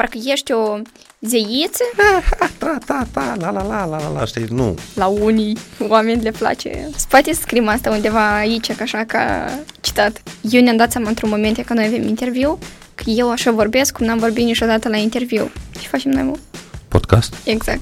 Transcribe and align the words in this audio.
parcă 0.00 0.18
ești 0.24 0.52
o 0.52 0.78
zeiță. 1.18 1.84
Ta, 2.58 2.78
ta, 2.86 3.06
ta, 3.12 3.34
la, 3.38 3.50
la, 3.50 3.62
la, 3.62 3.84
la, 3.84 3.98
la, 3.98 4.08
la, 4.08 4.24
știi, 4.24 4.46
nu. 4.50 4.74
La 4.94 5.06
unii 5.06 5.56
oameni 5.88 6.22
le 6.22 6.30
place. 6.30 6.88
Poate 7.08 7.32
să 7.32 7.40
scriem 7.40 7.68
asta 7.68 7.90
undeva 7.90 8.36
aici, 8.36 8.72
ca 8.72 8.82
așa, 8.82 9.04
ca 9.04 9.50
citat. 9.80 10.22
Eu 10.50 10.62
ne-am 10.62 10.76
dat 10.76 10.90
seama 10.90 11.08
într-un 11.08 11.28
moment 11.28 11.64
că 11.64 11.74
noi 11.74 11.86
avem 11.86 12.02
interviu, 12.02 12.58
că 12.94 13.10
eu 13.10 13.30
așa 13.30 13.50
vorbesc 13.50 13.92
cum 13.96 14.06
n-am 14.06 14.18
vorbit 14.18 14.44
niciodată 14.44 14.88
la 14.88 14.96
interviu. 14.96 15.50
Și 15.80 15.88
facem 15.88 16.10
noi, 16.10 16.22
mă? 16.22 16.36
Podcast? 16.88 17.34
Exact. 17.44 17.80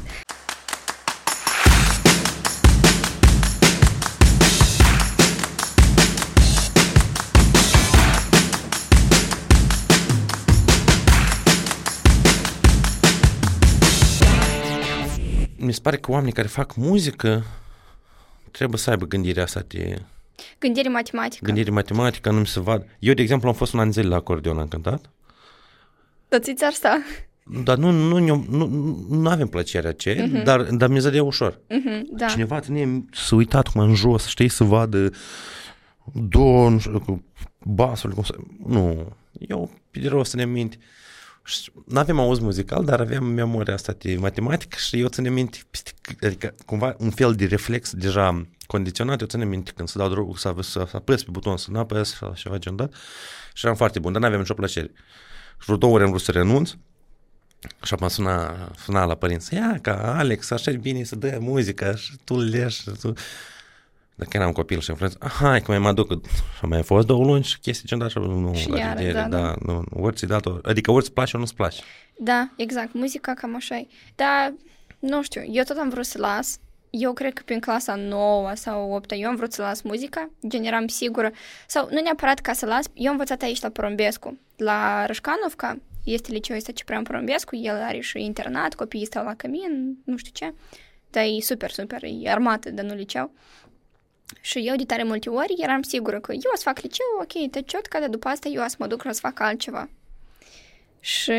Pare 15.88 16.00
că 16.00 16.10
oamenii 16.10 16.32
care 16.32 16.48
fac 16.48 16.74
muzică 16.76 17.44
trebuie 18.50 18.78
să 18.78 18.90
aibă 18.90 19.06
gândirea 19.06 19.42
asta 19.42 19.64
de 19.68 20.02
Gândire 20.58 20.88
matematică. 20.88 21.44
gândire 21.44 21.70
matematică, 21.70 22.30
nu 22.30 22.38
mi 22.38 22.46
se 22.46 22.60
vad. 22.60 22.84
Eu, 22.98 23.14
de 23.14 23.22
exemplu, 23.22 23.48
am 23.48 23.54
fost 23.54 23.72
un 23.72 23.80
an 23.80 23.92
zile 23.92 24.08
la 24.08 24.16
acordeon, 24.16 24.58
am 24.58 24.68
cântat, 24.68 25.10
Dar 26.28 26.40
ți 26.40 26.64
asta? 26.64 26.98
dar 27.62 27.76
nu, 27.76 27.90
nu, 27.90 28.18
nu, 28.18 28.44
nu, 28.48 28.66
nu 29.10 29.28
avem 29.28 29.46
plăcerea 29.46 29.90
aceea, 29.90 30.24
Mhm. 30.26 30.42
dar, 30.44 30.62
dar 30.62 30.88
mi-e 30.88 31.00
zădea 31.00 31.22
ușor. 31.22 31.60
Mhm, 31.68 32.06
da. 32.16 32.26
Cineva 32.26 32.60
ține 32.60 33.04
să 33.12 33.34
uitat 33.34 33.68
cum 33.68 33.80
în 33.80 33.94
jos, 33.94 34.26
știi, 34.26 34.48
să 34.48 34.64
vadă 34.64 35.10
două, 36.12 36.68
nu 36.70 36.78
știu, 36.78 37.00
cu 37.00 37.24
basul, 37.58 38.10
cum 38.10 38.22
să... 38.22 38.34
Nu, 38.66 39.16
eu 39.38 39.70
pe 39.90 39.98
de 40.00 40.08
rost 40.08 40.30
să 40.30 40.36
ne 40.36 40.44
minte. 40.46 40.76
Nu 41.86 41.98
avem 41.98 42.18
auz 42.18 42.38
muzical, 42.38 42.84
dar 42.84 43.00
aveam 43.00 43.24
memoria 43.24 43.74
asta 43.74 43.94
de 43.98 44.16
matematică 44.16 44.76
și 44.80 45.00
eu 45.00 45.08
ținem 45.08 45.32
minte, 45.32 45.58
peste 45.70 45.90
c- 45.90 46.26
adică 46.26 46.54
cumva 46.66 46.94
un 46.98 47.10
fel 47.10 47.34
de 47.34 47.44
reflex 47.44 47.92
deja 47.92 48.46
condiționat, 48.66 49.20
eu 49.20 49.26
ținem 49.26 49.48
minte 49.48 49.70
când 49.76 49.88
să 49.88 49.98
dau 49.98 50.08
drogul, 50.08 50.36
să, 50.36 50.54
să, 50.60 50.86
să 50.88 50.96
apăs 50.96 51.22
pe 51.22 51.30
buton, 51.30 51.56
să 51.56 51.70
nu 51.70 51.78
apăs, 51.78 52.14
sau 52.14 52.34
ceva 52.34 52.58
genul 52.58 52.78
dat. 52.78 52.92
Și 53.52 53.64
eram 53.64 53.76
foarte 53.76 53.98
bun, 53.98 54.12
dar 54.12 54.20
nu 54.20 54.26
aveam 54.26 54.40
nicio 54.40 54.54
plăcere. 54.54 54.90
Și 55.50 55.64
vreo 55.64 55.76
două 55.76 55.94
ori 55.94 56.02
am 56.02 56.08
vrut 56.08 56.22
să 56.22 56.32
renunț, 56.32 56.70
și 57.82 57.94
apoi 57.94 58.10
suna, 58.10 58.70
suna 58.84 59.04
la 59.04 59.14
părinți, 59.14 59.54
ia 59.54 59.78
ca 59.82 60.18
Alex, 60.18 60.50
așa 60.50 60.70
e 60.70 60.76
bine 60.76 61.02
să 61.02 61.16
dă 61.16 61.38
muzică 61.40 61.94
și 61.96 62.16
tu 62.24 62.38
leși. 62.40 62.82
Și 62.82 62.90
tu... 63.00 63.12
Dacă 64.18 64.36
eram 64.36 64.52
copil 64.52 64.80
și 64.80 64.90
am 64.90 64.96
frate, 64.96 65.16
hai 65.28 65.60
că 65.60 65.70
mai 65.70 65.78
mă 65.78 65.88
aduc, 65.88 66.26
și 66.58 66.64
mai 66.64 66.82
fost 66.82 67.06
două 67.06 67.24
luni 67.24 67.44
și 67.44 67.58
chestii 67.58 67.88
ce 67.88 67.96
dat 67.96 68.10
și 68.10 68.18
nu, 68.18 68.54
Și 68.54 68.68
la 68.68 68.78
iară, 68.78 68.98
revedere, 68.98 69.26
da, 69.28 69.38
da, 69.38 69.42
da. 69.42 69.54
nu, 69.72 69.84
ori 69.90 70.16
ți 70.16 70.26
dat 70.26 70.46
adică 70.62 70.90
ori 70.90 71.02
îți 71.02 71.12
place, 71.12 71.30
ori 71.32 71.42
nu-ți 71.42 71.54
place. 71.54 71.82
Da, 72.16 72.50
exact. 72.56 72.92
Muzica 72.92 73.34
cam 73.34 73.54
așa 73.54 73.76
e. 73.76 73.86
Dar, 74.14 74.54
nu 74.98 75.22
știu, 75.22 75.42
eu 75.50 75.62
tot 75.62 75.76
am 75.76 75.88
vrut 75.88 76.04
să 76.04 76.18
las. 76.18 76.58
Eu 76.90 77.12
cred 77.12 77.32
că 77.32 77.42
prin 77.44 77.60
clasa 77.60 77.94
9 77.94 78.52
sau 78.54 78.90
8 78.90 79.12
eu 79.16 79.28
am 79.28 79.36
vrut 79.36 79.52
să 79.52 79.62
las 79.62 79.82
muzica, 79.82 80.30
gen 80.48 80.64
eram 80.64 80.86
sigură. 80.86 81.30
Sau 81.66 81.88
nu 81.90 82.00
neapărat 82.00 82.38
ca 82.38 82.52
să 82.52 82.66
las, 82.66 82.86
eu 82.94 83.06
am 83.06 83.12
învățat 83.12 83.42
aici 83.42 83.60
la 83.60 83.68
Porumbescu. 83.68 84.38
La 84.56 85.06
Rășcanovca 85.06 85.78
este 86.04 86.32
liceul 86.32 86.58
ăsta 86.58 86.72
Ciprian 86.72 87.02
Porumbescu, 87.02 87.56
el 87.56 87.74
are 87.74 88.00
și 88.00 88.24
internat, 88.24 88.74
copiii 88.74 89.06
stau 89.06 89.24
la 89.24 89.34
cămin, 89.34 89.96
nu 90.04 90.16
știu 90.16 90.32
ce. 90.34 90.54
Dar 91.10 91.24
e 91.24 91.40
super, 91.40 91.70
super, 91.70 92.02
e 92.02 92.30
armată, 92.30 92.70
dar 92.70 92.84
nu 92.84 92.94
liceu. 92.94 93.30
Și 94.40 94.58
eu 94.58 94.76
de 94.76 94.84
tare 94.84 95.02
multe 95.02 95.28
ori 95.28 95.54
eram 95.58 95.82
sigură 95.82 96.20
că 96.20 96.32
eu 96.32 96.50
o 96.52 96.56
să 96.56 96.62
fac 96.62 96.80
liceu, 96.80 97.06
ok, 97.20 97.50
te 97.50 97.60
ciot, 97.60 97.86
că 97.86 97.98
de 97.98 98.06
după 98.06 98.28
asta 98.28 98.48
eu 98.48 98.62
o 98.62 98.68
să 98.68 98.76
mă 98.78 98.86
duc 98.86 99.00
și 99.00 99.06
o 99.08 99.12
să 99.12 99.20
fac 99.20 99.40
altceva. 99.40 99.88
Și 101.00 101.32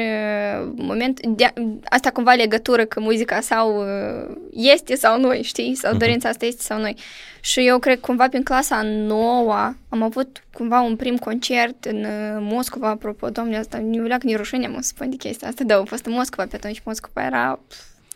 moment, 0.76 1.26
de, 1.26 1.54
asta 1.84 2.12
cumva 2.12 2.34
legătură 2.34 2.86
că 2.86 3.00
muzica 3.00 3.40
sau 3.40 3.82
uh, 3.82 4.36
este 4.52 4.96
sau 4.96 5.20
nu, 5.20 5.42
știi? 5.42 5.76
Sau 5.76 5.96
dorința 5.96 6.30
asta 6.30 6.46
este 6.46 6.62
sau 6.62 6.80
nu. 6.80 6.94
Și 7.42 7.66
eu 7.66 7.80
cred 7.80 8.00
că 8.00 8.06
cumva 8.06 8.28
prin 8.28 8.44
clasa 8.44 8.82
nouă 8.82 9.74
am 9.90 10.02
avut 10.02 10.44
cumva 10.54 10.82
un 10.82 10.96
prim 10.96 11.18
concert 11.18 11.86
în 11.86 12.04
uh, 12.04 12.38
Moscova, 12.40 12.90
apropo, 12.90 13.30
doamne, 13.30 13.58
asta 13.58 13.78
nu 13.78 14.04
leac 14.04 14.24
ni 14.24 14.36
rușine 14.36 14.68
mă 14.68 14.78
să 14.82 14.88
spun 14.88 15.10
de 15.10 15.16
chestia 15.16 15.48
asta, 15.48 15.64
da, 15.64 15.78
a 15.78 15.84
fost 15.84 16.06
în 16.06 16.12
Moscova 16.12 16.48
pe 16.48 16.56
atunci, 16.56 16.82
Moscova 16.86 17.26
era 17.26 17.60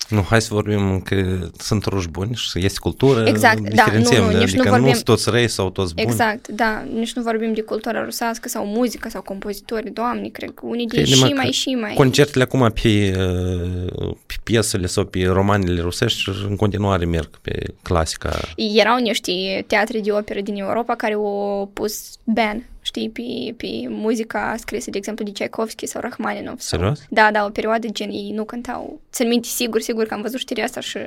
Nu, 0.09 0.25
hai 0.29 0.41
să 0.41 0.53
vorbim 0.53 0.99
că 0.99 1.49
sunt 1.57 1.85
ruși 1.85 2.07
buni 2.07 2.35
și 2.35 2.65
este 2.65 2.79
cultură, 2.79 3.27
Exact, 3.27 3.59
da, 3.59 3.69
diferențiem, 3.69 4.23
nu, 4.23 4.31
nu, 4.31 4.37
nici 4.37 4.47
adică 4.47 4.63
nu 4.63 4.69
vorbim- 4.69 4.87
nu 4.87 4.93
sunt 4.93 5.03
toți 5.03 5.29
răi 5.29 5.47
sau 5.47 5.69
toți 5.69 5.93
buni. 5.93 6.07
Exact, 6.07 6.47
da, 6.47 6.85
nici 6.93 7.13
nu 7.13 7.21
vorbim 7.21 7.53
de 7.53 7.61
cultura 7.61 8.03
rusească 8.03 8.49
sau 8.49 8.65
muzică 8.65 9.09
sau 9.09 9.21
compozitori, 9.21 9.91
doamne, 9.91 10.27
cred 10.27 10.51
că 10.53 10.65
unii 10.65 10.87
de 10.87 10.95
Crede-mă 10.95 11.25
și 11.25 11.31
că 11.31 11.35
mai 11.35 11.51
și 11.51 11.69
mai... 11.69 11.93
Concertele 11.93 12.43
acum 12.43 12.71
pe, 12.81 13.15
uh, 13.17 14.15
pe 14.25 14.33
piesele 14.43 14.85
sau 14.85 15.05
pe 15.05 15.25
romanele 15.25 15.81
rusești 15.81 16.29
în 16.47 16.55
continuare 16.55 17.05
merg 17.05 17.29
pe 17.41 17.63
clasica. 17.81 18.39
Erau 18.55 18.97
niște 18.97 19.63
teatre 19.67 19.99
de 19.99 20.11
operă 20.11 20.41
din 20.41 20.55
Europa 20.55 20.95
care 20.95 21.13
au 21.13 21.69
pus 21.73 22.17
ban, 22.23 22.65
știi, 22.93 23.09
pe, 23.09 23.53
pe 23.57 23.87
muzica 23.89 24.55
scrisă, 24.57 24.89
de 24.89 24.97
exemplu, 24.97 25.25
de 25.25 25.31
Tchaikovsky 25.31 25.85
sau 25.85 26.01
Rachmaninov. 26.01 26.59
Sau... 26.59 26.79
Serios? 26.79 27.05
Da, 27.09 27.31
da, 27.31 27.45
o 27.45 27.49
perioadă 27.49 27.87
gen 27.87 28.09
ei 28.09 28.31
nu 28.33 28.43
cântau. 28.43 29.01
Țin 29.11 29.27
minte 29.27 29.47
sigur, 29.47 29.81
sigur 29.81 30.05
că 30.05 30.13
am 30.13 30.21
văzut 30.21 30.39
știrea 30.39 30.63
asta 30.63 30.79
și 30.79 30.97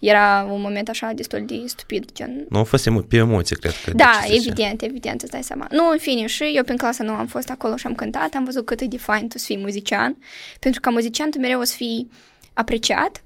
era 0.00 0.48
un 0.52 0.60
moment 0.60 0.88
așa 0.88 1.10
destul 1.14 1.44
de 1.46 1.62
stupid, 1.66 2.12
gen... 2.12 2.46
Nu 2.48 2.58
a 2.58 2.62
fost 2.62 2.88
emo- 2.88 3.08
pe 3.08 3.16
emoție, 3.16 3.56
cred 3.56 3.74
că. 3.84 3.90
Da, 3.90 4.18
de 4.20 4.26
ce 4.26 4.40
se 4.40 4.46
evident, 4.46 4.82
evident, 4.82 5.22
îți 5.22 5.30
dai 5.30 5.42
seama. 5.42 5.66
Nu, 5.70 5.88
în 5.90 5.98
fine, 5.98 6.26
și 6.26 6.52
eu 6.54 6.62
prin 6.62 6.76
clasa 6.76 7.04
nu 7.04 7.12
am 7.12 7.26
fost 7.26 7.50
acolo 7.50 7.76
și 7.76 7.86
am 7.86 7.94
cântat, 7.94 8.34
am 8.34 8.44
văzut 8.44 8.64
cât 8.64 8.80
e 8.80 8.86
de 8.86 8.98
fain 8.98 9.28
tu 9.28 9.38
să 9.38 9.44
fii 9.44 9.58
muzician, 9.58 10.16
pentru 10.60 10.80
că 10.80 10.90
muzician 10.90 11.30
tu 11.30 11.38
mereu 11.38 11.60
o 11.60 11.64
să 11.64 11.74
fii 11.76 12.10
apreciat 12.52 13.22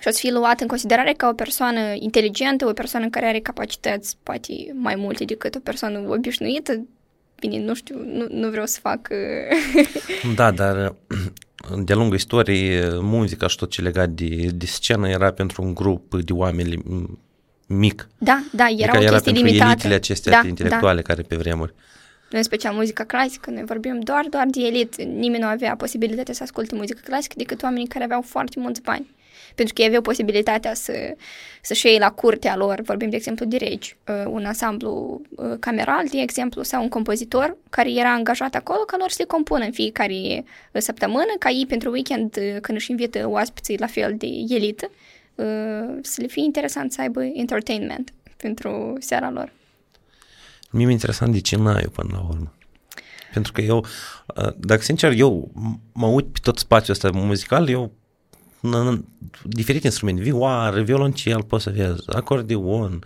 și 0.00 0.08
o 0.08 0.10
să 0.10 0.18
fii 0.18 0.32
luat 0.32 0.60
în 0.60 0.66
considerare 0.66 1.12
ca 1.12 1.28
o 1.28 1.32
persoană 1.32 1.80
inteligentă, 1.94 2.66
o 2.66 2.72
persoană 2.72 3.08
care 3.08 3.26
are 3.26 3.40
capacități 3.40 4.16
poate 4.22 4.52
mai 4.72 4.94
multe 4.94 5.24
decât 5.24 5.54
o 5.54 5.58
persoană 5.58 5.98
obișnuită. 6.08 6.84
Bine, 7.48 7.64
nu 7.64 7.74
știu, 7.74 7.96
nu, 8.04 8.26
nu 8.30 8.48
vreau 8.50 8.66
să 8.66 8.78
fac... 8.80 9.08
uh, 9.10 10.34
Da, 10.36 10.50
dar 10.50 10.94
de-a 11.84 11.96
lungul 11.96 12.16
istoriei, 12.16 12.98
muzica 13.00 13.46
și 13.46 13.56
tot 13.56 13.70
ce 13.70 13.82
legat 13.82 14.08
de, 14.08 14.48
de 14.54 14.66
scenă 14.66 15.08
era 15.08 15.30
pentru 15.32 15.62
un 15.62 15.74
grup 15.74 16.14
de 16.14 16.32
oameni 16.32 16.76
m- 16.76 17.18
mic. 17.66 18.08
Da, 18.18 18.42
da, 18.52 18.64
era 18.68 18.92
adică 18.92 18.96
o 18.98 19.02
era 19.02 19.10
chestie 19.10 19.32
pentru 19.32 19.44
limitată. 19.44 19.70
elitele 19.70 19.94
acestea 19.94 20.42
da, 20.42 20.48
intelectuale 20.48 21.02
care 21.02 21.22
pe 21.22 21.36
vremuri. 21.36 21.74
în 22.30 22.42
special 22.42 22.74
muzica 22.74 23.04
clasică, 23.04 23.50
noi 23.50 23.62
vorbim 23.64 24.00
doar, 24.00 24.26
doar 24.30 24.46
de 24.50 24.60
elit. 24.60 25.02
Nimeni 25.02 25.42
nu 25.42 25.48
avea 25.48 25.76
posibilitatea 25.76 26.34
să 26.34 26.42
asculte 26.42 26.74
muzică 26.74 27.00
clasică 27.04 27.34
decât 27.36 27.62
oamenii 27.62 27.86
care 27.86 28.04
aveau 28.04 28.22
foarte 28.22 28.60
mulți 28.60 28.82
bani. 28.82 29.14
Pentru 29.54 29.74
că 29.74 29.80
ei 29.80 29.86
aveau 29.86 30.02
posibilitatea 30.02 30.74
să, 30.74 31.16
să-și 31.62 31.86
iei 31.86 31.98
la 31.98 32.10
curtea 32.10 32.56
lor, 32.56 32.80
vorbim 32.80 33.10
de 33.10 33.16
exemplu 33.16 33.46
de 33.46 33.56
regi, 33.56 33.96
uh, 34.08 34.24
un 34.26 34.44
ansamblu 34.44 35.20
uh, 35.30 35.54
cameral, 35.60 36.06
de 36.10 36.20
exemplu, 36.20 36.62
sau 36.62 36.82
un 36.82 36.88
compozitor 36.88 37.56
care 37.70 37.92
era 37.92 38.12
angajat 38.12 38.54
acolo 38.54 38.78
ca 38.78 38.96
lor 38.98 39.08
să 39.10 39.16
le 39.18 39.24
compună 39.24 39.64
în 39.64 39.72
fiecare 39.72 40.44
uh, 40.72 40.80
săptămână, 40.80 41.32
ca 41.38 41.50
ei 41.50 41.66
pentru 41.66 41.90
weekend, 41.90 42.36
uh, 42.36 42.60
când 42.60 42.78
își 42.78 42.90
invită 42.90 43.28
oaspeții 43.28 43.78
la 43.78 43.86
fel 43.86 44.14
de 44.16 44.26
elită, 44.48 44.90
uh, 45.34 45.98
să 46.02 46.20
le 46.20 46.26
fie 46.26 46.42
interesant 46.42 46.92
să 46.92 47.00
aibă 47.00 47.24
entertainment 47.24 48.12
pentru 48.36 48.96
seara 48.98 49.30
lor. 49.30 49.52
Mie 50.70 50.84
mi-e 50.84 50.94
interesant 50.94 51.32
de 51.32 51.40
ce 51.40 51.56
n-ai 51.56 51.82
eu 51.82 51.90
până 51.90 52.08
la 52.12 52.26
urmă. 52.28 52.52
Pentru 53.32 53.52
că 53.52 53.60
eu, 53.60 53.78
uh, 54.36 54.52
dacă 54.56 54.82
sincer, 54.82 55.12
eu 55.16 55.50
m- 55.50 55.80
mă 55.92 56.06
uit 56.06 56.26
pe 56.26 56.38
tot 56.42 56.58
spațiul 56.58 56.96
ăsta 56.96 57.10
muzical, 57.18 57.68
eu 57.68 57.86
n- 57.86 57.90
n- 57.90 58.03
diferite 59.42 59.86
instrumente, 59.86 60.22
vioară, 60.22 60.82
violoncel, 60.82 61.42
poți 61.42 61.62
să 61.62 61.70
vezi, 61.70 62.02
acordeon, 62.06 63.04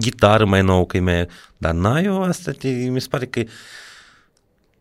gitară 0.00 0.44
mai 0.44 0.62
nou, 0.62 0.86
că 0.86 0.96
e 0.96 1.00
mai... 1.00 1.26
Dar 1.58 1.74
n-ai 1.74 2.04
eu 2.04 2.22
asta, 2.22 2.50
te, 2.50 2.68
mi 2.68 3.00
se 3.00 3.08
pare 3.10 3.26
că 3.26 3.42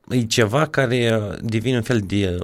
e 0.09 0.25
ceva 0.25 0.67
care 0.67 1.19
devine 1.41 1.75
un 1.75 1.81
fel 1.81 1.99
de 1.99 2.37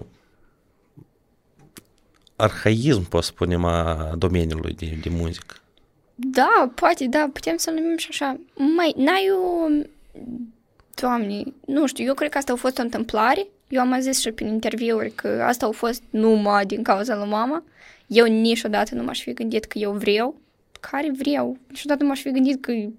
arhaism, 2.36 3.08
pot 3.08 3.24
să 3.24 3.30
spunem, 3.30 3.66
a 3.66 4.12
domeniului 4.18 4.74
de, 4.74 4.98
de 5.02 5.10
muzică. 5.10 5.56
Da, 6.16 6.72
poate, 6.76 7.06
da, 7.06 7.30
putem 7.34 7.58
să-l 7.58 7.74
numim 7.74 7.98
și 7.98 8.08
așa. 8.10 8.40
Mai, 8.76 8.94
n-ai 8.98 9.30
o... 9.32 9.68
Doamne, 10.96 11.44
nu 11.66 11.88
știu, 11.88 12.06
eu 12.06 12.14
cred 12.14 12.30
că 12.30 12.38
asta 12.38 12.54
a 12.54 12.56
fost 12.56 12.78
o 12.78 12.82
întâmplare. 12.82 13.48
Eu 13.70 13.82
am 13.82 13.88
mai 13.88 14.02
zis 14.02 14.20
și 14.20 14.32
prin 14.32 14.48
interviuri 14.48 15.12
că 15.12 15.44
asta 15.48 15.66
a 15.66 15.72
fost 15.72 16.02
numai 16.10 16.66
din 16.66 16.84
cauza 16.84 17.16
lui 17.16 17.28
mama. 17.30 17.64
Eu 18.08 18.26
niciodată 18.26 18.96
nu 18.96 19.04
m-aș 19.04 19.22
fi 19.22 19.34
gândit 19.34 19.66
că 19.66 19.78
eu 19.78 19.92
vreau. 19.92 20.36
Care 20.80 21.12
vreau? 21.18 21.58
Niciodată 21.68 22.02
nu 22.04 22.08
m-aș 22.10 22.22
fi 22.22 22.32
gândit 22.32 22.62
că 22.62 22.72
e 22.72 22.90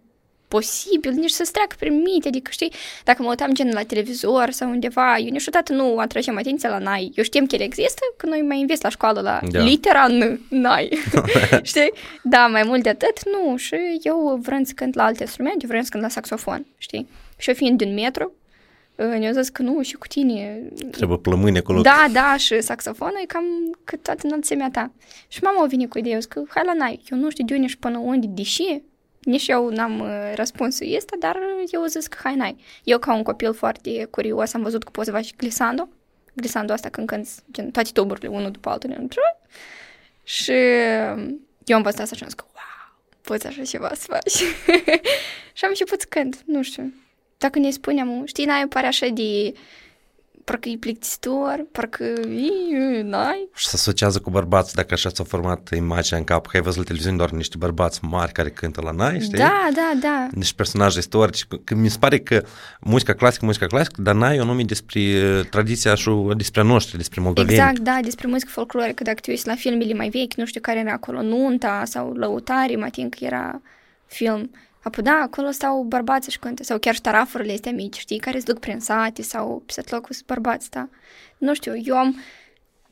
posibil, 0.49 1.13
nici 1.13 1.31
să-ți 1.31 1.53
treacă 1.53 1.77
prin 1.79 1.95
minte, 1.95 2.29
adică 2.29 2.51
știi, 2.51 2.73
dacă 3.05 3.23
mă 3.23 3.29
uitam 3.29 3.53
gen 3.53 3.71
la 3.73 3.83
televizor 3.83 4.51
sau 4.51 4.71
undeva, 4.71 5.19
eu 5.19 5.31
niciodată 5.31 5.73
nu 5.73 5.99
atragem 5.99 6.39
atenția 6.39 6.69
la 6.69 6.79
NAI. 6.79 7.13
Eu 7.15 7.25
știam 7.25 7.47
că 7.47 7.55
el 7.55 7.61
există, 7.61 8.01
că 8.17 8.27
noi 8.27 8.43
mai 8.43 8.61
înveți 8.61 8.83
la 8.83 8.89
școală 8.89 9.21
la 9.21 9.41
Da. 9.51 9.63
litera 9.63 10.07
N, 10.07 10.41
NAI. 10.49 10.89
știi? 11.63 11.93
Da, 12.23 12.47
mai 12.47 12.63
mult 12.63 12.83
de 12.83 12.89
atât, 12.89 13.19
nu. 13.33 13.57
Și 13.57 13.77
eu 14.03 14.39
vrând 14.43 14.67
să 14.67 14.73
cânt 14.77 14.95
la 14.95 15.05
alte 15.05 15.23
instrumente, 15.23 15.67
vrând 15.67 15.83
să 15.85 15.91
cânt 15.91 16.03
la 16.03 16.09
saxofon, 16.09 16.67
știi? 16.79 17.09
Și 17.37 17.49
eu 17.49 17.55
fiind 17.55 17.79
din 17.79 17.95
metru, 17.95 18.25
uh, 18.35 18.40
ne-a 19.05 19.33
zis 19.33 19.49
că 19.49 19.63
nu, 19.63 19.83
și 19.83 19.95
cu 19.95 20.07
tine... 20.07 20.63
Trebuie 20.91 21.19
plămâni 21.19 21.59
acolo. 21.59 21.81
Da, 21.81 22.07
da, 22.13 22.37
și 22.37 22.61
saxofonul 22.61 23.21
e 23.23 23.27
cam 23.27 23.45
cât 23.85 24.03
toată 24.03 24.27
înălțimea 24.27 24.71
ta. 24.73 24.93
Și 25.29 25.43
mama 25.43 25.63
a 25.63 25.67
venit 25.67 25.91
cu 25.91 25.99
ideea, 25.99 26.15
eu 26.15 26.21
zic 26.21 26.31
că 26.31 26.43
hai 26.49 26.63
la 26.67 26.75
nai, 26.75 27.03
eu 27.11 27.19
nu 27.19 27.31
știu 27.31 27.45
de 27.45 27.55
unde 27.55 27.67
și 27.67 27.79
până 27.79 27.99
unde, 27.99 28.27
deși 28.27 28.83
nici 29.21 29.49
eu 29.49 29.69
n-am 29.69 30.01
uh, 30.01 30.33
răspunsul 30.35 30.95
ăsta, 30.97 31.17
dar 31.19 31.39
eu 31.71 31.85
zis 31.85 32.07
că 32.07 32.17
hai 32.23 32.37
nai. 32.37 32.57
Eu 32.85 32.99
ca 32.99 33.15
un 33.15 33.23
copil 33.23 33.55
foarte 33.55 34.05
curios 34.05 34.55
am 34.55 34.63
văzut 34.63 34.85
că 34.85 34.91
poți 34.91 35.07
să 35.07 35.13
faci 35.13 35.37
glissando, 35.37 35.89
glissando 36.33 36.73
asta 36.73 36.89
când 36.89 37.07
cânti 37.07 37.31
gen, 37.53 37.71
toate 37.71 37.91
tuburile 37.93 38.29
unul 38.29 38.51
după 38.51 38.69
altul. 38.69 38.91
Și 40.23 40.53
eu 41.65 41.77
am 41.77 41.83
văzut 41.83 42.01
asta 42.01 42.17
și 42.17 42.23
am 42.23 42.29
zis 42.29 42.39
că 42.39 42.45
wow, 42.47 42.99
poți 43.23 43.47
așa 43.47 43.63
ceva 43.63 43.91
să 43.95 44.07
faci. 44.09 44.33
și 45.57 45.65
am 45.65 45.69
început 45.69 46.01
să 46.01 46.07
cânt, 46.09 46.43
nu 46.47 46.63
știu. 46.63 46.93
Dacă 47.41 47.59
ne 47.59 47.71
spuneam, 47.71 48.23
știi, 48.27 48.45
n-ai 48.45 48.67
pare 48.69 48.87
așa 48.87 49.07
de 49.07 49.53
parcă 50.45 50.69
e 50.69 50.77
plictisitor, 50.81 51.67
parcă 51.73 52.05
e, 52.05 53.03
n-ai. 53.03 53.49
Și 53.55 53.67
se 53.67 53.71
asociază 53.75 54.19
cu 54.19 54.31
bărbați, 54.31 54.75
dacă 54.75 54.95
așa 54.95 55.09
s-a 55.09 55.25
format 55.25 55.69
imaginea 55.77 56.19
în 56.19 56.25
cap, 56.25 56.47
că 56.47 56.57
ai 56.57 56.63
văzut 56.63 56.79
la 56.79 56.85
televiziune 56.85 57.17
doar 57.17 57.31
niște 57.31 57.57
bărbați 57.59 58.05
mari 58.05 58.33
care 58.33 58.51
cântă 58.51 58.81
la 58.81 58.91
nai, 58.91 59.21
știi? 59.21 59.39
Da, 59.39 59.69
da, 59.75 59.93
da. 60.01 60.29
Niște 60.33 60.55
personaje 60.57 60.99
istorici. 60.99 61.45
Că 61.65 61.75
mi 61.75 61.89
se 61.89 61.97
pare 62.01 62.19
că 62.19 62.45
muzica 62.81 63.15
clasică, 63.15 63.45
muzica 63.45 63.67
clasică, 63.67 64.03
dar 64.03 64.15
n-ai 64.15 64.41
o 64.41 64.45
nume 64.45 64.63
despre 64.63 65.01
uh, 65.01 65.47
tradiția 65.51 65.95
și 65.95 66.11
despre 66.37 66.61
a 66.61 66.65
noștri, 66.65 66.97
despre 66.97 67.21
moldoveni. 67.21 67.59
Exact, 67.59 67.79
da, 67.79 67.99
despre 68.03 68.27
muzică 68.27 68.51
folclorică. 68.51 69.03
Dacă 69.03 69.21
te 69.21 69.31
uiți 69.31 69.47
la 69.47 69.55
filmele 69.55 69.95
mai 69.95 70.09
vechi, 70.09 70.35
nu 70.35 70.45
știu 70.45 70.61
care 70.61 70.79
era 70.79 70.93
acolo, 70.93 71.23
Nunta 71.23 71.83
sau 71.85 72.13
Lăutari, 72.13 72.77
mă 72.77 72.85
ating 72.85 73.15
că 73.15 73.25
era 73.25 73.61
film 74.07 74.51
Apoi 74.83 75.05
da, 75.05 75.21
acolo 75.23 75.51
stau 75.51 75.83
bărbați 75.83 76.31
și 76.31 76.39
cântă, 76.39 76.63
sau 76.63 76.79
chiar 76.79 76.95
ștarafurile 76.95 77.53
astea 77.53 77.73
mici, 77.73 77.99
știi, 77.99 78.19
care 78.19 78.39
se 78.39 78.45
duc 78.53 78.59
prin 78.59 78.81
sate 78.81 79.23
sau 79.23 79.63
pe 79.67 79.83
locul 79.89 80.15
sunt 80.15 80.27
bărbați, 80.27 80.71
da. 80.71 80.89
Nu 81.39 81.55
știu, 81.55 81.73
eu 81.85 81.97
am, 81.97 82.17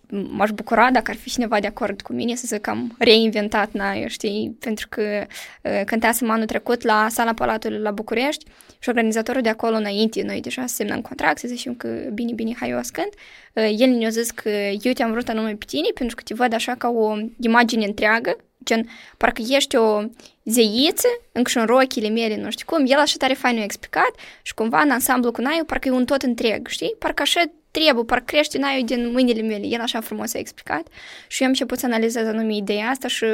m-aș 0.08 0.50
bucura 0.50 0.90
dacă 0.90 1.10
ar 1.10 1.16
fi 1.16 1.30
cineva 1.30 1.60
de 1.60 1.66
acord 1.66 2.00
cu 2.00 2.12
mine 2.12 2.34
să 2.34 2.44
zic 2.46 2.60
că 2.60 2.70
am 2.70 2.94
reinventat 2.98 3.72
Naio, 3.72 4.08
știi, 4.08 4.56
pentru 4.60 4.86
că 4.88 5.26
uh, 5.62 5.82
cântasem 5.86 6.30
anul 6.30 6.46
trecut 6.46 6.82
la 6.82 7.06
Sala 7.10 7.34
Palatului 7.34 7.78
la 7.78 7.90
București 7.90 8.44
și 8.78 8.88
organizatorul 8.88 9.42
de 9.42 9.48
acolo 9.48 9.76
înainte, 9.76 10.22
noi 10.22 10.40
deja 10.40 10.66
semnăm 10.66 11.00
contract, 11.00 11.38
să 11.38 11.48
zicem 11.48 11.74
că 11.74 11.88
bine, 12.12 12.32
bine, 12.32 12.54
hai 12.58 12.70
eu 12.70 12.80
cânt, 12.92 13.14
uh, 13.52 13.74
el 13.78 13.88
ne-a 13.88 14.08
zis 14.08 14.30
că 14.30 14.48
eu 14.82 14.92
te-am 14.92 15.10
vrut 15.10 15.28
anume 15.28 15.54
pe 15.54 15.64
tine 15.66 15.88
pentru 15.94 16.16
că 16.16 16.22
te 16.22 16.34
văd 16.34 16.52
așa 16.52 16.74
ca 16.74 16.88
o 16.88 17.16
imagine 17.40 17.84
întreagă 17.84 18.36
gen, 18.68 18.88
parcă 19.16 19.42
ești 19.48 19.76
o 19.76 20.02
zeiță, 20.50 21.08
încă 21.32 21.50
și 21.50 21.58
în 21.58 21.66
rochile 21.66 22.08
mele, 22.08 22.36
nu 22.36 22.50
știu 22.50 22.66
cum, 22.66 22.84
el 22.86 22.98
așa 22.98 23.14
tare 23.18 23.34
fain 23.34 23.58
a 23.58 23.62
explicat 23.62 24.10
și 24.42 24.54
cumva 24.54 24.80
în 24.80 24.90
ansamblu 24.90 25.32
cu 25.32 25.40
Naiu 25.40 25.64
parcă 25.64 25.88
e 25.88 25.90
un 25.90 26.04
tot 26.04 26.22
întreg, 26.22 26.66
știi? 26.66 26.94
Parcă 26.98 27.22
așa 27.22 27.42
trebuie, 27.70 28.04
parcă 28.04 28.24
crește 28.24 28.58
Naiu 28.58 28.84
din 28.84 29.10
mâinile 29.10 29.42
mele, 29.42 29.66
el 29.66 29.80
așa 29.80 30.00
frumos 30.00 30.34
a 30.34 30.38
explicat 30.38 30.86
și 31.26 31.42
eu 31.42 31.46
am 31.46 31.52
început 31.52 31.78
să 31.78 31.86
analizez 31.86 32.26
anume 32.26 32.54
ideea 32.54 32.88
asta 32.88 33.08
și 33.08 33.26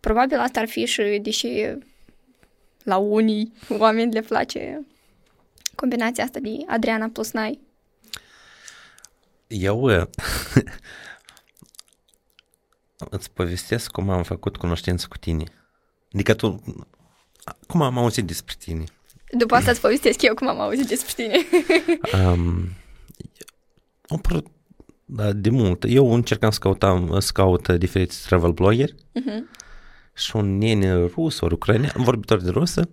probabil 0.00 0.38
asta 0.38 0.60
ar 0.60 0.68
fi 0.68 0.84
și, 0.84 1.18
deși 1.22 1.48
la 2.82 2.96
unii 2.96 3.52
oameni 3.68 4.12
le 4.12 4.20
place 4.20 4.86
combinația 5.74 6.24
asta 6.24 6.38
de 6.38 6.50
Adriana 6.66 7.08
plus 7.12 7.30
Nai. 7.32 7.60
Eu 9.46 10.08
îți 13.10 13.30
povestesc 13.30 13.90
cum 13.90 14.10
am 14.10 14.22
făcut 14.22 14.56
cunoștință 14.56 15.06
cu 15.08 15.16
tine. 15.16 15.44
Adică 16.15 16.33
tu, 16.33 16.63
cum 17.67 17.81
am 17.81 17.97
auzit 17.97 18.25
despre 18.25 18.55
tine? 18.59 18.83
După 19.31 19.55
asta 19.55 19.71
îți 19.71 19.81
povestesc 19.81 20.21
eu 20.21 20.33
cum 20.33 20.47
am 20.47 20.59
auzit 20.59 20.87
despre 20.87 21.13
tine. 21.23 21.37
um, 22.25 22.69
o, 24.07 24.17
da, 25.05 25.33
de 25.33 25.49
mult. 25.49 25.83
Eu 25.87 26.13
încercam 26.13 26.49
să, 26.49 26.59
căutam, 26.59 27.19
să 27.19 27.31
caut 27.33 27.67
diferiți 27.67 28.25
travel 28.25 28.51
bloggeri 28.51 28.95
uh-huh. 28.95 29.59
și 30.15 30.35
un 30.35 30.57
nene 30.57 31.05
rus, 31.05 31.39
ori 31.39 31.53
ucrainean, 31.53 31.93
vorbitor 31.95 32.41
de 32.41 32.49
rusă, 32.49 32.89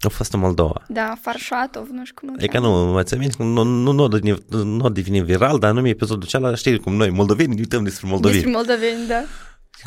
a 0.00 0.08
fost 0.08 0.32
în 0.32 0.40
Moldova. 0.40 0.82
Da, 0.88 1.14
Farșatov, 1.20 1.88
nu 1.88 2.04
știu 2.04 2.26
cum 2.26 2.36
E 2.38 2.46
că 2.46 2.58
nu, 2.58 2.70
mă 2.70 3.02
ți 3.02 3.16
nu, 3.38 3.62
nu, 3.62 3.92
nu, 3.92 4.08
nu, 4.48 4.62
nu 4.62 4.88
devine 4.88 5.22
viral, 5.22 5.58
dar 5.58 5.72
nu 5.72 5.80
mi 5.80 5.88
episodul 5.88 6.22
acela, 6.22 6.54
știi 6.54 6.80
cum 6.80 6.94
noi, 6.94 7.10
moldoveni, 7.10 7.58
uităm 7.58 7.84
despre 7.84 8.08
moldoveni. 8.08 8.42
Despre 8.42 8.56
moldoveni, 8.56 9.06
da. 9.06 9.24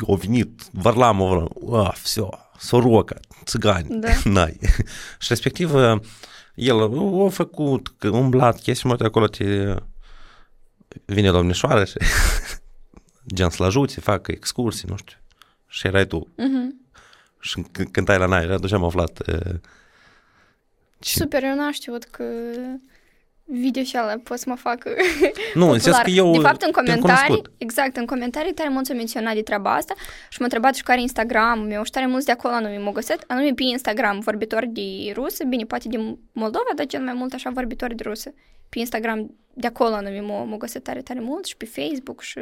Au 0.08 0.14
venit 0.14 0.62
Varlamov, 0.72 1.48
ah, 1.72 1.92
все, 2.02 2.28
soroca, 2.57 3.15
țigani, 3.43 3.99
da. 3.99 4.09
n-ai. 4.33 4.59
și 5.19 5.27
respectiv, 5.27 5.73
el 6.55 6.81
a 7.25 7.29
făcut, 7.29 7.93
că 7.97 8.09
umblat 8.09 8.59
chestii, 8.61 8.89
mă, 8.89 8.95
acolo 8.99 9.27
te 9.27 9.75
vine 11.05 11.31
domnișoară 11.31 11.85
și 11.85 11.97
gen 13.35 13.49
să-l 13.49 13.65
ajute, 13.65 13.99
facă 13.99 14.31
excursii, 14.31 14.87
nu 14.89 14.95
știu. 14.97 15.17
Și 15.67 15.87
erai 15.87 16.07
tu. 16.07 16.27
Uh-huh. 16.27 16.85
Și 17.39 17.65
cântai 17.91 18.17
la 18.17 18.25
naie, 18.25 18.51
atunci 18.51 18.71
am 18.71 18.83
aflat 18.83 19.19
uh, 19.27 19.55
Super, 20.99 21.43
eu 21.43 21.55
n-am 21.55 21.71
știut 21.71 22.03
că 22.03 22.23
video 23.47 23.83
și 23.83 23.95
alea 23.95 24.19
pot 24.23 24.39
să 24.39 24.45
mă 24.47 24.55
fac 24.55 24.83
Nu, 25.53 25.69
în 25.69 25.79
sens 25.85 25.97
că 25.97 26.09
eu 26.09 26.31
De 26.31 26.37
fapt, 26.37 26.61
în 26.61 26.71
comentarii, 26.71 27.41
exact, 27.57 27.97
în 27.97 28.05
comentarii 28.05 28.53
tare 28.53 28.69
mulți 28.69 28.91
au 28.91 28.97
menționat 28.97 29.33
de 29.33 29.41
treaba 29.41 29.73
asta 29.73 29.93
și 30.29 30.37
m-au 30.39 30.47
întrebat 30.51 30.75
și 30.75 30.83
care 30.83 31.01
Instagram 31.01 31.59
meu 31.59 31.83
și 31.83 31.91
tare 31.91 32.07
mulți 32.07 32.25
de 32.25 32.31
acolo 32.31 32.53
anume 32.53 32.77
m-au 32.77 32.91
găsit, 32.91 33.23
anume 33.27 33.51
pe 33.53 33.63
Instagram 33.63 34.19
vorbitori 34.19 34.67
de 34.67 35.11
rusă, 35.13 35.43
bine, 35.43 35.63
poate 35.63 35.87
de 35.87 35.97
Moldova, 36.31 36.69
dar 36.75 36.85
cel 36.85 37.01
mai 37.01 37.13
mult 37.13 37.33
așa 37.33 37.49
vorbitori 37.49 37.95
de 37.95 38.03
rusă. 38.05 38.33
Pe 38.69 38.79
Instagram 38.79 39.35
de 39.53 39.67
acolo 39.67 39.93
anume 39.93 40.19
m-au 40.19 40.57
găsit 40.57 40.83
tare, 40.83 41.01
tare 41.01 41.19
mult 41.19 41.45
și 41.45 41.57
pe 41.57 41.65
Facebook 41.65 42.21
și 42.21 42.39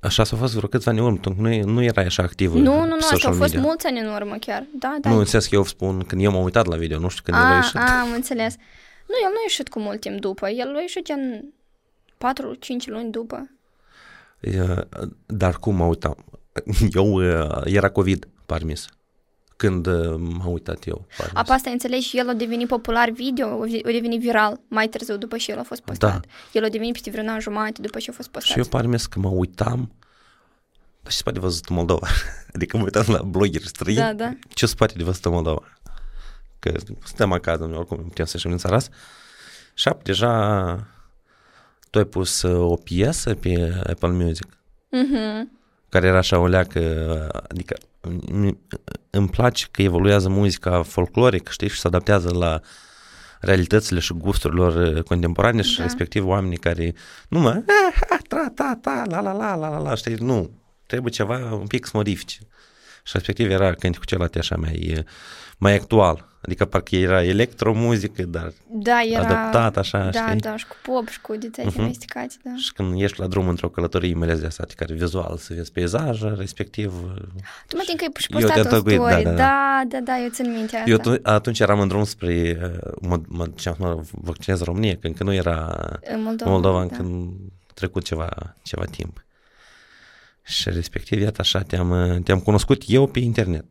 Așa 0.00 0.24
s-a 0.24 0.36
fost 0.36 0.54
vreo 0.54 0.68
câțiva 0.68 0.90
ani 0.90 1.00
în 1.00 1.06
urmă, 1.06 1.20
nu, 1.36 1.72
nu 1.72 1.82
era 1.82 2.02
așa 2.02 2.22
activă 2.22 2.58
Nu, 2.58 2.78
nu, 2.78 2.86
nu, 2.86 2.96
asta 3.10 3.28
au 3.28 3.34
fost 3.34 3.56
mulți 3.56 3.86
ani 3.86 4.00
în 4.00 4.06
urmă 4.06 4.36
chiar, 4.40 4.66
da, 4.78 4.96
da. 5.00 5.10
Nu, 5.10 5.16
în 5.18 5.24
sens 5.24 5.46
că 5.46 5.54
eu 5.54 5.64
spun, 5.64 6.04
când 6.06 6.22
eu 6.22 6.30
m-am 6.30 6.42
uitat 6.42 6.66
la 6.66 6.76
video, 6.76 6.98
nu 6.98 7.08
știu 7.08 7.22
când 7.24 7.36
a, 7.36 7.40
el 7.40 7.52
a 7.52 7.54
ieșit. 7.54 7.76
A, 7.76 8.00
am 8.00 8.12
înțeles. 8.12 8.56
Nu, 9.10 9.16
el 9.24 9.30
nu 9.30 9.38
a 9.38 9.42
ieșit 9.42 9.68
cu 9.68 9.78
mult 9.78 10.00
timp 10.00 10.20
după, 10.20 10.48
el 10.48 10.76
a 10.76 10.80
ieșit 10.80 11.08
în 11.08 11.44
4-5 12.84 12.86
luni 12.86 13.10
după. 13.10 13.50
Dar 15.26 15.58
cum 15.58 15.74
mă 15.74 15.84
uitam? 15.84 16.24
Eu, 16.92 17.22
era 17.64 17.90
COVID, 17.90 18.28
parmis 18.46 18.86
când 19.60 19.86
uh, 19.86 20.14
m-am 20.18 20.52
uitat 20.52 20.86
eu. 20.86 21.06
Apa 21.32 21.54
asta 21.54 21.70
înțelegi, 21.70 22.16
el 22.18 22.28
a 22.28 22.32
devenit 22.32 22.68
popular 22.68 23.10
video, 23.10 23.62
a 23.62 23.90
devenit 23.92 24.20
viral 24.20 24.60
mai 24.68 24.88
târziu 24.88 25.16
după 25.16 25.36
ce 25.36 25.52
el 25.52 25.58
a 25.58 25.62
fost 25.62 25.80
postat. 25.80 26.10
Da. 26.10 26.20
El 26.52 26.64
a 26.64 26.68
devenit 26.68 26.92
peste 26.92 27.10
vreun 27.10 27.28
an 27.28 27.40
jumătate 27.40 27.80
după 27.80 27.98
ce 27.98 28.10
a 28.10 28.12
fost 28.12 28.28
postat. 28.28 28.52
Și 28.52 28.58
eu 28.58 28.64
parmes 28.64 29.06
că 29.06 29.18
mă 29.18 29.28
uitam, 29.28 29.92
dar 31.02 31.12
ce 31.12 31.18
spate 31.18 31.36
de 31.38 31.44
văzut 31.44 31.64
în 31.68 31.76
Moldova? 31.76 32.06
adică 32.54 32.76
mă 32.76 32.82
uitam 32.82 33.04
la 33.06 33.22
blogeri 33.22 33.66
străini, 33.66 34.00
da, 34.00 34.12
da. 34.12 34.32
ce 34.48 34.66
spate 34.66 34.94
de 34.96 35.02
văzut 35.04 35.24
în 35.24 35.32
Moldova? 35.32 35.62
Că 36.60 36.72
suntem 37.04 37.32
acasă, 37.32 37.64
noi 37.64 37.76
oricum 37.76 37.96
putem 37.96 38.24
să 38.24 38.32
ieșim 38.34 38.50
în 38.50 38.58
țara 38.58 38.76
asta. 38.76 38.94
Și 39.74 39.90
deja 40.02 40.88
tu 41.90 41.98
ai 41.98 42.04
pus 42.04 42.42
uh, 42.42 42.70
o 42.70 42.76
piesă 42.76 43.34
pe 43.34 43.82
Apple 43.86 44.08
Music. 44.08 44.58
Mhm 44.88 45.58
care 45.90 46.06
era 46.06 46.18
așa 46.18 46.38
o 46.38 46.46
leacă, 46.46 46.80
adică 47.48 47.76
îmi 49.10 49.28
place 49.30 49.66
că 49.70 49.82
evoluează 49.82 50.28
muzica 50.28 50.82
folclorică, 50.82 51.50
știi, 51.52 51.68
și 51.68 51.80
se 51.80 51.86
adaptează 51.86 52.34
la 52.34 52.60
realitățile 53.40 54.00
și 54.00 54.12
gusturilor 54.12 55.02
contemporane 55.02 55.62
și 55.62 55.76
da. 55.76 55.82
respectiv 55.82 56.26
oamenii 56.26 56.56
care 56.56 56.94
nu 57.28 57.38
mă, 57.38 57.62
tra, 58.28 58.48
ta, 58.54 58.78
ta, 58.82 59.02
la, 59.08 59.20
la, 59.20 59.32
la, 59.32 59.54
la, 59.54 59.68
la, 59.68 59.78
la, 59.78 59.94
știi, 59.94 60.14
nu, 60.14 60.50
trebuie 60.86 61.12
ceva 61.12 61.54
un 61.54 61.66
pic 61.66 61.84
să 61.84 61.90
modifice. 61.94 62.38
Și 63.04 63.12
respectiv 63.12 63.50
era 63.50 63.74
cânticul 63.74 64.06
celălalt 64.06 64.34
așa 64.34 64.56
mai, 64.56 65.04
mai 65.58 65.74
actual. 65.74 66.28
Adică 66.40 66.64
parcă 66.64 66.96
era 66.96 67.24
electromuzică, 67.24 68.22
dar 68.22 68.52
da, 68.70 69.00
era, 69.02 69.22
adaptat 69.22 69.76
așa, 69.76 70.08
da, 70.10 70.26
știi? 70.26 70.40
Da, 70.40 70.56
și 70.56 70.66
cu 70.66 70.76
pop 70.82 71.08
și 71.08 71.20
cu 71.20 71.36
detalii 71.36 71.70
uh-huh. 71.70 71.76
domesticați, 71.76 72.38
da. 72.42 72.50
Și 72.56 72.72
când 72.72 73.00
ești 73.00 73.20
la 73.20 73.26
drum 73.26 73.48
într-o 73.48 73.68
călătorie, 73.68 74.14
mai 74.14 74.28
ales 74.28 74.40
de 74.40 74.46
asta, 74.46 74.64
care 74.76 74.94
vizual, 74.94 75.36
să 75.36 75.54
vezi 75.54 75.72
peisaje, 75.72 76.34
respectiv... 76.36 76.92
Tu 77.66 77.76
mă 77.76 77.82
că 77.96 78.04
ai 78.04 78.10
și 78.16 78.28
postat 78.28 78.72
o 78.72 78.76
story, 78.76 79.22
da, 79.22 79.22
da, 79.22 79.32
da, 79.34 79.82
da, 79.88 80.00
da, 80.00 80.18
eu 80.18 80.28
țin 80.28 80.52
minte 80.52 80.76
asta. 80.76 80.90
Eu 80.90 81.18
atunci 81.22 81.60
eram 81.60 81.80
în 81.80 81.88
drum 81.88 82.04
spre, 82.04 82.58
mă, 83.00 83.20
mă, 83.28 83.46
ce 83.54 83.74
mă 83.78 84.02
vaccinez 84.10 84.62
România, 84.62 84.90
când 84.90 85.04
încă 85.04 85.24
nu 85.24 85.34
era 85.34 85.88
în 86.00 86.22
Moldova, 86.22 86.50
Moldova 86.50 86.84
da. 86.84 86.96
când 86.96 87.30
trecut 87.74 88.04
ceva, 88.04 88.56
ceva 88.62 88.84
timp. 88.84 89.24
Și 90.42 90.70
respectiv, 90.70 91.20
iată 91.20 91.40
așa, 91.40 91.62
te-am, 91.62 92.20
te-am 92.24 92.40
cunoscut 92.40 92.82
eu 92.86 93.06
pe 93.06 93.18
internet. 93.18 93.64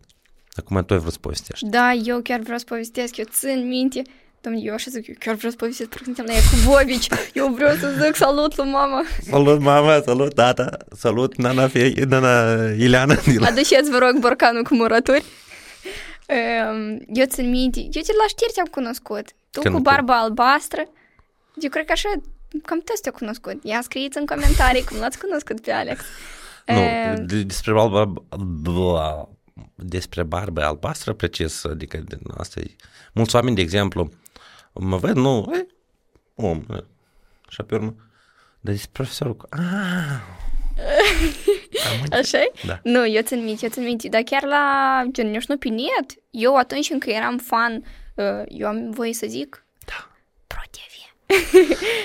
Acum 0.60 0.84
tu 0.86 0.94
ai 0.94 1.00
vrut 1.00 1.12
să 1.12 1.18
povestești. 1.22 1.66
Da, 1.66 1.94
eu 1.94 2.20
chiar 2.22 2.40
vreau 2.40 2.58
să 2.58 2.66
povestesc, 2.68 3.18
eu 3.18 3.26
țin 3.30 3.68
minte. 3.68 4.02
Domnule, 4.42 4.66
eu 4.68 4.74
așa 4.74 4.86
zic, 4.90 5.08
eu 5.08 5.16
chiar 5.20 5.36
vreau 5.36 5.52
să 5.52 5.58
povestesc, 5.58 5.90
pentru 5.90 6.14
că 6.14 6.32
la 6.32 6.34
Iacubovici. 6.34 7.08
Eu 7.34 7.48
vreau 7.48 7.76
să 7.76 7.88
zic 8.04 8.16
salut 8.16 8.56
lui 8.58 8.70
mama. 8.70 9.04
Salut 9.30 9.60
mama, 9.62 10.02
salut 10.06 10.34
tata, 10.34 10.78
salut 10.98 11.36
nana, 11.38 11.68
fie, 11.68 11.94
nana 12.08 12.54
Ileana. 12.78 13.16
Aduceți, 13.42 13.90
vă 13.90 13.98
rog, 13.98 14.20
borcanul 14.20 14.64
cu 14.64 14.76
murături. 14.76 15.24
Eu 17.14 17.26
țin 17.26 17.50
minte, 17.50 17.80
eu 17.80 17.90
te 17.90 18.14
la 18.22 18.28
știri 18.28 18.52
te-am 18.54 18.66
cunoscut. 18.72 19.26
Tu 19.52 19.62
Când 19.62 19.74
cu 19.76 19.82
barba 19.82 20.14
cu... 20.14 20.20
albastră, 20.24 20.82
Eu 21.62 21.70
cred 21.70 21.86
că 21.86 21.92
așa, 21.92 22.10
cam 22.66 22.82
toți 22.86 23.02
te-au 23.02 23.16
cunoscut. 23.18 23.64
Ia 23.64 23.80
scrieți 23.84 24.18
în 24.18 24.26
comentarii 24.26 24.84
cum 24.84 24.98
l-ați 25.00 25.20
cunoscut 25.20 25.60
pe 25.62 25.72
Alex. 25.72 26.02
Nu, 26.66 26.74
E, 26.80 27.14
de- 27.26 27.42
despre 27.44 27.74
barba, 27.74 28.14
bla, 28.62 29.30
despre 29.76 30.24
barbă 30.24 30.62
albastră, 30.64 31.14
precis, 31.14 31.64
adică 31.64 31.98
din 31.98 32.20
asta 32.38 32.60
e. 32.60 32.76
Mulți 33.14 33.36
oameni, 33.36 33.56
de 33.56 33.62
exemplu, 33.62 34.10
mă 34.74 34.98
văd, 34.98 35.16
nu, 35.16 35.52
e, 35.54 35.68
om, 36.36 36.64
e. 36.70 36.84
și 37.50 37.62
pe 37.64 37.76
urmă, 37.76 37.96
dar 38.62 38.74
despre 38.74 38.92
profesorul, 38.94 39.36
cu- 39.36 39.48
ah, 39.50 40.20
am 41.92 42.02
înțeles. 42.02 42.34
așa 42.34 42.44
Da. 42.66 42.80
Nu, 42.84 43.08
eu 43.08 43.22
țin 43.22 43.44
minte, 43.44 43.64
eu 43.66 43.70
țin 43.72 43.84
minte, 43.84 44.08
dar 44.08 44.22
chiar 44.22 44.44
la, 44.44 45.04
gen, 45.12 45.34
eu 45.34 45.40
știu, 45.40 45.58
pe 45.58 45.70
net, 45.70 46.14
eu 46.30 46.56
atunci 46.56 46.90
încă 46.90 47.10
eram 47.10 47.38
fan, 47.38 47.84
uh, 48.16 48.44
eu 48.48 48.68
am 48.68 48.90
voie 48.92 49.14
să 49.14 49.26
zic, 49.30 49.50
Da. 49.50 49.58
Pro 49.58 49.64
TV. 49.64 49.69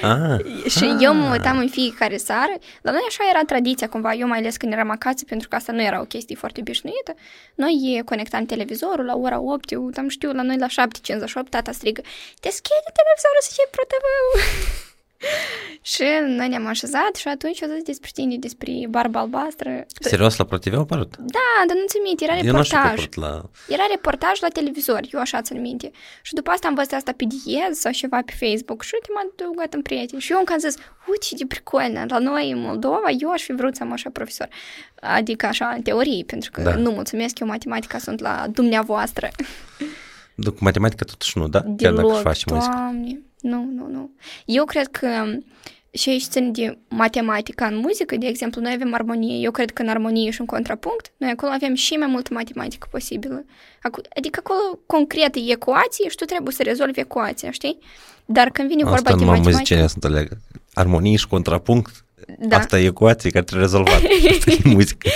Ah, 0.03 0.39
Și 0.77 0.97
eu 1.01 1.15
mă 1.15 1.31
uitam 1.31 1.59
în 1.59 1.69
fiecare 1.69 2.17
seară, 2.17 2.55
dar 2.83 2.93
noi 2.93 3.05
așa 3.09 3.25
era 3.31 3.45
tradiția 3.47 3.89
cumva, 3.89 4.13
eu 4.15 4.29
mai 4.29 4.39
ales 4.39 4.57
când 4.57 4.73
eram 4.73 4.91
acasă, 4.91 5.25
pentru 5.29 5.49
că 5.49 5.57
asta 5.57 5.73
nu 5.73 5.83
era 5.83 6.01
o 6.01 6.05
chestie 6.05 6.37
foarte 6.37 6.61
obișnuită. 6.61 7.15
Noi 7.55 8.03
conectam 8.05 8.45
televizorul 8.45 9.05
la 9.05 9.17
ora 9.17 9.41
8, 9.41 9.73
eu 9.73 9.91
am 9.97 10.09
știu, 10.09 10.33
la 10.33 10.43
noi 10.43 10.59
la 10.59 10.67
7.58, 10.67 10.73
tata 11.51 11.73
strigă, 11.73 12.01
deschide 12.41 12.91
televizorul 12.99 13.41
să 13.41 13.51
fie 13.55 13.67
Pro 13.71 13.85
TV. 13.85 14.05
și 15.83 16.03
noi 16.27 16.49
ne-am 16.49 16.67
așezat 16.67 17.15
și 17.15 17.29
atunci 17.29 17.61
o 17.61 17.67
zis 17.75 17.83
despre 17.83 18.11
tine, 18.13 18.37
despre 18.37 18.73
barba 18.89 19.21
albastră. 19.21 19.87
serios, 20.01 20.37
la 20.37 20.45
ProTV 20.45 20.75
au 20.75 20.81
apărut? 20.81 21.17
Da, 21.19 21.49
dar 21.67 21.77
nu 21.77 21.85
ți 21.89 21.99
minte, 22.05 22.25
era 22.25 22.37
Eu 22.39 22.53
nu 22.57 22.63
știu 22.63 22.77
că 22.77 22.83
a 22.83 22.91
reportaj. 22.91 23.05
apărut 23.05 23.15
la... 23.69 23.75
Era 23.75 23.85
reportaj 23.91 24.41
la 24.41 24.49
televizor, 24.49 25.01
eu 25.13 25.21
așa 25.21 25.43
țin 25.43 25.61
minte. 25.61 25.91
Și 26.23 26.35
după 26.35 26.51
asta 26.51 26.69
am 26.69 26.75
văzut 26.75 26.93
asta 26.93 27.13
pe 27.17 27.25
diez 27.45 27.79
sau 27.79 27.93
ceva 27.93 28.21
pe 28.27 28.33
Facebook 28.47 28.83
și 28.83 28.91
uite, 28.95 29.09
m-a 29.15 29.23
adăugat 29.33 29.75
în 29.75 29.83
prieteni. 29.83 30.21
Și 30.21 30.33
eu 30.33 30.39
încă 30.39 30.53
am 30.53 30.59
zis, 30.59 30.75
uite 31.09 31.25
ce 31.29 31.35
de 31.35 31.45
pricolnă, 31.47 32.05
la 32.09 32.19
noi 32.19 32.51
în 32.51 32.61
Moldova, 32.61 33.09
eu 33.21 33.31
aș 33.31 33.43
fi 33.43 33.53
vrut 33.53 33.77
să 33.77 33.83
am 33.83 33.93
așa 33.93 34.11
profesor. 34.11 34.49
Adică 35.01 35.47
așa, 35.47 35.73
în 35.77 35.83
teorie, 35.83 36.25
pentru 36.27 36.51
că 36.51 36.61
Da. 36.63 36.75
nu 36.75 36.91
mulțumesc, 36.91 37.39
eu 37.39 37.47
matematica 37.47 37.99
sunt 37.99 38.21
la 38.21 38.47
dumneavoastră. 38.51 39.29
Da, 40.35 40.51
cu 40.51 40.57
matematica 40.61 41.05
totuși 41.05 41.39
nu, 41.39 41.49
da? 41.49 41.63
Chiar 41.77 41.93
dacă 41.93 42.13
își 42.13 42.21
faci 42.23 42.45
muzică. 42.45 42.73
doamne, 42.75 43.21
nu, 43.45 43.69
nu, 43.75 43.87
nu. 43.89 44.11
Eu 44.45 44.65
cred 44.65 44.87
că 44.87 45.09
și 45.91 46.09
aici 46.09 46.23
țin 46.23 46.53
de 46.53 46.79
matematica 46.89 47.67
în 47.67 47.77
muzică, 47.77 48.17
de 48.17 48.27
exemplu, 48.27 48.61
noi 48.61 48.73
avem 48.73 48.95
armonie. 48.95 49.37
Eu 49.43 49.51
cred 49.51 49.71
că 49.71 49.83
în 49.83 49.89
armonie 49.89 50.31
și 50.31 50.41
în 50.41 50.47
contrapunct, 50.47 51.13
noi 51.17 51.31
acolo 51.31 51.53
avem 51.53 51.75
și 51.75 51.95
mai 51.95 52.07
multă 52.09 52.31
matematică 52.35 52.87
posibilă. 52.91 53.45
Acu- 53.83 54.01
Adică 54.17 54.41
acolo 54.43 54.79
concret 54.87 55.35
e 55.35 55.41
ecuație 55.51 56.09
și 56.09 56.17
tu 56.17 56.25
trebuie 56.25 56.55
să 56.55 56.63
rezolvi 56.63 57.01
ecuația, 57.01 57.51
știi? 57.51 57.79
Dar 58.25 58.51
când 58.51 58.69
vine 58.69 58.83
vorba 58.83 58.97
Asta 58.97 59.09
de 59.11 59.15
numai 59.17 59.29
matematică... 59.39 59.57
muzicienii 59.59 59.89
să 59.89 59.95
înțeleagă. 59.95 60.37
Armonii 60.75 61.17
și 61.17 61.27
contrapunct, 61.27 62.05
Da. 62.39 62.57
asta 62.57 62.81
e 62.81 62.85
ecuație 62.87 63.31
care 63.31 63.45
trebuie 63.45 63.67
rezolvată. 63.67 64.03
Asta 64.31 64.51
e 64.51 64.59
muzică. 64.65 65.09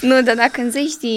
Nu, 0.00 0.22
dar 0.22 0.34
dacă 0.36 0.60
îmi 0.60 0.70
zici 0.70 0.94
de... 1.00 1.08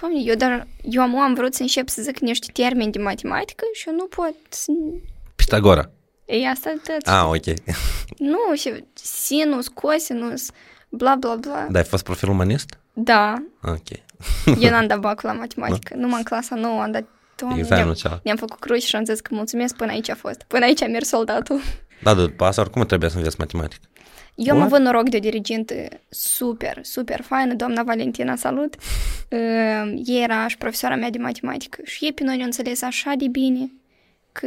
Doamne, 0.00 0.20
eu, 0.24 0.34
dar, 0.34 0.66
eu 0.82 1.02
am, 1.02 1.18
am 1.18 1.34
vrut 1.34 1.54
să 1.54 1.62
încep 1.62 1.88
să 1.88 2.02
zic 2.02 2.18
niște 2.18 2.46
termeni 2.52 2.92
de 2.92 2.98
matematică 2.98 3.64
și 3.72 3.88
eu 3.88 3.94
nu 3.94 4.04
pot 4.04 4.34
să... 4.48 4.72
Pitagora. 5.48 5.90
E 6.26 6.48
asta 6.48 6.74
tot. 6.86 7.06
Ah, 7.06 7.24
ok. 7.26 7.54
Nu, 8.32 8.54
și 8.56 8.84
sinus, 8.94 9.68
cosinus, 9.68 10.50
bla, 10.88 11.14
bla, 11.14 11.34
bla. 11.34 11.66
Da, 11.70 11.78
ai 11.78 11.84
fost 11.84 12.04
profil 12.04 12.28
umanist? 12.28 12.78
Da, 12.92 13.34
Ok. 13.62 13.88
eu 14.62 14.70
n-am 14.70 14.86
dat 14.86 14.98
bacul 14.98 15.28
la 15.28 15.34
matematică. 15.34 15.94
Numai 15.96 16.18
în 16.18 16.24
clasa 16.24 16.54
nouă 16.54 16.80
am 16.82 16.90
dat... 16.90 17.04
Doamne, 17.36 17.58
Examenul 17.58 17.84
ne-am, 17.92 17.96
acela. 18.04 18.20
ne-am 18.24 18.36
făcut 18.36 18.58
cruci 18.58 18.82
și 18.82 18.96
am 18.96 19.04
zis 19.04 19.20
că 19.20 19.34
mulțumesc, 19.34 19.76
până 19.76 19.90
aici 19.90 20.08
a 20.10 20.14
fost. 20.14 20.42
Până 20.46 20.64
aici 20.64 20.82
a 20.82 20.86
mers 20.86 21.08
soldatul. 21.08 21.60
Da, 22.02 22.14
dar 22.14 22.24
după 22.26 22.44
asta 22.44 22.60
oricum 22.60 22.82
trebuie 22.84 23.10
să 23.10 23.16
înveți 23.16 23.36
matematică. 23.38 23.82
Eu 24.34 24.52
am 24.54 24.60
What? 24.60 24.72
avut 24.72 24.84
noroc 24.84 25.08
de 25.08 25.16
o 25.16 25.20
dirigentă 25.20 25.74
super, 26.08 26.78
super 26.82 27.20
faină, 27.22 27.54
doamna 27.54 27.82
Valentina, 27.82 28.36
salut. 28.36 28.74
Uh, 29.30 29.38
Ea 30.04 30.22
era 30.22 30.48
și 30.48 30.56
profesoara 30.56 30.96
mea 30.96 31.10
de 31.10 31.18
matematică 31.18 31.78
și 31.84 32.04
ei 32.04 32.12
pe 32.12 32.22
noi 32.24 32.34
ne-au 32.34 32.46
înțeles 32.46 32.82
așa 32.82 33.12
de 33.18 33.28
bine 33.28 33.70
că 34.40 34.46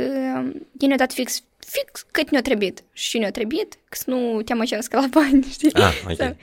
ei 0.79 0.87
ne-au 0.87 0.97
dat 0.97 1.13
fix, 1.13 1.43
fix 1.67 2.05
cât 2.11 2.29
ne-a 2.29 2.41
trebuit 2.41 2.83
și 2.93 3.17
ne-a 3.17 3.31
trebuit, 3.31 3.73
că 3.73 3.97
să 3.97 4.03
nu 4.09 4.41
te 4.41 4.51
amăgească 4.53 4.99
la 4.99 5.07
bani, 5.11 5.43
știi? 5.51 5.73
Ah, 5.73 5.93
ok. 6.09 6.15
Sau- 6.15 6.35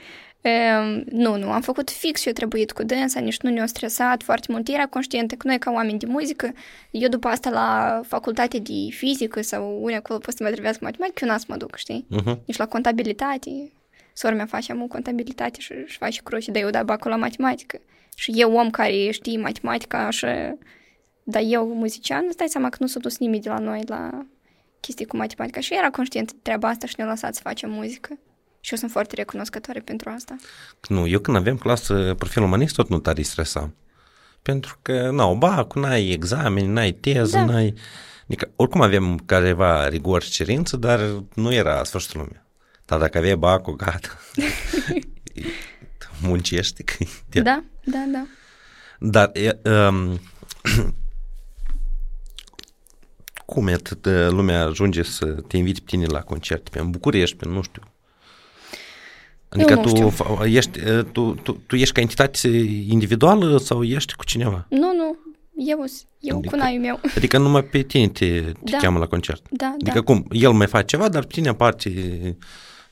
Um, 0.43 1.03
nu, 1.11 1.37
nu, 1.37 1.51
am 1.51 1.61
făcut 1.61 1.89
fix 1.89 2.21
și 2.21 2.27
eu 2.27 2.33
trebuit 2.33 2.71
cu 2.71 2.83
dânsa, 2.83 3.19
nici 3.19 3.39
nu 3.39 3.49
ne-a 3.49 3.65
stresat 3.65 4.23
foarte 4.23 4.47
mult. 4.51 4.67
Era 4.67 4.85
conștientă 4.85 5.35
că 5.35 5.47
noi 5.47 5.59
ca 5.59 5.71
oameni 5.71 5.99
de 5.99 6.05
muzică, 6.05 6.53
eu 6.91 7.09
după 7.09 7.27
asta 7.27 7.49
la 7.49 8.01
facultate 8.07 8.57
de 8.59 8.73
fizică 8.89 9.41
sau 9.41 9.77
unde 9.81 9.95
acolo 9.95 10.19
poți 10.19 10.37
să 10.37 10.43
mă 10.43 10.49
trebuiască 10.49 10.83
matematică, 10.83 11.19
eu 11.21 11.27
n-am 11.29 11.37
să 11.39 11.45
mă 11.49 11.55
duc, 11.57 11.75
știi? 11.75 12.05
Mhm. 12.09 12.39
Nici 12.45 12.57
la 12.57 12.65
contabilitate. 12.67 13.71
Sora 14.13 14.33
mea 14.35 14.45
face 14.45 14.71
amu 14.71 14.87
contabilitate 14.87 15.59
și 15.59 15.71
își 15.85 15.97
face 15.97 16.21
cruci, 16.23 16.45
dar 16.45 16.61
eu 16.61 16.69
da 16.69 16.83
bacul 16.83 17.09
la 17.11 17.17
matematică. 17.17 17.79
Și 18.15 18.31
eu, 18.35 18.53
om 18.53 18.69
care 18.69 19.09
știe 19.11 19.37
matematica, 19.37 20.05
așa, 20.05 20.57
dar 21.29 21.41
eu, 21.45 21.73
muzician, 21.73 22.23
îți 22.27 22.37
dai 22.37 22.47
seama 22.49 22.69
că 22.69 22.77
nu 22.79 22.87
s-a 22.87 22.99
dus 22.99 23.17
nimic 23.17 23.41
de 23.41 23.49
la 23.49 23.59
noi 23.59 23.83
la 23.87 24.25
chestii 24.79 25.05
cu 25.05 25.17
matematica. 25.17 25.59
Și 25.59 25.73
era 25.77 25.89
conștient 25.89 26.31
de 26.31 26.37
treaba 26.41 26.67
asta 26.67 26.87
și 26.87 26.93
ne-a 26.97 27.07
lăsat 27.07 27.35
să 27.35 27.41
facem 27.43 27.69
muzică. 27.71 28.17
Și 28.61 28.71
eu 28.71 28.77
sunt 28.77 28.91
foarte 28.91 29.15
recunoscătoare 29.15 29.79
pentru 29.79 30.09
asta. 30.09 30.35
Nu, 30.87 31.07
eu 31.07 31.19
când 31.19 31.37
aveam 31.37 31.57
clasă 31.57 32.13
profil 32.17 32.41
umanist 32.43 32.75
tot 32.75 32.89
nu 32.89 32.99
tare 32.99 33.21
stresam. 33.21 33.75
Pentru 34.41 34.79
că, 34.81 35.09
nu, 35.09 35.35
ba, 35.35 35.65
cu 35.65 35.79
n-ai 35.79 36.09
examen, 36.09 36.71
n-ai 36.73 36.91
teză, 36.91 37.37
Da. 37.37 37.45
n-ai... 37.45 37.73
Adică, 38.23 38.51
oricum 38.55 38.81
aveam 38.81 39.17
careva 39.25 39.87
rigori 39.87 40.25
și 40.25 40.31
cerință, 40.31 40.77
dar 40.77 40.99
nu 41.35 41.53
era 41.53 41.83
sfârșitul 41.83 42.19
lumii. 42.19 42.41
Dar 42.85 42.99
dacă 42.99 43.17
aveai 43.17 43.35
bacul, 43.35 43.75
gata. 43.75 44.19
Muncești. 46.21 46.83
Că 46.83 46.93
e- 47.33 47.41
Da, 47.41 47.63
da, 47.83 48.03
da. 48.11 48.25
Dar 48.99 49.29
e, 49.33 49.59
um, 49.69 50.19
cum 53.49 53.67
e 53.67 53.73
atât 53.73 54.05
uh, 54.05 54.27
lumea 54.29 54.63
ajunge 54.65 55.03
să 55.03 55.25
te 55.25 55.57
invite 55.57 55.79
pe 55.79 55.85
tine 55.89 56.05
la 56.05 56.21
concerte, 56.21 56.69
pe 56.73 56.79
în 56.79 56.89
București, 56.89 57.35
pe 57.35 57.45
nu 57.47 57.61
știu. 57.61 57.81
Adică 59.49 59.73
nu 59.75 59.81
tu, 59.81 59.87
știu. 59.87 60.09
fa- 60.11 60.45
ești, 60.45 60.79
uh, 60.79 61.03
tu, 61.11 61.33
tu, 61.43 61.51
tu 61.51 61.75
ești 61.75 61.93
ca 61.93 62.01
entitate 62.01 62.47
individuală 62.87 63.57
sau 63.57 63.83
ești 63.83 64.15
cu 64.15 64.23
cineva? 64.25 64.65
Nu, 64.69 64.93
nu, 64.95 65.17
eu, 65.55 65.85
eu 66.19 66.37
Adică- 66.37 66.55
cu 66.55 66.61
naiul 66.61 66.81
meu. 66.81 66.99
Adică 67.17 67.37
numai 67.37 67.63
pe 67.63 67.81
tine 67.81 68.07
te, 68.07 68.41
te 68.41 68.51
Da. 68.71 68.77
cheamă 68.77 68.99
la 68.99 69.07
concert. 69.07 69.43
Da, 69.49 69.75
Adică 69.81 69.97
da, 69.99 70.01
cum, 70.03 70.25
el 70.31 70.51
mai 70.51 70.67
face 70.67 70.85
ceva, 70.85 71.09
dar 71.09 71.21
pe 71.25 71.31
tine 71.33 71.47
aparte, 71.49 71.89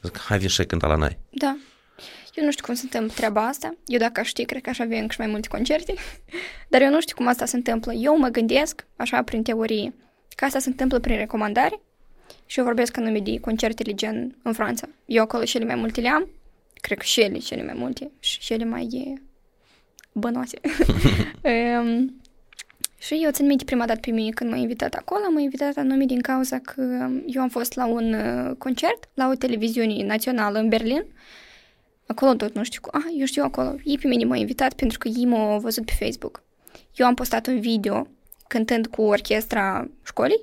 zic, 0.02 0.18
hai 0.18 0.38
vin 0.40 0.48
și 0.48 0.60
ai 0.60 0.66
cânta 0.66 0.88
la 0.88 0.96
noi. 0.96 1.18
da. 1.30 1.58
Eu 2.36 2.46
nu 2.46 2.52
știu 2.52 2.66
cum 2.66 2.74
se 2.74 2.82
întâmplă 2.84 3.14
treaba 3.16 3.48
asta. 3.48 3.76
Eu 3.86 4.00
dacă 4.00 4.20
aș 4.20 4.28
ști, 4.28 4.46
cred 4.46 4.62
că 4.62 4.70
aș 4.70 4.80
avea 4.80 4.98
încă 5.00 5.12
și 5.12 5.20
mai 5.20 5.28
multe 5.30 5.48
concerte. 5.48 5.94
Dar 6.70 6.82
eu 6.82 6.90
nu 6.90 7.02
știu 7.02 7.16
cum 7.16 7.28
asta 7.28 7.46
se 7.46 7.56
întâmplă. 7.56 7.94
Eu 7.94 8.18
mă 8.18 8.28
gândesc, 8.28 8.86
așa 8.96 9.22
prin 9.24 9.44
teorie, 9.44 9.94
că 10.38 10.46
asta 10.46 10.60
se 10.60 10.70
întâmplă 10.70 11.00
prin 11.00 11.18
recomandare 11.18 11.80
și 12.46 12.60
eu 12.60 12.66
vorbesc 12.66 12.98
în 12.98 13.04
nume 13.04 13.20
de 13.20 13.40
concertele 13.40 13.94
gen 13.94 14.36
în 14.44 14.54
Franța. 14.54 14.90
Eu 15.06 15.24
acolo 15.24 15.44
cele 15.44 15.66
mai 15.66 15.76
multe 15.76 16.02
le 16.02 16.10
am, 16.10 16.30
cred 16.82 16.98
că 16.98 17.04
și 17.04 17.22
ele 17.22 17.38
cele 17.38 17.64
mai 17.64 17.74
multe 17.78 18.12
și 18.20 18.40
cele 18.40 18.66
mai 18.66 18.84
e, 18.84 19.22
bănoase. 20.12 20.58
um, 21.82 22.22
și 23.06 23.20
eu 23.24 23.32
țin 23.32 23.46
minte 23.46 23.64
prima 23.64 23.86
dată 23.86 24.00
pe 24.00 24.12
mine 24.12 24.30
când 24.30 24.50
m-a 24.50 24.58
invitat 24.58 24.94
acolo, 24.94 25.22
m-a 25.34 25.40
invitat 25.40 25.78
anume 25.78 26.06
din 26.06 26.22
cauza 26.22 26.60
că 26.60 27.10
eu 27.26 27.42
am 27.42 27.50
fost 27.50 27.74
la 27.76 27.86
un 27.86 28.14
uh, 28.14 28.56
concert 28.58 29.10
la 29.14 29.28
o 29.28 29.34
televiziune 29.34 30.04
națională 30.04 30.60
în 30.60 30.70
Berlin. 30.70 31.06
Acolo 32.08 32.34
tot 32.34 32.56
nu 32.56 32.64
știu, 32.64 32.82
cu- 32.82 32.98
ah, 32.98 33.06
eu 33.18 33.26
știu 33.26 33.44
acolo. 33.44 33.76
Ei 33.84 33.98
pe 33.98 34.08
mine 34.08 34.26
m-au 34.26 34.38
invitat 34.38 34.74
pentru 34.74 34.98
că 34.98 35.08
ei 35.08 35.26
m-au 35.26 35.60
văzut 35.60 35.86
pe 35.86 35.94
Facebook. 36.00 36.44
Eu 36.96 37.06
am 37.06 37.14
postat 37.14 37.48
un 37.48 37.60
video 37.60 38.08
cântând 38.48 38.88
cu 38.88 39.02
orchestra 39.02 39.88
școlii, 40.06 40.42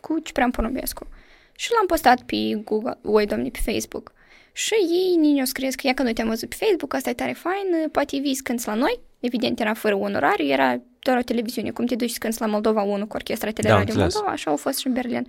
cu 0.00 0.18
Ciprian 0.18 0.50
Ponobiescu. 0.50 1.06
Și 1.52 1.70
l-am 1.74 1.86
postat 1.86 2.22
pe 2.22 2.36
Google, 2.64 2.98
oi, 3.04 3.26
domne, 3.26 3.48
pe 3.48 3.58
Facebook. 3.72 4.12
Și 4.52 4.74
ei 4.74 5.16
ni 5.16 5.32
ne-au 5.32 5.44
scris 5.46 5.74
că 5.74 5.86
ia 5.86 5.94
că 5.94 6.02
noi 6.02 6.12
te-am 6.12 6.28
văzut 6.28 6.48
pe 6.48 6.56
Facebook, 6.58 6.94
asta 6.94 7.10
e 7.10 7.14
tare 7.14 7.32
fain, 7.32 7.88
poate 7.92 8.18
vii 8.18 8.34
să 8.34 8.40
cânti 8.44 8.66
la 8.66 8.74
noi. 8.74 9.00
Evident, 9.20 9.60
era 9.60 9.74
fără 9.74 9.94
onorariu, 9.96 10.46
era 10.46 10.80
doar 10.98 11.16
o 11.18 11.20
televiziune. 11.22 11.70
Cum 11.70 11.84
te 11.86 11.94
duci 11.94 12.10
să 12.10 12.16
cânti 12.20 12.40
la 12.40 12.46
Moldova 12.46 12.82
1 12.82 13.06
cu 13.06 13.16
orchestra 13.16 13.50
Teleradio 13.50 13.84
înțeles. 13.86 14.14
Moldova, 14.14 14.32
așa 14.32 14.50
au 14.50 14.56
fost 14.56 14.78
și 14.78 14.86
în 14.86 14.92
Berlin. 14.92 15.26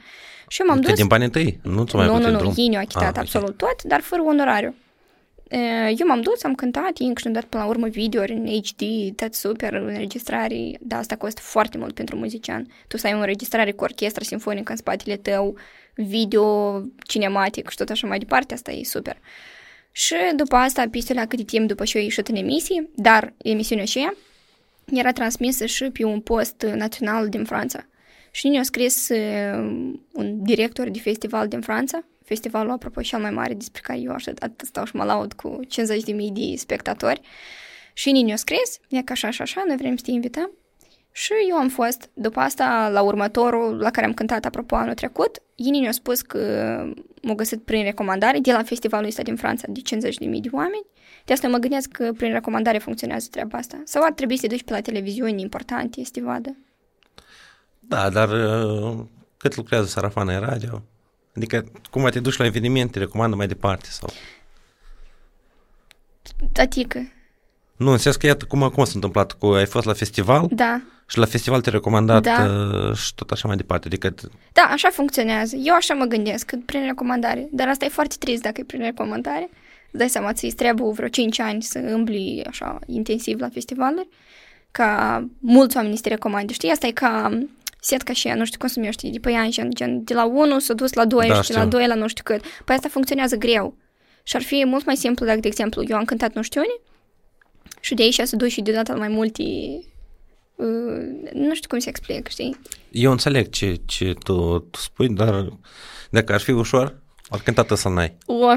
Și 0.48 0.62
eu 0.62 0.68
m-am 0.68 0.76
Adică 0.76 0.92
dus... 0.92 1.00
din 1.00 1.08
banii 1.08 1.30
tăi, 1.30 1.60
nu 1.64 1.84
ți 1.84 1.96
mai 1.96 2.06
Nu, 2.06 2.12
nu, 2.12 2.18
plătit 2.20 2.34
nu, 2.34 2.40
drum. 2.40 2.54
ei 2.58 2.68
ne-au 2.68 2.82
achitat 2.82 3.02
Ah, 3.02 3.08
ah, 3.08 3.14
ok. 3.16 3.22
absolut 3.22 3.58
tot, 3.58 3.84
dar 3.84 4.02
fără 4.02 4.22
onorariu. 4.22 4.76
E, 5.52 5.58
Eu 5.98 6.08
m-am 6.08 6.22
dus, 6.22 6.44
am 6.44 6.56
cântat, 6.56 7.00
ei 7.00 7.08
încă 7.08 7.20
și-au 7.20 7.34
dat 7.34 7.44
până 7.44 7.64
la 7.64 7.70
urmă 7.70 7.88
video 7.88 8.22
în 8.22 8.46
HD, 8.46 9.16
tot 9.16 9.34
super, 9.34 9.74
înregistrare, 9.74 10.78
dar 10.80 11.00
asta 11.00 11.16
costă 11.16 11.42
foarte 11.42 11.78
mult 11.78 11.94
pentru 11.94 12.16
muzician. 12.16 12.68
Tu 12.88 12.98
să 12.98 13.08
ai 13.08 13.14
o 13.14 13.18
înregistrare 13.18 13.72
cu 13.72 13.84
orchestra 13.84 14.24
simfonică 14.24 14.72
în 14.72 14.78
spatele 14.78 15.16
tău, 15.16 15.58
video 15.96 16.82
cinematic 17.08 17.70
și 17.70 17.78
tot 17.78 17.90
așa 17.90 18.08
mai 18.08 18.20
departe, 18.20 18.54
asta 18.54 18.72
e 18.72 18.84
super. 18.84 19.18
Și 19.92 20.16
după 20.36 20.56
asta, 20.56 20.84
peste 20.92 21.14
la 21.14 21.26
cât 21.26 21.46
timp 21.46 21.68
după 21.68 21.84
ce 21.84 21.98
eu 21.98 22.04
ieșit 22.04 22.28
în 22.28 22.36
emisie, 22.36 22.90
dar 22.96 23.34
emisiunea 23.38 23.84
aceea 23.84 24.16
era 24.94 25.12
transmisă 25.12 25.66
și 25.66 25.84
pe 25.84 26.04
un 26.04 26.20
post 26.20 26.66
național 26.76 27.30
din 27.30 27.44
Franța. 27.44 27.86
Și 28.32 28.48
ne-a 28.48 28.64
scris 28.64 29.10
uh, 29.10 29.94
un 30.14 30.44
director 30.44 30.90
de 30.90 31.00
festival 31.00 31.48
din 31.48 31.62
Franța, 31.62 32.04
festivalul, 32.34 32.72
apropo, 32.72 33.02
cel 33.02 33.20
mai 33.20 33.32
mare 33.32 33.54
despre 33.54 33.82
care 33.84 34.00
eu 34.00 34.12
așa 34.12 34.32
atât 34.40 34.68
stau 34.68 34.86
și 34.86 34.96
mă 34.96 35.04
laud 35.04 35.34
cu 35.34 35.60
50.000 35.66 35.68
de 36.34 36.56
spectatori. 36.56 37.22
Și 37.94 38.12
ne-a 38.12 38.36
scris, 38.36 38.80
e 38.90 39.02
ca 39.02 39.14
așa 39.14 39.30
și 39.30 39.42
așa, 39.42 39.64
noi 39.68 39.78
vrem 39.78 39.96
să 39.96 40.04
te 40.06 40.12
invităm. 40.12 40.52
Și 41.12 41.34
eu 41.50 41.56
am 41.56 41.70
fost, 41.70 42.10
după 42.14 42.40
asta, 42.40 42.90
la 42.92 43.02
următorul, 43.02 43.80
la 43.80 43.92
care 43.92 44.06
am 44.06 44.14
cântat, 44.14 44.46
apropo, 44.46 44.76
anul 44.76 44.94
trecut, 44.94 45.42
ei 45.56 45.80
ne-au 45.80 45.92
spus 45.92 46.22
că 46.22 46.40
m-au 47.22 47.36
găsit 47.36 47.64
prin 47.64 47.84
recomandare 47.84 48.40
de 48.40 48.52
la 48.52 48.64
festivalul 48.64 49.08
ăsta 49.08 49.22
din 49.22 49.36
Franța 49.36 49.68
de 49.70 49.82
50.000 49.96 50.02
de 50.20 50.50
oameni. 50.52 50.86
De 51.26 51.34
asta 51.34 51.48
mă 51.48 51.58
gândesc 51.58 51.92
că 51.92 52.12
prin 52.18 52.32
recomandare 52.32 52.78
funcționează 52.78 53.28
treaba 53.32 53.58
asta. 53.58 53.82
Sau 53.86 54.04
ar 54.04 54.12
trebui 54.12 54.36
să 54.36 54.42
te 54.42 54.48
duci 54.48 54.64
pe 54.64 54.74
la 54.74 54.82
televiziuni 54.82 55.42
importante, 55.42 56.04
să 56.04 56.10
te 56.14 56.22
vadă. 56.22 56.56
Da, 57.80 58.10
dar 58.10 58.30
uh, 58.30 59.00
cât 59.38 59.56
lucrează 59.56 59.86
Sarafana 59.88 60.38
în 60.38 60.46
radio? 60.46 60.82
Adică, 61.36 61.66
cum 61.90 62.10
te 62.10 62.20
duci 62.20 62.38
la 62.38 62.46
eveniment, 62.46 62.92
te 62.92 63.00
recomandă 63.00 63.36
mai 63.36 63.48
departe 63.48 63.88
sau... 63.90 64.10
Adică, 66.56 67.12
Nu, 67.76 67.92
în 67.92 67.98
sens 67.98 68.16
că 68.16 68.26
iată 68.26 68.46
cum, 68.46 68.70
cum 68.70 68.84
s-a 68.84 68.92
întâmplat, 68.96 69.32
cu 69.32 69.46
ai 69.46 69.66
fost 69.66 69.86
la 69.86 69.94
festival 69.94 70.48
da. 70.52 70.82
și 71.08 71.18
la 71.18 71.26
festival 71.26 71.62
te-a 71.62 71.72
recomandat 71.72 72.24
Da. 72.24 72.44
uh, 72.44 72.96
și 72.96 73.16
tot 73.16 73.32
așa 73.32 73.48
mai 73.48 73.58
departe. 73.58 73.88
Adică, 73.88 74.14
Da, 74.54 74.62
așa 74.62 74.90
funcționează. 74.90 75.56
Eu 75.56 75.76
așa 75.76 75.94
mă 75.94 76.06
gândesc, 76.06 76.46
că 76.46 76.58
prin 76.66 76.86
recomandare. 76.86 77.48
Dar 77.52 77.68
asta 77.68 77.86
e 77.86 77.90
foarte 77.90 78.16
trist 78.20 78.42
dacă 78.42 78.62
e 78.62 78.64
prin 78.64 78.82
recomandare. 78.82 79.50
Îți 79.86 79.98
dai 79.98 80.10
seama, 80.10 80.34
ți 80.34 80.48
trebuie 80.48 80.92
vreo 80.94 81.08
5 81.08 81.40
ani 81.40 81.62
să 81.62 81.80
îmbli 81.80 82.44
așa 82.48 82.80
intensiv 82.86 83.40
la 83.40 83.50
festivaluri, 83.50 84.08
ca 84.72 85.24
mulți 85.40 85.76
oameni 85.78 85.96
să 85.96 86.02
te 86.02 86.10
recomande. 86.10 86.54
Știi, 86.54 86.70
asta 86.70 86.88
e 86.88 86.92
ca 86.92 87.40
setca 87.84 88.14
și 88.14 88.28
ea, 88.28 88.36
nu 88.36 88.46
știu 88.46 88.60
cum 88.60 88.68
se 88.68 88.80
numește, 88.80 89.10
de 89.10 89.20
pe 89.20 89.32
ea, 89.32 89.48
gen, 89.50 89.70
gen, 89.74 90.04
de 90.04 90.14
la 90.14 90.26
1 90.26 90.60
s-a 90.60 90.74
dus 90.74 90.94
la 90.94 91.06
2 91.06 91.28
Da, 91.28 91.42
și 91.42 91.50
de 91.50 91.54
la 91.54 91.60
știu. 91.60 91.78
2 91.78 91.88
la 91.88 91.96
nu 91.96 92.08
știu 92.08 92.24
cât. 92.24 92.42
Păi 92.66 92.76
asta 92.76 92.90
funcționează 92.90 93.36
greu. 93.36 93.78
Și 94.24 94.36
ar 94.36 94.42
fi 94.42 94.64
mult 94.66 94.86
mai 94.86 94.96
simplu 94.96 95.26
dacă, 95.26 95.40
de 95.40 95.48
exemplu, 95.48 95.84
eu 95.88 95.98
am 95.98 96.06
cântat 96.06 96.34
nu 96.34 96.42
știu 96.42 96.62
unde 96.62 96.82
și 97.80 97.94
de 97.94 98.04
aici 98.04 98.20
să 98.24 98.36
duci 98.36 98.52
și 98.52 98.62
deodată 98.62 98.92
la 98.92 98.98
mai 98.98 99.08
multe 99.08 99.44
uh, 100.56 101.32
nu 101.34 101.56
știu 101.56 101.70
cum 101.70 101.80
să 101.80 101.90
explic, 101.90 102.28
știi? 102.28 102.58
eu 102.92 103.12
înțeleg 103.12 103.50
ce, 103.50 103.76
ce 103.86 104.14
tu, 104.24 104.60
tu 104.60 104.80
spui, 104.80 105.10
dar 105.10 105.58
dacă 106.10 106.34
ar 106.34 106.40
fi 106.40 106.52
ușor, 106.52 107.01
ar 107.32 107.40
cântat 107.40 107.78
să 107.78 107.90
n-ai. 107.90 108.18
O, 108.26 108.48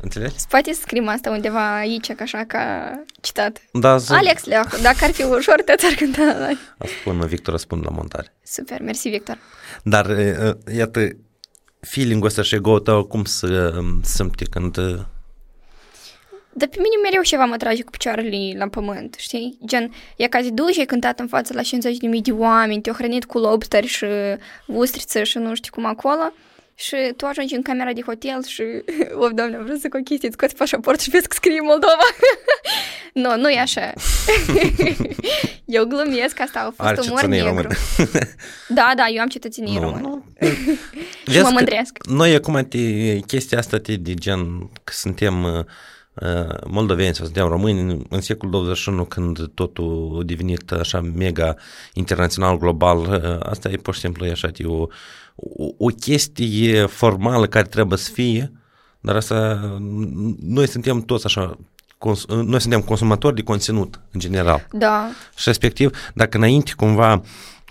Înțelegi? 0.00 0.34
Poate 0.48 0.72
să 0.72 0.80
scriem 0.80 1.08
asta 1.08 1.30
undeva 1.30 1.76
aici, 1.76 2.12
ca 2.12 2.22
așa, 2.22 2.44
ca 2.46 2.90
citat. 3.20 3.62
Da, 3.72 3.96
zi. 3.96 4.12
Alex 4.12 4.44
Leahu, 4.44 4.80
dacă 4.82 4.96
ar 5.00 5.10
fi 5.10 5.22
ușor, 5.22 5.62
te 5.62 5.74
ți-ar 5.76 5.92
cânta 5.92 6.22
la 6.24 6.48
A 6.78 6.86
spun, 7.00 7.26
Victor 7.26 7.52
răspund 7.52 7.82
la 7.84 7.90
montare. 7.90 8.34
Super, 8.42 8.82
mersi, 8.82 9.08
Victor. 9.08 9.38
Dar, 9.82 10.06
uh, 10.06 10.74
iată, 10.76 11.08
feeling-ul 11.80 12.26
ăsta 12.26 12.42
și 12.42 12.54
ego 12.54 12.78
tău, 12.78 13.04
cum 13.04 13.24
să 13.24 13.74
um, 13.78 14.00
simte 14.02 14.44
când... 14.44 14.76
uh, 14.76 14.98
Dar 16.52 16.68
pe 16.68 16.76
mine 16.76 16.96
mereu 17.02 17.22
ceva 17.22 17.44
mă 17.44 17.56
trage 17.56 17.82
cu 17.82 17.90
picioarele 17.90 18.58
la 18.58 18.68
pământ, 18.68 19.14
știi? 19.18 19.58
Gen, 19.66 19.92
e 20.16 20.26
ca 20.26 20.40
zi 20.40 20.50
duci, 20.50 20.78
ai 20.78 20.84
cântat 20.84 21.18
în 21.18 21.26
față 21.26 21.52
la 21.54 21.62
50.000 21.62 21.68
de 22.22 22.32
oameni, 22.32 22.80
te-au 22.80 22.94
hrănit 22.96 23.24
cu 23.24 23.38
lobster 23.38 23.84
și 23.84 24.06
ustriță 24.66 25.22
și 25.22 25.38
nu 25.38 25.54
știu 25.54 25.72
cum 25.74 25.84
acolo. 25.84 26.32
Și 26.78 26.96
tu 27.16 27.26
ajungi 27.26 27.54
în 27.54 27.62
camera 27.62 27.92
de 27.92 28.00
hotel 28.00 28.44
și, 28.44 28.62
o, 29.24 29.28
doamne, 29.28 29.58
vreau 29.58 29.76
să 29.76 29.88
cu 29.88 29.96
o 29.96 30.00
chestie, 30.00 30.28
îți 30.28 30.36
scoți 30.36 30.56
pașaport 30.56 31.00
și 31.00 31.10
vezi 31.10 31.28
că 31.28 31.34
scrie 31.34 31.60
Moldova. 31.60 32.08
nu, 33.22 33.36
nu 33.36 33.50
e 33.50 33.58
așa. 33.58 33.92
eu 35.76 35.84
glumesc, 35.84 36.40
asta 36.40 36.58
a 36.58 36.62
fost 36.62 36.80
Are 36.80 36.98
umor 37.00 37.20
cetățenie 37.20 37.42
negru. 37.42 37.62
română. 37.62 37.74
da, 38.68 38.92
da, 38.96 39.06
eu 39.14 39.20
am 39.20 39.28
cetățenie 39.28 39.80
română. 39.80 40.00
nu. 40.00 40.24
Și 40.40 41.32
Vezi 41.32 41.38
mă 41.38 41.48
că 41.48 41.52
mândresc. 41.52 42.06
Noi 42.06 42.34
acum 42.34 42.66
te, 42.68 42.78
chestia 43.18 43.58
asta 43.58 43.78
te, 43.78 43.96
de 43.96 44.14
gen 44.14 44.70
că 44.84 44.92
suntem 44.92 45.42
uh, 45.42 45.64
uh, 46.14 46.56
moldoveni 46.66 47.14
sau 47.14 47.24
suntem 47.24 47.48
români 47.48 47.80
în, 47.80 48.02
în 48.08 48.20
secolul 48.20 48.64
21 48.64 49.04
când 49.04 49.48
totul 49.54 50.18
a 50.20 50.24
devenit 50.24 50.70
așa 50.70 51.00
mega 51.00 51.56
internațional, 51.92 52.58
global, 52.58 52.98
uh, 52.98 53.46
asta 53.48 53.68
e 53.68 53.76
pur 53.76 53.94
și 53.94 54.00
simplu 54.00 54.26
e 54.26 54.30
așa, 54.30 54.50
e 54.56 54.64
o, 54.64 54.86
o, 55.36 55.68
o 55.78 55.86
chestie 55.86 56.86
formală 56.86 57.46
care 57.46 57.66
trebuie 57.66 57.98
să 57.98 58.10
fie, 58.10 58.52
dar 59.00 59.16
asta, 59.16 59.60
noi 60.40 60.68
suntem 60.68 61.00
toți 61.00 61.26
așa, 61.26 61.58
cons, 61.98 62.26
noi 62.26 62.60
suntem 62.60 62.80
consumatori 62.80 63.34
de 63.34 63.42
conținut 63.42 64.00
în 64.12 64.20
general. 64.20 64.66
Da, 64.72 65.08
Și 65.36 65.42
respectiv, 65.44 66.10
dacă 66.14 66.36
înainte 66.36 66.72
cumva 66.76 67.22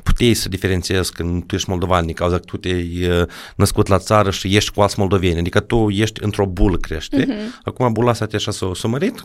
puteai 0.06 0.34
să 0.34 0.50
diferențiezi 0.50 1.12
că 1.14 1.24
tu 1.48 1.56
ești 1.56 1.70
moldovan 1.70 2.06
din 2.06 2.16
cauza 2.16 2.38
că 2.38 2.44
tu 2.46 2.58
te-ai 2.58 3.08
uh, 3.10 3.28
născut 3.56 3.88
la 3.88 3.98
țară 3.98 4.32
și 4.32 4.56
ești 4.56 4.72
cu 4.72 4.82
alți 4.82 5.00
moldoveni, 5.00 5.40
adică 5.40 5.60
tu 5.60 5.90
ești 5.90 6.24
într-o 6.24 6.46
bulă 6.46 6.78
crește. 6.78 7.26
Mm-hmm. 7.26 7.62
Acum 7.64 7.94
bula 7.94 8.10
asta 8.10 8.26
te 8.26 8.36
așa 8.36 8.52
s-a, 8.52 8.72
s-a 8.76 8.88
mărit, 8.88 9.24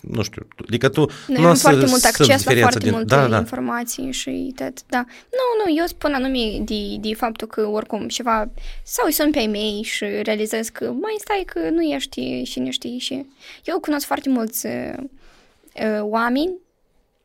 nu 0.00 0.22
știu, 0.22 0.46
adică 0.66 0.88
tu 0.88 1.00
Noi 1.26 1.40
nu 1.40 1.46
avem 1.46 1.50
o 1.50 1.54
să 1.54 1.60
foarte 1.60 1.86
mult 1.86 1.90
simți 1.90 2.06
acces 2.06 2.28
la 2.28 2.36
diferența 2.36 2.68
foarte 2.68 2.90
multe 2.90 3.14
da, 3.14 3.26
da. 3.26 3.38
informații 3.38 4.12
și 4.12 4.52
tot, 4.56 4.82
da. 4.86 5.04
Nu, 5.08 5.64
nu, 5.64 5.76
eu 5.78 5.86
spun 5.86 6.14
anume 6.14 6.58
de, 6.64 6.96
de 7.00 7.14
faptul 7.14 7.46
că 7.46 7.66
oricum 7.66 8.08
ceva, 8.08 8.50
sau 8.84 9.06
îi 9.06 9.12
sun 9.12 9.30
pe 9.30 9.38
ei 9.38 9.48
mei 9.48 9.82
și 9.82 10.04
realizez 10.22 10.68
că, 10.68 10.84
mai 10.84 11.14
stai 11.18 11.42
că 11.46 11.70
nu 11.70 11.82
ești 11.82 12.42
și 12.44 12.60
nu 12.60 12.70
știi 12.70 12.98
și... 12.98 13.26
Eu 13.64 13.78
cunosc 13.78 14.06
foarte 14.06 14.28
mulți 14.28 14.66
uh, 14.66 14.94
uh, 15.74 16.00
oameni, 16.00 16.52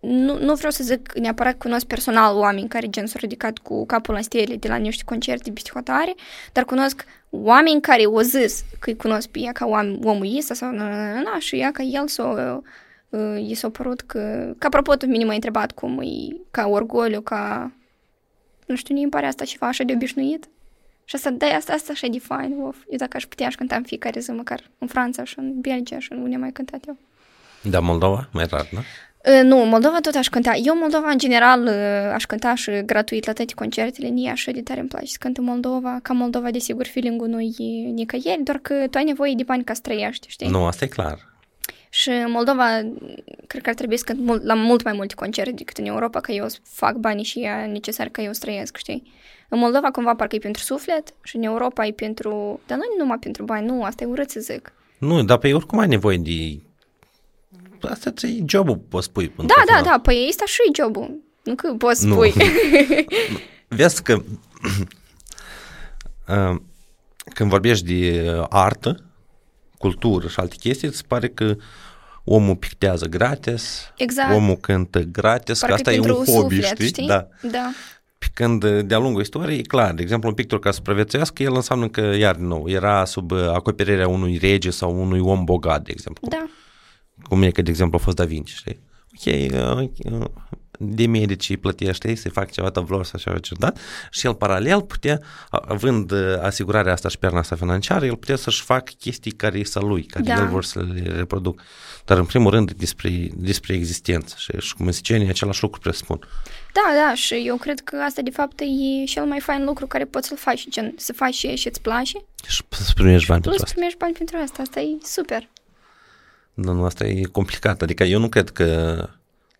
nu, 0.03 0.39
nu 0.39 0.55
vreau 0.55 0.71
să 0.71 0.83
zic 0.83 1.13
neapărat 1.13 1.57
cunosc 1.57 1.85
personal 1.85 2.35
oameni 2.37 2.67
care 2.67 2.87
gen 2.87 3.05
s-au 3.05 3.19
ridicat 3.21 3.57
cu 3.57 3.85
capul 3.85 4.13
la 4.13 4.21
stele 4.21 4.55
de 4.55 4.67
la 4.67 4.75
niște 4.75 5.03
concerte 5.05 5.51
peste 5.51 5.69
hotare, 5.73 6.15
dar 6.51 6.63
cunosc 6.63 7.05
oameni 7.29 7.81
care 7.81 8.05
o 8.05 8.21
zis 8.21 8.63
că 8.79 8.89
îi 8.89 8.95
cunosc 8.95 9.27
pe 9.27 9.39
ea 9.39 9.51
ca 9.51 9.65
om, 9.65 9.97
omul 10.03 10.37
ăsta 10.37 10.53
sau 10.53 10.71
na, 10.71 10.89
na, 10.89 11.13
na, 11.13 11.21
na, 11.21 11.39
și 11.39 11.55
ea 11.55 11.71
ca 11.71 11.83
el 11.83 12.07
s-o, 12.07 12.35
uh, 13.09 13.47
i 13.47 13.53
s-a 13.53 13.69
părut 13.69 14.01
că... 14.01 14.53
Că 14.57 14.67
apropo, 14.67 14.95
tu 14.95 15.05
mine 15.05 15.25
m-ai 15.25 15.35
întrebat 15.35 15.71
cum 15.71 15.99
e 16.01 16.35
ca 16.51 16.67
orgoliu, 16.67 17.21
ca... 17.21 17.71
Nu 18.65 18.75
știu, 18.75 18.95
mi 18.95 19.09
pare 19.09 19.25
asta 19.25 19.45
ceva 19.45 19.67
așa 19.67 19.83
de 19.83 19.93
obișnuit. 19.93 20.47
Și 21.05 21.15
asta, 21.15 21.29
da, 21.29 21.45
asta, 21.45 21.73
asta 21.73 21.91
așa 21.91 22.07
e 22.07 22.09
de 22.09 22.19
fain, 22.19 22.59
of. 22.61 22.77
Eu 22.89 22.97
dacă 22.97 23.17
aș 23.17 23.25
putea, 23.25 23.47
aș 23.47 23.55
cânta 23.55 23.75
în 23.75 23.83
fiecare 23.83 24.19
zi, 24.19 24.31
măcar 24.31 24.69
în 24.77 24.87
Franța 24.87 25.23
și 25.23 25.39
în 25.39 25.59
Belgia 25.59 25.99
și 25.99 26.11
în 26.11 26.17
unde 26.17 26.35
am 26.35 26.41
mai 26.41 26.51
cântat 26.51 26.87
eu. 26.87 26.97
Da, 27.61 27.79
Moldova, 27.79 28.29
mai 28.31 28.45
rar, 28.45 28.69
da? 28.73 28.79
Uh, 29.27 29.41
Nu, 29.43 29.55
Moldova 29.55 29.99
tot 30.01 30.15
aș 30.15 30.27
cânta. 30.27 30.53
Eu 30.63 30.77
Moldova, 30.77 31.09
în 31.09 31.17
general, 31.17 31.63
uh, 31.63 32.13
aș 32.13 32.25
cânta 32.25 32.55
și 32.55 32.71
gratuit 32.86 33.25
la 33.25 33.33
toate 33.33 33.53
concertele. 33.53 34.07
Nie 34.07 34.31
așa 34.31 34.51
de 34.51 34.62
tare 34.62 34.79
îmi 34.79 34.89
place 34.89 35.05
să 35.05 35.17
cânt 35.19 35.38
în 35.38 35.43
Moldova. 35.43 35.99
Ca 36.01 36.13
Moldova, 36.13 36.51
desigur, 36.51 36.86
feeling-ul 36.86 37.27
nu 37.27 37.39
e 37.39 37.89
nicăieri, 37.93 38.43
doar 38.43 38.57
că 38.57 38.73
tu 38.89 38.97
ai 38.97 39.03
nevoie 39.03 39.33
de 39.38 39.43
bani 39.43 39.63
ca 39.63 39.73
să 39.73 39.79
trăiești, 39.83 40.27
știi? 40.29 40.47
Nu, 40.47 40.65
asta 40.65 40.86
e 40.86 40.88
clar. 40.88 41.31
Și 41.89 42.09
în 42.09 42.31
Moldova, 42.31 42.81
cred 43.47 43.62
că 43.62 43.69
ar 43.69 43.75
trebui 43.75 43.97
să 43.97 44.03
cânt 44.03 44.19
mult, 44.19 44.43
la 44.43 44.53
mult 44.53 44.83
mai 44.83 44.93
multe 44.93 45.13
concerte 45.13 45.51
decât 45.51 45.77
în 45.77 45.86
Europa, 45.86 46.19
că 46.19 46.31
eu 46.31 46.47
să 46.47 46.57
fac 46.63 46.95
banii 46.95 47.23
și 47.23 47.39
e 47.39 47.65
necesar 47.71 48.07
ca 48.07 48.21
eu 48.21 48.33
să 48.33 48.39
trăiesc, 48.39 48.77
știi? 48.77 49.12
În 49.49 49.59
Moldova, 49.59 49.91
cumva, 49.91 50.15
parcă 50.15 50.36
e 50.36 50.39
pentru 50.39 50.62
suflet 50.62 51.13
și 51.23 51.36
în 51.36 51.43
Europa 51.43 51.86
e 51.86 51.91
pentru... 51.91 52.59
Dar 52.67 52.77
nu 52.77 52.83
numai 52.97 53.17
pentru 53.19 53.43
bani, 53.43 53.65
nu, 53.65 53.83
asta 53.83 54.03
e 54.03 54.07
urât 54.07 54.29
să 54.29 54.39
zic. 54.39 54.73
Nu, 54.97 55.23
dar 55.23 55.38
pe 55.38 55.53
oricum 55.53 55.79
ai 55.79 55.88
nevoie 55.88 56.17
de... 56.17 56.59
Asta 57.89 58.12
ți 58.12 58.43
jobul, 58.48 58.78
poți 58.89 59.06
spui. 59.06 59.26
Da, 59.26 59.32
într-un 59.38 59.63
da, 59.67 59.76
final. 59.78 59.84
da, 59.91 60.00
păi 60.04 60.26
ăsta 60.30 60.43
și 60.46 60.60
jobul. 60.82 61.19
Nu 61.43 61.56
că 61.56 61.74
poți 61.78 62.06
Nu. 62.06 62.13
spui. 62.13 62.34
Vezi 63.67 64.04
că 64.04 64.13
uh, 66.28 66.56
când 67.34 67.50
vorbești 67.50 67.86
de 67.86 68.32
uh, 68.39 68.46
artă, 68.50 69.04
cultură 69.78 70.28
și 70.28 70.39
alte 70.39 70.56
chestii, 70.60 70.88
îți 70.88 71.06
pare 71.06 71.28
că 71.30 71.56
omul 72.24 72.56
pictează 72.56 73.06
gratis, 73.06 73.91
Exact. 73.98 74.36
omul 74.36 74.56
cântă 74.56 75.00
gratis, 75.00 75.60
Parcă 75.60 75.76
că 75.76 75.82
asta 75.82 75.91
e 75.91 76.00
pentru 76.00 76.17
un 76.19 76.26
hobby, 76.34 76.56
suflet, 76.56 76.76
știi? 76.76 76.88
știi? 76.88 77.08
Da. 77.08 77.28
Da. 77.52 77.72
Pe 78.17 78.26
Când 78.34 78.63
uh, 78.63 78.86
de-a 78.86 78.98
lungul 78.98 79.22
istoriei, 79.22 79.60
e 79.60 79.62
clar, 79.62 79.93
de 79.93 80.02
exemplu, 80.02 80.30
un 80.30 80.36
pictor 80.36 80.60
ca 80.60 80.69
să 80.69 80.76
supraviețuiască, 80.76 81.43
el 81.43 81.56
înseamnă 81.56 81.88
că, 81.88 82.02
iar 82.02 82.36
din 82.36 82.48
nou, 82.48 82.69
era 82.69 83.06
sub 83.06 83.32
uh, 83.32 83.48
acoperirea 83.54 84.08
unui 84.08 84.38
rege 84.38 84.69
sau 84.69 85.02
unui 85.02 85.19
om 85.19 85.43
bogat, 85.43 85.84
de 85.84 85.91
exemplu. 85.91 86.28
Da. 86.30 86.46
Cum 87.23 87.41
e 87.43 87.52
că, 87.52 87.62
de 87.62 87.69
exemplu, 87.69 87.97
a 88.02 88.04
fost 88.04 88.15
Da 88.15 88.26
Vinci, 88.26 88.49
știi? 88.54 88.80
Ok, 89.15 89.52
uh, 89.54 89.89
uh, 90.12 90.26
de 90.80 91.08
medici 91.08 91.49
îi 91.49 91.58
plătește 91.58 92.15
să-i 92.15 92.32
fac 92.32 92.52
ceva 92.52 92.69
tăvlor 92.69 93.06
sau 93.06 93.19
ceva 93.19 93.39
ce, 93.39 93.54
da? 93.60 93.71
Și 94.12 94.26
el 94.26 94.36
paralel 94.36 94.82
putea, 94.82 95.19
a- 95.49 95.63
având 95.67 96.12
uh, 96.12 96.38
asigurarea 96.41 96.93
asta 96.93 97.10
și 97.10 97.17
perna 97.17 97.39
asta 97.39 97.56
financiară, 97.56 98.06
el 98.06 98.15
putea 98.15 98.36
să-și 98.36 98.62
facă 98.62 98.91
chestii 98.99 99.32
care 99.32 99.60
e 99.60 99.63
să 99.63 99.80
lui, 99.80 100.04
care 100.04 100.23
Da. 100.26 100.34
el 100.41 100.47
vor 100.47 100.63
să 100.63 100.80
le 100.93 101.02
reproduc. 101.15 101.62
Dar 102.06 102.17
în 102.17 102.26
primul 102.26 102.52
rând 102.52 102.71
despre, 102.71 103.28
despre 103.36 103.73
existență 103.73 104.36
și, 104.38 104.52
și 104.60 104.76
cu 104.76 104.84
muzicienii 104.84 105.30
același 105.30 105.62
lucru 105.63 105.80
presupun. 105.80 106.19
Da, 106.73 106.82
da, 107.08 107.15
și 107.15 107.43
eu 107.45 107.56
cred 107.56 107.80
că 107.80 107.95
asta 107.95 108.21
de 108.21 108.30
fapt 108.32 108.60
e 108.60 109.06
cel 109.06 109.26
mai 109.26 109.39
fain 109.39 109.63
lucru 109.65 109.88
care 109.88 110.06
poți 110.06 110.28
să-l 110.28 110.38
faci, 110.38 110.67
gen 110.69 110.93
să 110.97 111.13
faci 111.13 111.34
și 111.34 111.56
și 111.56 111.67
îți 111.67 111.82
place, 111.82 112.17
Și 112.47 112.63
să 112.69 112.91
primești 112.93 113.28
bani 113.28 113.41
plus 113.41 113.56
pentru 113.56 113.63
asta. 113.63 113.71
primești 113.73 113.97
bani 113.97 114.13
pentru 114.13 114.38
asta, 114.43 114.62
asta 114.62 114.80
e 114.80 114.88
super. 115.04 115.49
Nu, 116.53 116.73
nu, 116.73 116.83
asta 116.83 117.05
e 117.05 117.21
complicat. 117.21 117.81
Adică 117.81 118.03
eu 118.03 118.19
nu 118.19 118.29
cred 118.29 118.49
că 118.49 118.97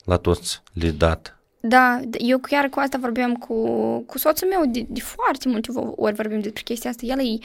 la 0.04 0.18
toți 0.18 0.62
le 0.74 0.90
dat 0.90 1.38
Da, 1.60 2.02
eu 2.18 2.38
chiar 2.38 2.70
cu 2.70 2.80
asta 2.80 2.98
vorbeam 2.98 3.34
cu, 3.34 3.56
cu 4.00 4.18
soțul 4.18 4.48
meu 4.48 4.64
de, 4.66 4.86
de 4.90 5.00
foarte 5.00 5.50
multe 5.50 5.72
ori 5.96 6.14
vorbim 6.14 6.40
despre 6.40 6.62
chestia 6.62 6.90
asta. 6.90 7.06
El 7.06 7.20
e 7.20 7.38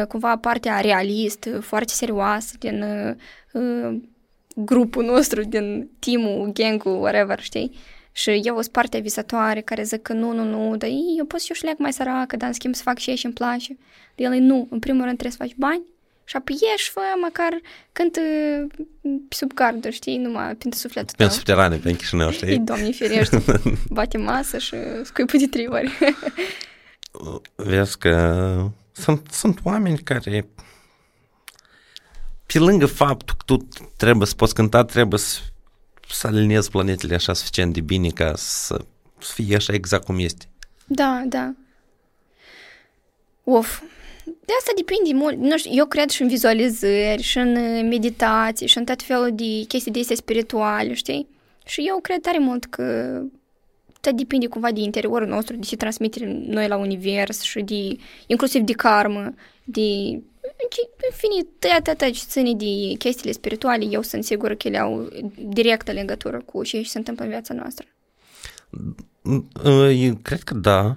uh, 0.00 0.06
cumva 0.06 0.36
partea 0.36 0.80
realist, 0.80 1.48
foarte 1.60 1.92
serioasă 1.92 2.54
din 2.58 2.82
uh, 2.82 3.14
uh, 3.52 4.00
grupul 4.54 5.04
nostru, 5.04 5.42
din 5.42 5.90
teamul, 5.98 6.52
gangul, 6.52 7.00
whatever, 7.00 7.40
știi? 7.40 7.72
Și 8.12 8.30
eu 8.30 8.54
sunt 8.60 8.72
partea 8.72 9.00
visatoare 9.00 9.60
care 9.60 9.82
zic 9.82 10.02
că 10.02 10.12
nu, 10.12 10.32
nu, 10.32 10.44
nu, 10.44 10.76
dar 10.76 10.88
eu 11.18 11.24
pot 11.24 11.40
și 11.40 11.48
eu 11.48 11.56
șleac 11.56 11.78
mai 11.78 11.92
săracă, 11.92 12.36
dar 12.36 12.48
în 12.48 12.54
schimb 12.54 12.74
să 12.74 12.82
fac 12.82 12.98
și 12.98 13.14
și 13.14 13.24
îmi 13.24 13.34
place. 13.34 13.76
El 14.14 14.32
e 14.32 14.38
nu, 14.38 14.66
în 14.70 14.78
primul 14.78 15.04
rând 15.04 15.18
trebuie 15.18 15.36
să 15.38 15.44
faci 15.44 15.54
bani 15.56 15.82
și 16.32 16.38
apoi 16.38 16.58
ieși, 16.60 16.90
fă, 16.90 17.00
măcar 17.20 17.60
când 17.92 18.18
sub 19.28 19.52
garduri, 19.52 19.94
știi, 19.94 20.16
numai 20.16 20.54
pentru 20.54 20.78
sufletul 20.78 21.14
tău. 21.16 21.16
Pentru 21.16 21.36
subterane, 21.36 21.76
pe 21.76 21.96
Chișinău, 21.96 22.30
știi? 22.30 22.58
Doamne 22.58 22.90
ferește, 22.90 23.42
bate 23.96 24.18
masă 24.18 24.58
și 24.58 24.76
scuipă 25.04 25.36
de 25.36 25.46
trei 25.46 25.66
ori. 25.66 25.98
Vezi 27.70 27.98
că 27.98 28.70
sunt, 28.92 29.28
sunt 29.30 29.60
oameni 29.62 29.98
care 29.98 30.48
pe 32.46 32.58
lângă 32.58 32.86
faptul 32.86 33.36
că 33.36 33.42
tu 33.46 33.68
trebuie 33.96 34.26
să 34.26 34.34
poți 34.34 34.54
cânta, 34.54 34.84
trebuie 34.84 35.18
să, 35.18 35.38
să 36.08 36.26
aliniezi 36.26 36.70
planetele 36.70 37.14
așa 37.14 37.32
suficient 37.32 37.72
de 37.72 37.80
bine 37.80 38.08
ca 38.08 38.32
să, 38.36 38.84
să 39.18 39.32
fie 39.32 39.56
așa 39.56 39.72
exact 39.72 40.04
cum 40.04 40.18
este. 40.18 40.48
Da, 40.84 41.22
da. 41.26 41.54
Of, 43.44 43.82
de 44.44 44.52
asta 44.58 44.72
depinde 44.76 45.12
mult. 45.14 45.36
Nu 45.36 45.58
știu, 45.58 45.70
eu 45.74 45.86
cred 45.86 46.08
și 46.08 46.22
în 46.22 46.28
vizualizări, 46.28 47.22
și 47.22 47.38
în 47.38 47.56
uh, 47.56 47.82
meditații, 47.88 48.66
și 48.66 48.78
în 48.78 48.84
tot 48.84 49.02
felul 49.02 49.30
de 49.34 49.64
chestii 49.68 49.92
de 49.92 50.00
astea 50.00 50.16
spirituale, 50.16 50.92
știi? 50.92 51.28
Și 51.64 51.84
eu 51.88 51.98
cred 52.00 52.20
tare 52.20 52.38
mult 52.38 52.64
că 52.64 53.20
tot 54.00 54.12
depinde 54.12 54.46
cumva 54.46 54.72
de 54.72 54.80
interiorul 54.80 55.28
nostru, 55.28 55.56
de 55.56 55.66
ce 55.66 55.76
transmitem 55.76 56.28
noi 56.46 56.68
la 56.68 56.76
univers 56.76 57.40
și 57.40 57.60
de, 57.60 57.96
inclusiv 58.26 58.62
de 58.62 58.72
karmă, 58.72 59.34
de 59.64 60.20
în 61.10 61.16
fine, 61.16 61.48
tot 61.84 61.98
tot 61.98 62.12
ce 62.12 62.22
ține 62.26 62.54
de 62.54 62.94
chestiile 62.98 63.32
spirituale, 63.32 63.84
eu 63.84 64.02
sunt 64.02 64.24
sigură 64.24 64.54
că 64.54 64.68
ele 64.68 64.78
au 64.78 65.08
directă 65.38 65.92
legătură 65.92 66.42
cu 66.44 66.62
ce 66.62 66.82
se 66.82 66.98
întâmplă 66.98 67.24
în 67.24 67.30
viața 67.30 67.54
noastră. 67.54 67.86
Eu 69.92 70.14
cred 70.22 70.42
că 70.42 70.54
da, 70.54 70.96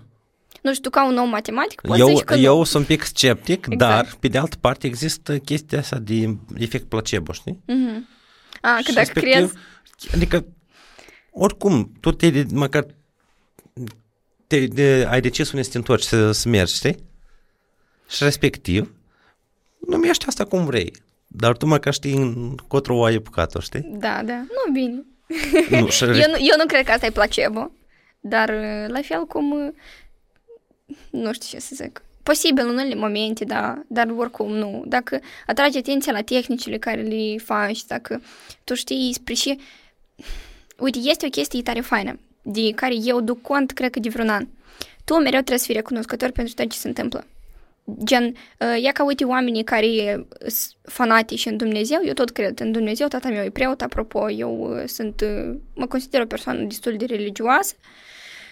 nu 0.65 0.73
știu, 0.73 0.89
ca 0.89 1.05
un 1.05 1.17
om 1.17 1.29
matematic, 1.29 1.81
poți 1.81 1.99
eu, 1.99 2.21
că 2.25 2.33
Eu 2.33 2.57
nu. 2.57 2.63
sunt 2.63 2.81
un 2.81 2.95
pic 2.95 3.03
sceptic, 3.03 3.65
exact. 3.69 3.77
dar, 3.77 4.15
pe 4.19 4.27
de 4.27 4.37
altă 4.37 4.55
parte, 4.61 4.87
există 4.87 5.37
chestia 5.37 5.79
asta 5.79 5.97
de 5.97 6.37
efect 6.57 6.85
placebo, 6.89 7.31
știi? 7.31 7.59
Mm-hmm. 7.63 7.99
A, 8.61 8.79
că 8.83 8.91
dacă 8.91 9.19
crezi... 9.19 9.53
Adică, 10.13 10.45
oricum, 11.31 11.91
tu 11.99 12.11
te, 12.11 12.43
măcar 12.51 12.85
te, 14.47 14.65
de, 14.65 15.07
ai 15.09 15.21
decis 15.21 15.51
unde 15.51 15.63
să 15.63 15.71
te 15.71 15.77
întorci, 15.77 16.03
să, 16.03 16.31
să 16.31 16.49
mergi, 16.49 16.75
știi? 16.75 16.95
Și 18.09 18.23
respectiv, 18.23 18.93
numește 19.87 20.25
asta 20.27 20.45
cum 20.45 20.65
vrei. 20.65 20.93
Dar 21.27 21.57
tu 21.57 21.65
măcar 21.65 21.93
știi 21.93 22.13
încotro 22.13 22.95
o 22.95 23.03
ai 23.03 23.15
apucat 23.15 23.55
știi? 23.59 23.81
Da, 23.91 24.21
da. 24.23 24.35
Nu, 24.35 24.71
bine. 24.73 25.05
Nu, 25.69 25.89
și... 25.89 26.03
eu, 26.23 26.29
nu, 26.31 26.37
eu 26.39 26.55
nu 26.57 26.65
cred 26.67 26.85
că 26.85 26.91
asta 26.91 27.05
e 27.05 27.09
placebo, 27.09 27.71
dar 28.19 28.49
la 28.87 29.01
fel 29.01 29.25
cum 29.25 29.73
nu 31.09 31.33
știu 31.33 31.57
ce 31.57 31.63
să 31.63 31.75
zic, 31.75 32.01
posibil 32.23 32.63
în 32.63 32.69
unele 32.69 32.95
momente, 32.95 33.45
da, 33.45 33.81
dar 33.87 34.07
oricum 34.17 34.51
nu. 34.51 34.83
Dacă 34.87 35.19
atragi 35.45 35.77
atenția 35.77 36.11
la 36.11 36.21
tehnicile 36.21 36.77
care 36.77 37.01
le 37.01 37.37
faci, 37.37 37.85
dacă 37.85 38.21
tu 38.63 38.73
știi 38.73 39.13
spre 39.13 39.33
și... 39.33 39.59
Uite, 40.77 40.99
este 41.03 41.25
o 41.25 41.29
chestie 41.29 41.61
tare 41.61 41.79
faină, 41.79 42.19
de 42.41 42.71
care 42.75 42.93
eu 43.03 43.21
duc 43.21 43.41
cont, 43.41 43.71
cred 43.71 43.89
că 43.89 43.99
de 43.99 44.09
vreun 44.09 44.29
an. 44.29 44.47
Tu 45.03 45.13
mereu 45.13 45.29
trebuie 45.29 45.57
să 45.57 45.65
fii 45.65 45.73
recunoscător 45.73 46.31
pentru 46.31 46.53
tot 46.53 46.71
ce 46.71 46.77
se 46.77 46.87
întâmplă. 46.87 47.25
Gen, 48.03 48.35
ia 48.81 48.91
ca 48.91 49.03
uite 49.03 49.23
oamenii 49.23 49.63
care 49.63 50.25
sunt 50.39 50.75
fanatici 50.81 51.45
în 51.45 51.57
Dumnezeu, 51.57 51.99
eu 52.05 52.13
tot 52.13 52.29
cred 52.29 52.59
în 52.59 52.71
Dumnezeu, 52.71 53.07
tata 53.07 53.29
meu 53.29 53.43
e 53.43 53.49
preot, 53.49 53.81
apropo, 53.81 54.29
eu 54.29 54.83
sunt, 54.85 55.23
mă 55.73 55.85
consider 55.85 56.21
o 56.21 56.25
persoană 56.25 56.63
destul 56.63 56.95
de 56.97 57.05
religioasă, 57.05 57.75
uh, 57.79 57.85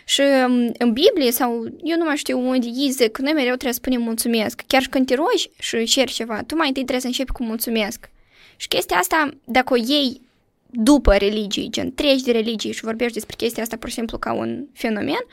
și 0.05 0.21
um, 0.21 0.71
în 0.77 0.93
Biblie 0.93 1.31
sau 1.31 1.65
eu 1.83 1.97
nu 1.97 2.03
mai 2.03 2.15
știu 2.15 2.47
unde 2.47 2.67
ei 2.67 2.89
zic 2.89 3.11
că 3.11 3.21
noi 3.21 3.33
mereu 3.33 3.53
trebuie 3.53 3.73
să 3.73 3.79
spunem 3.83 4.01
mulțumesc. 4.01 4.61
Chiar 4.67 4.81
și 4.81 4.89
când 4.89 5.05
te 5.05 5.15
rogi 5.15 5.49
și 5.59 5.85
ceri 5.85 6.11
ceva, 6.11 6.43
tu 6.43 6.55
mai 6.55 6.67
întâi 6.67 6.81
trebuie 6.81 6.99
să 6.99 7.07
începi 7.07 7.31
cu 7.31 7.43
mulțumesc. 7.43 8.09
Și 8.55 8.67
chestia 8.67 8.97
asta, 8.97 9.29
dacă 9.43 9.73
o 9.73 9.77
iei 9.77 10.21
după 10.69 11.15
religie, 11.15 11.67
gen 11.69 11.93
treci 11.93 12.21
de 12.21 12.31
religie 12.31 12.71
și 12.71 12.83
vorbești 12.83 13.13
despre 13.13 13.35
chestia 13.37 13.63
asta 13.63 13.77
pur 13.77 13.89
și 13.89 13.95
simplu 13.95 14.17
ca 14.17 14.33
un 14.33 14.65
fenomen, 14.73 15.25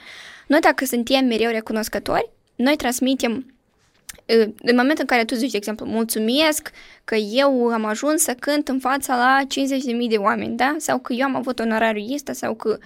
noi 0.46 0.60
dacă 0.60 0.84
suntem 0.84 1.24
mereu 1.24 1.50
recunoscători, 1.50 2.30
noi 2.56 2.76
transmitem 2.76 3.54
în 4.62 4.76
momentul 4.76 4.98
în 4.98 5.06
care 5.06 5.24
tu 5.24 5.34
zici, 5.34 5.50
de 5.50 5.56
exemplu, 5.56 5.86
mulțumesc 5.86 6.70
că 7.04 7.14
eu 7.14 7.66
am 7.66 7.84
ajuns 7.84 8.22
să 8.22 8.34
cânt 8.38 8.68
în 8.68 8.78
fața 8.78 9.16
la 9.16 9.40
50.000 10.02 10.08
de 10.08 10.16
oameni, 10.16 10.56
da? 10.56 10.74
Sau 10.78 10.98
că 10.98 11.12
eu 11.12 11.24
am 11.24 11.36
avut 11.36 11.58
onorariul 11.58 12.14
ăsta, 12.14 12.32
sau 12.32 12.54
că 12.54 12.78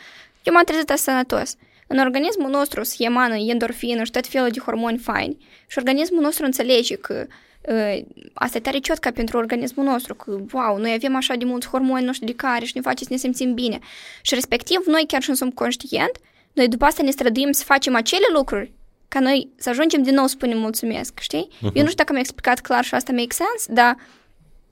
eu 0.42 0.52
m-am 0.52 0.64
trezit 0.64 0.92
sănătos. 0.94 1.56
În 1.94 2.00
organismul 2.00 2.50
nostru 2.50 2.82
se 2.82 2.96
emană 2.98 3.36
endorfină 3.36 4.04
și 4.04 4.10
tot 4.10 4.26
felul 4.26 4.48
de 4.48 4.60
hormoni 4.60 4.98
faini 4.98 5.36
și 5.66 5.78
organismul 5.78 6.22
nostru 6.22 6.44
înțelege 6.44 6.96
că 6.96 7.26
uh, 7.68 8.04
asta 8.32 8.56
e 8.56 8.60
tare 8.60 8.78
ciot 8.78 8.98
ca 8.98 9.10
pentru 9.10 9.36
organismul 9.36 9.84
nostru, 9.84 10.14
că, 10.14 10.38
wow, 10.52 10.76
noi 10.78 10.92
avem 10.92 11.16
așa 11.16 11.34
de 11.34 11.44
mulți 11.44 11.68
hormoni, 11.68 12.04
nu 12.04 12.12
știu 12.12 12.26
de 12.26 12.34
care 12.34 12.64
și 12.64 12.72
ne 12.74 12.80
face 12.80 13.04
să 13.04 13.10
ne 13.10 13.16
simțim 13.16 13.54
bine. 13.54 13.78
Și 14.22 14.34
respectiv, 14.34 14.82
noi 14.86 15.04
chiar 15.06 15.22
și 15.22 15.30
nu 15.30 15.34
sunt 15.34 15.54
conștient, 15.54 16.10
noi 16.52 16.68
după 16.68 16.84
asta 16.84 17.02
ne 17.02 17.10
străduim 17.10 17.52
să 17.52 17.64
facem 17.64 17.94
acele 17.94 18.26
lucruri 18.32 18.72
ca 19.08 19.20
noi 19.20 19.48
să 19.56 19.68
ajungem 19.68 20.02
din 20.02 20.14
nou 20.14 20.26
să 20.26 20.34
spunem 20.36 20.58
mulțumesc, 20.58 21.18
știi? 21.20 21.48
Uh-huh. 21.50 21.72
Eu 21.74 21.82
nu 21.82 21.90
știu 21.90 22.02
dacă 22.02 22.12
mi-a 22.12 22.20
explicat 22.20 22.60
clar 22.60 22.84
și 22.84 22.94
asta 22.94 23.12
make 23.12 23.34
sense, 23.34 23.72
dar 23.72 23.96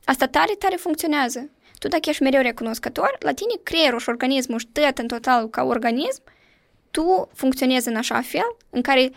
asta 0.05 0.27
tare, 0.27 0.55
tare 0.59 0.77
funcționează. 0.77 1.51
Tu 1.79 1.89
dacă 1.89 2.09
ești 2.09 2.23
mereu 2.23 2.41
recunoscător, 2.41 3.17
la 3.19 3.33
tine 3.33 3.55
creierul 3.63 3.99
și 3.99 4.09
organismul 4.09 4.59
și 4.59 4.67
tot 4.73 4.99
în 4.99 5.07
total 5.07 5.49
ca 5.49 5.63
organism 5.63 6.23
tu 6.93 7.29
funcționezi 7.33 7.89
în 7.89 7.97
așa 7.97 8.21
fel 8.21 8.57
în 8.71 8.83
care 8.83 9.11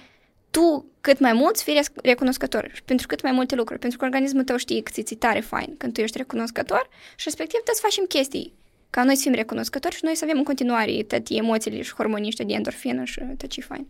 tu 0.52 0.86
cât 1.02 1.20
mai 1.20 1.34
mult 1.34 1.60
fii 1.60 1.80
recunoscător 2.04 2.70
și 2.74 2.84
pentru 2.84 3.08
cât 3.08 3.22
mai 3.22 3.32
multe 3.32 3.56
lucruri, 3.56 3.80
pentru 3.80 3.98
că 3.98 4.06
organismul 4.06 4.44
tău 4.44 4.58
știe 4.58 4.82
că 4.82 4.92
ți 5.02 5.16
tare 5.16 5.40
fain 5.40 5.76
când 5.78 5.94
tu 5.94 6.02
ești 6.02 6.18
recunoscător 6.18 6.90
și 7.16 7.24
respectiv 7.24 7.60
trebuie 7.60 7.76
să 7.76 7.82
facem 7.82 8.06
chestii 8.06 8.54
ca 8.90 9.04
noi 9.04 9.16
să 9.16 9.22
fim 9.22 9.34
recunoscători 9.34 9.96
și 9.96 10.04
noi 10.04 10.16
să 10.16 10.24
avem 10.24 10.38
în 10.38 10.44
continuare 10.44 11.04
toate 11.08 11.34
emoțiile 11.34 11.82
și 11.82 11.94
hormonii 11.94 12.32
de 12.32 12.54
endorfină 12.54 13.04
și 13.04 13.22
tot 13.38 13.50
ce 13.50 13.62
fain. 13.62 13.88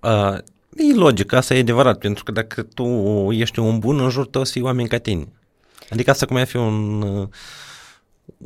Uh, 0.00 0.38
e 0.76 0.94
logic, 0.94 1.32
asta 1.32 1.54
e 1.54 1.58
adevărat, 1.58 1.98
pentru 1.98 2.24
că 2.24 2.32
dacă 2.32 2.62
tu 2.62 2.84
ești 3.30 3.58
un 3.58 3.78
bun, 3.78 4.00
în 4.00 4.10
jur 4.10 4.26
tău 4.26 4.44
să 4.44 4.52
fii 4.52 4.62
oameni 4.62 4.88
ca 4.88 4.98
tine. 4.98 5.28
Adică 5.90 6.10
asta 6.10 6.26
cum 6.26 6.36
ai 6.36 6.46
fi 6.46 6.56
un 6.56 7.02
uh, 7.02 7.28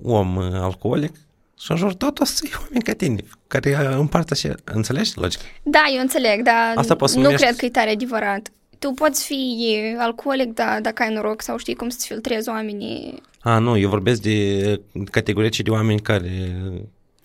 om 0.03 0.39
alcoolic, 0.39 1.15
și 1.61 1.71
în 1.71 1.77
jur 1.77 1.95
tot 1.95 2.21
o 2.21 2.25
să 2.25 2.43
fie 2.45 2.57
oameni 2.61 2.83
ca 2.83 2.93
tine, 2.93 3.25
care 3.47 3.77
împart 3.95 4.31
așa, 4.31 4.55
înțelegi 4.65 5.13
logic? 5.15 5.41
Da, 5.63 5.85
eu 5.95 6.01
înțeleg, 6.01 6.43
dar 6.43 6.73
Asta 6.75 6.97
nu 7.01 7.23
numești... 7.23 7.45
cred 7.45 7.57
că 7.57 7.65
e 7.65 7.71
tare 7.71 7.91
adevărat. 7.91 8.49
Tu 8.79 8.91
poți 8.91 9.25
fi 9.25 9.95
alcoolic, 9.99 10.55
da, 10.55 10.79
dacă 10.81 11.03
ai 11.03 11.13
noroc 11.15 11.43
sau 11.43 11.57
știi 11.57 11.75
cum 11.75 11.89
să 11.89 11.99
filtrezi 12.01 12.49
oamenii. 12.49 13.23
A, 13.41 13.59
nu, 13.59 13.77
eu 13.77 13.89
vorbesc 13.89 14.21
de 14.23 14.81
categorii 15.11 15.51
de 15.51 15.71
oameni 15.71 16.01
care... 16.01 16.57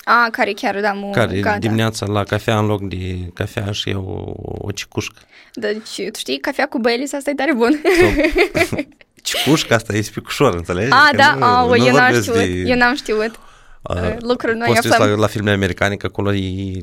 A, 0.04 0.28
care 0.32 0.52
chiar, 0.52 0.80
da, 0.82 0.92
mu, 0.92 1.12
Care 1.12 1.40
gata. 1.40 1.58
dimineața 1.58 2.06
la 2.06 2.24
cafea 2.24 2.60
în 2.60 2.66
loc 2.66 2.82
de 2.82 3.32
cafea 3.34 3.72
și 3.72 3.90
eu 3.90 4.36
o, 4.38 4.68
o 4.68 4.72
cicușcă. 4.72 5.22
Deci, 5.54 5.96
tu 6.12 6.18
știi, 6.18 6.40
cafea 6.40 6.68
cu 6.68 6.80
Baileys, 6.80 7.14
asta 7.14 7.30
e 7.30 7.34
tare 7.34 7.54
bun. 7.54 7.82
Sau, 8.00 8.80
cicușca 9.24 9.76
asta 9.76 9.96
e 9.96 10.02
spicușor, 10.02 10.54
înțelegi? 10.56 10.92
A, 10.92 11.10
da, 11.16 11.34
nu, 11.34 11.44
a, 11.44 11.66
nu 11.66 11.86
eu 11.86 11.96
n-am 11.96 12.14
știut, 12.22 12.36
de... 12.36 12.44
eu 12.44 12.76
n-am 12.76 12.96
știut. 12.96 13.40
Uh, 13.84 14.18
lucruri 14.20 14.58
noi 14.58 14.78
aflăm. 14.78 15.10
La, 15.10 15.16
la 15.16 15.28
filme 15.28 15.52
americane, 15.52 15.96
că 15.96 16.06
acolo 16.06 16.34
e 16.34 16.82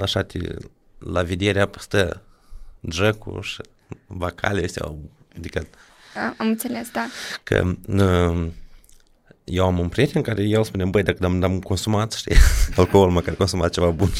așa, 0.00 0.22
te, 0.22 0.38
la 0.98 1.22
vederea 1.22 1.70
stă 1.78 2.22
Jack-ul 2.80 3.42
și 3.42 3.60
bacale 4.06 4.64
astea, 4.64 4.94
adică... 5.36 5.66
A, 6.14 6.34
am 6.36 6.46
înțeles, 6.46 6.90
da. 6.90 7.06
Că 7.42 7.74
uh, 7.86 8.46
eu 9.44 9.64
am 9.64 9.78
un 9.78 9.88
prieten 9.88 10.22
care 10.22 10.42
el 10.42 10.64
spune, 10.64 10.84
băi, 10.84 11.02
dacă 11.02 11.24
am, 11.24 11.42
am 11.42 11.60
consumat, 11.60 12.12
știi, 12.12 12.36
alcool, 12.76 13.10
măcar 13.10 13.34
consumat 13.34 13.72
ceva 13.72 13.90
bun, 13.90 14.10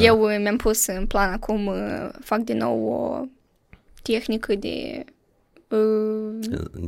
Eu 0.00 0.16
mi-am 0.16 0.56
pus 0.56 0.86
în 0.86 1.06
plan 1.06 1.32
acum, 1.32 1.72
fac 2.24 2.38
din 2.38 2.56
nou 2.56 2.88
o 2.88 3.24
tehnică 4.02 4.54
de 4.54 5.04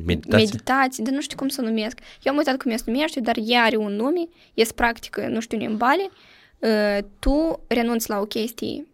meditație. 0.04 0.46
meditație, 0.46 1.04
dar 1.04 1.14
nu 1.14 1.20
știu 1.20 1.36
cum 1.36 1.48
să 1.48 1.60
numesc. 1.60 1.98
Eu 2.22 2.32
am 2.32 2.38
uitat 2.38 2.62
cum 2.62 2.76
se 2.76 2.82
numește, 2.86 3.20
dar 3.20 3.36
ea 3.44 3.62
are 3.62 3.76
un 3.76 3.92
nume, 3.92 4.28
e 4.54 4.64
practică, 4.74 5.26
nu 5.28 5.40
știu, 5.40 5.58
în 5.66 5.76
Bali. 5.76 6.10
Uh, 6.58 6.98
tu 7.18 7.60
renunți 7.66 8.08
la 8.08 8.20
o 8.20 8.24
chestie 8.24 8.86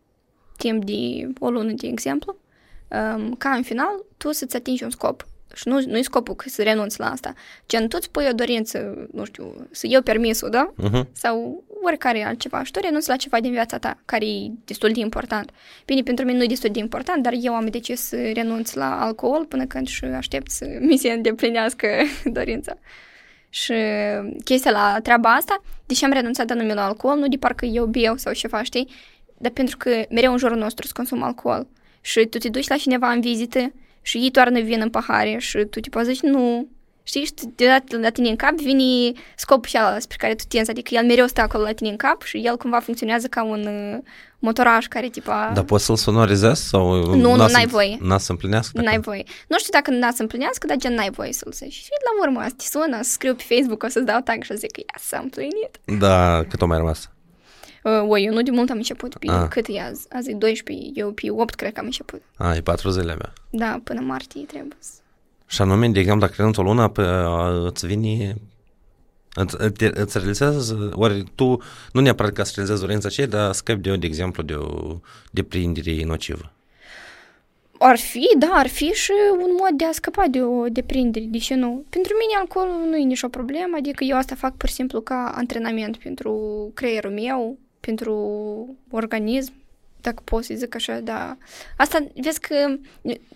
timp 0.57 0.85
de 0.85 1.29
o 1.39 1.51
lună, 1.51 1.73
de 1.73 1.87
exemplu, 1.87 2.37
um, 3.17 3.35
ca 3.35 3.51
în 3.51 3.63
final 3.63 4.05
tu 4.17 4.33
să-ți 4.33 4.57
atingi 4.57 4.85
un 4.85 4.91
scop 4.91 5.28
și 5.55 5.69
nu, 5.69 5.81
nu-i 5.87 6.03
scopul 6.03 6.35
că 6.35 6.49
să 6.49 6.63
renunți 6.63 7.01
la 7.01 7.11
asta. 7.11 7.33
Gen, 7.69 7.89
tu 7.89 7.97
îți 8.01 8.11
pui 8.11 8.27
o 8.31 8.33
dorință, 8.33 9.09
nu 9.13 9.25
știu, 9.25 9.69
să 9.71 9.87
iau 9.91 10.03
permisul, 10.03 10.51
da? 10.51 10.73
Uh-huh. 10.73 11.13
Sau 11.13 11.65
oricare 11.83 12.25
altceva 12.25 12.63
și 12.63 12.71
tu 12.71 12.81
renunți 12.81 13.09
la 13.09 13.17
ceva 13.17 13.41
din 13.41 13.51
viața 13.51 13.79
ta, 13.79 13.99
care 14.05 14.27
e 14.27 14.51
destul 14.65 14.93
de 14.93 15.01
important. 15.01 15.51
Bine, 15.85 16.03
pentru 16.03 16.25
mine 16.25 16.37
nu 16.37 16.45
e 16.45 16.47
destul 16.47 16.71
de 16.73 16.79
important, 16.79 17.23
dar 17.23 17.33
eu 17.41 17.55
am 17.55 17.67
decis 17.67 18.01
să 18.01 18.31
renunț 18.35 18.73
la 18.73 19.01
alcool 19.01 19.45
până 19.45 19.67
când 19.67 19.87
și 19.87 20.05
aștept 20.05 20.51
să 20.51 20.67
mi 20.81 20.97
se 20.97 21.13
îndeplinească 21.13 21.89
dorința. 22.25 22.79
Și 23.49 23.75
chestia 24.45 24.71
la 24.71 24.99
treaba 25.03 25.35
asta, 25.35 25.63
deși 25.87 26.05
am 26.05 26.13
renunțat 26.13 26.51
anume 26.51 26.75
la 26.75 26.87
alcool, 26.87 27.19
nu 27.19 27.29
de 27.29 27.37
parcă 27.37 27.65
eu 27.65 27.87
beau 27.87 28.17
sau 28.17 28.33
ceva, 28.33 28.63
știi? 28.63 28.89
Dar 29.39 29.51
pentru 29.51 29.77
că 29.77 30.05
mereu 30.11 30.33
în 30.33 30.39
jurul 30.39 30.59
nostru 30.59 30.87
se 30.87 30.93
consumă 30.95 31.25
alcool. 31.25 31.67
Și 32.01 32.27
tu 32.27 32.39
te 32.39 32.49
duci 32.49 32.69
la 32.69 32.77
cineva 32.77 33.11
în 33.11 33.21
vizită 33.21 33.73
și 34.09 34.17
ei 34.19 34.31
toarnă 34.31 34.61
vin 34.61 34.81
în 34.81 34.91
pahare 34.91 35.37
și 35.39 35.59
tu 35.71 35.81
te 35.81 36.03
zici 36.03 36.21
nu. 36.21 36.69
Știi, 37.03 37.25
și 37.25 37.33
deodată 37.57 37.99
la 37.99 38.11
tine 38.11 38.29
în 38.29 38.37
cap 38.37 38.55
vine 38.55 39.13
scopul 39.37 39.69
ăla 39.75 39.99
spre 39.99 40.17
care 40.21 40.35
tu 40.35 40.45
tenzi, 40.49 40.71
adică 40.71 40.95
el 40.95 41.05
mereu 41.07 41.27
stă 41.27 41.41
acolo 41.41 41.63
la 41.63 41.73
tine 41.73 41.89
în 41.89 41.97
cap 41.97 42.23
și 42.23 42.37
el 42.47 42.57
cumva 42.57 42.79
funcționează 42.81 43.27
ca 43.27 43.45
un 43.45 43.67
uh, 43.67 43.99
motoraj 44.39 44.87
care 44.87 45.09
tipa... 45.09 45.51
Dar 45.55 45.65
poți 45.65 45.85
să-l 45.85 45.97
sonorizezi 45.97 46.69
sau 46.69 46.95
Nu, 46.97 47.15
nu, 47.17 47.35
n-a 47.37 47.47
să- 47.47 47.53
n-ai 47.53 47.67
voie. 47.67 47.97
N-a 48.01 48.19
să 48.19 48.31
împlinească? 48.33 48.71
dacă- 48.75 48.89
N-ai 48.89 48.99
voie. 49.01 49.23
Nu 49.49 49.59
știu 49.59 49.73
dacă 49.73 49.91
n-a 49.91 50.11
să 50.11 50.23
împlinească, 50.23 50.67
dar 50.67 50.77
gen 50.77 50.95
n-ai 50.95 51.11
voie 51.11 51.33
să-l 51.33 51.53
zici. 51.53 51.73
Și 51.73 51.89
la 52.05 52.27
urmă, 52.29 52.47
te 52.57 52.65
sună, 52.71 53.03
să 53.03 53.11
scriu 53.11 53.35
pe 53.35 53.45
Facebook, 53.55 53.83
o 53.83 53.89
să-ți 53.89 54.07
dau 54.07 54.21
tag 54.21 54.43
și 54.43 54.51
o 54.51 54.55
să 54.55 54.61
zic 54.61 54.71
că 54.73 54.81
ia 54.81 54.99
s-a 55.01 55.19
împlinit. 55.23 55.99
Da, 55.99 56.45
cât 56.49 56.63
o 56.63 56.67
mai 56.67 56.77
rămas? 56.77 57.11
Uh, 58.01 58.09
oi, 58.09 58.25
eu 58.25 58.33
nu 58.33 58.43
de 58.43 58.51
mult 58.51 58.71
am 58.71 58.77
început 58.77 59.17
pe 59.17 59.27
Ah. 59.31 59.49
cât 59.49 59.67
e 59.69 59.81
azi? 59.81 60.07
Azi 60.13 60.31
e 60.31 60.35
12, 60.35 60.91
eu 60.95 61.13
pe 61.13 61.31
8 61.31 61.55
cred 61.55 61.73
că 61.73 61.81
am 61.81 61.87
început. 61.87 62.23
A, 62.37 62.55
e 62.55 62.61
patru 62.61 62.91
zile 62.91 63.15
mea. 63.15 63.33
Da, 63.51 63.81
până 63.85 64.01
martie 64.01 64.43
trebuie 64.45 64.77
să... 64.79 64.93
Și 65.47 65.63
anume, 65.63 65.89
de 65.89 65.99
exemplu, 65.99 66.21
dacă 66.27 66.35
renunți 66.37 66.61
o 66.61 66.63
lună, 66.63 66.89
pe, 66.89 67.03
îți 67.65 67.87
vine 67.87 68.37
Îți, 69.35 69.57
te, 69.73 69.91
îți 69.95 70.19
realizează, 70.19 70.91
ori 70.95 71.25
tu 71.35 71.63
nu 71.93 72.01
neapărat 72.01 72.33
ca 72.33 72.45
să 72.45 72.53
realizezi 72.55 72.81
dorința 72.83 73.09
aceea, 73.09 73.27
dar 73.27 73.53
scapi 73.53 73.81
de, 73.81 73.97
de 73.97 74.07
exemplu, 74.07 74.43
de 74.43 74.55
o 74.55 75.01
deprindere 75.31 76.05
nocivă. 76.05 76.53
Ar 77.79 77.99
fi, 77.99 78.29
da, 78.39 78.51
ar 78.53 78.67
fi 78.67 78.85
și 78.85 79.13
un 79.33 79.51
mod 79.59 79.71
de 79.77 79.85
a 79.85 79.93
scăpa 79.93 80.25
de 80.31 80.43
o 80.43 80.69
deprindere, 80.69 81.25
de 81.29 81.39
ce 81.39 81.55
nu? 81.55 81.85
Pentru 81.89 82.13
mine 82.21 82.39
alcoolul 82.41 82.89
nu 82.89 82.97
e 82.97 83.05
nicio 83.05 83.29
problemă, 83.29 83.77
adică 83.77 84.05
eu 84.05 84.17
asta 84.17 84.35
fac 84.35 84.57
pur 84.57 84.69
și 84.69 84.75
simplu 84.75 85.01
ca 85.01 85.33
antrenament 85.35 85.97
pentru 85.97 86.33
creierul 86.75 87.11
meu, 87.11 87.59
pentru 87.81 88.15
organism, 88.91 89.53
dacă 90.01 90.23
pot 90.25 90.45
să 90.45 90.55
zic 90.57 90.75
așa, 90.75 91.01
da. 91.01 91.37
Asta, 91.77 92.07
vezi 92.23 92.41
că 92.41 92.77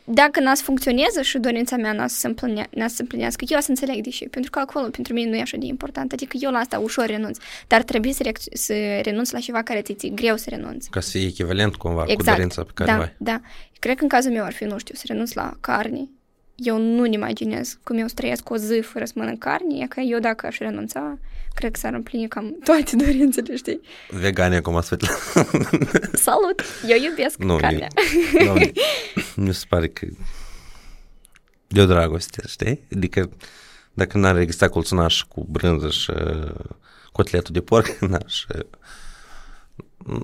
dacă 0.04 0.40
n-a 0.40 0.54
să 0.54 0.62
funcționeze 0.62 1.22
și 1.22 1.38
dorința 1.38 1.76
mea 1.76 1.92
n-a 1.92 2.06
să 2.06 2.18
se, 2.18 2.26
împlinea, 2.26 2.66
n-a 2.70 2.88
să 2.88 2.94
se 2.94 3.02
împlinească, 3.02 3.44
eu 3.48 3.60
să 3.60 3.70
înțeleg 3.70 4.02
de 4.02 4.08
ce, 4.08 4.28
pentru 4.28 4.50
că 4.50 4.58
alcoolul 4.58 4.90
pentru 4.90 5.12
mine 5.12 5.30
nu 5.30 5.36
e 5.36 5.40
așa 5.40 5.56
de 5.56 5.66
important, 5.66 6.12
adică 6.12 6.36
eu 6.40 6.50
la 6.50 6.58
asta 6.58 6.78
ușor 6.78 7.06
renunț, 7.06 7.38
dar 7.66 7.82
trebuie 7.82 8.12
să, 8.12 8.22
reacț- 8.22 8.52
să 8.52 9.00
renunț 9.02 9.30
la 9.30 9.38
ceva 9.38 9.62
care 9.62 9.80
ți-e 9.80 10.08
greu 10.08 10.36
să 10.36 10.46
renunți. 10.48 10.90
Ca 10.90 11.00
să 11.00 11.10
fie 11.10 11.26
echivalent 11.26 11.74
cumva 11.74 12.04
cu 12.04 12.10
Exact. 12.10 12.36
dorința 12.36 12.62
pe 12.62 12.70
care 12.74 12.90
da, 12.90 12.98
o 12.98 13.00
ai. 13.00 13.14
Da, 13.18 13.40
Cred 13.82 13.96
că 13.96 14.02
în 14.02 14.08
cazul 14.08 14.32
meu 14.32 14.44
ar 14.44 14.52
fi, 14.52 14.64
nu 14.64 14.78
știu, 14.78 14.94
să 14.94 15.04
renunț 15.06 15.32
la 15.32 15.56
carne. 15.60 16.08
Eu 16.54 16.78
nu-mi 16.78 17.14
imaginez 17.14 17.78
cum 17.84 17.98
eu 17.98 18.06
să 18.06 18.14
trăiesc 18.14 18.50
o 18.50 18.56
zi 18.56 18.80
fără 18.80 19.04
să 19.04 19.12
mănânc 19.16 19.38
carne, 19.38 19.82
e 19.82 19.86
că 19.86 20.00
eu 20.00 20.18
dacă 20.18 20.46
aș 20.46 20.58
renunța, 20.58 21.18
cred 21.54 21.72
că 21.72 21.78
s-ar 21.78 21.94
împlini 21.94 22.28
cam 22.28 22.56
toate 22.64 22.96
dorințele, 22.96 23.56
știi? 23.56 23.80
Vegane 24.08 24.56
acum, 24.56 24.80
Svetlana. 24.80 25.14
Salut! 26.12 26.62
Eu 26.88 26.96
iubesc 27.10 27.36
Nu, 27.38 27.56
carnea. 27.56 27.88
e, 28.38 28.44
nu, 28.44 29.44
mi 29.44 29.54
se 29.54 29.64
pare 29.68 29.88
că 29.88 30.06
de 31.66 31.80
o 31.80 31.86
dragoste, 31.86 32.42
știi? 32.48 32.80
Adică 32.94 33.30
dacă 33.94 34.18
n-ar 34.18 34.36
exista 34.38 34.68
colțunaș 34.68 35.22
cu 35.22 35.46
brânză 35.50 35.88
și 35.90 36.10
uh, 36.10 36.50
cotletul 37.12 37.52
de 37.54 37.60
porc, 37.60 37.86
n-aș... 38.10 38.44
uh, 38.54 38.60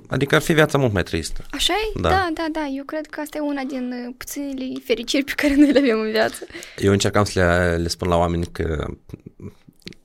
Adică 0.07 0.35
ar 0.35 0.41
fi 0.41 0.53
viața 0.53 0.77
mult 0.77 0.93
mai 0.93 1.03
tristă. 1.03 1.45
Așa 1.51 1.73
e? 1.73 1.99
Da. 1.99 2.09
Da. 2.09 2.29
da, 2.33 2.45
da, 2.51 2.65
Eu 2.75 2.83
cred 2.83 3.05
că 3.05 3.19
asta 3.19 3.37
e 3.37 3.41
una 3.41 3.61
din 3.63 3.91
uh, 4.07 4.13
puținele 4.17 4.65
fericiri 4.85 5.23
pe 5.23 5.31
care 5.35 5.55
noi 5.55 5.71
le 5.71 5.79
avem 5.79 5.99
în 5.99 6.11
viață. 6.11 6.45
Eu 6.77 6.91
încercam 6.91 7.23
să 7.23 7.39
le, 7.39 7.75
le 7.81 7.87
spun 7.87 8.07
la 8.07 8.17
oameni 8.17 8.45
că 8.51 8.87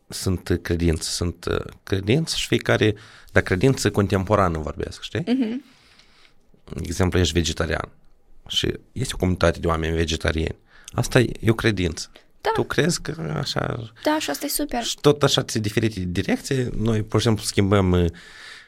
sunt 0.08 0.58
credinți, 0.62 1.08
sunt 1.08 1.44
uh, 1.44 1.64
credinți 1.82 2.38
și 2.38 2.46
fiecare, 2.46 2.94
dar 3.32 3.42
credință 3.42 3.90
contemporană 3.90 4.58
vorbesc, 4.58 5.02
știi? 5.02 5.22
Mhm. 5.26 5.64
De 6.64 6.80
exemplu, 6.82 7.18
ești 7.18 7.32
vegetarian 7.32 7.88
și 8.46 8.72
este 8.92 9.12
o 9.14 9.18
comunitate 9.18 9.58
de 9.58 9.66
oameni 9.66 9.96
vegetariani. 9.96 10.56
Asta 10.92 11.20
e, 11.20 11.30
e 11.40 11.50
o 11.50 11.54
credință. 11.54 12.10
Da. 12.40 12.50
Tu 12.54 12.62
crezi 12.62 13.02
că 13.02 13.34
așa... 13.38 13.92
Da, 14.04 14.18
și 14.18 14.30
asta 14.30 14.46
e 14.46 14.48
super. 14.48 14.82
Și 14.82 14.96
tot 15.00 15.22
așa 15.22 15.42
ți 15.42 15.58
diferite 15.58 16.00
direcții. 16.00 16.68
Noi, 16.76 17.02
pur 17.02 17.20
și 17.20 17.26
simplu, 17.26 17.44
schimbăm 17.44 17.90
uh, 17.90 18.04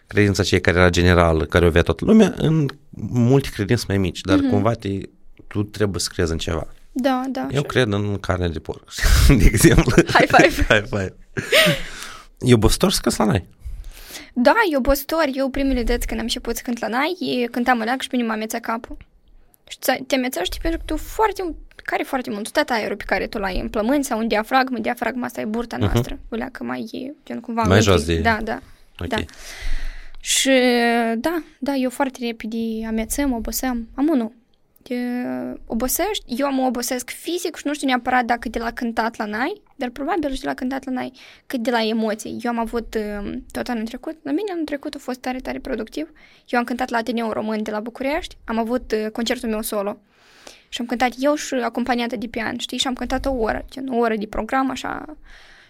credința 0.07 0.43
aceea 0.43 0.61
care 0.61 0.79
era 0.79 0.91
generală, 0.91 1.45
care 1.45 1.65
o 1.65 1.69
avea 1.69 1.83
toată 1.83 2.05
lumea, 2.05 2.35
în 2.37 2.69
multe 3.11 3.49
credințe 3.53 3.85
mai 3.89 3.99
mici, 3.99 4.21
dar 4.21 4.39
mm-hmm. 4.39 4.51
cumva 4.51 4.73
te, 4.73 4.89
tu 5.47 5.63
trebuie 5.63 6.01
să 6.01 6.11
crezi 6.13 6.33
în 6.33 6.39
ceva. 6.39 6.67
Da, 6.99 7.23
da. 7.29 7.41
Eu 7.41 7.47
așa. 7.59 7.63
cred 7.67 7.93
în 7.93 8.19
carne 8.21 8.49
de 8.49 8.59
porc, 8.59 8.83
de 9.39 9.45
exemplu. 9.45 9.93
High 10.13 10.29
five. 10.37 10.63
High 10.75 10.85
five. 10.89 11.15
E 12.39 12.55
obositor 12.55 12.93
să 12.93 12.99
căs 13.03 13.17
la 13.17 13.25
noi. 13.25 13.45
Da, 14.33 14.55
e 14.73 14.77
obositor. 14.77 15.25
Eu 15.33 15.49
primele 15.49 15.83
dăți 15.83 16.07
când 16.07 16.19
am 16.19 16.25
început 16.27 16.57
să 16.57 16.63
cânt 16.65 16.79
la 16.79 16.89
nai, 16.89 17.49
cântam 17.51 17.81
aleag 17.81 18.01
și 18.01 18.09
pe 18.09 18.17
mine 18.17 18.29
mă 18.29 18.35
amețea 18.35 18.61
capul. 18.61 18.97
Și 19.69 19.77
ți- 19.81 20.03
te 20.07 20.15
amețești 20.15 20.59
pentru 20.61 20.79
că 20.79 20.85
tu 20.87 20.97
foarte, 20.97 21.55
care 21.85 22.03
foarte 22.03 22.31
mult, 22.31 22.51
tot 22.51 22.69
aerul 22.69 22.97
pe 22.97 23.05
care 23.07 23.27
tu 23.27 23.39
l-ai 23.39 23.61
în 23.61 23.69
plămâni 23.69 24.05
sau 24.05 24.19
în 24.19 24.29
diafragmă, 24.29 24.79
diafragma 24.79 25.27
asta 25.27 25.41
e 25.41 25.45
burta 25.45 25.77
noastră, 25.77 26.15
uh-huh. 26.17 26.51
că 26.53 26.65
mai 26.65 26.81
e, 26.93 27.13
gen 27.25 27.41
cumva... 27.41 27.61
Mhm. 27.61 27.71
Mai 27.71 27.79
intri- 27.79 27.83
jos 27.85 28.05
de- 28.05 28.19
Da, 28.21 28.39
da. 28.45 28.61
Ok. 28.99 29.07
Da. 29.09 29.17
Și 30.21 30.51
da, 31.17 31.43
da, 31.59 31.75
eu 31.75 31.91
foarte 31.91 32.19
repede 32.27 32.87
amețăm, 32.87 33.33
obosăm. 33.33 33.89
Am 33.95 34.09
unul. 34.09 34.33
E, 34.89 34.99
obosești, 35.67 36.25
eu 36.27 36.53
mă 36.53 36.67
obosesc 36.67 37.11
fizic 37.11 37.57
și 37.57 37.67
nu 37.67 37.75
știu 37.75 37.87
neapărat 37.87 38.25
dacă 38.25 38.49
de 38.49 38.59
la 38.59 38.73
cântat 38.73 39.17
la 39.17 39.25
nai, 39.25 39.63
dar 39.77 39.89
probabil 39.89 40.33
și 40.33 40.41
de 40.41 40.47
la 40.47 40.55
cântat 40.55 40.85
la 40.85 40.93
nai, 40.93 41.13
cât 41.47 41.61
de 41.61 41.71
la 41.71 41.83
emoții. 41.83 42.39
Eu 42.43 42.51
am 42.51 42.59
avut 42.59 42.95
um, 42.95 43.45
tot 43.51 43.69
anul 43.69 43.85
trecut, 43.85 44.17
la 44.23 44.31
mine 44.31 44.53
anul 44.53 44.65
trecut 44.65 44.95
a 44.95 44.99
fost 44.99 45.21
tare, 45.21 45.39
tare 45.39 45.59
productiv. 45.59 46.11
Eu 46.49 46.59
am 46.59 46.65
cântat 46.65 46.89
la 46.89 46.97
Ateneu 46.97 47.31
Român 47.31 47.63
de 47.63 47.71
la 47.71 47.81
București, 47.81 48.37
am 48.45 48.59
avut 48.59 48.93
uh, 48.93 49.11
concertul 49.11 49.49
meu 49.49 49.63
solo 49.63 49.99
și 50.69 50.81
am 50.81 50.87
cântat 50.87 51.13
eu 51.19 51.35
și 51.35 51.55
acompaniată 51.55 52.17
de 52.17 52.27
pian, 52.27 52.59
știi, 52.59 52.79
și 52.79 52.87
am 52.87 52.95
cântat 52.95 53.27
o 53.27 53.33
oră, 53.33 53.65
gen 53.71 53.89
o 53.89 53.97
oră 53.97 54.17
de 54.17 54.27
program, 54.27 54.71
așa. 54.71 55.17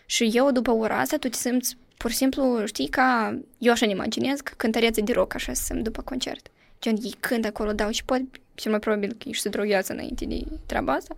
Și 0.07 0.31
eu, 0.35 0.51
după 0.51 0.71
ora 0.71 0.99
asta, 0.99 1.17
tu 1.17 1.29
te 1.29 1.37
simți 1.37 1.77
pur 1.97 2.11
și 2.11 2.17
simplu, 2.17 2.67
știi, 2.67 2.89
ca... 2.89 3.39
Eu 3.59 3.73
așa 3.73 3.87
ne 3.87 3.93
imaginez 3.93 4.41
că 4.41 4.53
cântăreță 4.57 5.01
de 5.01 5.13
rock 5.13 5.35
așa 5.35 5.53
se 5.53 5.63
simt 5.65 5.83
după 5.83 6.03
concert. 6.03 6.47
Gen, 6.81 6.97
ei 7.03 7.15
cânt 7.21 7.45
acolo, 7.45 7.73
dau 7.73 7.91
și 7.91 8.05
pot, 8.05 8.21
cel 8.57 8.71
mai 8.71 8.81
probabil 8.81 9.13
că 9.19 9.29
ești 9.29 9.43
se 9.43 9.49
droghează 9.49 9.93
înainte 9.93 10.25
de 10.25 10.45
treaba 10.67 10.93
asta. 10.93 11.15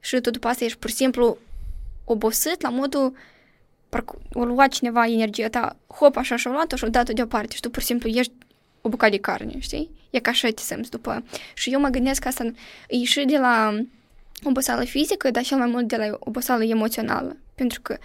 Și 0.00 0.20
tu 0.20 0.30
după 0.30 0.48
asta 0.48 0.64
ești 0.64 0.78
pur 0.78 0.90
și 0.90 0.96
simplu 0.96 1.38
obosit 2.04 2.60
la 2.60 2.68
modul 2.68 3.12
parcă 3.88 4.18
o 4.32 4.44
luat 4.44 4.72
cineva 4.72 5.06
energia 5.06 5.48
ta, 5.48 5.76
hop, 5.86 6.16
așa 6.16 6.36
și-o 6.36 6.50
luat-o 6.50 6.76
și-o 6.76 6.88
dat-o 6.88 7.12
deoparte 7.12 7.54
și 7.54 7.60
tu 7.60 7.70
pur 7.70 7.80
și 7.80 7.86
simplu 7.86 8.08
ești 8.08 8.32
o 8.80 8.88
bucată 8.88 9.10
de 9.10 9.18
carne, 9.18 9.58
știi? 9.58 9.90
E 10.10 10.18
ca 10.18 10.30
așa 10.30 10.48
te 10.48 10.62
simți 10.62 10.90
după. 10.90 11.24
Și 11.54 11.70
eu 11.72 11.80
mă 11.80 11.88
gândesc 11.88 12.20
că 12.20 12.28
asta 12.28 12.44
e 12.88 13.04
și 13.04 13.24
de 13.24 13.38
la 13.38 13.78
oboseală 14.44 14.84
fizică, 14.84 15.30
dar 15.30 15.42
cel 15.42 15.58
mai 15.58 15.66
mult 15.66 15.88
de 15.88 15.96
la 15.96 16.16
oboseală 16.18 16.64
emoțională. 16.64 17.36
Pentru 17.54 17.80
că 17.80 17.98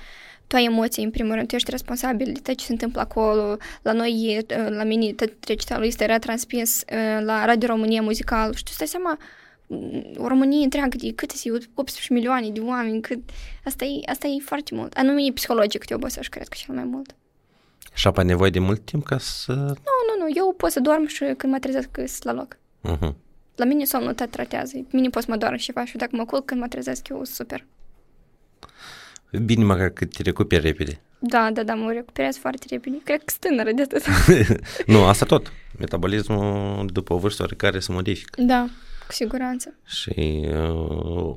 tu 0.51 0.57
ai 0.57 0.65
emoții, 0.65 1.03
în 1.03 1.11
primul 1.11 1.33
rând, 1.35 1.47
tu 1.47 1.55
ești 1.55 1.71
responsabil 1.71 2.31
de 2.33 2.39
tot 2.39 2.55
ce 2.55 2.65
se 2.65 2.71
întâmplă 2.71 3.01
acolo. 3.01 3.57
La 3.81 3.91
noi, 3.91 4.43
e, 4.47 4.55
la 4.69 4.83
mine, 4.83 5.11
tot 5.11 5.33
recitalul 5.47 5.85
este 5.85 6.05
retransmis 6.05 6.83
uh, 6.91 7.23
la 7.23 7.45
Radio 7.45 7.67
România 7.67 8.01
Muzical 8.01 8.53
și 8.53 8.63
tu 8.63 8.71
stai 8.71 8.87
seama, 8.87 9.17
mm, 9.67 10.03
o 10.17 10.27
Românie 10.27 10.63
întreagă 10.63 10.97
de 10.97 11.13
câte 11.13 11.35
se 11.35 11.49
18 11.73 12.13
milioane 12.13 12.49
de 12.49 12.59
oameni, 12.59 13.01
cât... 13.01 13.19
Asta 13.65 13.85
e, 13.85 14.11
asta 14.11 14.27
e 14.27 14.43
foarte 14.43 14.75
mult. 14.75 14.93
Anume 14.93 15.31
psihologic 15.33 15.85
te 15.85 15.93
obosești, 15.93 16.31
cred 16.31 16.47
că 16.47 16.57
cel 16.57 16.75
mai 16.75 16.83
mult. 16.83 17.15
Și 17.93 18.07
apa 18.07 18.23
nevoie 18.23 18.49
de 18.49 18.59
mult 18.59 18.85
timp 18.85 19.03
ca 19.03 19.17
să... 19.17 19.51
Nu, 19.53 19.95
nu, 20.07 20.25
nu, 20.25 20.31
eu 20.35 20.53
pot 20.57 20.71
să 20.71 20.79
dorm 20.79 21.07
și 21.07 21.33
când 21.37 21.53
mă 21.53 21.59
trezesc 21.59 21.91
că 21.91 22.05
sunt 22.07 22.23
la 22.23 22.33
loc. 22.33 22.57
Uh-huh. 22.89 23.15
La 23.55 23.65
mine 23.65 23.83
somnul 23.83 24.13
tot 24.13 24.31
tratează. 24.31 24.77
Mine 24.91 25.09
pot 25.09 25.23
să 25.23 25.27
mă 25.31 25.37
doarm 25.37 25.55
ceva 25.55 25.85
și 25.85 25.97
dacă 25.97 26.15
mă 26.15 26.25
culc 26.25 26.45
când 26.45 26.61
mă 26.61 26.67
trezesc 26.67 27.07
eu, 27.07 27.23
super. 27.23 27.65
Bine 29.39 29.63
măcar 29.63 29.89
că 29.89 30.05
te 30.05 30.21
recuperi 30.21 30.61
repede. 30.61 30.99
Da, 31.19 31.51
da, 31.51 31.63
da, 31.63 31.73
mă 31.73 31.91
recuperez 31.91 32.37
foarte 32.37 32.65
repede. 32.69 32.97
Cred 33.03 33.17
că 33.17 33.25
sunt 33.27 33.39
tânără 33.39 33.71
de 33.71 33.81
atât. 33.81 34.03
nu, 34.93 35.03
asta 35.03 35.25
tot. 35.25 35.51
Metabolismul 35.79 36.87
după 36.93 37.13
o 37.13 37.17
vârstă 37.17 37.41
oarecare 37.41 37.79
se 37.79 37.91
modifică. 37.91 38.41
da, 38.41 38.67
cu 39.07 39.13
siguranță. 39.13 39.73
Și 39.85 40.47
uh, 40.49 41.35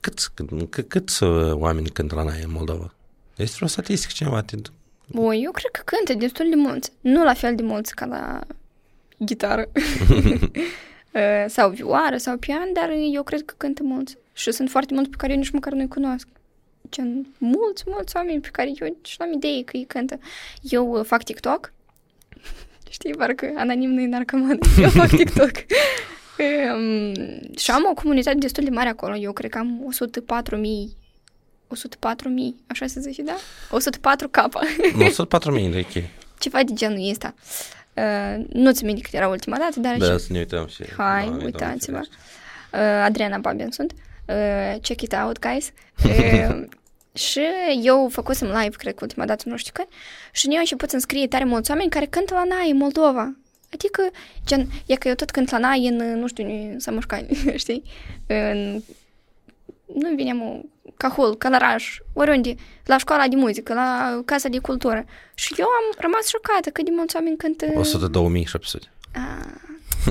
cât, 0.00 0.30
cât, 0.34 0.88
cât 0.88 1.18
uh, 1.20 1.52
oameni 1.52 1.88
cântă 1.88 2.14
la 2.14 2.22
noi 2.22 2.40
în 2.44 2.50
Moldova? 2.52 2.94
Este 3.36 3.54
vreo 3.56 3.68
statistică 3.68 4.12
cineva? 4.16 4.42
Te... 4.42 4.56
Bun, 5.06 5.32
eu 5.32 5.50
cred 5.50 5.70
că 5.70 5.82
cântă 5.84 6.20
destul 6.20 6.46
de 6.48 6.56
mulți. 6.56 6.92
Nu 7.00 7.24
la 7.24 7.34
fel 7.34 7.54
de 7.54 7.62
mulți 7.62 7.94
ca 7.94 8.06
la 8.06 8.40
gitară. 9.24 9.68
Uh, 11.14 11.44
sau 11.48 11.70
vioară 11.70 12.16
sau 12.16 12.36
pian, 12.36 12.72
dar 12.72 12.90
eu 13.12 13.22
cred 13.22 13.44
că 13.44 13.54
cântă 13.56 13.82
mulți. 13.82 14.16
Și 14.32 14.52
sunt 14.52 14.70
foarte 14.70 14.94
mulți 14.94 15.10
pe 15.10 15.16
care 15.18 15.32
eu 15.32 15.38
nici 15.38 15.50
măcar 15.50 15.72
nu-i 15.72 15.88
cunosc. 15.88 16.28
Gen, 16.90 17.26
mulți, 17.38 17.82
mulți 17.86 18.16
oameni 18.16 18.40
pe 18.40 18.48
care 18.52 18.72
eu 18.80 18.96
și 19.02 19.16
am 19.18 19.32
idee 19.32 19.62
că 19.64 19.76
îi 19.76 19.84
cântă. 19.84 20.18
Eu 20.60 20.90
uh, 20.90 21.04
fac 21.04 21.22
TikTok. 21.22 21.72
Știi, 22.90 23.14
parcă 23.14 23.52
anonim 23.56 23.90
nu-i 23.90 24.06
narcoman. 24.06 24.58
Eu 24.82 24.88
fac 24.88 25.08
TikTok. 25.08 25.50
um, 26.74 27.12
și 27.62 27.70
am 27.70 27.86
o 27.90 27.94
comunitate 27.94 28.38
destul 28.38 28.64
de 28.64 28.70
mare 28.70 28.88
acolo. 28.88 29.16
Eu 29.16 29.32
cred 29.32 29.50
că 29.50 29.58
am 29.58 29.82
104 29.86 30.56
mii 30.56 30.96
104 31.68 32.28
mii, 32.28 32.54
așa 32.66 32.86
se 32.86 33.00
zice, 33.00 33.22
da? 33.22 33.36
104 33.70 34.28
capa. 34.28 34.60
Nu, 34.96 35.04
104 35.04 35.52
mii, 35.52 35.68
de 35.68 35.86
ok. 35.88 36.04
Ceva 36.38 36.62
de 36.62 36.72
genul 36.72 37.10
ăsta. 37.10 37.34
Uh, 37.94 38.44
nu 38.52 38.72
ți 38.72 38.84
minte 38.84 39.00
cât 39.00 39.12
era 39.12 39.28
ultima 39.28 39.56
dată, 39.58 39.80
dar... 39.80 39.96
Da, 39.96 40.12
și- 40.12 40.18
să 40.18 40.32
ne 40.32 40.38
uităm 40.38 40.66
și... 40.66 40.82
Hai, 40.96 41.24
Doamne, 41.24 41.44
uitați-vă. 41.44 41.90
Doamne 41.92 42.08
Uh, 42.72 42.78
Adriana 43.04 43.38
Babin 43.38 43.70
sunt. 43.70 43.92
Uh, 43.92 43.98
check 44.82 45.02
it 45.02 45.14
out, 45.24 45.38
guys. 45.38 45.72
Uh, 46.04 46.64
și 47.12 47.40
eu 47.82 48.08
făcusem 48.08 48.48
live, 48.48 48.76
cred 48.76 48.94
că 48.94 48.98
ultima 49.02 49.24
dată, 49.24 49.48
nu 49.48 49.56
știu 49.56 49.72
când, 49.74 49.88
și 50.32 50.46
în 50.46 50.50
eu 50.50 50.56
am 50.56 50.62
început 50.62 50.90
să-mi 50.90 51.02
scrie 51.02 51.26
tare 51.28 51.44
mulți 51.44 51.70
oameni 51.70 51.90
care 51.90 52.06
cântă 52.06 52.34
la 52.34 52.44
Nai, 52.44 52.70
în 52.70 52.76
Moldova. 52.76 53.36
Adică, 53.72 54.02
gen, 54.46 54.68
e 54.86 54.94
că 54.94 55.08
eu 55.08 55.14
tot 55.14 55.30
cânt 55.30 55.50
la 55.50 55.58
Nai 55.58 55.86
în, 55.86 56.18
nu 56.18 56.26
știu, 56.26 56.44
în 56.44 56.78
Samușcani, 56.78 57.28
știi? 57.56 57.82
În, 58.26 58.82
nu 59.94 60.14
vine, 60.14 60.32
mă, 60.32 60.60
Cahul, 60.96 61.36
Călăraș, 61.36 61.98
oriunde, 62.12 62.54
la 62.84 62.98
școala 62.98 63.28
de 63.28 63.36
muzică, 63.36 63.74
la 63.74 64.20
casa 64.24 64.48
de 64.48 64.58
cultură. 64.58 65.04
Și 65.34 65.54
eu 65.58 65.66
am 65.66 65.96
rămas 65.98 66.26
șocată 66.28 66.70
cât 66.70 66.84
de 66.84 66.90
mulți 66.94 67.16
oameni 67.16 67.36
cântă... 67.36 67.66
102.700. 67.66 68.90
Ah, 69.12 69.52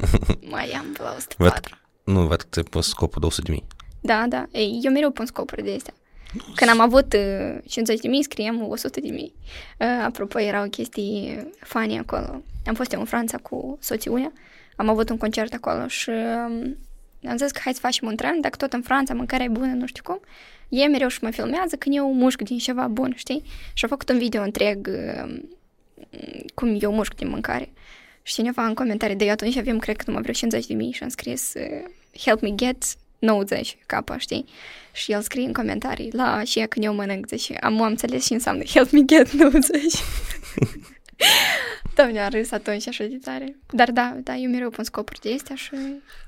mai 0.52 0.70
am 0.72 0.86
pe 0.94 1.02
la 1.02 1.10
Văd, 1.10 1.18
104. 1.18 1.78
nu, 2.04 2.28
văd 2.28 2.42
că 2.42 2.48
ți-ai 2.52 2.66
pus 2.66 2.88
scopul 2.88 3.22
200 3.22 3.42
de 3.46 3.52
mii. 3.52 3.66
Da, 4.02 4.26
da. 4.28 4.48
Ei, 4.52 4.80
eu 4.84 4.92
mereu 4.92 5.12
pun 5.12 5.26
scopuri 5.26 5.64
de 5.64 5.74
astea. 5.76 5.94
Când 6.56 6.70
am 6.70 6.80
avut 6.80 7.14
uh, 7.14 7.58
50 7.68 8.00
de 8.00 8.08
mii, 8.08 8.24
scriam 8.24 8.68
100 8.70 9.00
de 9.00 9.10
mii. 9.10 9.34
Uh, 9.80 9.88
apropo, 10.04 10.40
erau 10.40 10.70
chestii 10.70 11.48
funny 11.60 11.98
acolo. 11.98 12.42
Am 12.66 12.74
fost 12.74 12.92
eu 12.94 13.00
în 13.00 13.06
Franța 13.06 13.38
cu 13.38 13.78
soțiunea, 13.82 14.32
am 14.76 14.90
avut 14.90 15.10
un 15.10 15.18
concert 15.18 15.54
acolo 15.54 15.88
și 15.88 16.10
um, 16.10 16.78
am 17.30 17.38
zis 17.38 17.52
că 17.52 17.60
hai 17.64 17.74
să 17.74 17.80
facem 17.80 18.08
un 18.08 18.16
trend, 18.16 18.42
dacă 18.42 18.56
tot 18.56 18.74
în 18.74 18.82
Franța 18.82 19.14
mâncarea 19.14 19.46
e 19.46 19.50
bună, 19.50 19.74
nu 19.74 19.86
știu 19.86 20.04
cum. 20.04 20.20
Ei 20.70 20.88
mereu 20.88 21.08
și 21.08 21.20
mă 21.22 21.30
filmează 21.30 21.76
când 21.76 21.96
eu 21.96 22.14
mușc 22.14 22.42
din 22.42 22.58
ceva 22.58 22.88
bun, 22.88 23.14
știi? 23.16 23.44
Și 23.74 23.84
am 23.84 23.90
făcut 23.90 24.10
un 24.10 24.18
video 24.18 24.42
întreg 24.42 24.88
uh, 24.88 25.40
cum 26.54 26.78
eu 26.82 26.94
mușc 26.94 27.16
din 27.16 27.30
mâncare. 27.30 27.70
Și 28.22 28.34
cineva 28.34 28.66
în 28.66 28.74
comentarii 28.74 29.16
de 29.16 29.30
atunci 29.30 29.56
avem, 29.56 29.80
cred 29.80 29.96
că 29.96 30.04
numai 30.06 30.22
vreo 30.22 30.34
50 30.34 30.66
de 30.66 30.74
mii 30.74 30.92
și 30.92 31.04
am 31.04 31.10
scris 31.10 31.54
uh, 31.56 31.90
Help 32.22 32.42
me 32.42 32.56
get 32.56 32.84
90 33.20 33.78
capa, 33.86 34.18
știi? 34.18 34.46
Și 34.92 35.12
el 35.12 35.22
scrie 35.22 35.46
în 35.46 35.54
comentarii 35.54 36.10
la 36.14 36.44
și 36.44 36.60
când 36.70 36.86
eu 36.86 36.94
mănânc, 36.94 37.28
zice, 37.28 37.54
am, 37.54 37.82
am 37.82 37.88
înțeles 37.88 38.26
și 38.26 38.34
înseamnă 38.34 38.64
Help 38.64 38.90
me 38.92 39.02
get 39.06 39.32
90. 39.32 39.72
Doamne, 41.96 42.20
a 42.20 42.28
râs 42.28 42.52
atunci 42.52 42.88
așa 42.88 43.04
de 43.04 43.20
tare. 43.24 43.56
Dar 43.72 43.92
da, 43.92 44.16
da, 44.24 44.36
eu 44.36 44.50
mereu 44.52 44.70
pun 44.70 44.84
scopuri 44.84 45.20
de 45.20 45.34
astea 45.34 45.56
și... 45.56 45.72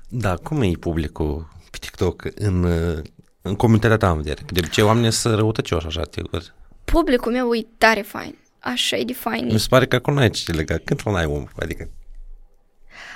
Da, 0.08 0.36
cum 0.36 0.62
e 0.62 0.70
publicul 0.80 1.48
pe 1.70 1.78
TikTok 1.80 2.24
în, 2.34 2.64
uh, 2.64 2.98
în 3.42 3.54
comunitatea 3.56 3.96
ta, 3.96 4.10
în 4.10 4.16
vedere? 4.16 4.42
Că 4.46 4.52
de 4.52 4.60
obicei 4.62 4.84
oamenii 4.84 5.12
sunt 5.12 5.34
răutăcioși 5.34 5.86
așa, 5.86 6.02
te 6.02 6.20
văd. 6.30 6.54
Publicul 6.84 7.32
meu 7.32 7.54
e 7.54 7.66
tare 7.78 8.00
fain. 8.00 8.38
Așa 8.58 8.96
e 8.96 9.04
de 9.04 9.12
fain. 9.12 9.46
Mi 9.52 9.58
se 9.58 9.66
pare 9.68 9.86
că 9.86 9.96
acolo 9.96 10.16
n-ai 10.16 10.30
ce 10.30 10.52
legat. 10.52 10.84
Când 10.84 11.00
n-ai 11.00 11.24
om? 11.24 11.44
Adică, 11.58 11.90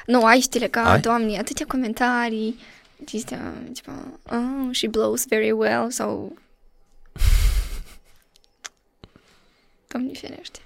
Nu, 0.06 0.24
ai 0.24 0.40
știi 0.40 0.60
legat, 0.60 0.86
Ai? 0.86 1.00
doamne, 1.00 1.38
atâtea 1.38 1.66
comentarii. 1.68 2.58
Astea, 3.04 3.52
tipo, 3.72 3.90
oh, 4.30 4.72
she 4.72 4.88
blows 4.88 5.26
very 5.28 5.50
well, 5.50 5.90
sau... 5.90 6.36
Doamne 9.88 10.12
ferește. 10.12 10.58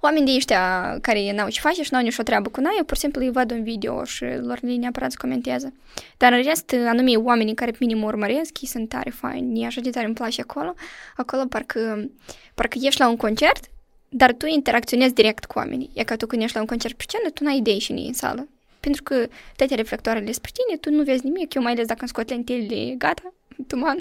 Oamenii 0.00 0.32
de 0.32 0.36
ăștia 0.36 0.98
care 1.00 1.32
n-au 1.32 1.48
ce 1.48 1.60
face 1.60 1.82
și 1.82 1.92
n-au 1.92 2.02
nicio 2.02 2.22
treabă 2.22 2.48
cu 2.48 2.60
noi, 2.60 2.74
eu 2.76 2.84
pur 2.84 2.94
și 2.94 3.02
simplu 3.02 3.20
îi 3.20 3.30
văd 3.30 3.50
un 3.50 3.62
video 3.62 4.04
și 4.04 4.24
lor 4.24 4.58
le 4.62 4.74
neapărat 4.74 5.10
să 5.10 5.16
comenteze. 5.20 5.72
Dar 6.16 6.32
în 6.32 6.42
rest, 6.42 6.74
anumii 6.86 7.16
oamenii 7.16 7.54
care 7.54 7.70
pe 7.70 7.76
mine 7.80 7.94
mă 7.94 8.06
urmăresc, 8.06 8.60
ei 8.60 8.68
sunt 8.68 8.88
tare 8.88 9.10
faini, 9.10 9.66
așa 9.66 9.80
de 9.80 9.90
tare 9.90 10.06
îmi 10.06 10.14
place 10.14 10.40
acolo. 10.40 10.74
Acolo 11.16 11.44
parcă, 11.44 12.10
parcă 12.54 12.78
ești 12.82 13.00
la 13.00 13.08
un 13.08 13.16
concert, 13.16 13.64
dar 14.08 14.32
tu 14.32 14.46
interacționezi 14.46 15.14
direct 15.14 15.44
cu 15.44 15.58
oamenii. 15.58 15.90
E 15.94 16.04
ca 16.04 16.16
tu 16.16 16.26
când 16.26 16.42
ești 16.42 16.54
la 16.54 16.60
un 16.60 16.68
concert 16.68 16.96
pe 16.96 17.04
scenă, 17.06 17.30
tu 17.30 17.44
n-ai 17.44 17.56
idei 17.56 17.78
și 17.78 17.92
în 17.92 18.12
sală. 18.12 18.48
Pentru 18.80 19.02
că 19.02 19.26
toate 19.56 19.74
reflectoarele 19.74 20.32
spre 20.32 20.50
tine, 20.54 20.78
tu 20.78 20.90
nu 20.90 21.02
vezi 21.02 21.24
nimic. 21.24 21.54
Eu 21.54 21.62
mai 21.62 21.72
ales 21.72 21.86
dacă 21.86 21.98
îmi 22.00 22.08
scot 22.08 22.28
lentilele, 22.28 22.94
gata, 22.98 23.32
tuman. 23.66 23.98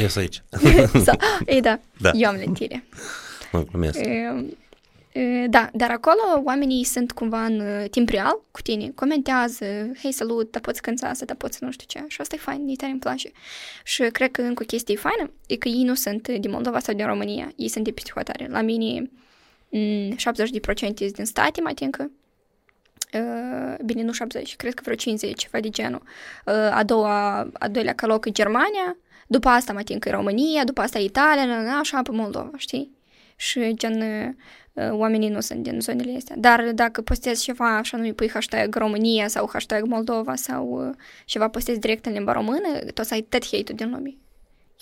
ies 0.00 0.16
aici. 0.16 0.42
Sau, 1.06 1.18
ei 1.46 1.60
da, 1.60 1.80
Da. 2.00 2.10
eu 2.14 2.28
am 2.28 2.36
lentile. 2.36 2.84
Mă 3.52 3.62
glumesc. 3.64 3.98
E, 3.98 4.44
e, 5.12 5.46
Da, 5.46 5.70
dar 5.72 5.90
acolo 5.90 6.42
oamenii 6.44 6.84
sunt 6.84 7.12
cumva 7.12 7.44
în 7.44 7.60
uh, 7.60 7.88
timp 7.90 8.08
real 8.08 8.44
cu 8.50 8.62
tine, 8.62 8.92
comentează, 8.94 9.64
hei 10.02 10.12
salut, 10.12 10.50
dar 10.50 10.60
poți 10.60 10.82
cânta 10.82 11.06
asta, 11.08 11.24
dar 11.24 11.36
poți 11.36 11.64
nu 11.64 11.70
știu 11.70 11.86
ce. 11.88 12.04
Și 12.08 12.20
asta 12.20 12.34
e 12.34 12.38
fain, 12.38 12.68
e 12.68 12.74
tare 12.74 12.90
îmi 12.90 13.00
place. 13.00 13.30
Și 13.84 14.02
cred 14.02 14.30
că 14.30 14.42
încă 14.42 14.62
o 14.62 14.66
chestie 14.66 14.96
faină 14.96 15.30
e 15.46 15.56
că 15.56 15.68
ei 15.68 15.82
nu 15.82 15.94
sunt 15.94 16.28
din 16.28 16.50
Moldova 16.50 16.78
sau 16.78 16.94
din 16.94 17.06
România, 17.06 17.52
ei 17.56 17.68
sunt 17.68 17.84
de 17.84 17.90
peste 17.90 18.10
hotare. 18.14 18.46
La 18.50 18.60
mine 18.60 19.10
mm, 19.68 20.10
70% 20.10 20.16
sunt 20.74 21.12
din 21.12 21.24
state, 21.24 21.60
mai 21.60 21.74
tincă. 21.74 22.10
Uh, 23.14 23.74
bine, 23.84 24.02
nu 24.02 24.12
70, 24.12 24.56
cred 24.56 24.74
că 24.74 24.80
vreo 24.84 24.94
50, 24.94 25.38
ceva 25.38 25.60
de 25.60 25.68
genul. 25.68 26.02
Uh, 26.46 26.54
a, 26.54 26.82
doua, 26.82 27.38
a 27.52 27.68
doilea 27.68 27.94
ca 27.94 28.06
loc 28.06 28.26
e 28.26 28.30
Germania, 28.30 28.96
după 29.26 29.48
asta 29.48 29.72
mai 29.72 29.82
tincă 29.82 30.08
e 30.08 30.12
România, 30.12 30.64
după 30.64 30.80
asta 30.80 30.98
e 30.98 31.04
Italia, 31.04 31.44
na, 31.44 31.62
na, 31.62 31.78
așa 31.78 32.02
pe 32.02 32.10
Moldova, 32.12 32.50
știi? 32.56 32.90
Și 33.36 33.74
gen 33.74 34.00
uh, 34.72 34.90
oamenii 34.90 35.28
nu 35.28 35.40
sunt 35.40 35.62
din 35.62 35.80
zonele 35.80 36.16
astea. 36.16 36.36
Dar 36.38 36.72
dacă 36.72 37.02
postezi 37.02 37.42
ceva, 37.42 37.76
așa 37.76 37.96
nu 37.96 38.12
pui 38.12 38.30
hashtag 38.30 38.74
România 38.74 39.28
sau 39.28 39.48
hashtag 39.52 39.84
Moldova 39.84 40.34
sau 40.34 40.86
uh, 40.88 40.94
ceva 41.24 41.48
postezi 41.48 41.78
direct 41.78 42.06
în 42.06 42.12
limba 42.12 42.32
română, 42.32 42.68
tot 42.94 43.06
să 43.06 43.14
ai 43.14 43.20
tot 43.20 43.44
hate-ul 43.44 43.76
din 43.76 43.90
lume. 43.90 44.14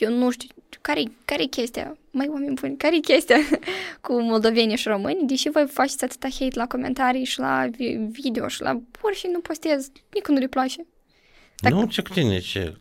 Eu 0.02 0.10
nu 0.10 0.30
știu, 0.30 0.48
care 0.80 1.02
care 1.24 1.44
chestia? 1.44 1.96
Mai 2.10 2.26
oameni 2.30 2.54
buni, 2.54 2.76
care 2.76 2.96
chestia 2.98 3.36
cu 4.00 4.20
moldovenii 4.20 4.76
și 4.76 4.88
români? 4.88 5.26
Deși 5.26 5.48
voi 5.50 5.66
faceți 5.66 6.04
atâta 6.04 6.28
hate 6.38 6.58
la 6.58 6.66
comentarii 6.66 7.24
și 7.24 7.38
la 7.38 7.66
vi- 7.70 7.96
video 8.10 8.48
și 8.48 8.62
la 8.62 8.80
pur 8.90 9.14
și 9.14 9.26
nu 9.32 9.40
postez, 9.40 9.88
nici 10.12 10.26
nu 10.26 10.34
le 10.34 10.46
place. 10.46 10.86
Dacă- 11.56 11.74
Nu, 11.74 11.84
ce 11.86 12.02
cu 12.02 12.08
tine, 12.12 12.38
ce... 12.38 12.76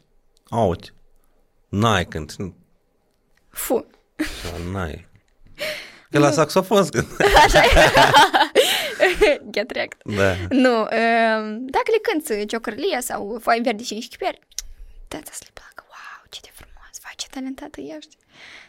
Aute. 0.50 0.88
N-ai 1.70 2.06
cânt. 2.06 2.36
Nu, 2.36 2.54
Fu. 3.50 3.86
N-ai. 4.72 5.08
Că 6.10 6.20
la 6.26 6.32
saxofon 6.32 6.88
cânt. 6.88 7.08
Get 9.52 9.72
wrecked. 9.72 10.02
Da. 10.18 10.36
Nu, 10.50 10.80
um, 10.80 11.66
dacă 11.66 11.88
le 11.92 12.00
cânti 12.02 12.46
Ciocărlia 12.46 13.00
sau 13.00 13.38
Foai 13.42 13.62
Verde 13.62 13.84
și 13.84 13.94
Închipieri, 13.94 14.40
da, 15.08 15.18
să 15.32 15.42
le 15.44 15.50
placă. 15.54 15.84
Wow, 15.88 16.26
ce 16.30 16.40
de 16.44 16.50
frumos, 16.54 16.98
vai, 17.12 17.14
ce 17.18 17.28
talentată 17.30 17.82
ești. 17.82 18.18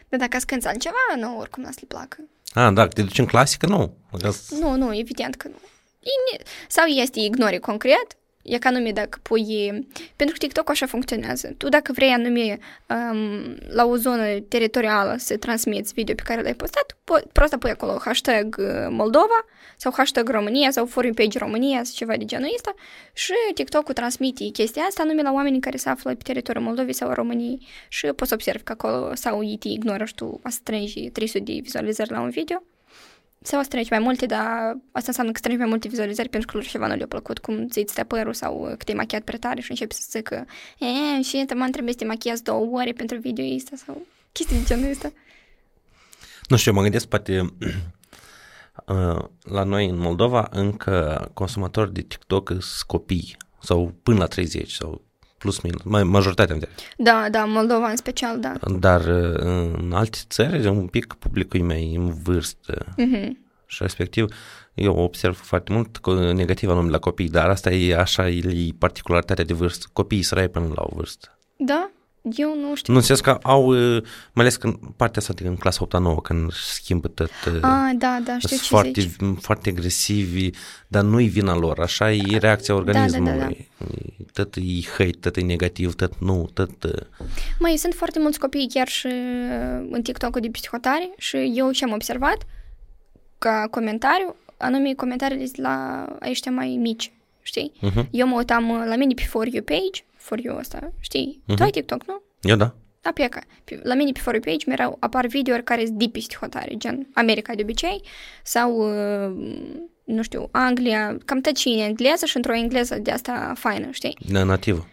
Dar 0.09 0.19
dacă 0.19 0.37
îți 0.37 0.45
cânti 0.47 0.67
altceva, 0.67 0.95
nu, 1.17 1.37
oricum 1.37 1.63
n-a 1.63 1.69
să 1.71 1.77
le 1.81 1.87
placă. 1.87 2.17
Ah, 2.53 2.73
da, 2.73 2.87
te 2.87 3.01
duci 3.01 3.17
în 3.19 3.25
clasică? 3.25 3.65
Nu. 3.67 3.97
Că- 4.11 4.33
Nu, 4.59 4.75
nu, 4.75 4.97
evident 4.97 5.35
că 5.35 5.47
nu. 5.47 5.55
E 5.99 6.09
ne- 6.37 6.43
Sau 6.67 6.85
este 6.85 7.19
ignori 7.19 7.59
concret, 7.59 8.07
e 8.43 8.57
ca 8.57 8.69
anume 8.69 8.91
dacă 8.91 9.19
pui... 9.21 9.69
Pentru 10.15 10.35
că 10.39 10.45
TikTok 10.45 10.69
așa 10.69 10.85
funcționează. 10.85 11.53
Tu 11.57 11.69
dacă 11.69 11.91
vrei 11.91 12.09
anume 12.09 12.59
um, 12.89 13.57
la 13.67 13.85
o 13.85 13.95
zonă 13.95 14.39
teritorială 14.39 15.15
să 15.17 15.37
transmiți 15.37 15.93
video 15.93 16.15
pe 16.15 16.21
care 16.25 16.41
l-ai 16.41 16.53
postat, 16.53 16.97
po- 16.97 17.31
prost 17.31 17.55
pui 17.55 17.69
acolo 17.69 17.99
hashtag 18.03 18.55
uh, 18.59 18.87
Moldova 18.89 19.45
sau 19.77 19.91
hashtag 19.95 20.29
România 20.29 20.71
sau 20.71 20.85
forum 20.85 21.13
page 21.13 21.37
România 21.37 21.83
sau 21.83 21.93
ceva 21.95 22.17
de 22.17 22.25
genul 22.25 22.51
ăsta 22.55 22.73
și 23.13 23.33
TikTok-ul 23.53 23.93
transmite 23.93 24.49
chestia 24.49 24.83
asta 24.83 25.01
anume 25.01 25.21
la 25.21 25.31
oamenii 25.31 25.59
care 25.59 25.77
se 25.77 25.89
află 25.89 26.15
pe 26.15 26.23
teritoriul 26.23 26.63
Moldovei 26.63 26.93
sau 26.93 27.09
a 27.09 27.13
României 27.13 27.67
și 27.87 28.07
poți 28.07 28.29
să 28.29 28.35
observi 28.35 28.63
că 28.63 28.71
acolo 28.71 29.15
sau 29.15 29.43
ei 29.43 29.57
te 29.57 29.67
ignoră 29.67 30.05
și 30.05 30.15
tu 30.15 30.41
strângi 30.49 31.09
300 31.09 31.43
de 31.43 31.59
vizualizări 31.61 32.11
la 32.11 32.21
un 32.21 32.29
video 32.29 32.63
sau 33.43 33.59
o 33.59 33.63
strângi 33.63 33.89
mai 33.89 33.99
multe, 33.99 34.25
dar 34.25 34.77
asta 34.91 35.07
înseamnă 35.07 35.31
că 35.31 35.37
strângi 35.37 35.59
mai 35.59 35.69
multe 35.69 35.87
vizualizări 35.87 36.29
pentru 36.29 36.51
că 36.51 36.57
lor 36.57 36.65
ceva 36.65 36.87
nu 36.87 36.95
le-a 36.95 37.07
plăcut, 37.07 37.39
cum 37.39 37.67
ți 37.67 37.83
stă 37.87 38.03
părul 38.03 38.33
sau 38.33 38.61
că 38.77 38.83
te-ai 38.83 38.97
machiat 38.97 39.21
prea 39.21 39.39
tare 39.39 39.61
și 39.61 39.69
începi 39.69 39.93
să 39.93 40.07
zică 40.09 40.45
e, 40.79 41.21
și 41.21 41.45
mă 41.55 41.67
trebuie 41.71 41.93
să 41.93 41.99
te 41.99 42.05
machiezi 42.05 42.43
două 42.43 42.79
ore 42.79 42.91
pentru 42.91 43.17
video 43.17 43.55
ăsta 43.55 43.75
sau 43.85 44.05
chestii 44.31 44.57
de 44.57 44.63
genul 44.65 44.89
ăsta. 44.89 45.11
Nu 46.47 46.57
știu, 46.57 46.73
mă 46.73 46.81
gândesc 46.81 47.05
poate 47.05 47.39
uh, 48.87 49.23
la 49.43 49.63
noi 49.63 49.89
în 49.89 49.97
Moldova 49.97 50.47
încă 50.51 51.29
consumatori 51.33 51.93
de 51.93 52.01
TikTok 52.01 52.49
sunt 52.49 52.63
copii 52.87 53.37
sau 53.61 53.93
până 54.03 54.17
la 54.17 54.25
30 54.25 54.71
sau 54.71 55.01
plus 55.43 55.59
minus, 55.59 55.81
mai, 55.83 56.03
majoritatea 56.03 56.53
în 56.53 56.59
vedere. 56.59 56.77
Da, 56.97 57.27
da, 57.31 57.45
Moldova 57.45 57.89
în 57.89 57.95
special, 57.95 58.39
da. 58.39 58.53
Dar 58.79 58.99
uh, 59.01 59.39
în 59.77 59.91
alte 59.93 60.17
țări 60.29 60.67
un 60.67 60.87
pic 60.87 61.13
publicul 61.13 61.59
e 61.59 61.63
mai 61.63 61.95
în 61.95 62.13
vârstă 62.23 62.85
Mhm. 62.97 63.37
și 63.65 63.77
respectiv 63.81 64.25
eu 64.73 64.95
observ 64.97 65.35
foarte 65.35 65.73
mult 65.73 65.97
cu 65.97 66.13
negativ 66.13 66.69
anume 66.69 66.89
la 66.89 66.99
copii, 66.99 67.29
dar 67.29 67.49
asta 67.49 67.71
e 67.71 67.95
așa, 67.97 68.29
e 68.29 68.41
particularitatea 68.77 69.43
de 69.45 69.53
vârstă. 69.53 69.85
Copiii 69.93 70.21
sărai 70.21 70.47
până 70.47 70.65
la 70.75 70.81
o 70.85 70.95
vârstă. 70.95 71.37
Da? 71.57 71.91
Eu 72.37 72.55
nu 72.59 72.75
știu. 72.75 72.93
Nu 72.93 72.99
în 72.99 73.05
sens 73.05 73.19
că 73.19 73.39
au, 73.41 73.65
uh, 73.65 74.01
mai 74.03 74.45
ales 74.45 74.55
când 74.55 74.75
partea 74.95 75.21
asta 75.21 75.33
din 75.33 75.55
clasa 75.55 75.79
8 75.81 75.99
9 75.99 76.21
când 76.21 76.51
schimbă 76.53 77.07
tot, 77.07 77.29
uh, 77.47 77.53
Ah, 77.61 77.91
da, 77.95 78.19
da, 78.23 78.37
știu 78.37 78.47
sunt 78.47 78.61
ce 78.61 78.67
foarte, 78.67 79.01
zici. 79.01 79.15
foarte 79.41 79.69
agresivi, 79.69 80.49
dar 80.87 81.03
nu-i 81.03 81.27
vina 81.27 81.55
lor, 81.55 81.79
așa 81.79 82.11
e 82.13 82.37
reacția 82.37 82.75
organismului. 82.75 83.37
da, 83.37 83.45
da. 83.45 83.49
E- 83.49 83.67
Tot 84.33 84.55
e 84.55 84.61
hate, 84.97 85.17
tot 85.19 85.35
e 85.37 85.41
negativ, 85.41 85.93
tot 85.95 86.19
nu, 86.19 86.49
tot... 86.53 86.83
uh, 86.83 86.91
Mai 87.59 87.75
sunt 87.77 87.93
foarte 87.93 88.19
mulți 88.19 88.39
copii 88.39 88.67
chiar 88.73 88.87
și 88.87 89.07
uh, 89.07 89.87
în 89.91 90.01
TikTok-ul 90.01 90.41
de 90.41 90.49
psihotare 90.49 91.09
și 91.17 91.51
eu 91.55 91.71
ce 91.71 91.83
am 91.85 91.91
observat 91.91 92.37
ca 93.37 93.67
comentariu, 93.71 94.35
anume 94.57 94.93
comentariile 94.93 95.43
de 95.55 95.61
la 95.61 96.05
ăștia 96.29 96.51
mai 96.51 96.77
mici, 96.81 97.11
știi? 97.41 97.71
Uh-huh. 97.77 98.09
Eu 98.11 98.27
mă 98.27 98.35
uitam 98.35 98.69
uh, 98.69 98.83
la 98.87 98.95
mine 98.95 99.13
pe 99.13 99.21
For 99.23 99.47
You 99.47 99.63
page, 99.63 100.03
For 100.23 100.39
You 100.39 100.57
ăsta, 100.57 100.93
știi? 100.99 101.41
Mhm. 101.47 101.55
Tu 101.57 101.63
ai 101.63 101.69
TikTok, 101.69 102.07
nu? 102.07 102.21
Eu 102.41 102.55
da. 102.55 102.75
Da, 103.01 103.11
pleacă. 103.11 103.41
Pe- 103.63 103.79
La 103.83 103.93
mine 103.93 104.11
pe 104.11 104.19
For 104.19 104.33
You 104.33 104.41
page 104.45 104.65
mereu 104.67 104.97
apar 104.99 105.25
videouri 105.27 105.63
care 105.63 105.85
sunt 105.85 105.97
de 105.97 106.09
psihotare, 106.19 106.73
gen 106.77 107.07
America 107.13 107.55
de 107.55 107.61
obicei, 107.61 108.01
sau, 108.43 108.77
uh, 108.77 109.35
nu 110.03 110.21
știu, 110.21 110.47
Anglia, 110.51 111.17
cam 111.25 111.41
tot 111.41 111.53
ce 111.55 111.69
e 111.69 111.73
în 111.73 111.79
engleză 111.87 112.25
și 112.25 112.35
într-o 112.35 112.55
engleză 112.55 112.95
de 113.01 113.11
asta 113.11 113.53
faină, 113.57 113.87
știi? 113.91 114.17
Na- 114.27 114.43
Nativă. 114.45 114.87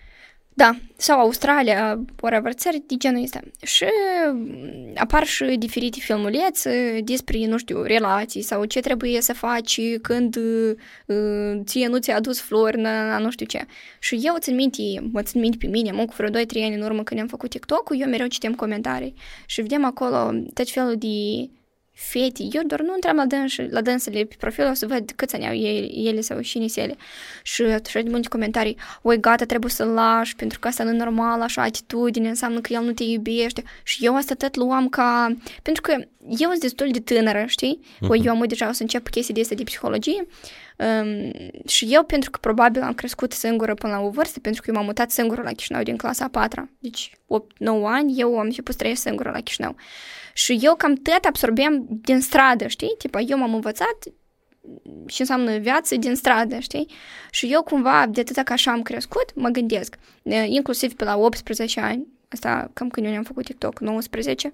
Da, 0.60 0.76
sau 0.96 1.20
Australia, 1.20 2.00
whatever, 2.20 2.52
țări 2.52 2.82
de 2.86 2.94
genul 2.94 3.22
ăsta. 3.22 3.40
Și 3.62 3.84
mm, 4.32 4.92
apar 4.96 5.26
și 5.26 5.56
diferite 5.58 6.00
filmulețe 6.00 7.00
despre, 7.04 7.46
nu 7.46 7.58
știu, 7.58 7.82
relații 7.82 8.42
sau 8.42 8.64
ce 8.64 8.80
trebuie 8.80 9.20
să 9.20 9.32
faci 9.32 9.80
când 10.02 10.36
uh, 10.36 11.60
ție 11.64 11.86
nu 11.86 11.98
ți-a 11.98 12.16
adus 12.16 12.40
flori, 12.40 12.80
na, 12.80 13.06
na, 13.06 13.18
nu 13.18 13.30
știu 13.30 13.46
ce. 13.46 13.66
Și 13.98 14.20
eu 14.22 14.34
țin 14.38 14.54
minte, 14.54 14.82
mă 15.12 15.22
țin 15.22 15.40
minte 15.40 15.56
pe 15.60 15.66
mine, 15.66 15.90
mă 15.90 16.04
cu 16.04 16.14
vreo 16.16 16.28
2-3 16.28 16.32
ani 16.54 16.74
în 16.74 16.82
urmă 16.82 17.02
când 17.02 17.20
am 17.20 17.26
făcut 17.26 17.50
TikTok-ul, 17.50 18.00
eu 18.00 18.08
mereu 18.08 18.26
citem 18.26 18.54
comentarii 18.54 19.14
și 19.46 19.60
vedem 19.60 19.84
acolo 19.84 20.30
tot 20.54 20.70
felul 20.70 20.96
de 20.98 21.48
fete, 22.08 22.42
eu 22.52 22.62
doar 22.66 22.80
nu 22.80 22.94
intram 22.94 23.16
la, 23.16 23.26
dâns, 23.26 23.56
la 23.70 23.80
dânsele 23.80 24.24
pe 24.24 24.34
profil 24.38 24.66
o 24.70 24.74
să 24.74 24.86
văd 24.86 25.12
câți 25.16 25.34
ani 25.34 25.46
au 25.46 25.54
ele, 25.54 25.86
ele 26.08 26.20
sau 26.20 26.40
și 26.40 26.58
nisele. 26.58 26.96
Și 27.42 27.62
așa 27.62 28.00
de 28.00 28.10
multe 28.10 28.28
comentarii, 28.28 28.76
oi 29.02 29.20
gata, 29.20 29.44
trebuie 29.44 29.70
să-l 29.70 29.88
lași, 29.88 30.36
pentru 30.36 30.58
că 30.58 30.68
asta 30.68 30.84
nu 30.84 30.90
e 30.90 30.96
normal, 30.96 31.40
așa 31.40 31.62
atitudine, 31.62 32.28
înseamnă 32.28 32.60
că 32.60 32.72
el 32.72 32.82
nu 32.82 32.92
te 32.92 33.02
iubește. 33.02 33.62
Și 33.82 34.04
eu 34.04 34.16
asta 34.16 34.34
tot 34.34 34.56
luam 34.56 34.88
ca... 34.88 35.36
Pentru 35.62 35.82
că 35.82 35.92
eu 36.26 36.48
sunt 36.48 36.60
destul 36.60 36.88
de 36.90 37.00
tânără, 37.00 37.44
știi? 37.46 37.80
Uh-huh. 37.82 38.24
eu 38.24 38.32
am 38.32 38.44
deja 38.46 38.68
o 38.68 38.72
să 38.72 38.82
încep 38.82 39.08
chestii 39.08 39.34
de 39.34 39.40
astea 39.40 39.56
de 39.56 39.62
psihologie. 39.62 40.26
Um, 40.76 41.32
și 41.66 41.86
eu, 41.90 42.04
pentru 42.04 42.30
că 42.30 42.38
probabil 42.40 42.82
am 42.82 42.94
crescut 42.94 43.32
singură 43.32 43.74
până 43.74 43.92
la 43.92 44.00
o 44.00 44.10
vârstă, 44.10 44.40
pentru 44.40 44.62
că 44.62 44.70
eu 44.70 44.76
m-am 44.76 44.84
mutat 44.84 45.10
singură 45.10 45.42
la 45.42 45.50
Chișinău 45.50 45.82
din 45.82 45.96
clasa 45.96 46.24
a 46.24 46.28
patra, 46.28 46.68
deci 46.78 47.12
8-9 47.14 47.18
ani, 47.84 48.20
eu 48.20 48.38
am 48.38 48.44
început 48.44 48.72
să 48.72 48.78
trăiesc 48.78 49.02
singură 49.02 49.30
la 49.30 49.40
Chișinău. 49.40 49.76
Și 50.32 50.58
eu 50.62 50.74
cam 50.74 50.94
tot 50.94 51.24
absorbeam 51.24 51.86
din 51.88 52.20
stradă, 52.20 52.66
știi? 52.66 52.94
Tipa, 52.98 53.20
eu 53.20 53.38
m-am 53.38 53.54
învățat 53.54 53.98
și 55.06 55.20
înseamnă 55.20 55.58
viață 55.58 55.96
din 55.96 56.14
stradă, 56.14 56.58
știi? 56.58 56.88
Și 57.30 57.52
eu 57.52 57.62
cumva, 57.62 58.06
de 58.06 58.20
atâta 58.20 58.42
că 58.42 58.52
așa 58.52 58.70
am 58.70 58.82
crescut, 58.82 59.34
mă 59.34 59.48
gândesc, 59.48 59.98
e, 60.22 60.44
inclusiv 60.44 60.94
pe 60.94 61.04
la 61.04 61.16
18 61.16 61.80
ani, 61.80 62.06
asta 62.28 62.70
cam 62.72 62.88
când 62.88 63.06
eu 63.06 63.12
ne-am 63.12 63.24
făcut 63.24 63.44
TikTok, 63.44 63.80
19, 63.80 64.52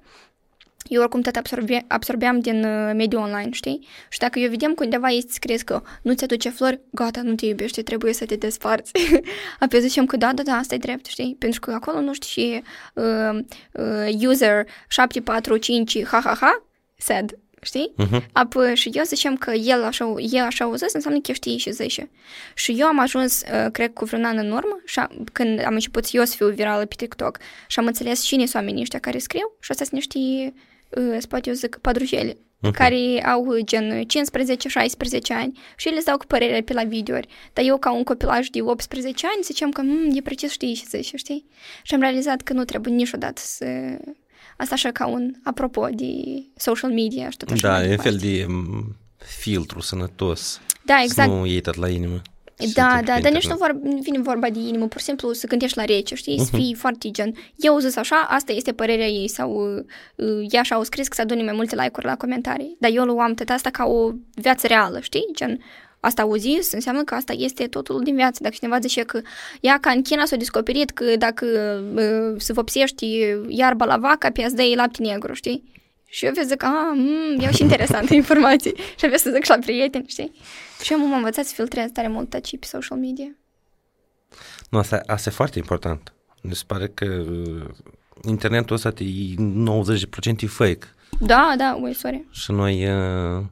eu 0.89 1.01
oricum 1.01 1.20
tot 1.20 1.37
absorbe, 1.37 1.84
absorbeam 1.87 2.41
din 2.41 2.64
uh, 2.64 2.93
mediul 2.95 3.22
online, 3.22 3.51
știi? 3.53 3.87
Și 4.09 4.18
dacă 4.18 4.39
eu 4.39 4.51
vedem 4.51 4.74
că 4.74 4.84
undeva 4.84 5.09
este 5.09 5.32
scris 5.32 5.62
că 5.62 5.82
nu 6.03 6.14
ți 6.14 6.24
aduce 6.24 6.49
flori, 6.49 6.80
gata, 6.91 7.22
nu 7.22 7.34
te 7.34 7.47
iubește, 7.47 7.82
trebuie 7.82 8.12
să 8.12 8.24
te 8.24 8.37
desparți. 8.37 8.93
Apoi 9.61 9.80
zicem 9.80 10.07
că 10.07 10.16
da, 10.16 10.32
da, 10.32 10.43
da, 10.43 10.53
asta 10.53 10.74
e 10.74 10.78
drept, 10.78 11.07
știi? 11.07 11.37
Pentru 11.39 11.61
că 11.61 11.72
acolo, 11.72 12.01
nu 12.01 12.12
știu, 12.14 12.43
și 12.43 12.62
uh, 12.95 13.39
uh, 13.72 14.28
user 14.28 14.66
745 14.89 16.05
ha 16.05 16.20
ha 16.24 16.37
ha, 16.41 16.64
sad, 16.97 17.39
știi? 17.62 17.95
Uh-huh. 17.99 18.26
Apoi 18.32 18.76
și 18.76 18.91
eu 18.93 19.03
zicem 19.05 19.37
că 19.37 19.51
el 19.51 19.84
așa, 19.84 20.14
el 20.32 20.45
așa 20.45 20.64
au 20.64 20.74
zis, 20.74 20.93
înseamnă 20.93 21.20
că 21.20 21.32
știi 21.32 21.59
și 21.59 21.70
zice. 21.70 22.11
Și 22.55 22.74
eu 22.78 22.87
am 22.87 22.99
ajuns, 22.99 23.41
uh, 23.41 23.70
cred, 23.72 23.93
cu 23.93 24.05
vreun 24.05 24.24
an 24.24 24.39
în 24.39 24.51
urmă, 24.51 24.80
și 24.84 24.99
am, 24.99 25.26
când 25.32 25.64
am 25.64 25.74
început 25.74 26.05
eu 26.11 26.24
să 26.24 26.37
fiu 26.37 26.49
virală 26.49 26.84
pe 26.84 26.95
TikTok 26.97 27.39
și 27.66 27.78
am 27.78 27.87
înțeles 27.87 28.22
cine 28.22 28.43
sunt 28.43 28.55
oamenii 28.55 28.82
ăștia 28.82 28.99
care 28.99 29.18
scriu 29.18 29.53
și 29.61 29.70
astea 29.70 29.87
sunt 29.87 29.99
niște, 29.99 30.18
uh, 30.18 30.53
spate 31.18 31.49
eu 31.49 31.55
zic, 31.55 31.78
padrujele, 31.80 32.37
Mhm. 32.61 32.72
care 32.72 33.24
au 33.26 33.47
gen 33.64 34.05
15-16 34.07 35.32
ani 35.32 35.59
și 35.76 35.87
ele 35.89 35.97
îți 35.97 36.07
dau 36.07 36.16
cu 36.16 36.26
părere 36.26 36.61
pe 36.61 36.72
la 36.72 36.82
videouri. 36.84 37.28
Dar 37.53 37.64
eu, 37.64 37.78
ca 37.78 37.93
un 37.93 38.03
copilaj 38.05 38.47
de 38.49 38.61
18 38.62 39.26
ani, 39.26 39.43
ziceam 39.43 39.70
că 39.70 39.82
mm, 39.82 40.11
e 40.14 40.20
precis 40.20 40.51
știi 40.51 40.74
și 40.74 40.84
zice, 40.87 41.16
știi? 41.16 41.47
Și 41.82 41.95
am 41.95 42.01
realizat 42.01 42.41
că 42.43 42.53
nu 42.53 42.64
trebuie 42.64 42.95
niciodată 42.95 43.41
să... 43.45 43.66
Asta 44.57 44.74
așa 44.74 44.91
ca 44.91 45.07
un 45.07 45.34
apropo 45.45 45.89
de 45.93 46.07
social 46.57 46.91
media 46.93 47.30
și 47.30 47.37
tot 47.37 47.51
așa 47.51 47.68
Da, 47.68 47.72
mai 47.74 47.82
e 47.82 47.84
un 47.84 47.91
departe. 47.97 48.11
fel 48.18 48.18
de 48.30 48.45
m, 48.49 48.97
filtru 49.41 49.80
sănătos. 49.80 50.61
Da, 50.84 51.03
exact. 51.03 51.28
Să 51.30 51.34
nu 51.34 51.47
iei 51.47 51.61
tot 51.61 51.74
la 51.74 51.89
inimă. 51.89 52.22
Ce 52.59 52.66
se 52.66 52.72
Da, 52.74 52.82
întâmplă 52.82 53.07
da, 53.12 53.14
pe 53.14 53.20
dar 53.22 53.32
nici 53.32 53.46
nu 53.46 53.57
internet. 53.57 53.82
vor, 53.84 54.00
vine 54.02 54.18
vorba 54.18 54.50
de 54.50 54.59
inimă, 54.59 54.86
pur 54.88 54.98
și 54.98 55.04
simplu 55.07 55.32
să 55.32 55.46
gândești 55.46 55.76
la 55.76 55.84
rece, 55.84 56.14
știi? 56.14 56.38
Să 56.38 56.48
Mhm. 56.52 56.57
fii 56.62 56.74
foarte 56.74 57.11
gen, 57.11 57.34
eu 57.57 57.78
zis 57.78 57.96
așa, 57.96 58.16
asta 58.30 58.52
este 58.52 58.72
părerea 58.72 59.07
ei 59.07 59.28
sau 59.28 59.76
uh, 59.76 59.84
uh, 60.26 60.46
ea 60.50 60.61
așa 60.61 60.74
au 60.74 60.82
scris 60.82 61.09
că 61.09 61.14
să 61.14 61.20
adune 61.20 61.42
mai 61.42 61.52
multe 61.54 61.74
like-uri 61.76 62.07
la 62.07 62.16
comentarii. 62.16 62.76
Dar 62.80 62.90
eu 62.94 63.04
luam 63.04 63.34
tot 63.34 63.48
asta 63.48 63.70
ca 63.70 63.84
o 63.84 64.11
viață 64.34 64.66
reală, 64.66 65.00
știi? 65.00 65.26
Gen, 65.34 65.61
asta 66.00 66.22
au 66.22 66.34
zis, 66.34 66.72
înseamnă 66.72 67.02
că 67.04 67.14
asta 67.14 67.32
este 67.36 67.66
totul 67.66 68.00
din 68.02 68.14
viață. 68.14 68.38
Dacă 68.42 68.54
cineva 68.59 68.78
zice 68.78 69.02
că 69.02 69.20
ea 69.61 69.78
ca 69.80 69.90
în 69.90 70.02
China 70.02 70.24
s-a 70.24 70.36
descoperit 70.36 70.90
că 70.90 71.04
dacă 71.18 71.46
uh, 71.94 72.40
se 72.40 72.52
vopsești 72.52 73.07
iarba 73.48 73.84
la 73.84 73.96
vacă, 73.96 74.28
pe 74.32 74.46
dai 74.54 74.74
lapte 74.74 75.02
negru, 75.02 75.32
știi? 75.32 75.74
Și 76.17 76.25
eu 76.25 76.33
zic, 76.45 76.62
a, 76.62 76.93
mm, 76.95 77.41
iau 77.41 77.53
și 77.53 77.62
interesante 77.62 78.14
informații. 78.23 78.75
Și 78.99 79.05
avea 79.05 79.19
să 79.19 79.31
zic 79.35 79.45
și 79.45 79.51
la 79.51 79.59
prieteni, 79.59 80.05
știi? 80.09 80.33
Și 80.83 80.93
eu 80.93 80.99
m-am 80.99 81.12
învățat 81.12 81.45
să 81.45 81.55
filtrez 81.55 81.91
tare 81.93 82.09
mult 82.09 82.31
tot 82.31 82.45
ce 82.45 82.59
pe 82.59 82.67
social 82.67 82.99
media. 82.99 83.37
Nu, 84.71 84.79
asta, 84.79 85.01
asta 85.07 85.29
e 85.29 85.33
foarte 85.33 85.59
important. 85.59 86.12
Mi 86.43 86.55
se 86.55 86.62
pare 86.67 86.89
că 86.89 87.05
uh, 87.05 87.64
internetul 88.29 88.75
ăsta 88.75 88.89
e 88.89 89.35
90% 90.39 90.43
e 90.43 90.47
fake 90.47 90.87
Da, 91.21 91.55
da, 91.57 91.79
ui, 91.83 91.95
sorry. 91.95 92.27
și 92.31 92.53
noi, 92.53 92.85
uh, 92.85 93.43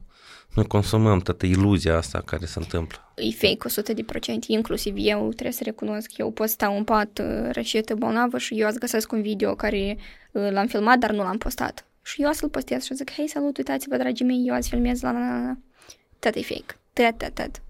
noi 0.53 0.65
consumăm 0.67 1.19
toată 1.19 1.45
iluzia 1.45 1.97
asta 1.97 2.21
care 2.25 2.45
se 2.45 2.59
întâmplă. 2.59 3.13
E 3.15 3.31
fake 3.31 3.93
100%, 4.37 4.47
inclusiv 4.47 4.93
eu 4.97 5.29
trebuie 5.29 5.51
să 5.51 5.63
recunosc. 5.63 6.17
Eu 6.17 6.31
pot 6.31 6.49
sta 6.49 6.67
în 6.67 6.83
pat 6.83 7.19
uh, 7.19 7.49
rășită 7.51 7.95
bolnavă 7.95 8.37
și 8.37 8.59
eu 8.59 8.67
ați 8.67 8.79
găsesc 8.79 9.11
un 9.11 9.21
video 9.21 9.55
care 9.55 9.97
uh, 10.31 10.51
l-am 10.51 10.67
filmat, 10.67 10.97
dar 10.97 11.11
nu 11.11 11.23
l-am 11.23 11.37
postat. 11.37 11.85
Și 12.05 12.21
eu 12.21 12.31
să-l 12.31 12.49
postez 12.49 12.83
și 12.83 12.93
zic, 12.93 13.11
hei, 13.11 13.27
salut, 13.29 13.57
uitați-vă, 13.57 13.97
dragii 13.97 14.25
mei, 14.25 14.43
eu 14.47 14.53
azi 14.53 14.69
filmez 14.69 15.01
la 15.01 15.11
la 15.11 15.19
la 15.19 15.41
la. 15.45 15.55
Tot 16.19 16.35
e 16.35 16.41
fake. 16.41 16.75
Tot, 16.93 17.17
tot, 17.17 17.33
tot. 17.33 17.61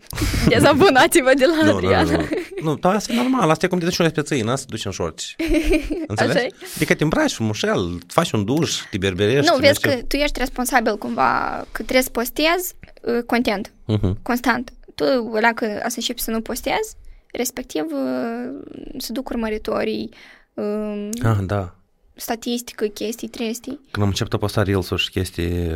Dezabonați-vă 0.48 1.32
de 1.36 1.44
la 1.44 1.54
Nu, 1.64 1.70
nu, 1.70 1.76
Adriana. 1.76 2.10
nu, 2.16 2.26
nu, 2.62 2.74
dar 2.76 2.94
asta 2.94 3.12
e 3.12 3.16
normal, 3.16 3.50
asta 3.50 3.66
e 3.66 3.68
cum 3.68 3.78
te 3.78 3.84
duci 3.84 3.94
și 3.94 4.02
pe 4.02 4.22
țăină, 4.22 4.54
să 4.54 4.62
te 4.64 4.70
duci 4.70 4.84
în 4.84 4.90
șorți. 4.90 5.36
Înțelegi? 6.06 6.36
Așa-i. 6.38 6.52
Adică 6.76 6.94
te 6.94 7.02
îmbraci 7.02 7.32
frumușel, 7.32 7.98
faci 8.06 8.30
un 8.32 8.44
duș, 8.44 8.74
te 8.90 8.98
berberești. 8.98 9.50
Nu, 9.50 9.58
te 9.58 9.66
vezi 9.66 9.80
mergi- 9.86 9.98
că 10.00 10.04
tu 10.06 10.16
ești 10.16 10.38
responsabil 10.38 10.98
cumva, 10.98 11.58
că 11.72 11.82
trebuie 11.82 12.02
să 12.02 12.10
postezi 12.10 12.74
uh, 13.02 13.22
content 13.26 13.72
Mhm. 13.86 14.22
constant. 14.22 14.72
Tu, 14.94 15.04
dacă 15.40 15.66
să 15.86 15.94
începi 15.96 16.20
să 16.20 16.30
nu 16.30 16.40
postezi, 16.40 16.96
respectiv 17.32 17.84
uh, 17.92 18.72
se 18.98 19.12
duc 19.12 19.28
urmăritorii, 19.28 20.10
uh, 20.54 21.08
Ah, 21.22 21.38
da. 21.46 21.74
Statistică, 22.20 22.86
chestii, 22.86 23.28
trestii. 23.28 23.80
Când 23.90 24.02
am 24.02 24.08
început 24.08 24.32
a 24.32 24.36
posta 24.36 24.62
reels 24.62 24.92
și 24.96 25.10
chestii 25.10 25.72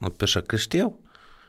uh, 0.00 0.10
pe 0.16 0.24
așa 0.24 0.40
că 0.40 0.56
știu, 0.56 0.98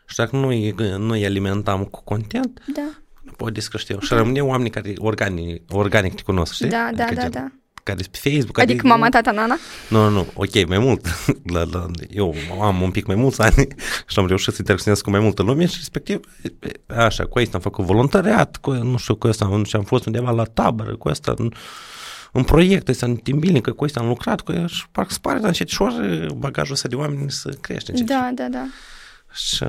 și 0.10 0.16
dacă 0.16 0.36
nu 0.36 0.48
îi, 0.48 0.76
nu 0.98 1.12
îi 1.12 1.26
alimentam 1.26 1.84
cu 1.84 2.04
content, 2.04 2.62
Da, 2.76 2.90
nu 3.22 3.32
pot 3.32 3.54
dis 3.54 3.68
că 3.68 3.78
știu. 3.78 4.00
Și 4.00 4.14
rămâne 4.14 4.42
oameni 4.42 4.70
care 4.70 4.94
organic, 4.98 5.62
organic 5.72 6.16
te 6.16 6.22
cunosc, 6.22 6.54
știi? 6.54 6.70
da, 6.70 6.90
da, 6.96 7.04
Adică 7.04 7.22
da, 7.22 7.22
gen, 7.22 7.32
da. 7.32 7.52
Care 7.84 8.02
sunt 8.02 8.18
pe 8.18 8.30
Facebook. 8.30 8.60
Adică 8.60 8.88
mama, 8.88 9.10
tata, 9.10 9.32
nana? 9.32 9.58
Nu, 9.90 10.04
nu, 10.04 10.10
nu, 10.10 10.28
ok, 10.34 10.68
mai 10.68 10.78
mult. 10.78 11.06
la, 11.54 11.64
la, 11.72 11.86
eu 12.10 12.36
am 12.62 12.82
un 12.82 12.92
pic 12.92 13.06
mai 13.06 13.16
mulți 13.16 13.42
ani 13.42 13.68
și 14.08 14.20
am 14.20 14.28
reușit 14.28 14.54
să 14.54 14.56
interacționez 14.60 15.02
cu 15.02 15.10
mai 15.10 15.20
multă 15.20 15.42
lume 15.42 15.66
și 15.66 15.76
respectiv, 15.78 16.20
așa, 16.86 17.26
cu 17.26 17.40
asta 17.40 17.56
am 17.56 17.62
făcut 17.62 17.86
voluntariat, 17.86 18.58
cu, 18.58 18.72
nu 18.72 18.98
știu, 18.98 19.16
cu 19.16 19.28
asta 19.28 19.46
am, 19.46 19.64
și 19.64 19.76
am 19.76 19.84
fost 19.84 20.06
undeva 20.06 20.32
la 20.32 20.44
tabără, 20.44 20.96
cu 20.96 21.08
asta 21.08 21.34
în, 21.38 21.52
în 22.32 22.44
proiecte, 22.44 22.94
să 22.94 23.08
timbilnic, 23.24 23.64
că 23.64 23.72
cu 23.72 23.84
ăștia 23.84 24.02
am 24.02 24.08
lucrat, 24.08 24.42
cu 24.42 24.66
și 24.68 24.90
parcă 24.92 25.14
spare, 25.14 25.40
dar 25.40 25.48
încet 25.48 25.68
și 25.68 25.84
bagajul 26.36 26.74
ăsta 26.74 26.88
de 26.88 26.96
oameni 26.96 27.32
să 27.32 27.50
crește 27.50 27.92
încet. 27.92 28.08
Da, 28.08 28.32
da, 28.34 28.48
da. 28.48 28.66
Și 29.34 29.64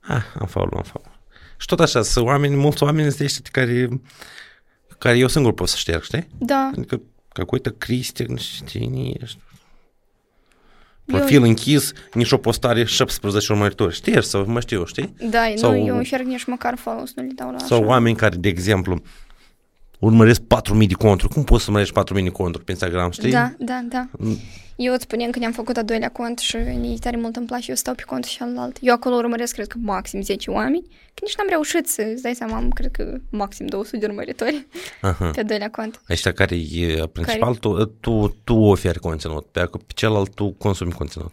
ah, 0.00 0.22
am 0.38 0.46
faul, 0.46 0.72
am 0.76 0.82
faul. 0.82 1.16
Și 1.56 1.66
tot 1.66 1.80
așa, 1.80 2.02
sunt 2.02 2.26
oameni, 2.26 2.56
mulți 2.56 2.82
oameni 2.82 3.10
sunt 3.10 3.26
ăștia 3.26 3.50
care, 3.50 3.88
care 4.98 5.18
eu 5.18 5.28
singur 5.28 5.52
pot 5.52 5.68
să 5.68 5.76
șterg, 5.76 6.02
știi? 6.02 6.28
Da. 6.38 6.70
Adică, 6.76 7.00
că 7.32 7.44
uite, 7.46 7.74
Cristi, 7.78 8.22
nu 8.22 8.36
știu 8.36 8.66
cine 8.66 9.12
ești. 9.20 9.38
Profil 11.04 11.42
eu... 11.42 11.48
închis, 11.48 11.92
nici 12.12 12.32
o 12.32 12.36
postare 12.36 12.84
17 12.84 13.52
urmăritori. 13.52 13.94
Ștergi 13.94 14.28
sau 14.28 14.46
mă 14.46 14.60
știu, 14.60 14.84
știi? 14.84 15.14
Da, 15.30 15.52
sau, 15.54 15.70
nu, 15.70 15.86
eu 15.86 15.96
încerc 15.96 16.24
nici 16.24 16.44
măcar 16.44 16.76
follow 16.76 17.04
să 17.04 17.12
nu 17.16 17.22
le 17.22 17.32
dau 17.34 17.50
la 17.50 17.58
Sau 17.58 17.78
așa. 17.78 17.86
oameni 17.86 18.16
care, 18.16 18.36
de 18.36 18.48
exemplu, 18.48 18.94
uh, 18.94 19.00
urmăresc 19.98 20.40
4.000 20.40 20.86
de 20.86 20.94
conturi. 20.94 21.32
Cum 21.32 21.44
poți 21.44 21.64
să 21.64 21.70
urmărești 21.70 22.00
4.000 22.18 22.22
de 22.22 22.28
conturi 22.28 22.64
pe 22.64 22.70
Instagram, 22.70 23.10
știi? 23.10 23.30
Da, 23.30 23.52
da, 23.58 23.84
da. 23.88 24.08
Eu 24.80 24.92
îți 24.92 25.02
spuneam 25.02 25.30
că 25.30 25.38
ne-am 25.38 25.52
făcut 25.52 25.76
a 25.76 25.82
doilea 25.82 26.08
cont 26.08 26.38
și 26.38 26.56
ne 26.56 26.94
tare 27.00 27.16
mult 27.16 27.36
îmi 27.36 27.46
place, 27.46 27.70
eu 27.70 27.76
stau 27.76 27.94
pe 27.94 28.02
contul 28.02 28.30
celălalt. 28.30 28.76
Eu 28.80 28.94
acolo 28.94 29.14
urmăresc, 29.14 29.54
cred 29.54 29.66
că, 29.66 29.76
maxim 29.80 30.22
10 30.22 30.50
oameni, 30.50 30.82
că 30.88 31.20
nici 31.22 31.36
n-am 31.36 31.46
reușit 31.48 31.88
să, 31.88 32.02
îți 32.12 32.22
dai 32.22 32.34
seama, 32.34 32.56
am, 32.56 32.70
cred 32.70 32.90
că, 32.90 33.18
maxim 33.30 33.66
200 33.66 33.96
de 33.96 34.06
urmăritori 34.06 34.66
Aha. 35.00 35.30
pe 35.34 35.40
a 35.40 35.42
doilea 35.42 35.70
cont. 35.70 36.00
Ăștia 36.10 36.32
care 36.32 36.56
e 36.72 37.06
principal, 37.12 37.54
tu, 37.54 37.84
tu, 37.84 38.36
tu 38.44 38.54
oferi 38.54 38.98
conținut, 38.98 39.46
pe, 39.46 39.60
pe 39.86 39.92
celălalt 39.94 40.34
tu 40.34 40.50
consumi 40.50 40.92
conținut. 40.92 41.32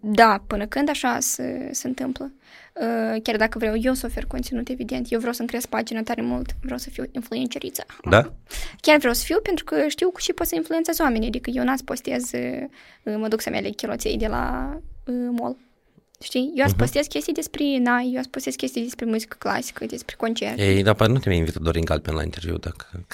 Da, 0.00 0.42
până 0.46 0.66
când 0.66 0.88
așa 0.88 1.16
se, 1.20 1.68
se 1.72 1.86
întâmplă. 1.88 2.32
Uh, 2.80 3.22
chiar 3.22 3.36
dacă 3.36 3.58
vreau 3.58 3.74
eu 3.80 3.94
să 3.94 4.06
ofer 4.06 4.24
conținut, 4.24 4.68
evident, 4.68 5.12
eu 5.12 5.18
vreau 5.18 5.32
să-mi 5.32 5.48
cresc 5.48 5.66
pagina 5.66 6.02
tare 6.02 6.22
mult, 6.22 6.50
vreau 6.62 6.78
să 6.78 6.90
fiu 6.90 7.04
influenceriță. 7.12 7.84
Da? 8.10 8.32
Chiar 8.80 8.98
vreau 8.98 9.14
să 9.14 9.22
fiu 9.24 9.38
pentru 9.42 9.64
că 9.64 9.88
știu 9.88 10.10
că 10.10 10.20
și 10.20 10.32
pot 10.32 10.46
să 10.46 10.54
influențez 10.54 10.98
oamenii, 10.98 11.28
adică 11.28 11.50
eu 11.50 11.64
n-ați 11.64 11.84
postez, 11.84 12.32
uh, 12.32 12.64
mă 13.02 13.28
duc 13.28 13.40
să-mi 13.40 13.56
aleg 13.56 13.74
chiloței 13.74 14.16
de 14.16 14.26
la 14.26 14.72
uh, 15.06 15.14
mall. 15.30 15.56
Știi? 16.22 16.52
Eu 16.54 16.62
ați 16.64 16.72
Mhm. 16.72 16.82
postez 16.82 17.06
chestii 17.06 17.32
despre 17.32 17.64
nai, 17.78 18.10
eu 18.12 18.18
ați 18.18 18.28
postez 18.30 18.54
chestii 18.54 18.82
despre 18.82 19.04
muzică 19.04 19.36
clasică, 19.38 19.84
despre 19.86 20.14
concerte. 20.18 20.62
Ei, 20.74 20.82
dar 20.82 20.94
poate 20.94 21.12
nu 21.12 21.18
te 21.18 21.28
mai 21.28 21.38
invită 21.38 21.58
Dorin 21.58 21.84
Galpen 21.84 22.14
la 22.14 22.22
interviu, 22.22 22.56
dacă... 22.56 22.86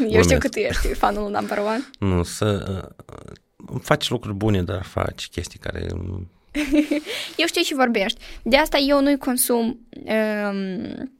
Eu 0.00 0.06
știu 0.06 0.08
glumesc. 0.08 0.38
că 0.38 0.48
tu 0.48 0.58
ești 0.58 0.86
fanul 0.94 1.30
number 1.30 1.58
one. 1.58 1.84
nu, 1.98 2.22
să... 2.22 2.80
Uh, 2.96 3.80
faci 3.82 4.08
lucruri 4.10 4.36
bune, 4.36 4.62
dar 4.62 4.82
faci 4.82 5.28
chestii 5.28 5.58
care... 5.58 5.86
um, 5.92 6.30
Eu 7.36 7.46
știu 7.46 7.62
ce 7.62 7.74
vorbești. 7.74 8.20
De 8.42 8.56
asta 8.56 8.78
eu 8.78 9.00
nu-i 9.02 9.18
consum 9.18 9.78
um, 10.04 11.12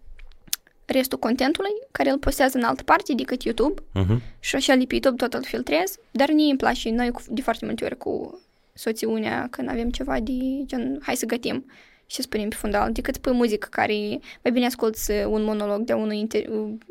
restul 0.93 1.19
contentului 1.19 1.71
care 1.91 2.11
îl 2.11 2.19
postează 2.19 2.59
în 2.59 2.65
altă 2.65 2.83
parte 2.83 3.13
decât 3.15 3.43
YouTube 3.43 3.83
Uh-huh. 3.95 4.19
și 4.41 4.55
așa 4.57 4.75
de 4.75 4.85
pe 4.85 4.95
YouTube 4.95 5.17
tot 5.17 5.35
îl 5.35 5.45
filtrez, 5.45 5.97
dar 6.11 6.31
mie 6.33 6.49
îmi 6.49 6.57
place, 6.59 6.91
noi 6.91 7.11
cu- 7.11 7.23
de 7.29 7.41
foarte 7.43 7.65
multe 7.67 7.85
ori 7.85 7.97
cu 7.97 8.41
soțiunea 8.75 9.47
când 9.51 9.69
avem 9.69 9.91
ceva 9.91 10.21
de 10.21 10.33
gen, 10.65 10.99
hai 11.03 11.17
să 11.17 11.27
gătim 11.27 11.65
și 12.07 12.17
să 12.17 12.23
spunem 12.23 12.49
pe 12.49 12.55
fundal, 12.55 12.93
decât 12.93 13.17
pe 13.17 13.31
muzică 13.31 13.69
care 13.71 13.95
mai 14.43 14.53
bine 14.53 14.67
asculți 14.67 15.11
un 15.11 15.43
monolog 15.45 15.81
de 15.83 15.93
unui 15.93 16.27
inter- 16.27 16.49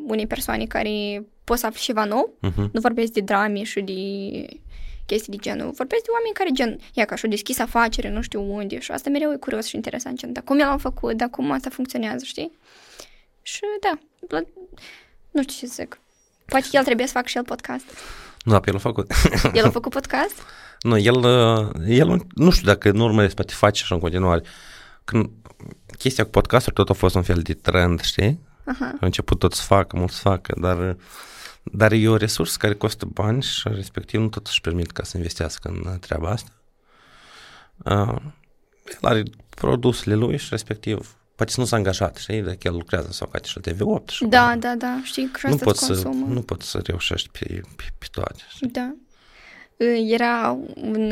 unei 0.07 0.27
persoane 0.27 0.65
care 0.65 1.25
poți 1.43 1.59
să 1.59 1.65
afli 1.65 1.79
ceva 1.81 2.05
nou, 2.05 2.33
Uh-huh. 2.47 2.71
nu 2.71 2.79
vorbesc 2.79 3.11
de 3.11 3.19
drame 3.21 3.63
și 3.63 3.81
de 3.81 3.93
chestii 5.05 5.31
de 5.31 5.37
genul. 5.41 5.71
Vorbesc 5.71 6.03
de 6.03 6.09
oameni 6.13 6.33
care 6.33 6.49
gen, 6.53 6.79
ia 6.93 7.05
că 7.05 7.15
și-au 7.15 7.31
deschis 7.31 7.59
afacere, 7.59 8.09
nu 8.09 8.21
știu 8.21 8.53
unde 8.53 8.79
și 8.79 8.91
asta 8.91 9.09
mereu 9.09 9.31
e 9.31 9.35
curios 9.35 9.65
și 9.65 9.75
interesant, 9.75 10.17
gen, 10.17 10.33
dar 10.33 10.43
cum 10.43 10.59
el 10.59 10.67
a 10.67 10.77
făcut, 10.77 11.13
dar 11.17 11.29
cum 11.29 11.51
asta 11.51 11.69
funcționează, 11.69 12.25
știi? 12.25 12.51
Și 13.47 13.61
da, 13.81 13.99
la- 14.27 14.43
nu 15.31 15.41
știu 15.41 15.53
ce 15.55 15.73
să 15.73 15.73
zic. 15.81 15.99
Poate 16.45 16.67
el 16.71 16.83
trebuie 16.83 17.05
să 17.05 17.11
facă 17.13 17.27
și 17.27 17.37
el 17.37 17.43
podcast. 17.43 17.85
Nu, 18.43 18.59
pe 18.59 18.69
el 18.69 18.75
a 18.75 18.79
făcut. 18.79 19.11
El 19.53 19.65
a 19.65 19.69
făcut 19.79 19.91
podcast? 19.91 20.33
nu, 20.81 20.97
el, 20.97 21.15
uh, 21.15 21.69
el, 21.87 22.25
nu 22.35 22.49
știu 22.51 22.65
dacă 22.65 22.91
nu 22.91 23.03
urmăresc, 23.03 23.35
poate 23.35 23.53
face 23.53 23.81
așa 23.83 23.95
în 23.95 24.01
continuare. 24.01 24.43
Când 25.03 25.29
chestia 25.97 26.23
cu 26.23 26.29
podcastul 26.29 26.73
tot 26.73 26.89
a 26.89 26.93
fost 26.93 27.15
un 27.15 27.23
fel 27.23 27.41
de 27.41 27.53
trend, 27.53 28.01
știi? 28.01 28.39
Aha. 28.65 28.85
A 29.01 29.05
început 29.05 29.39
tot 29.39 29.53
să 29.53 29.61
facă, 29.61 29.97
mult 29.97 30.11
să 30.11 30.19
facă, 30.21 30.53
dar, 30.61 30.95
dar 31.63 31.91
e 31.91 32.09
o 32.09 32.15
resursă 32.15 32.55
care 32.59 32.73
costă 32.73 33.05
bani 33.05 33.41
și 33.41 33.67
respectiv 33.67 34.19
nu 34.19 34.29
tot 34.29 34.47
își 34.47 34.61
permit 34.61 34.91
ca 34.91 35.03
să 35.03 35.17
investească 35.17 35.67
în 35.69 35.99
treaba 35.99 36.29
asta. 36.29 36.51
Uh, 37.77 38.15
el 38.85 38.97
are 39.01 39.23
produsele 39.49 40.15
lui 40.15 40.37
și 40.37 40.47
respectiv 40.49 41.16
poate 41.37 41.51
să 41.51 41.59
nu 41.59 41.65
s-a 41.65 41.75
angajat, 41.75 42.17
știi, 42.17 42.41
dacă 42.41 42.57
el 42.61 42.73
lucrează 42.73 43.11
sau 43.11 43.27
ca 43.27 43.39
și 43.43 43.59
la 43.63 43.71
TV8 43.71 44.05
și 44.09 44.25
Da, 44.25 44.55
da, 44.59 44.75
da, 44.75 44.99
știi 45.03 45.29
că 45.31 45.37
și 45.39 45.45
nu 45.45 45.51
asta 45.51 45.65
poți, 45.65 45.91
îți 45.91 45.99
să, 45.99 46.07
consumă. 46.07 46.33
nu 46.33 46.41
poți 46.41 46.69
să 46.69 46.79
reușești 46.83 47.29
pe, 47.29 47.61
pe, 47.75 47.83
pe 47.97 48.05
toate. 48.11 48.39
știi? 48.49 48.67
Da. 48.69 48.93
Era 50.07 50.57
un, 50.75 51.11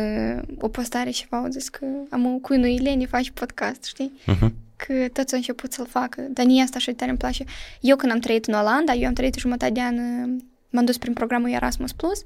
o 0.59 0.67
postare 0.67 1.09
și 1.09 1.26
au 1.30 1.47
zis 1.49 1.69
că 1.69 1.86
am 2.09 2.26
o 2.26 2.38
cuinu 2.38 2.65
Ileni 2.65 3.05
faci 3.05 3.30
podcast, 3.32 3.84
știi? 3.84 4.11
Uh-huh. 4.28 4.49
Că 4.76 4.93
toți 5.13 5.34
au 5.34 5.39
început 5.39 5.73
să-l 5.73 5.88
facă. 5.88 6.21
Dar 6.30 6.45
nici 6.45 6.61
asta 6.61 6.80
și 6.80 6.91
tare 6.91 7.09
îmi 7.09 7.19
place. 7.19 7.43
Eu 7.80 7.95
când 7.95 8.11
am 8.11 8.19
trăit 8.19 8.45
în 8.45 8.53
Olanda, 8.53 8.93
eu 8.93 9.07
am 9.07 9.13
trăit 9.13 9.36
jumătate 9.36 9.71
de 9.71 9.82
an, 9.82 9.95
m-am 10.76 10.86
dus 10.86 10.97
prin 10.97 11.13
programul 11.13 11.49
Erasmus 11.49 11.91
Plus 11.91 12.26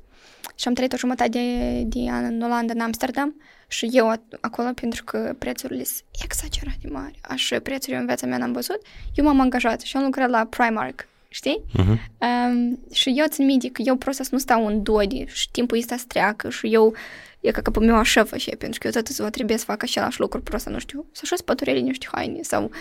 și 0.56 0.68
am 0.68 0.74
trăit 0.74 0.94
o 0.94 0.98
jumătate 0.98 1.30
de, 1.30 1.82
de 1.84 2.10
an 2.12 2.24
în 2.24 2.42
Olanda, 2.42 2.74
în 2.74 2.80
Amsterdam 2.80 3.36
și 3.68 3.90
eu 3.92 4.16
at- 4.16 4.40
acolo, 4.42 4.70
pentru 4.74 5.04
că 5.04 5.36
prețurile 5.38 5.84
sunt 5.84 6.04
exagerat 6.24 6.76
de 6.82 6.90
mari, 6.92 7.20
așa 7.22 7.60
prețuri 7.60 7.94
eu 7.94 8.00
în 8.00 8.06
viața 8.06 8.28
mea 8.28 8.38
n-am 8.38 8.52
văzut, 8.52 8.82
eu 9.14 9.26
m-am 9.26 9.40
angajat 9.40 9.82
și 9.82 9.98
am 9.98 10.04
lucrat 10.04 10.30
la 10.30 10.46
Primark, 10.46 11.08
știi? 11.30 11.64
Uh-huh. 11.80 11.98
Um, 12.18 12.80
și 12.94 13.14
eu 13.16 13.26
țin 13.28 13.46
minte 13.46 13.70
că 13.70 13.82
eu 13.86 13.96
prost 13.96 14.24
să 14.24 14.28
nu 14.32 14.38
stau 14.38 14.66
în 14.66 14.84
dodi 14.84 15.26
și 15.28 15.52
timpul 15.52 15.78
ăsta 15.78 15.98
să 15.98 16.04
treacă 16.08 16.50
și 16.50 16.68
eu 16.74 16.94
e 17.40 17.52
ca 17.52 17.62
că 17.62 17.72
pe 17.72 17.80
meu 17.80 17.96
așa 17.96 18.26
și 18.36 18.50
pentru 18.50 18.80
că 18.80 18.88
eu 18.88 18.94
tot 18.94 19.08
ziua 19.08 19.30
trebuie 19.30 19.58
să 19.58 19.66
fac 19.66 19.84
același 19.84 20.20
lucru 20.20 20.42
prost, 20.42 20.68
nu 20.68 20.80
știu, 20.80 21.06
să 21.12 21.22
așa 21.24 21.36
spăturele 21.36 21.80
niște 21.80 22.08
haine 22.12 22.42
sau 22.42 22.72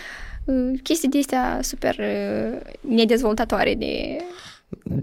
uh, 0.44 0.78
chestii 0.82 1.08
de 1.08 1.18
astea 1.18 1.58
super 1.62 1.98
uh, 1.98 2.60
nedezvoltatoare 2.80 3.74
de... 3.74 4.16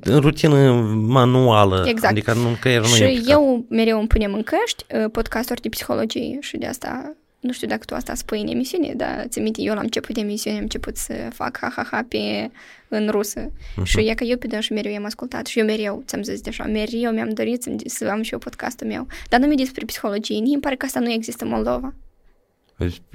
Rutină 0.05 0.72
manuală, 1.07 1.84
Exact. 1.88 2.11
adică 2.11 2.34
nu, 2.34 2.57
creierul 2.59 2.88
nu 2.88 2.93
e 2.93 2.97
și 2.97 3.03
implicat. 3.03 3.30
eu 3.30 3.66
mereu 3.70 3.99
îmi 3.99 4.07
punem 4.07 4.34
în 4.34 4.43
căști 4.43 4.86
uh, 4.95 5.11
podcasturi 5.11 5.61
de 5.61 5.70
psihologie 5.70 6.38
și 6.39 6.57
de 6.57 6.66
asta 6.66 7.16
nu 7.39 7.51
știu 7.51 7.68
dacă 7.68 7.84
tu 7.86 7.95
asta 7.95 8.13
spui 8.13 8.41
în 8.41 8.47
emisiune, 8.47 8.93
dar 8.95 9.26
ți 9.28 9.39
minte, 9.39 9.61
eu 9.61 9.74
la 9.74 9.80
început 9.80 10.16
de 10.16 10.22
emisiune 10.22 10.55
am 10.55 10.63
început 10.63 10.97
să 10.97 11.13
fac 11.34 11.57
ha-ha-ha 11.57 12.05
pe, 12.07 12.51
în 12.88 13.07
rusă. 13.09 13.51
Uh-huh. 13.51 13.84
Și 13.84 13.99
e 13.99 14.13
că 14.13 14.24
eu 14.24 14.38
pe 14.38 14.47
dânsul 14.47 14.76
mereu 14.76 14.91
i-am 14.91 15.05
ascultat 15.05 15.45
și 15.45 15.59
eu 15.59 15.66
mereu, 15.66 16.03
ți-am 16.07 16.24
zis 16.24 16.41
deja, 16.41 16.63
mereu 16.63 17.11
mi-am 17.11 17.30
dorit 17.30 17.61
să, 17.63 17.72
să 17.86 18.07
am 18.07 18.22
și 18.22 18.34
eu 18.34 18.39
podcastul 18.39 18.88
meu. 18.88 19.07
Dar 19.30 19.39
nu 19.39 19.47
mi 19.47 19.55
despre 19.55 19.86
psihologie, 19.86 20.39
nici 20.39 20.53
îmi 20.53 20.61
pare 20.61 20.76
că 20.76 20.86
asta 20.86 20.99
nu 20.99 21.11
există 21.11 21.43
în 21.43 21.49
Moldova. 21.49 21.93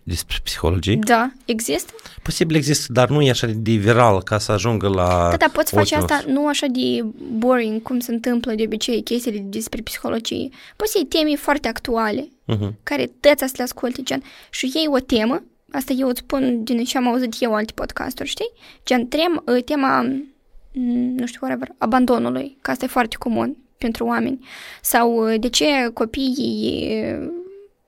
Despre 0.05 0.37
psihologie? 0.45 0.99
Da, 1.05 1.33
există? 1.45 1.93
Posibil 2.23 2.57
există, 2.57 2.93
dar 2.93 3.09
nu 3.09 3.23
e 3.23 3.31
așa 3.31 3.47
de 3.47 3.73
viral 3.73 4.23
ca 4.23 4.39
să 4.39 4.53
ajungă 4.53 4.89
la... 4.89 5.29
Da, 5.31 5.37
dar 5.37 5.51
poți 5.51 5.73
face 5.75 5.95
ochiul 5.95 6.07
asta 6.07 6.15
nostru. 6.15 6.33
nu 6.33 6.47
așa 6.49 6.67
de 6.67 7.05
boring, 7.39 7.83
cum 7.83 7.99
se 8.01 8.13
întâmplă 8.13 8.53
de 8.55 8.63
obicei 8.63 9.03
chestiile 9.03 9.39
despre 9.39 9.81
psihologie. 9.83 10.49
Poți 10.77 10.91
să 10.93 10.99
iei 10.99 11.07
teme 11.07 11.37
foarte 11.37 11.69
actuale, 11.69 12.29
Uh-huh. 12.55 12.73
care 12.83 13.11
tăți 13.21 13.45
să 13.47 13.55
le 13.57 13.63
asculte, 13.63 14.03
gen, 14.03 14.23
și 14.51 14.71
iei 14.75 14.87
o 14.89 14.99
temă, 14.99 15.43
asta 15.73 15.93
eu 15.97 16.09
îți 16.09 16.21
spun 16.21 16.65
din 16.65 16.85
ce 16.85 16.97
am 16.97 17.09
auzit 17.09 17.35
eu 17.41 17.55
alte 17.55 17.73
podcasturi, 17.75 18.29
știi? 18.29 18.51
Gen, 18.87 19.07
tem, 19.07 19.43
ă, 19.47 19.61
tema, 19.61 20.01
m, 20.03 21.15
nu 21.17 21.27
știu, 21.27 21.39
whatever, 21.43 21.69
abandonului, 21.79 22.57
că 22.61 22.71
asta 22.71 22.85
e 22.85 22.89
foarte 22.89 23.17
comun 23.19 23.57
pentru 23.79 24.05
oameni. 24.07 24.45
Sau 24.83 25.17
ă, 25.19 25.37
de 25.37 25.49
ce 25.49 25.65
copiii, 25.95 27.03
m, 27.21 27.33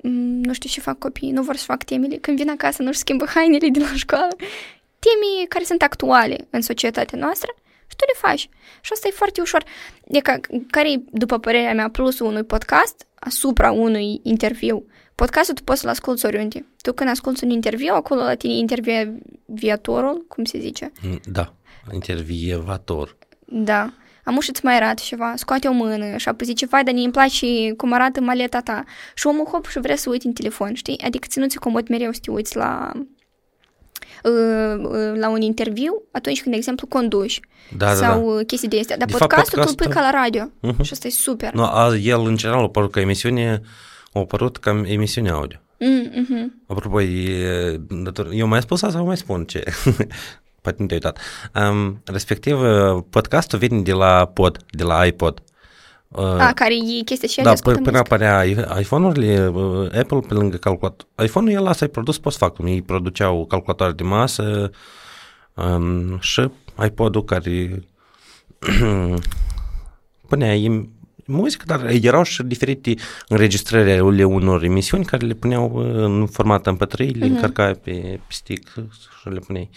nu 0.03 0.53
știu 0.53 0.69
ce 0.69 0.81
fac 0.81 0.99
copiii, 0.99 1.31
nu 1.31 1.43
vor 1.43 1.57
să 1.57 1.65
fac 1.65 1.85
temele, 1.85 2.17
când 2.17 2.37
vin 2.37 2.51
acasă 2.51 2.83
nu-și 2.83 2.99
schimbă 2.99 3.27
hainele 3.27 3.69
de 3.69 3.79
la 3.79 3.95
școală. 3.95 4.37
Teme 4.99 5.47
care 5.49 5.65
sunt 5.65 5.83
actuale 5.83 6.47
în 6.51 6.61
societatea 6.61 7.19
noastră 7.19 7.55
și 7.87 7.97
tu 7.97 8.05
le 8.07 8.29
faci. 8.29 8.49
Și 8.81 8.91
asta 8.93 9.09
e 9.09 9.11
foarte 9.11 9.41
ușor. 9.41 9.65
E 10.07 10.21
ca, 10.21 10.41
care 10.71 10.93
e, 10.93 11.03
după 11.11 11.39
părerea 11.39 11.75
mea, 11.75 11.89
plusul 11.89 12.27
unui 12.27 12.45
podcast 12.45 13.07
asupra 13.15 13.71
unui 13.71 14.21
interviu? 14.23 14.87
Podcastul 15.15 15.55
tu 15.55 15.63
poți 15.63 15.81
să-l 15.81 15.91
asculti 15.91 16.27
oriunde. 16.27 16.67
Tu 16.81 16.93
când 16.93 17.11
asculti 17.11 17.45
un 17.45 17.51
interviu, 17.51 17.95
acolo 17.95 18.21
la 18.21 18.35
tine 18.35 18.53
intervievatorul, 18.53 20.25
cum 20.29 20.45
se 20.45 20.59
zice? 20.59 20.93
Da, 21.25 21.55
intervievator. 21.93 23.17
Da. 23.47 23.93
Am 24.25 24.41
și 24.41 24.51
îți 24.51 24.65
mai 24.65 24.77
arată 24.77 25.03
ceva, 25.05 25.33
scoate 25.37 25.69
o 25.69 25.73
mână 25.73 26.17
și 26.17 26.29
apoi 26.29 26.47
zice, 26.47 26.67
vai, 26.67 26.85
dar 26.85 26.95
îmi 26.95 27.11
place 27.11 27.73
cum 27.77 27.93
arată 27.93 28.21
maleta 28.21 28.61
ta. 28.61 28.85
Și 29.15 29.27
omul 29.27 29.45
hop 29.47 29.67
și 29.67 29.79
vrea 29.81 29.97
să 29.97 30.11
uite 30.11 30.27
în 30.27 30.33
telefon, 30.33 30.75
știi? 30.75 31.01
Adică 31.05 31.27
ți 31.31 31.39
nu-ți 31.39 31.59
comod 31.59 31.89
mereu 31.89 32.13
să 32.13 32.19
te 32.23 32.31
uiți 32.31 32.57
la, 32.57 32.93
uh, 34.25 34.85
uh, 34.85 35.13
la 35.15 35.29
un 35.29 35.41
interviu 35.41 36.03
atunci 36.11 36.41
când, 36.41 36.51
de 36.51 36.57
exemplu, 36.57 36.87
conduci 36.87 37.41
Da, 37.77 37.87
da, 37.87 37.95
sau 37.95 38.21
da. 38.21 38.39
uh, 38.39 38.47
chestii 38.47 38.69
de 38.69 38.79
astea. 38.79 38.97
Dar 38.97 39.07
De 39.07 39.13
fapt, 39.13 39.25
podcastul 39.31 39.59
tu 39.63 39.69
îl 39.69 39.75
podcastul- 39.75 39.93
pui 39.93 40.03
ca 40.11 40.11
la 40.19 40.23
radio 40.23 40.51
Mhm. 40.73 40.83
și 40.83 40.93
asta 40.93 41.07
e 41.07 41.11
super. 41.11 41.53
Nu, 41.53 41.63
a, 41.65 41.97
el 42.03 42.21
în 42.21 42.37
general 42.37 42.61
a 42.61 42.63
apărut 42.65 42.91
ca 42.93 43.01
emisiune, 43.01 43.61
a 44.13 44.19
apărut 44.19 44.57
ca 44.57 44.83
emisiune 44.85 45.31
audio. 45.31 45.59
Mm, 45.79 46.11
mhm. 46.29 46.63
Apropo, 46.67 47.01
e, 47.01 47.77
dator- 47.91 48.29
eu 48.33 48.47
mai 48.47 48.61
spus 48.63 48.83
asta 48.83 48.97
sau 48.97 49.07
mai 49.07 49.17
spun 49.17 49.45
ce? 49.45 49.63
Poate 50.63 50.83
nu 50.83 50.87
te-ai 50.89 51.01
uitat. 51.05 51.19
Um, 51.71 52.03
respectiv, 52.05 52.61
uh, 52.61 53.03
podcastul 53.11 53.59
vine 53.59 53.81
de 53.81 53.93
la 53.93 54.27
pod, 54.27 54.65
de 54.71 54.83
la 54.83 55.05
iPod. 55.07 55.43
Uh, 56.09 56.21
A, 56.25 56.53
care 56.55 56.75
e 56.75 57.03
chestia 57.05 57.29
și 57.29 57.41
da, 57.41 57.51
ascultă 57.51 57.79
p- 57.81 57.83
până 57.83 57.97
muzică. 57.97 58.15
apărea 58.15 58.45
i- 58.45 58.81
iPhone-urile, 58.81 59.49
uh, 59.49 59.99
Apple 59.99 60.19
pe 60.29 60.35
lângă 60.35 60.57
calculator. 60.57 61.07
iPhone-ul 61.25 61.53
el 61.57 61.67
asta 61.67 61.85
ai 61.85 61.91
produs 61.91 62.19
post 62.19 62.37
factum. 62.37 62.67
Ei 62.67 62.83
produceau 62.83 63.47
calculatoare 63.47 63.93
de 63.93 64.03
masă 64.03 64.71
um, 65.55 66.19
și 66.19 66.51
iPod-ul 66.85 67.25
care 67.25 67.85
punea 70.29 70.55
im- 70.55 70.89
muzică, 71.27 71.65
dar 71.67 71.85
erau 71.91 72.23
și 72.23 72.43
diferite 72.43 72.95
înregistrări 73.29 73.93
ale 73.93 74.25
unor 74.25 74.63
emisiuni 74.63 75.05
care 75.05 75.27
le 75.27 75.35
puneau 75.35 75.71
uh, 75.75 75.85
în 76.05 76.27
format 76.27 76.67
MP3, 76.75 76.97
le 76.97 77.27
Mhm. 77.27 77.35
încărcai 77.35 77.73
pe, 77.75 77.91
pe 77.91 78.21
stick 78.29 78.69
și 79.21 79.29
le 79.29 79.39
puneai. 79.47 79.71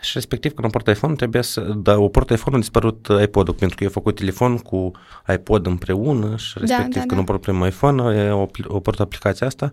Și 0.00 0.10
respectiv 0.14 0.52
când 0.52 0.66
o 0.66 0.70
port 0.70 0.86
iPhone 0.86 1.14
trebuie 1.14 1.42
să, 1.42 1.60
da, 1.60 1.98
o 1.98 2.08
port 2.08 2.30
iPhone 2.30 2.56
a 2.56 2.58
dispărut 2.58 3.08
iPod-ul 3.22 3.54
pentru 3.54 3.76
că 3.76 3.84
eu 3.84 3.90
făcut 3.90 4.14
telefon 4.14 4.58
cu 4.58 4.90
iPod 5.32 5.66
împreună 5.66 6.36
și 6.36 6.58
respectiv 6.58 6.94
da, 6.94 7.00
când 7.00 7.14
da. 7.14 7.20
o 7.20 7.22
port 7.22 7.40
primul 7.40 7.66
iPhone, 7.66 8.16
e, 8.16 8.30
o, 8.30 8.46
o 8.66 8.80
port 8.80 9.00
aplicația 9.00 9.46
asta 9.46 9.72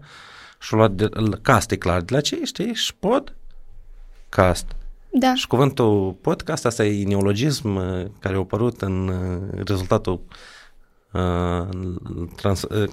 și 0.59 0.73
o 0.73 0.77
luat 0.77 0.91
de, 0.91 1.09
cast 1.41 1.71
e 1.71 1.75
clar, 1.75 2.01
de 2.01 2.13
la 2.13 2.21
ce 2.21 2.39
știi? 2.43 2.73
Și 2.73 2.95
pod? 2.95 3.35
Cast. 4.29 4.75
Da. 5.19 5.33
Și 5.33 5.47
cuvântul 5.47 6.15
podcast, 6.21 6.65
asta 6.65 6.85
e 6.85 7.05
neologism 7.05 7.75
uh, 7.75 8.05
care 8.19 8.35
a 8.35 8.37
apărut 8.37 8.81
în 8.81 9.07
uh, 9.07 9.61
rezultatul 9.65 10.21
uh, 11.11 11.67
trans, 12.35 12.61
uh, 12.61 12.91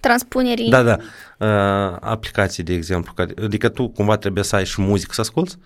Transpunerii. 0.00 0.70
da, 0.70 0.82
da, 0.82 0.96
uh, 1.38 1.96
aplicații, 2.00 2.62
de 2.62 2.72
exemplu, 2.72 3.12
care, 3.14 3.34
adică 3.42 3.68
tu 3.68 3.88
cumva 3.88 4.16
trebuie 4.16 4.44
să 4.44 4.56
ai 4.56 4.64
și 4.64 4.80
muzică 4.80 5.12
să 5.12 5.20
asculți 5.20 5.58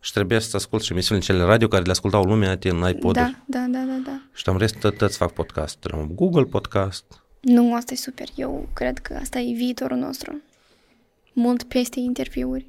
și 0.00 0.12
trebuie 0.12 0.40
să 0.40 0.56
asculti 0.56 0.84
și 0.84 0.92
emisiunile 0.92 1.26
cele 1.26 1.42
radio 1.42 1.68
care 1.68 1.82
le 1.82 1.90
ascultau 1.90 2.22
lumea 2.24 2.58
în 2.62 2.88
iPod-uri. 2.88 3.12
da, 3.12 3.34
da, 3.46 3.66
da, 3.68 3.78
da, 3.78 4.00
da. 4.04 4.20
Și 4.32 4.44
am 4.46 4.58
rest 4.58 4.76
tot, 4.78 4.96
toți 4.96 5.16
fac 5.16 5.32
podcast. 5.32 5.86
Google 6.14 6.44
Podcast. 6.44 7.04
Nu, 7.40 7.74
asta 7.74 7.92
e 7.92 7.96
super. 7.96 8.26
Eu 8.34 8.68
cred 8.72 8.98
că 8.98 9.18
asta 9.20 9.38
e 9.38 9.52
viitorul 9.52 9.96
nostru. 9.96 10.40
Mult 11.32 11.62
peste 11.62 12.00
interviuri. 12.00 12.66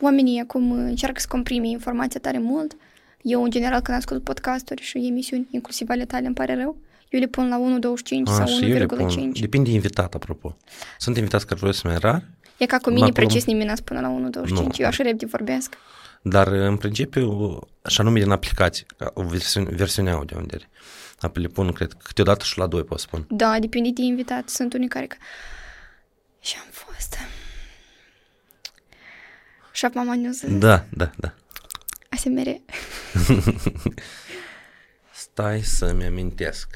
Oamenii 0.00 0.40
acum 0.40 0.70
încearcă 0.72 1.20
să 1.20 1.26
comprime 1.28 1.68
informația 1.68 2.20
tare 2.20 2.38
mult. 2.38 2.76
Eu, 3.22 3.42
în 3.42 3.50
general, 3.50 3.80
când 3.80 3.96
ascult 3.96 4.22
podcasturi 4.22 4.82
și 4.82 5.06
emisiuni, 5.06 5.46
inclusiv 5.50 5.88
ale 5.88 6.04
tale, 6.04 6.26
îmi 6.26 6.34
pare 6.34 6.54
rău, 6.54 6.76
eu 7.14 7.20
le 7.20 7.26
pun 7.26 7.48
la 7.48 7.58
1,25 7.58 8.22
A, 8.24 8.32
sau 8.34 8.46
și 8.46 8.70
eu 8.70 8.78
le 8.78 8.86
pun. 8.86 9.30
1,5. 9.34 9.40
Depinde 9.40 9.68
de 9.68 9.74
invitat, 9.74 10.14
apropo. 10.14 10.56
Sunt 10.98 11.16
invitați 11.16 11.44
care 11.46 11.56
vreau 11.58 11.72
să 11.72 11.88
mai 11.88 11.98
rar, 11.98 12.24
E 12.56 12.66
ca 12.66 12.76
cu 12.78 12.88
Mă 12.88 12.94
mine 12.94 13.06
apucăm- 13.06 13.24
precis 13.24 13.44
nimeni 13.44 13.68
n-a 13.68 13.74
spune 13.74 14.00
la 14.00 14.08
1,25. 14.08 14.50
Nu. 14.50 14.68
Eu 14.78 14.86
așa 14.86 15.02
repede 15.02 15.26
vorbesc. 15.26 15.74
dar 16.22 16.46
în 16.46 16.76
principiu, 16.76 17.58
și 17.88 18.00
anume 18.00 18.20
din 18.20 18.30
aplicații, 18.30 18.86
ca 18.98 19.10
o 19.14 19.22
versiune, 19.22 19.70
versiune 19.70 20.10
audio 20.10 20.36
unde 20.38 20.54
are. 20.54 20.68
Apoi 21.20 21.42
le 21.42 21.48
pun, 21.48 21.72
cred, 21.72 21.92
câteodată 22.02 22.44
și 22.44 22.58
la 22.58 22.66
doi 22.66 22.84
pot 22.84 22.98
spun. 23.00 23.26
Da, 23.30 23.58
depinde 23.58 23.90
de 23.94 24.02
invitat. 24.02 24.48
Sunt 24.48 24.72
unii 24.72 24.88
care 24.88 25.06
că... 25.06 25.16
Și 26.40 26.54
am 26.60 26.66
fost. 26.70 27.16
Și 29.72 29.84
acum 29.84 30.00
mama 30.04 30.14
news. 30.20 30.40
Da, 30.46 30.84
da, 30.90 31.10
da. 31.16 31.34
ASMR. 32.10 32.48
Stai 35.12 35.60
să-mi 35.62 36.04
amintesc. 36.04 36.68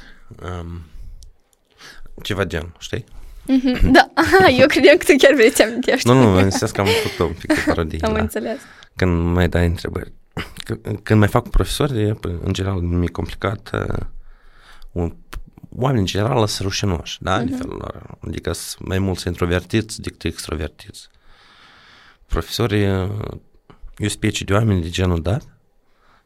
Um, 0.43 0.81
ceva 2.23 2.45
gen, 2.45 2.75
știi? 2.79 3.05
Mhm, 3.47 3.91
da, 3.91 4.11
eu 4.59 4.67
credeam 4.67 4.97
că 4.97 5.05
tu 5.05 5.15
chiar 5.19 5.35
vrei 5.35 5.51
să 5.51 5.63
amintești. 5.63 6.09
Nu, 6.09 6.15
nu, 6.15 6.31
mă 6.31 6.39
amintesc 6.39 6.75
că 6.75 6.81
am 6.81 6.87
făcut 6.87 7.29
un 7.29 7.35
pic 7.39 7.55
de 7.55 7.63
parodie. 7.67 7.99
Am 8.07 8.13
da. 8.15 8.21
înțeles. 8.21 8.59
când 8.97 9.25
mai 9.35 9.49
dai 9.49 9.67
întrebări. 9.67 10.13
C- 10.41 11.03
Când 11.03 11.19
mai 11.19 11.29
fac 11.29 11.43
cu 11.43 11.49
profesori, 11.49 12.01
e, 12.01 12.15
în 12.45 12.53
general 12.53 12.81
nu 12.81 12.97
mi-e 12.97 13.09
complicat. 13.09 13.71
uh, 13.73 13.97
un- 14.93 15.17
Oamenii, 15.77 16.01
în 16.01 16.07
general, 16.07 16.47
sunt 16.47 16.69
rușinoși, 16.69 17.23
da, 17.23 17.37
în 17.37 17.49
felul 17.49 17.77
lor. 17.77 18.17
Adică 18.27 18.53
sunt 18.53 18.89
mai 18.89 18.99
mulți 18.99 19.27
introvertiți 19.27 20.01
decât 20.01 20.23
extrovertiți. 20.25 21.09
Profesorii, 22.27 22.91
uh, 22.91 23.09
eu 23.97 24.09
specie 24.09 24.45
de 24.47 24.53
oameni 24.53 24.83
de 24.83 24.89
genul 24.91 25.23
dat, 25.23 25.43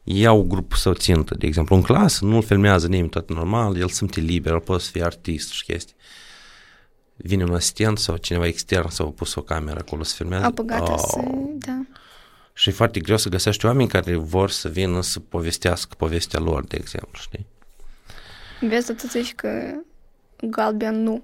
iau 0.03 0.41
grupul 0.41 0.77
său 0.77 0.93
țintă, 0.93 1.35
de 1.35 1.47
exemplu, 1.47 1.75
în 1.75 1.81
clasă, 1.81 2.25
nu-l 2.25 2.43
filmează 2.43 2.87
nimeni 2.87 3.09
tot 3.09 3.29
normal, 3.29 3.77
el 3.77 3.89
simte 3.89 4.19
liber, 4.19 4.51
el 4.51 4.59
poate 4.59 4.83
să 4.83 4.89
fie 4.91 5.03
artist 5.03 5.51
și 5.51 5.63
chestii. 5.63 5.95
Vine 7.15 7.43
un 7.43 7.53
asistent 7.53 7.97
sau 7.97 8.17
cineva 8.17 8.47
extern 8.47 8.89
sau 8.89 9.07
a 9.07 9.11
pus 9.11 9.35
o 9.35 9.41
cameră 9.41 9.79
acolo 9.79 10.03
să 10.03 10.15
filmează. 10.15 10.45
Apă 10.45 10.63
gata 10.63 10.97
să... 10.97 11.17
Oh. 11.17 11.49
Da. 11.53 11.81
Și 12.53 12.69
e 12.69 12.71
foarte 12.71 12.99
greu 12.99 13.17
să 13.17 13.29
găsești 13.29 13.65
oameni 13.65 13.89
care 13.89 14.15
vor 14.15 14.49
să 14.49 14.69
vină 14.69 15.01
să 15.01 15.19
povestească 15.19 15.95
povestea 15.97 16.39
lor, 16.39 16.65
de 16.65 16.77
exemplu, 16.79 17.19
știi? 17.21 17.45
Vezi, 18.59 18.93
tu 18.93 19.07
zici 19.07 19.33
că 19.33 19.73
galben 20.41 21.03
nu. 21.03 21.23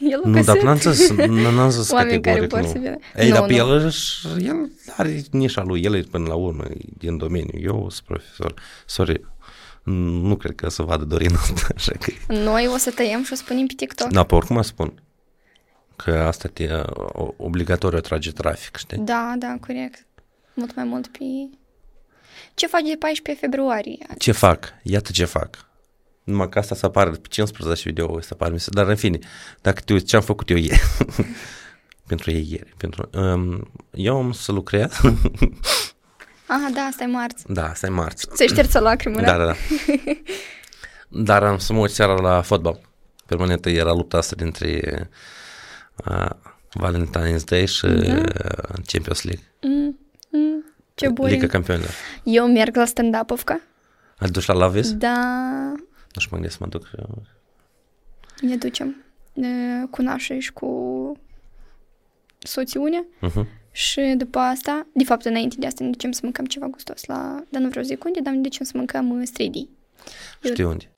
El 0.00 0.20
Nu, 0.24 0.42
dar 0.42 0.62
n-am 0.62 0.78
zis, 0.78 1.12
n- 1.12 1.26
n-am 1.54 1.70
zis 1.70 1.90
Oameni 1.90 2.20
care 2.20 2.36
categoric, 2.38 2.50
vor 2.50 2.60
nu. 2.60 2.66
să 2.66 2.78
vină. 2.78 2.96
Ei, 3.16 3.28
Nu, 3.28 3.34
dar 3.34 3.46
pe 3.46 3.52
nu. 3.56 3.58
el, 3.58 3.84
își- 3.84 4.26
el 4.46 4.70
are 4.96 5.22
nișa 5.30 5.62
lui, 5.62 5.82
el 5.82 5.94
e 5.94 6.00
până 6.10 6.26
la 6.26 6.34
urmă 6.34 6.64
e 6.64 6.74
din 6.98 7.16
domeniu. 7.16 7.60
Eu 7.60 7.86
sunt 7.90 8.06
profesor, 8.06 8.54
sorry, 8.86 9.24
nu 9.82 10.36
cred 10.36 10.54
că 10.54 10.68
să 10.68 10.82
vadă 10.82 11.04
Dorin 11.04 11.34
asta, 11.34 11.66
așa 11.76 11.92
că... 12.00 12.32
Noi 12.32 12.66
o 12.66 12.76
să 12.76 12.90
tăiem 12.90 13.24
și 13.24 13.32
o 13.32 13.36
spunem 13.36 13.66
pe 13.66 13.72
TikTok. 13.76 14.08
Da, 14.08 14.22
pe 14.24 14.34
oricum 14.34 14.62
spun 14.62 15.02
că 15.96 16.10
asta 16.18 16.48
te 16.52 16.68
o- 17.12 17.34
obligatoriu 17.36 17.98
atrage 17.98 18.32
trafic, 18.32 18.76
știi? 18.76 18.98
Da, 18.98 19.34
da, 19.38 19.56
corect. 19.66 20.06
Mult 20.54 20.74
mai 20.74 20.84
mult 20.84 21.06
pe... 21.06 21.18
Ce 22.54 22.66
faci 22.66 22.82
de 22.88 22.96
14 22.98 23.44
februarie? 23.46 24.06
Ce 24.18 24.32
fac? 24.32 24.64
Iată 24.82 25.10
ce 25.12 25.24
fac. 25.24 25.68
Numai 26.24 26.48
că 26.48 26.58
asta 26.58 26.74
să 26.74 26.86
apară 26.86 27.10
pe 27.10 27.28
15 27.28 27.88
video, 27.88 28.20
să 28.20 28.28
apară, 28.32 28.54
dar 28.66 28.88
în 28.88 28.96
fine, 28.96 29.18
dacă 29.60 29.80
te 29.80 29.92
uiți 29.92 30.04
ce 30.04 30.16
am 30.16 30.22
făcut 30.22 30.50
eu 30.50 30.56
ieri, 30.56 30.80
pentru 32.10 32.30
ei 32.30 32.46
ieri, 32.50 32.74
pentru, 32.76 33.10
um, 33.12 33.70
eu 33.90 34.16
am 34.16 34.32
să 34.32 34.52
lucrez, 34.52 34.92
Aha, 36.46 36.70
da, 36.74 36.80
asta 36.80 37.02
e 37.04 37.06
marți. 37.06 37.44
da, 37.52 37.68
asta 37.68 37.86
e 37.86 37.90
marți, 37.90 38.26
Ți-ai 38.34 38.48
șters 38.48 38.74
o 38.74 38.80
lacrimă, 38.80 39.20
da, 39.20 39.36
da, 39.36 39.44
da, 39.44 39.54
dar 41.28 41.42
am 41.42 41.58
să 41.58 41.72
mă 41.72 41.78
uit 41.78 41.90
seara 41.90 42.12
la 42.20 42.42
fotbal, 42.42 42.80
permanentă 43.26 43.68
era 43.70 43.92
lupta 43.92 44.16
asta 44.16 44.34
dintre 44.36 44.80
uh, 46.06 46.30
Valentine's 46.80 47.44
Day 47.44 47.66
și 47.66 47.84
uh, 47.84 48.22
Champions 48.86 49.22
League, 49.22 49.44
Mm, 49.62 49.98
mm, 50.30 50.64
ce 50.94 51.06
Liga 51.06 51.20
boring. 51.22 51.46
Campionilor. 51.46 51.90
Eu 52.22 52.46
merg 52.52 52.76
la 52.76 52.84
stand-up-ovca. 52.84 53.60
Ai 54.18 54.28
dus 54.30 54.46
la 54.46 54.54
Lavis? 54.54 54.92
Da, 54.92 55.72
Nu 56.14 56.20
știu, 56.20 56.28
mă 56.30 56.36
gândesc 56.36 56.56
să 56.56 56.58
mă 56.60 56.68
duc. 56.68 56.90
eu. 56.98 57.22
ne 58.40 58.56
ducem 58.56 59.04
e, 59.34 59.46
cu 59.90 60.02
nașii 60.02 60.40
și 60.40 60.52
cu 60.52 61.12
soțiunea. 62.38 63.06
Uh-huh. 63.22 63.58
Și 63.72 64.14
după 64.16 64.38
asta, 64.38 64.86
de 64.92 65.04
fapt, 65.04 65.24
înainte 65.24 65.56
de 65.58 65.66
asta, 65.66 65.84
ne 65.84 65.90
ducem 65.90 66.12
să 66.12 66.20
mâncăm 66.22 66.44
ceva 66.44 66.66
gustos 66.66 67.04
la... 67.04 67.44
Dar 67.48 67.62
nu 67.62 67.68
vreau 67.68 67.84
să 67.84 67.90
zic 67.90 68.04
unde, 68.04 68.20
dar 68.20 68.32
ne 68.34 68.40
ducem 68.40 68.64
să 68.66 68.72
mâncăm 68.74 69.10
uh, 69.10 69.22
stridi. 69.26 69.68
Eu- 70.42 70.50
Știi 70.50 70.64
unde? 70.64 70.90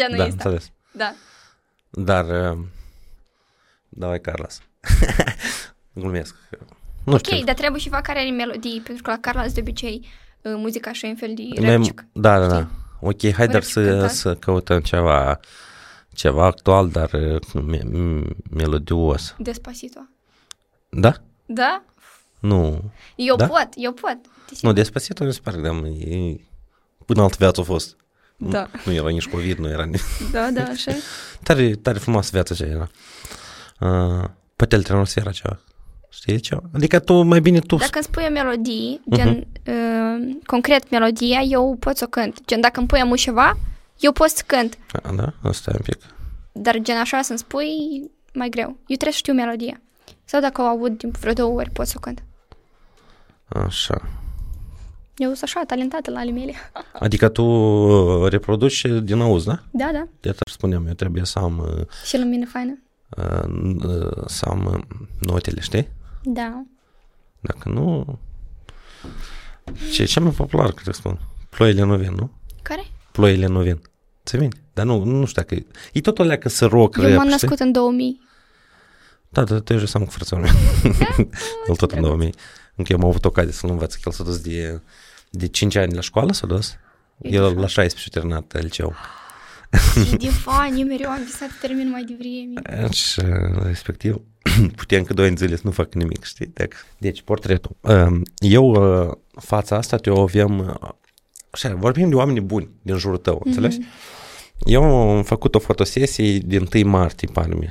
genul 0.00 0.16
da, 0.16 0.24
ăsta. 0.24 0.48
Înțeles. 0.48 0.70
Da, 0.92 1.14
Dar, 1.90 2.24
uh, 2.24 2.58
da, 3.88 4.06
dai 4.06 4.20
Carlos. 4.20 4.60
Glumesc. 6.00 6.34
Nu 7.04 7.12
ok, 7.12 7.26
știu. 7.26 7.44
dar 7.44 7.54
trebuie 7.54 7.80
și 7.80 7.88
vacare 7.88 8.30
melodii, 8.30 8.80
pentru 8.84 9.02
că 9.02 9.10
la 9.10 9.18
Carlos 9.18 9.52
de 9.52 9.60
obicei 9.60 10.06
uh, 10.42 10.52
muzica 10.56 10.90
așa 10.90 11.06
e 11.06 11.10
în 11.10 11.16
fel 11.16 11.34
de 11.34 11.42
Noi, 11.54 11.70
repcic, 11.70 12.04
Da, 12.12 12.38
da, 12.38 12.46
da. 12.46 12.68
Ok, 13.00 13.32
hai 13.32 13.48
dar 13.48 13.62
să, 13.62 14.06
să 14.06 14.34
căutăm 14.34 14.80
ceva 14.80 15.40
ceva 16.14 16.44
actual, 16.44 16.88
dar 16.88 17.10
uh, 17.12 18.26
melodios. 18.50 19.34
Despacito. 19.38 20.08
Da? 20.88 21.14
Da? 21.46 21.82
Nu. 22.40 22.92
Eu 23.16 23.36
da? 23.36 23.46
pot, 23.46 23.68
eu 23.74 23.92
pot. 23.92 24.18
Nu, 24.60 24.72
Despacito 24.72 25.24
nu 25.24 25.30
se 25.30 25.40
pare 25.42 25.56
că 25.56 25.62
da, 25.62 25.88
e... 25.88 26.40
până 27.06 27.22
altă 27.22 27.36
viață 27.38 27.60
a 27.60 27.64
fost. 27.64 27.96
Da. 28.42 28.70
Nu 28.84 28.92
era 28.92 29.08
nici 29.08 29.28
COVID, 29.28 29.58
nu 29.58 29.68
era 29.68 29.84
nici... 29.84 30.00
Da, 30.30 30.50
da, 30.50 30.62
așa 30.62 30.90
e. 30.90 30.96
Tare, 31.42 31.70
tare 31.70 31.98
frumoasă 31.98 32.30
viața 32.32 32.54
ce 32.54 32.64
era. 32.64 32.88
Uh, 33.80 34.28
poate 34.56 34.74
el 34.74 34.82
trenul 34.82 35.06
era 35.14 35.30
ceva. 35.30 35.58
Știi 36.08 36.40
ceva? 36.40 36.62
Adică 36.74 36.98
tu, 36.98 37.22
mai 37.22 37.40
bine 37.40 37.58
tu... 37.58 37.76
Dacă 37.76 37.90
îmi 37.94 38.04
spui 38.04 38.24
o 38.28 38.30
melodie, 38.32 39.00
gen, 39.14 39.46
uh, 39.66 40.36
concret 40.46 40.90
melodia, 40.90 41.40
eu 41.40 41.76
pot 41.80 41.96
să 41.96 42.04
o 42.06 42.10
cânt. 42.10 42.40
Gen, 42.46 42.60
dacă 42.60 42.78
îmi 42.78 42.88
pui 42.88 43.00
amu 43.00 43.16
ceva, 43.16 43.56
eu 43.98 44.12
pot 44.12 44.28
să 44.28 44.42
cânt. 44.46 44.78
A, 45.02 45.12
da? 45.12 45.32
Asta 45.42 45.70
e 45.70 45.76
un 45.76 45.84
pic. 45.84 45.98
Dar 46.52 46.78
gen 46.78 46.96
așa 46.96 47.22
să-mi 47.22 47.38
spui, 47.38 47.66
mai 48.32 48.48
greu. 48.48 48.66
Eu 48.68 48.96
trebuie 48.96 49.12
să 49.12 49.18
știu 49.18 49.32
melodia. 49.32 49.80
Sau 50.24 50.40
dacă 50.40 50.62
o 50.62 50.64
aud 50.64 50.98
din 50.98 51.10
vreo 51.20 51.32
două 51.32 51.58
ori, 51.58 51.70
pot 51.70 51.86
să 51.86 51.94
o 51.96 52.00
cânt. 52.00 52.22
Așa. 53.48 54.08
Eu 55.20 55.28
sunt 55.28 55.42
așa, 55.42 55.62
talentată 55.66 56.10
la 56.10 56.18
ale 56.18 56.30
mele. 56.30 56.52
Adică 57.06 57.28
tu 57.28 57.42
uh, 57.44 58.30
reproduci 58.30 58.84
din 59.02 59.20
auz, 59.20 59.44
da? 59.44 59.62
Da, 59.70 59.90
da. 59.92 60.08
De 60.20 60.28
asta 60.28 60.42
spuneam, 60.50 60.86
eu 60.86 60.92
trebuie 60.92 61.24
să 61.24 61.38
am, 61.38 61.58
uh, 61.78 61.86
Și 62.04 62.18
lumină 62.18 62.46
faină. 62.46 62.78
uh, 63.08 64.26
să 64.26 64.44
am 64.48 64.64
uh, 64.64 64.96
notele, 65.18 65.60
știi? 65.60 65.88
Da. 66.22 66.62
Dacă 67.40 67.68
nu... 67.68 68.18
Ce 69.92 70.02
e 70.02 70.04
cel 70.04 70.22
mai 70.22 70.32
popular, 70.32 70.72
cred 70.72 70.86
că 70.86 70.92
spun. 70.92 71.18
Ploile 71.48 71.82
nu 71.82 71.96
vin, 71.96 72.12
nu? 72.14 72.30
Care? 72.62 72.86
Ploile 73.12 73.46
nu 73.46 73.60
vin. 73.60 73.80
Ți 74.24 74.36
vin? 74.36 74.52
Dar 74.72 74.84
nu, 74.86 75.04
nu 75.04 75.26
știu 75.26 75.42
dacă... 75.42 75.62
E 75.92 76.00
tot 76.00 76.18
alea 76.18 76.38
că 76.38 76.48
să 76.48 76.66
rock 76.66 76.96
Eu 76.96 77.02
rap, 77.02 77.12
m-am 77.12 77.28
știi? 77.28 77.38
născut 77.40 77.58
în 77.58 77.72
2000. 77.72 78.20
Da, 79.28 79.44
da, 79.44 79.60
te 79.60 79.76
jos 79.76 79.94
am 79.94 80.04
cu 80.04 80.10
frățul 80.10 80.38
meu. 80.38 80.50
El 81.68 81.76
tot 81.76 81.92
în 81.92 82.00
2000. 82.00 82.34
Încă 82.74 82.92
eu 82.92 82.98
am 82.98 83.08
avut 83.08 83.24
ocazie 83.24 83.52
să-l 83.52 83.70
învăț, 83.70 83.94
că 83.94 84.00
el 84.04 84.12
s-a 84.12 84.24
dus 84.24 84.40
de, 84.40 84.80
de 85.30 85.46
5 85.46 85.76
ani 85.76 85.94
la 85.94 86.00
școală, 86.00 86.32
s-a 86.32 86.46
dus. 86.46 86.76
E 87.22 87.28
El 87.34 87.54
de 87.54 87.60
la 87.60 87.66
16 87.66 88.08
a 88.08 88.20
terminat 88.20 88.62
liceu. 88.62 88.94
Și 90.04 90.16
de 90.16 90.28
fani, 90.28 90.80
eu 90.80 90.86
mereu 90.86 91.10
am 91.10 91.22
visat 91.24 91.48
să 91.48 91.54
termin 91.60 91.90
mai 91.90 92.04
devreme. 92.04 92.88
Și 92.92 93.20
respectiv 93.62 94.20
puteam 94.76 95.02
că 95.02 95.14
doi 95.14 95.26
ani 95.26 95.36
zile 95.36 95.56
să 95.56 95.62
nu 95.64 95.70
fac 95.70 95.94
nimic, 95.94 96.24
știi? 96.24 96.50
Deci, 96.54 96.72
deci 96.98 97.22
portretul. 97.22 97.76
Um, 97.80 98.22
Eu, 98.38 98.70
uh, 98.70 99.12
fața 99.40 99.76
asta, 99.76 99.96
te 99.96 100.10
o 100.10 100.20
avem... 100.20 100.58
uh, 100.58 100.88
Așa, 101.50 101.74
vorbim 101.74 102.08
de 102.08 102.14
oameni 102.14 102.40
buni 102.40 102.70
din 102.82 102.96
jurul 102.96 103.18
tău, 103.18 103.42
înțelegi? 103.44 103.78
Eu 104.64 104.82
am 104.84 105.22
făcut 105.22 105.54
o 105.54 105.58
fotosesie 105.58 106.38
din 106.38 106.68
1 106.74 106.88
martie, 106.88 107.28
pare 107.32 107.54
mi 107.54 107.70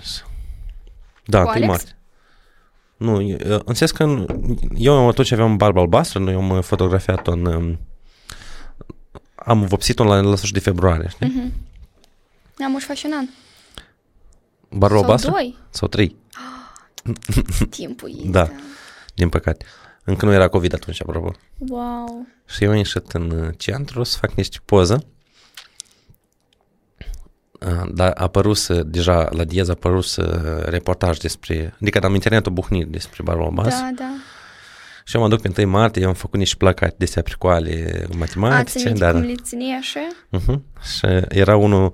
Da, 1.26 1.38
Cu 1.44 1.48
1 1.48 1.52
Alex? 1.52 1.68
martie. 1.68 1.98
Nu, 3.00 3.22
e- 3.22 3.62
în 3.66 3.74
sens 3.74 3.92
că 3.92 4.04
în- 4.04 4.26
eu 4.78 5.08
atunci 5.08 5.32
aveam 5.32 5.58
barbă 5.58 5.80
albastră, 5.80 6.20
noi 6.20 6.34
am 6.34 6.62
fotografiat-o 6.62 7.32
în... 7.32 7.46
um, 7.46 7.80
Am 9.36 9.66
vopsit-o 9.66 10.04
la, 10.04 10.20
la 10.20 10.36
sfârșit 10.36 10.54
de 10.54 10.60
februarie, 10.62 11.08
știi? 11.10 11.28
Mhm. 11.28 11.54
Am 12.64 12.78
și 12.80 12.86
faci 12.86 13.04
un 13.04 13.12
an. 13.16 13.26
Barbă 14.70 14.96
Sau 14.96 15.04
albastră? 15.04 15.32
doi. 15.32 15.58
Sau 15.70 15.88
trei, 15.88 16.16
Timpul 17.70 18.10
este. 18.16 18.28
Da. 18.30 18.50
din 19.16 19.30
păcate. 19.30 19.66
Încă 20.04 20.26
nu 20.26 20.32
era 20.32 20.48
COVID 20.48 20.74
atunci, 20.74 21.02
apropo. 21.02 21.34
Wow. 21.58 22.26
Și 22.48 22.64
eu 22.64 22.70
am 22.70 22.76
ieșit 22.76 23.12
în 23.12 23.32
uh, 23.32 23.50
centru 23.58 24.04
să 24.04 24.18
fac 24.18 24.34
niște 24.34 24.58
poză. 24.66 25.04
Uh, 27.66 27.90
Dar 27.94 28.08
a 28.16 28.24
apărut 28.24 28.68
deja 28.68 29.30
la 29.32 29.44
Diez 29.44 29.68
a 29.70 29.72
apărut 29.72 30.16
uh, 30.18 30.26
reportaj 30.64 31.18
despre, 31.18 31.74
adică 31.82 32.00
am 32.00 32.14
internetul 32.14 32.52
buhnit 32.52 32.88
despre 32.88 33.22
Barba 33.24 33.44
Albastră 33.44 33.84
Da, 33.84 33.92
da. 34.04 34.12
și 35.04 35.16
eu 35.16 35.22
mă 35.22 35.28
duc 35.28 35.42
pe 35.42 35.62
1 35.62 35.70
martie, 35.72 36.02
eu 36.02 36.08
am 36.08 36.14
făcut 36.14 36.40
niște 36.40 36.56
placate 36.58 36.96
de 36.98 37.04
astea 37.04 37.22
pricoale 37.22 38.02
Ați 38.08 38.18
matematice, 38.18 38.80
aminte 38.88 39.04
dar, 39.04 39.12
cum 39.14 39.22
le 39.22 39.36
ține 39.44 39.78
așa? 39.78 40.08
uh-huh, 40.38 40.60
și 40.96 41.06
era 41.30 41.56
unul, 41.56 41.94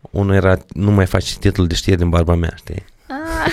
unul 0.00 0.34
era, 0.34 0.58
nu 0.68 0.90
mai 0.90 1.06
faci 1.06 1.36
titlul 1.36 1.66
de 1.66 1.74
știri 1.74 1.96
din 1.96 2.08
barba 2.08 2.34
mea, 2.34 2.52
știi? 2.56 2.84
Ah, 3.08 3.52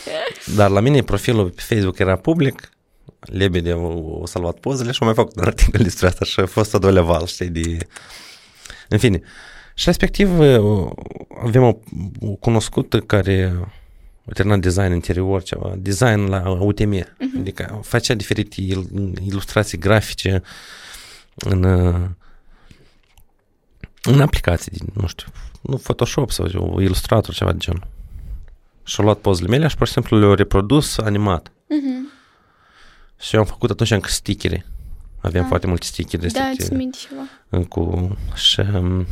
Dar 0.56 0.70
la 0.70 0.80
mine 0.80 1.02
profilul 1.02 1.50
pe 1.50 1.60
Facebook 1.60 1.98
era 1.98 2.16
public, 2.16 2.70
Lebede 3.20 3.72
o, 3.72 4.20
o 4.20 4.26
salvat 4.26 4.58
pozele 4.58 4.90
și 4.90 4.98
am 5.00 5.06
mai 5.06 5.16
făcut 5.16 5.36
un 5.36 5.42
articol 5.44 5.82
despre 5.82 6.06
asta 6.06 6.24
și 6.24 6.40
a 6.40 6.46
fost 6.46 6.74
a 6.74 6.78
doilea 6.78 7.02
val, 7.02 7.26
știi, 7.26 7.48
de... 7.48 7.86
În 8.88 8.98
fine. 8.98 9.22
Și 9.78 9.84
respectiv 9.84 10.38
uh, 10.38 10.90
avem 11.42 11.62
o, 11.62 11.76
o 12.20 12.30
cunoscută 12.30 13.00
care 13.00 13.54
a 14.28 14.32
terminat 14.32 14.58
design 14.60 14.92
interior, 14.92 15.42
ceva, 15.42 15.74
design 15.76 16.20
la 16.28 16.50
UTM, 16.50 16.94
uh-huh. 17.02 17.38
adică 17.38 17.80
facea 17.82 18.14
diferite 18.14 18.60
il- 18.60 19.18
ilustrații 19.26 19.78
grafice 19.78 20.42
în, 21.34 21.62
uh, 21.62 22.08
în 24.02 24.20
aplicații, 24.20 24.70
din, 24.72 24.86
nu 24.92 25.06
știu, 25.06 25.26
nu 25.60 25.76
Photoshop 25.76 26.30
sau 26.30 26.76
Illustrator, 26.80 27.34
ceva 27.34 27.52
de 27.52 27.58
genul. 27.58 27.86
Și-au 28.84 29.04
luat 29.06 29.18
pozele 29.18 29.48
mele 29.48 29.68
și 29.68 29.76
pur 29.76 29.86
și 29.86 29.92
simplu 29.92 30.18
le-au 30.18 30.34
reprodus 30.34 30.98
animat. 30.98 31.52
mhm. 31.68 32.10
Și 33.20 33.34
eu 33.34 33.40
am 33.40 33.46
făcut 33.46 33.70
atunci 33.70 33.90
încă 33.90 34.08
stickere. 34.08 34.66
Aveam 35.20 35.42
Ah. 35.42 35.48
foarte 35.48 35.66
multe 35.66 35.84
stickere 35.86 36.22
de 36.22 36.28
Da, 36.38 36.40
astea 36.44 36.64
ți 36.66 36.72
minte 36.72 36.98
ceva. 37.08 37.22
cu- 37.68 37.80
cu... 37.82 38.16
Și, 38.34 38.60
um, 38.60 39.06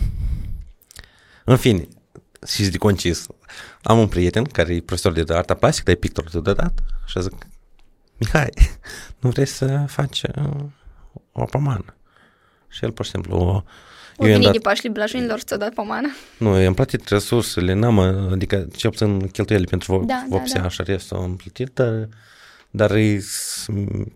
în 1.47 1.57
fine, 1.57 1.89
și 2.47 2.69
de 2.69 2.77
concis, 2.79 3.27
am 3.83 3.99
un 3.99 4.09
prieten 4.09 4.45
care 4.45 4.75
e 4.75 4.81
profesor 4.81 5.13
de 5.13 5.35
arta 5.35 5.55
plastică, 5.55 5.85
dar 5.87 5.95
e 5.95 5.99
pictor 5.99 6.31
de 6.43 6.53
dat 6.53 6.73
și 7.07 7.21
zic, 7.23 7.33
Mihai, 8.19 8.49
nu 9.21 9.31
vrei 9.31 9.47
să 9.47 9.85
faci 9.89 10.23
uh, 10.23 10.65
o 11.33 11.45
pomană? 11.45 11.95
Și 12.69 12.85
el, 12.85 12.93
pur 12.93 13.05
și 13.05 13.11
simplu, 13.11 13.37
o, 13.37 13.63
O 14.19 14.25
eu 14.25 14.31
i-am 14.31 14.41
venit 14.41 14.43
dat, 14.45 14.53
de 14.53 14.59
Pașli 14.59 14.89
Blajinilor 14.89 15.41
să 15.47 15.57
dat 15.57 15.73
pomană. 15.75 16.09
nu, 16.39 16.61
i-am 16.61 16.75
plătit 16.75 17.09
resursele, 17.09 17.73
n-am, 17.73 17.97
uh, 17.97 18.33
adică 18.33 18.67
cel 18.77 18.91
puțin 18.91 19.29
cheltuielile 19.29 19.71
pentru 19.71 19.93
vo- 20.03 20.07
Da, 20.07 20.15
da, 20.15 20.37
vopsea 20.37 20.61
da. 20.63 20.69
și 20.69 20.83
restul 20.85 21.17
am 21.17 21.37
plătit, 21.37 21.71
dar, 21.75 22.09
dar 22.71 22.91
e, 22.91 23.19
s- 23.21 23.67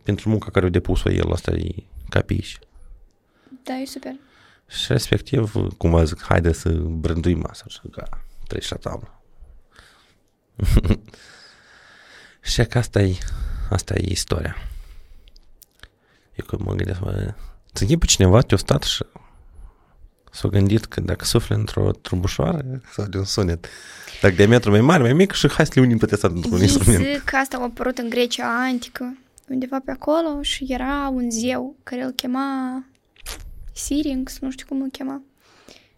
pentru 0.03 0.29
munca 0.29 0.51
care 0.51 0.67
a 0.67 0.69
depus-o 0.69 1.11
el, 1.11 1.33
asta 1.33 1.51
e 1.51 1.69
capiși. 2.09 2.59
Da, 3.65 3.75
e 3.75 3.85
super. 3.85 4.13
Și 4.71 4.93
respectiv, 4.93 5.53
cumva 5.77 6.05
zic, 6.05 6.23
haide 6.23 6.53
să 6.53 6.69
brânduim 6.71 7.39
masa 7.39 7.65
și 7.69 7.81
ca 7.91 8.09
treci 8.47 8.69
la 8.69 8.77
tablă. 8.77 9.23
și 12.51 12.65
că 12.65 12.79
asta 12.79 13.01
e, 13.01 13.17
asta 13.71 13.95
e 13.95 14.11
istoria. 14.11 14.57
Eu 16.35 16.45
că 16.47 16.57
mă 16.59 16.75
gândesc, 16.75 17.01
mă, 17.01 17.35
ți 17.75 17.97
pe 17.97 18.07
cineva 18.07 18.41
te-a 18.41 18.57
stat 18.57 18.83
și 18.83 19.05
s-a 20.33 20.49
gândit 20.49 20.85
că 20.85 21.01
dacă 21.01 21.25
sufle 21.25 21.55
într-o 21.55 21.91
trumbușoară 21.91 22.81
sau 22.93 23.07
de 23.07 23.19
un 23.19 23.25
sunet, 23.25 23.67
dacă 24.21 24.35
diametrul 24.35 24.73
mai 24.73 24.81
mare, 24.81 25.03
mai 25.03 25.13
mic 25.13 25.33
și 25.33 25.51
hai 25.51 25.67
să 25.67 25.73
le 25.75 25.81
unim 25.81 25.99
pe 25.99 26.09
asta 26.13 26.29
într-un 26.29 26.57
Ei 26.57 26.63
instrument. 26.63 27.05
zic 27.05 27.25
că 27.25 27.37
asta 27.37 27.57
a 27.57 27.63
apărut 27.63 27.99
în 27.99 28.09
Grecia 28.09 28.63
antică, 28.63 29.19
undeva 29.49 29.81
pe 29.85 29.91
acolo 29.91 30.43
și 30.43 30.67
era 30.69 31.09
un 31.09 31.31
zeu 31.31 31.77
care 31.83 32.03
îl 32.03 32.11
chema 32.11 32.85
Syrinx, 33.85 34.39
nu 34.39 34.51
știu 34.51 34.67
cum 34.69 34.83
îl 34.83 34.91
chema. 34.91 35.23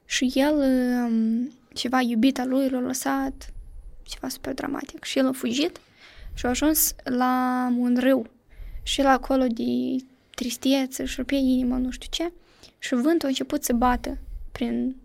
Și 0.04 0.32
el, 0.34 0.54
um, 0.54 1.50
ceva 1.74 2.00
iubita 2.00 2.44
lui, 2.44 2.68
l-a 2.68 2.80
lăsat, 2.80 3.52
ceva 4.02 4.28
super 4.28 4.54
dramatic. 4.54 5.04
Și 5.04 5.18
el 5.18 5.26
a 5.26 5.32
fugit 5.32 5.80
și 6.34 6.46
a 6.46 6.48
ajuns 6.48 6.94
la 7.04 7.66
un 7.78 7.96
râu. 8.00 8.26
Și 8.82 9.00
el 9.00 9.06
acolo 9.06 9.44
de 9.46 10.04
tristețe 10.34 11.04
și 11.04 11.22
pe 11.22 11.34
inimă, 11.34 11.76
nu 11.76 11.90
știu 11.90 12.08
ce. 12.10 12.32
Și 12.78 12.94
vântul 12.94 13.24
a 13.24 13.28
început 13.28 13.64
să 13.64 13.72
bată 13.72 14.18
prin 14.52 14.96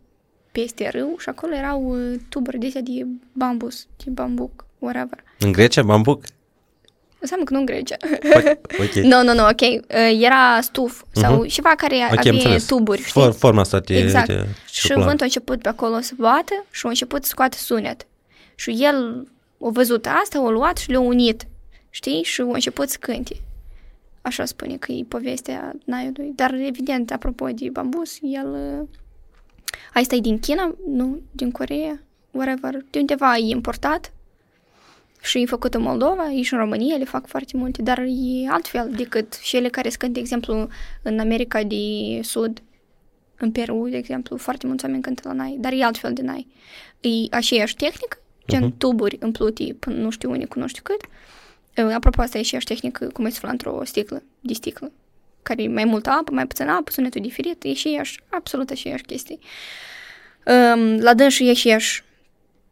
peste 0.51 0.89
râu 0.89 1.15
și 1.19 1.29
acolo 1.29 1.55
erau 1.55 2.11
uh, 2.11 2.19
tuburi 2.29 2.57
de 2.57 2.65
astea 2.65 2.81
de 2.81 3.05
bambus, 3.33 3.87
de 4.03 4.09
bambuc, 4.09 4.65
whatever. 4.79 5.23
În 5.39 5.51
Grecia, 5.51 5.83
bambuc? 5.83 6.23
Înseamnă 7.19 7.45
că 7.45 7.53
nu 7.53 7.59
în 7.59 7.65
Grecia. 7.65 7.95
Poate- 8.31 8.61
Ok. 8.79 8.93
Nu, 8.93 9.23
nu, 9.23 9.33
nu, 9.33 9.43
ok. 9.47 9.61
Uh, 9.61 10.19
Era 10.21 10.61
stuf 10.61 11.03
sau 11.11 11.33
Mhm. 11.37 11.47
ceva 11.47 11.69
care 11.77 11.95
Ok, 11.95 12.01
am 12.11 12.17
avea 12.17 12.31
înțeles. 12.31 12.65
tuburi, 12.65 12.99
știi? 12.99 13.11
For, 13.21 13.31
forma 13.33 13.61
asta 13.61 13.79
de, 13.79 13.97
Exact. 13.97 14.27
de 14.27 14.45
și 14.69 14.81
ciocolat. 14.81 15.05
vântul 15.07 15.21
a 15.21 15.25
început 15.25 15.61
pe 15.61 15.69
acolo 15.69 15.99
să 15.99 16.13
bată 16.17 16.65
și 16.71 16.85
a 16.85 16.89
început 16.89 17.23
să 17.23 17.29
scoate 17.29 17.57
sunet. 17.57 18.07
Și 18.55 18.75
el 18.79 19.27
a 19.65 19.69
văzut 19.69 20.07
asta, 20.21 20.39
a 20.39 20.49
luat 20.49 20.77
și 20.77 20.89
le-a 20.89 20.99
unit, 20.99 21.47
știi? 21.89 22.23
Și 22.23 22.41
a 22.41 22.43
început 22.43 22.89
să 22.89 22.97
cânte. 22.99 23.35
Așa 24.21 24.45
spune 24.45 24.75
că 24.77 24.91
e 24.91 25.03
povestea 25.07 25.71
Naiului. 25.85 26.31
Dar, 26.35 26.53
evident, 26.53 27.11
apropo 27.11 27.47
de 27.47 27.69
bambus, 27.71 28.17
el... 28.21 28.47
uh, 28.81 28.87
Asta 29.93 30.15
e 30.15 30.19
din 30.19 30.39
China, 30.39 30.75
nu 30.87 31.19
din 31.31 31.51
Coreea, 31.51 31.99
whatever. 32.31 32.77
De 32.89 32.99
undeva 32.99 33.35
e 33.37 33.49
importat 33.49 34.11
și 35.21 35.41
e 35.41 35.45
făcut 35.45 35.73
în 35.73 35.81
Moldova, 35.81 36.31
e 36.31 36.41
și 36.41 36.53
în 36.53 36.59
România, 36.59 36.97
le 36.97 37.03
fac 37.03 37.27
foarte 37.27 37.57
multe, 37.57 37.81
dar 37.81 37.99
e 37.99 38.47
altfel 38.49 38.91
decât 38.95 39.39
cele 39.41 39.69
care 39.69 39.89
sunt, 39.89 40.13
de 40.13 40.19
exemplu, 40.19 40.67
în 41.01 41.19
America 41.19 41.63
de 41.63 41.75
Sud, 42.21 42.61
în 43.37 43.51
Peru, 43.51 43.87
de 43.89 43.97
exemplu, 43.97 44.37
foarte 44.37 44.67
mulți 44.67 44.85
oameni 44.85 45.03
cântă 45.03 45.21
la 45.25 45.33
nai, 45.33 45.57
dar 45.59 45.71
e 45.73 45.83
altfel 45.83 46.13
de 46.13 46.21
nai. 46.21 46.47
E 47.01 47.09
aceeași 47.31 47.75
tehnică, 47.75 48.17
gen 48.47 48.63
Mhm. 48.63 48.77
tuburi 48.77 49.17
împlute 49.19 49.75
până 49.79 49.95
nu 49.95 50.09
știu 50.09 50.31
unde 50.31 50.45
cu 50.45 50.59
nu 50.59 50.67
știu 50.67 50.83
cât. 50.83 51.01
Uh, 51.85 51.93
Apropo, 51.93 52.21
asta 52.21 52.37
e 52.37 52.39
aceeași 52.39 52.65
tehnică 52.67 53.07
cum 53.13 53.25
e 53.25 53.29
sufla 53.29 53.49
într-o 53.49 53.81
sticlă, 53.85 54.23
de 54.39 54.53
sticlă, 54.53 54.91
care 55.43 55.63
e 55.63 55.67
mai 55.67 55.85
multă 55.85 56.09
apă, 56.09 56.31
mai 56.33 56.47
puțin 56.47 56.67
apă, 56.67 56.91
sunetul 56.91 57.21
diferit, 57.21 57.63
e 57.63 57.69
aceeași, 57.69 58.19
absolut 58.29 58.69
aceeași 58.69 59.03
chestie. 59.03 59.37
Um, 60.45 60.97
la 60.99 61.13
dâns 61.13 61.33
și 61.33 61.47
e 61.47 61.49
aceeași 61.49 62.03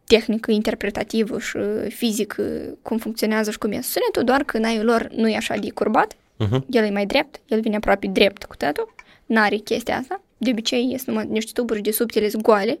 tehnică 0.06 0.50
interpretativă 0.50 1.38
și 1.38 1.58
fizică 1.88 2.42
cum 2.82 2.98
funcționează 2.98 3.50
și 3.50 3.58
cum 3.58 3.72
e 3.72 3.80
sunetul, 3.80 4.24
doar 4.24 4.42
că 4.42 4.58
naiul 4.58 4.84
lor 4.84 5.08
nu 5.14 5.28
e 5.28 5.36
așa 5.36 5.56
de 5.56 5.70
curbat, 5.70 6.16
Mhm. 6.38 6.64
el 6.70 6.84
e 6.84 6.90
mai 6.90 7.06
drept, 7.06 7.40
el 7.46 7.60
vine 7.60 7.76
aproape 7.76 8.06
drept 8.06 8.44
cu 8.44 8.56
tătul, 8.56 8.94
n-are 9.26 9.56
chestia 9.56 9.96
asta, 9.98 10.22
de 10.38 10.50
obicei 10.50 10.88
sunt 10.94 11.06
numai 11.06 11.26
niște 11.26 11.50
tuburi 11.54 11.80
de 11.80 11.90
subtile 11.90 12.30
goale, 12.42 12.78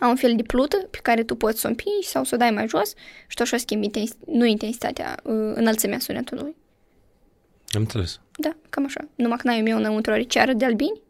au 0.00 0.10
un 0.10 0.16
fel 0.16 0.36
de 0.36 0.42
plută 0.42 0.76
pe 0.90 0.98
care 1.02 1.22
tu 1.24 1.34
poți 1.34 1.60
să 1.60 1.66
o 1.66 1.70
împingi 1.70 2.06
sau 2.06 2.24
să 2.24 2.34
o 2.34 2.38
dai 2.38 2.50
mai 2.50 2.68
jos 2.68 2.92
și 3.26 3.36
tu 3.36 3.42
așa 3.42 3.56
schimbi 3.56 3.84
intens- 3.84 4.16
nu 4.26 4.44
intensitatea, 4.44 5.16
uh, 5.22 5.32
înălțimea 5.54 5.98
sunetului. 5.98 6.54
Am 7.72 7.80
înțeles. 7.80 8.20
Da, 8.36 8.56
cam 8.70 8.84
așa. 8.84 9.00
Numai 9.14 9.36
că 9.36 9.46
naiul 9.46 9.62
meu 9.64 9.76
înăuntru 9.76 10.12
are 10.12 10.22
ceară 10.22 10.52
de 10.52 10.64
albini 10.64 11.00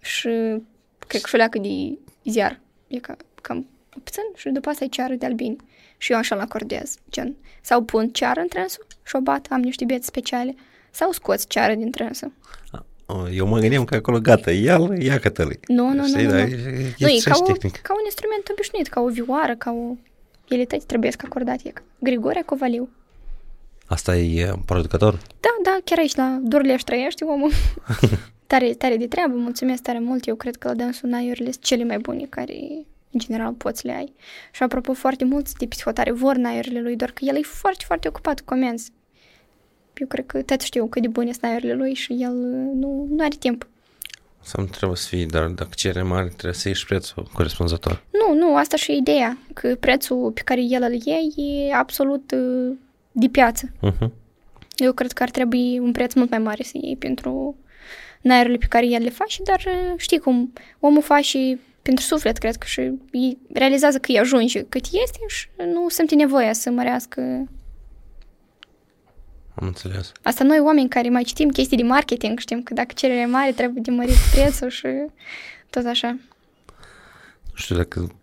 și 0.00 0.28
cred 1.06 1.20
că 1.20 1.26
și 1.28 1.34
o 1.34 1.36
leacă 1.36 1.58
de 1.58 1.98
ziar. 2.24 2.60
E 2.88 2.98
ca, 2.98 3.16
cam 3.42 3.66
puțin 4.04 4.22
și 4.34 4.48
după 4.48 4.68
asta 4.68 4.84
e 4.84 4.86
ceară 4.86 5.14
de 5.14 5.26
albini. 5.26 5.56
Și 5.96 6.12
eu 6.12 6.18
așa 6.18 6.34
la 6.34 6.42
acordez, 6.42 6.94
gen. 7.10 7.34
Sau 7.60 7.82
pun 7.82 8.08
ceară 8.08 8.40
în 8.40 8.48
trânsul 8.48 8.86
și 9.02 9.16
o 9.16 9.20
bat, 9.20 9.46
am 9.50 9.60
niște 9.60 9.84
beți 9.84 10.06
speciale. 10.06 10.54
Sau 10.90 11.12
scoți 11.12 11.46
ceară 11.46 11.74
din 11.74 11.90
trânsă. 11.90 12.32
Eu 13.32 13.46
mă 13.46 13.58
gândeam 13.58 13.84
că 13.84 13.94
acolo 13.94 14.18
gata, 14.20 14.50
ia 14.52 14.78
ia 14.98 15.18
cătălui. 15.18 15.58
Nu, 15.66 15.92
nu, 15.92 16.06
Știi, 16.06 16.24
nu, 16.24 16.30
nu. 16.30 16.36
da, 16.36 16.44
nu. 16.44 16.50
e, 16.50 16.94
Nu, 16.98 17.06
e 17.08 17.16
e 17.16 17.20
ca, 17.24 17.36
o, 17.40 17.52
tehnic. 17.52 17.80
ca 17.80 17.92
un 17.92 18.04
instrument 18.04 18.48
obișnuit, 18.50 18.88
ca 18.88 19.00
o 19.00 19.08
vioară, 19.08 19.54
ca 19.54 19.70
o... 19.70 19.94
Ele 20.48 20.64
tăi 20.64 20.82
trebuie 20.86 21.10
să 21.10 21.16
acordate. 21.24 21.62
E 21.64 21.70
ca 21.70 21.82
Grigore 21.98 22.42
Covaliu. 22.46 22.88
Asta 23.86 24.16
e 24.16 24.50
uh, 24.52 24.58
producător? 24.64 25.12
Da, 25.40 25.48
da, 25.62 25.78
chiar 25.84 25.98
aici 25.98 26.14
la 26.14 26.38
Dorleș 26.42 26.82
trăiește 26.82 27.24
omul. 27.24 27.50
tare, 28.46 28.72
tare 28.74 28.96
de 28.96 29.06
treabă, 29.06 29.34
mulțumesc 29.36 29.82
tare 29.82 29.98
mult. 29.98 30.26
Eu 30.26 30.34
cred 30.34 30.56
că 30.56 30.68
la 30.68 30.74
dânsul 30.74 31.08
naiurile 31.08 31.50
sunt 31.50 31.64
cele 31.64 31.84
mai 31.84 31.98
bune 31.98 32.26
care 32.28 32.54
în 33.12 33.20
general 33.20 33.52
poți 33.52 33.80
să 33.80 33.86
le 33.86 33.92
ai. 33.92 34.12
Și 34.52 34.62
apropo, 34.62 34.92
foarte 34.92 35.24
mulți 35.24 35.54
de 35.54 35.66
psihotare 35.66 36.12
vor 36.12 36.36
naiurile 36.36 36.80
lui, 36.80 36.96
doar 36.96 37.10
că 37.10 37.24
el 37.24 37.36
e 37.36 37.42
foarte, 37.42 37.84
foarte 37.86 38.08
ocupat 38.08 38.38
cu 38.38 38.44
comenzi. 38.44 38.90
Eu 39.94 40.06
cred 40.06 40.26
că 40.26 40.42
tot 40.42 40.60
știu 40.60 40.86
cât 40.86 41.02
de 41.02 41.08
bune 41.08 41.30
sunt 41.30 41.42
naiurile 41.42 41.74
lui 41.74 41.94
și 41.94 42.12
el 42.12 42.32
uh, 42.32 42.70
nu, 42.74 43.06
nu 43.10 43.24
are 43.24 43.36
timp. 43.38 43.66
Sau 44.44 44.62
nu 44.62 44.68
trebuie 44.70 44.96
să 44.96 45.08
fie, 45.08 45.26
dar 45.26 45.46
dacă 45.46 45.70
cere 45.74 46.02
mare, 46.02 46.26
trebuie 46.26 46.52
să 46.52 46.68
ieși 46.68 46.86
prețul 46.86 47.28
corespunzător. 47.32 48.02
Nu, 48.10 48.34
nu, 48.34 48.56
asta 48.56 48.76
și 48.76 48.90
e 48.90 48.94
ideea, 48.94 49.38
că 49.54 49.76
prețul 49.80 50.30
pe 50.30 50.40
care 50.40 50.60
el 50.60 50.82
îl 50.82 51.00
ia 51.04 51.44
e 51.44 51.74
absolut 51.74 52.30
uh, 52.30 52.76
de 53.12 53.28
piață. 53.28 53.68
Uh-huh. 53.68 54.08
Eu 54.76 54.92
cred 54.92 55.12
că 55.12 55.22
ar 55.22 55.30
trebui 55.30 55.78
un 55.78 55.92
preț 55.92 56.12
mult 56.14 56.30
mai 56.30 56.38
mare 56.38 56.62
să 56.62 56.72
iei 56.74 56.96
pentru 56.96 57.56
naiurile 58.20 58.56
pe 58.56 58.66
care 58.68 58.86
el 58.86 59.02
le 59.02 59.10
face, 59.10 59.42
dar 59.42 59.62
uh, 59.66 59.94
știi 59.96 60.18
cum, 60.18 60.52
omul 60.80 61.02
face 61.02 61.22
și 61.22 61.58
pentru 61.82 62.04
suflet, 62.04 62.38
cred 62.38 62.56
că 62.56 62.66
și 62.66 62.80
îi 63.12 63.38
realizează 63.52 63.98
că 63.98 64.10
îi 64.10 64.18
ajunge 64.18 64.62
cât 64.62 64.84
este 64.84 65.18
și 65.26 65.48
nu 65.56 65.88
simte 65.88 66.14
nevoia 66.14 66.52
să 66.52 66.70
mărească. 66.70 67.20
Am 69.54 69.66
înțeles. 69.66 70.12
Asta 70.22 70.44
noi 70.44 70.58
oameni 70.58 70.88
care 70.88 71.08
mai 71.08 71.22
citim 71.22 71.48
chestii 71.48 71.76
de 71.76 71.82
marketing, 71.82 72.38
știm 72.38 72.62
că 72.62 72.74
dacă 72.74 72.92
cererea 72.94 73.22
e 73.22 73.26
mare 73.26 73.52
trebuie 73.52 73.82
de 73.82 73.90
mărit 73.90 74.16
prețul 74.32 74.68
și 74.68 74.86
tot 75.70 75.84
așa. 75.84 76.18
Nu 77.50 77.54
știu 77.54 77.76
dacă... 77.76 78.16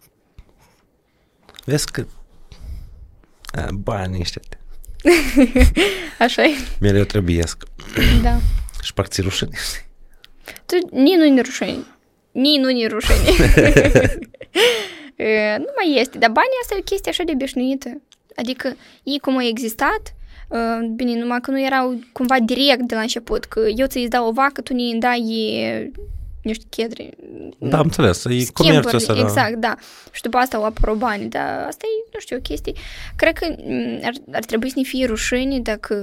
Vezi 1.66 1.92
că... 1.92 2.06
A, 3.52 3.68
banii 3.72 4.20
ăștia 4.20 4.42
Așa 6.20 6.44
e, 6.44 6.56
mereu 6.80 7.04
trebuiesc. 7.04 7.64
da. 8.22 8.40
Și 8.84 8.94
parți 8.94 9.22
rușine. 9.22 9.50
Tu, 10.66 10.96
nici 10.96 11.16
nu 11.16 11.34
ne 11.34 11.42
rușine. 11.42 11.86
Nici 12.32 12.60
nu 12.60 12.72
ne 12.72 12.88
rușine. 12.88 13.30
E, 15.16 15.58
nu 15.58 15.68
mai 15.76 16.00
este, 16.00 16.18
dar 16.18 16.30
banii 16.30 16.60
asta 16.62 16.76
e 16.76 16.80
o 16.80 16.84
chestie 16.84 17.12
așa 17.12 17.24
de 17.24 17.32
obișnuită. 17.32 18.02
Adică 18.36 18.76
ei 19.04 19.20
cum 19.20 19.34
au 19.34 19.44
existat, 19.44 20.16
uh, 20.50 20.88
bine, 20.96 21.20
numai 21.20 21.42
că 21.42 21.52
nu 21.52 21.62
erau 21.62 22.00
cumva 22.12 22.40
direct 22.40 22.82
de 22.82 22.96
la 22.96 23.02
început, 23.02 23.46
că 23.46 23.68
eu 23.76 23.86
ți-i 23.86 24.08
dau 24.08 24.28
o 24.28 24.32
vacă, 24.32 24.62
tu 24.62 24.74
ne 24.74 24.98
dai 24.98 25.22
nu 26.42 26.54
știu, 26.54 26.68
chedri. 26.70 27.10
Da, 27.58 27.78
am 27.78 27.84
înțeles. 27.84 28.26
E 28.26 28.40
Schimburi, 28.40 28.52
comerțul 28.54 28.96
ăsta, 28.96 29.14
da. 29.14 29.20
exact, 29.20 29.56
da. 29.56 29.76
Și 30.12 30.22
după 30.22 30.38
asta 30.38 30.58
au 30.58 30.64
apărut 30.64 30.98
banii, 30.98 31.28
dar 31.28 31.66
asta 31.68 31.86
e, 31.86 32.10
nu 32.14 32.20
știu, 32.20 32.38
o 32.38 32.40
chestie. 32.40 32.74
Cred 33.16 33.38
că 33.38 33.56
m, 33.58 34.00
ar, 34.04 34.14
ar 34.32 34.44
trebui 34.44 34.70
să 34.70 34.74
ne 34.78 34.84
fie 34.84 35.06
rușine 35.06 35.60
dacă... 35.60 35.96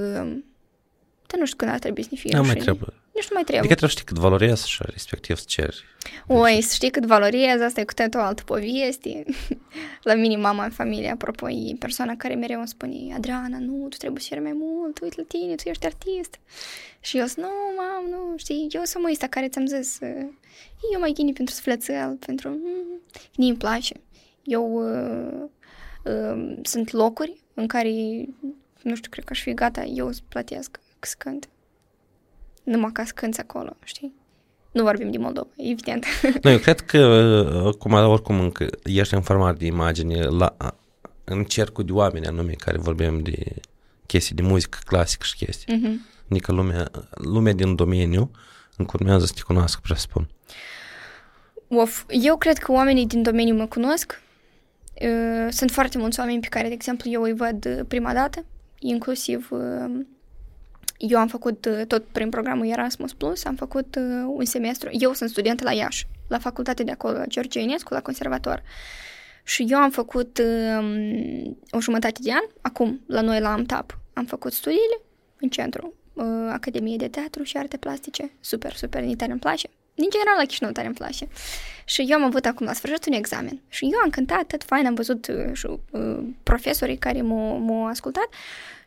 Dar 1.26 1.38
nu 1.38 1.44
știu 1.44 1.56
când 1.56 1.70
ar 1.70 1.78
trebui 1.78 2.02
să 2.02 2.08
ne 2.10 2.18
fie 2.18 2.30
Nu 2.32 2.42
mai 2.42 2.52
rușine. 2.52 2.64
trebuie. 2.64 2.94
Nici 3.16 3.28
nu 3.28 3.34
mai 3.34 3.44
trebuie. 3.44 3.58
Adică 3.58 3.74
trebuie 3.74 3.90
să 3.90 3.96
știi 3.96 4.04
cât 4.04 4.16
valorezi 4.16 4.68
și 4.68 4.82
respectiv 4.86 5.36
să 5.36 5.44
ceri. 5.46 5.84
Oi, 6.26 6.62
să 6.62 6.74
știi 6.74 6.90
cât 6.90 7.04
valorez, 7.04 7.60
asta 7.60 7.80
e 7.80 7.84
cu 7.84 7.94
toată 7.94 8.18
o 8.18 8.20
altă 8.20 8.42
poveste. 8.42 9.24
La 10.08 10.14
mine, 10.14 10.36
mama 10.36 10.64
în 10.64 10.70
familie, 10.70 11.10
apropo, 11.10 11.50
e 11.50 11.76
persoana 11.78 12.16
care 12.16 12.34
mereu 12.34 12.58
îmi 12.58 12.68
spune 12.68 13.14
Adriana, 13.14 13.58
nu, 13.58 13.86
tu 13.88 13.96
trebuie 13.96 14.20
să 14.20 14.26
ceri 14.28 14.40
mai 14.40 14.56
mult, 14.58 15.00
uite 15.00 15.14
la 15.18 15.24
tine, 15.28 15.54
tu 15.54 15.68
ești 15.68 15.86
artist. 15.86 16.38
Și 17.00 17.18
eu 17.18 17.26
zic, 17.26 17.36
nu, 17.36 17.48
mam, 17.76 18.10
nu, 18.10 18.36
știi, 18.36 18.66
eu 18.70 18.82
sunt 18.84 19.04
ăsta 19.10 19.26
care 19.26 19.48
ți-am 19.48 19.66
zis, 19.66 19.98
uh, 20.00 20.26
eu 20.92 21.00
mai 21.00 21.12
ghini 21.12 21.32
pentru 21.32 21.54
sufletel, 21.54 22.16
pentru... 22.26 22.48
Mm, 22.48 23.00
mie 23.36 23.48
îmi 23.48 23.58
place. 23.58 23.94
Eu 24.42 24.64
uh, 24.72 25.48
uh, 26.04 26.56
sunt 26.62 26.92
locuri 26.92 27.40
în 27.54 27.66
care, 27.66 27.90
nu 28.82 28.94
știu, 28.94 29.10
cred 29.10 29.24
că 29.24 29.32
aș 29.32 29.42
fi 29.42 29.54
gata, 29.54 29.82
eu 29.84 30.12
să 30.12 30.20
plătesc 30.28 30.80
să 31.00 31.14
cânt. 31.18 31.48
Numai 32.66 32.90
ca 32.92 33.04
să 33.04 33.12
cânți 33.14 33.40
acolo, 33.40 33.76
știi? 33.84 34.14
Nu 34.72 34.82
vorbim 34.82 35.10
de 35.10 35.18
Moldova, 35.18 35.48
evident. 35.56 36.04
Nu, 36.42 36.50
eu 36.50 36.58
cred 36.58 36.80
că, 36.80 37.70
cum, 37.78 37.92
oricum, 37.92 38.40
încă 38.40 38.66
ești 38.84 39.14
în 39.14 39.22
format 39.22 39.58
de 39.58 39.66
imagine 39.66 40.24
la, 40.24 40.56
în 41.24 41.44
cercul 41.44 41.84
de 41.84 41.92
oameni 41.92 42.26
anume 42.26 42.52
care 42.52 42.78
vorbim 42.78 43.18
de 43.18 43.54
chestii 44.06 44.34
de 44.34 44.42
muzică 44.42 44.78
clasică 44.84 45.24
și 45.24 45.44
chestii. 45.44 45.76
Mhm. 45.76 46.06
Adică 46.30 46.52
lumea, 46.52 46.90
lumea 47.10 47.52
din 47.52 47.74
domeniu 47.74 48.30
încă 48.76 48.92
urmează 48.94 49.26
să 49.26 49.32
te 49.34 49.40
cunoască, 49.42 49.80
presupun. 49.82 50.28
Of, 51.68 52.04
eu 52.08 52.36
cred 52.36 52.58
că 52.58 52.72
oamenii 52.72 53.06
din 53.06 53.22
domeniu 53.22 53.54
mă 53.54 53.66
cunosc. 53.66 54.22
Uh, 55.02 55.46
Sunt 55.50 55.70
foarte 55.70 55.98
mulți 55.98 56.20
oameni 56.20 56.40
pe 56.40 56.46
care, 56.46 56.68
de 56.68 56.74
exemplu, 56.74 57.10
eu 57.10 57.22
îi 57.22 57.34
văd 57.34 57.66
uh, 57.66 57.84
prima 57.88 58.12
dată, 58.12 58.44
inclusiv 58.78 59.48
uh, 59.50 60.06
eu 60.98 61.18
am 61.18 61.28
făcut 61.28 61.64
uh, 61.64 61.86
tot 61.86 62.04
prin 62.04 62.28
programul 62.28 62.66
Erasmus 62.66 63.12
Plus, 63.12 63.44
am 63.44 63.54
făcut 63.54 63.96
uh, 63.96 64.24
un 64.26 64.44
semestru, 64.44 64.88
eu 64.92 65.12
sunt 65.12 65.30
studentă 65.30 65.64
la 65.64 65.72
Iași, 65.72 66.06
la 66.28 66.38
facultate 66.38 66.82
de 66.82 66.90
acolo, 66.90 67.18
la 67.18 67.26
George 67.26 67.60
Enescu, 67.60 67.94
la 67.94 68.00
conservator. 68.02 68.62
Și 69.42 69.66
eu 69.68 69.78
am 69.78 69.90
făcut 69.90 70.38
um, 70.78 71.58
o 71.70 71.80
jumătate 71.80 72.20
de 72.22 72.32
an, 72.32 72.44
acum, 72.60 73.00
la 73.06 73.20
noi 73.20 73.40
la 73.40 73.52
AMTAP, 73.52 73.98
am 74.12 74.24
făcut 74.24 74.52
studiile 74.52 75.00
în 75.40 75.48
centru, 75.48 75.94
uh, 76.12 76.24
Academie 76.52 76.96
de 76.96 77.08
Teatru 77.08 77.42
și 77.42 77.56
Arte 77.56 77.76
Plastice. 77.76 78.30
Super, 78.40 78.72
super, 78.72 79.02
ni 79.02 79.16
tare 79.16 79.30
îmi 79.30 79.40
place. 79.40 79.68
În 79.94 80.06
general, 80.10 80.34
la 80.38 80.44
Chișinău 80.44 80.72
tare 80.72 80.86
îmi 80.86 80.96
place. 80.96 81.28
Și 81.84 82.04
eu 82.08 82.16
am 82.16 82.24
avut 82.24 82.44
acum 82.44 82.66
la 82.66 82.72
sfârșit 82.72 83.06
un 83.06 83.12
examen. 83.12 83.60
Și 83.68 83.84
eu 83.84 83.98
am 84.04 84.10
cântat, 84.10 84.46
tot 84.46 84.64
fain, 84.64 84.86
am 84.86 84.94
văzut 84.94 85.26
uh, 85.26 85.52
și 85.52 85.66
uh, 85.90 86.18
profesorii 86.42 86.98
care 86.98 87.22
m-au, 87.22 87.58
m-au 87.58 87.86
ascultat. 87.86 88.28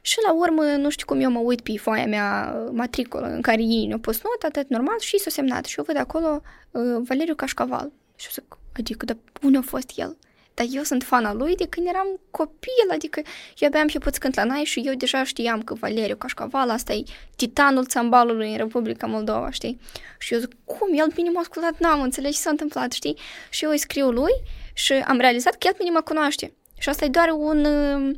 Și 0.01 0.17
la 0.25 0.33
urmă, 0.33 0.63
nu 0.63 0.89
știu 0.89 1.05
cum 1.05 1.19
eu 1.19 1.31
mă 1.31 1.39
uit 1.39 1.61
pe 1.61 1.77
foaia 1.77 2.05
mea 2.05 2.55
uh, 2.55 2.69
matricolă 2.71 3.27
în 3.27 3.41
care 3.41 3.61
ei 3.61 3.85
ne-au 3.85 3.99
pus 3.99 4.21
nota, 4.23 4.59
tot 4.59 4.69
normal, 4.69 4.99
și 4.99 5.19
s-a 5.19 5.29
semnat. 5.29 5.65
Și 5.65 5.77
eu 5.77 5.83
văd 5.83 5.97
acolo 5.97 6.41
uh, 6.71 6.81
Valeriu 7.03 7.35
Cașcaval. 7.35 7.91
Și 8.15 8.25
eu 8.25 8.31
zic, 8.33 8.57
adică, 8.77 9.05
dar 9.05 9.17
unde 9.41 9.57
a 9.57 9.61
fost 9.61 9.91
el? 9.95 10.17
Dar 10.59 10.67
eu 10.71 10.83
sunt 10.83 11.03
fana 11.03 11.33
lui 11.33 11.55
de 11.55 11.67
când 11.67 11.87
eram 11.87 12.19
copil, 12.31 12.87
adică 12.91 13.21
eu 13.57 13.67
abia 13.67 13.79
am 13.79 13.85
început 13.85 14.13
să 14.13 14.19
cânt 14.19 14.35
la 14.35 14.43
nai 14.43 14.63
și 14.63 14.79
eu 14.85 14.93
deja 14.93 15.23
știam 15.23 15.61
că 15.61 15.73
Valeriu 15.73 16.15
Cașcaval, 16.15 16.69
asta 16.69 16.93
e 16.93 17.03
titanul 17.35 17.85
țambalului 17.85 18.51
în 18.51 18.57
Republica 18.57 19.07
Moldova, 19.07 19.51
știi? 19.51 19.79
Și 20.17 20.33
eu 20.33 20.39
zic, 20.39 20.51
cum? 20.65 20.87
El 20.97 21.11
bine 21.13 21.29
m-a 21.29 21.39
ascultat, 21.39 21.79
n-am 21.79 22.01
înțeles 22.01 22.35
ce 22.35 22.41
s-a 22.41 22.49
întâmplat, 22.49 22.91
știi? 22.91 23.17
Și 23.49 23.63
eu 23.63 23.69
îi 23.69 23.77
scriu 23.77 24.09
lui 24.11 24.31
și 24.73 24.93
am 24.93 25.19
realizat 25.19 25.55
că 25.55 25.67
el 25.67 25.75
bine 25.77 25.89
mă 25.89 26.01
cunoaște. 26.01 26.53
Și 26.77 26.89
asta 26.89 27.05
e 27.05 27.07
doar 27.07 27.29
un, 27.37 27.65
uh, 27.65 28.15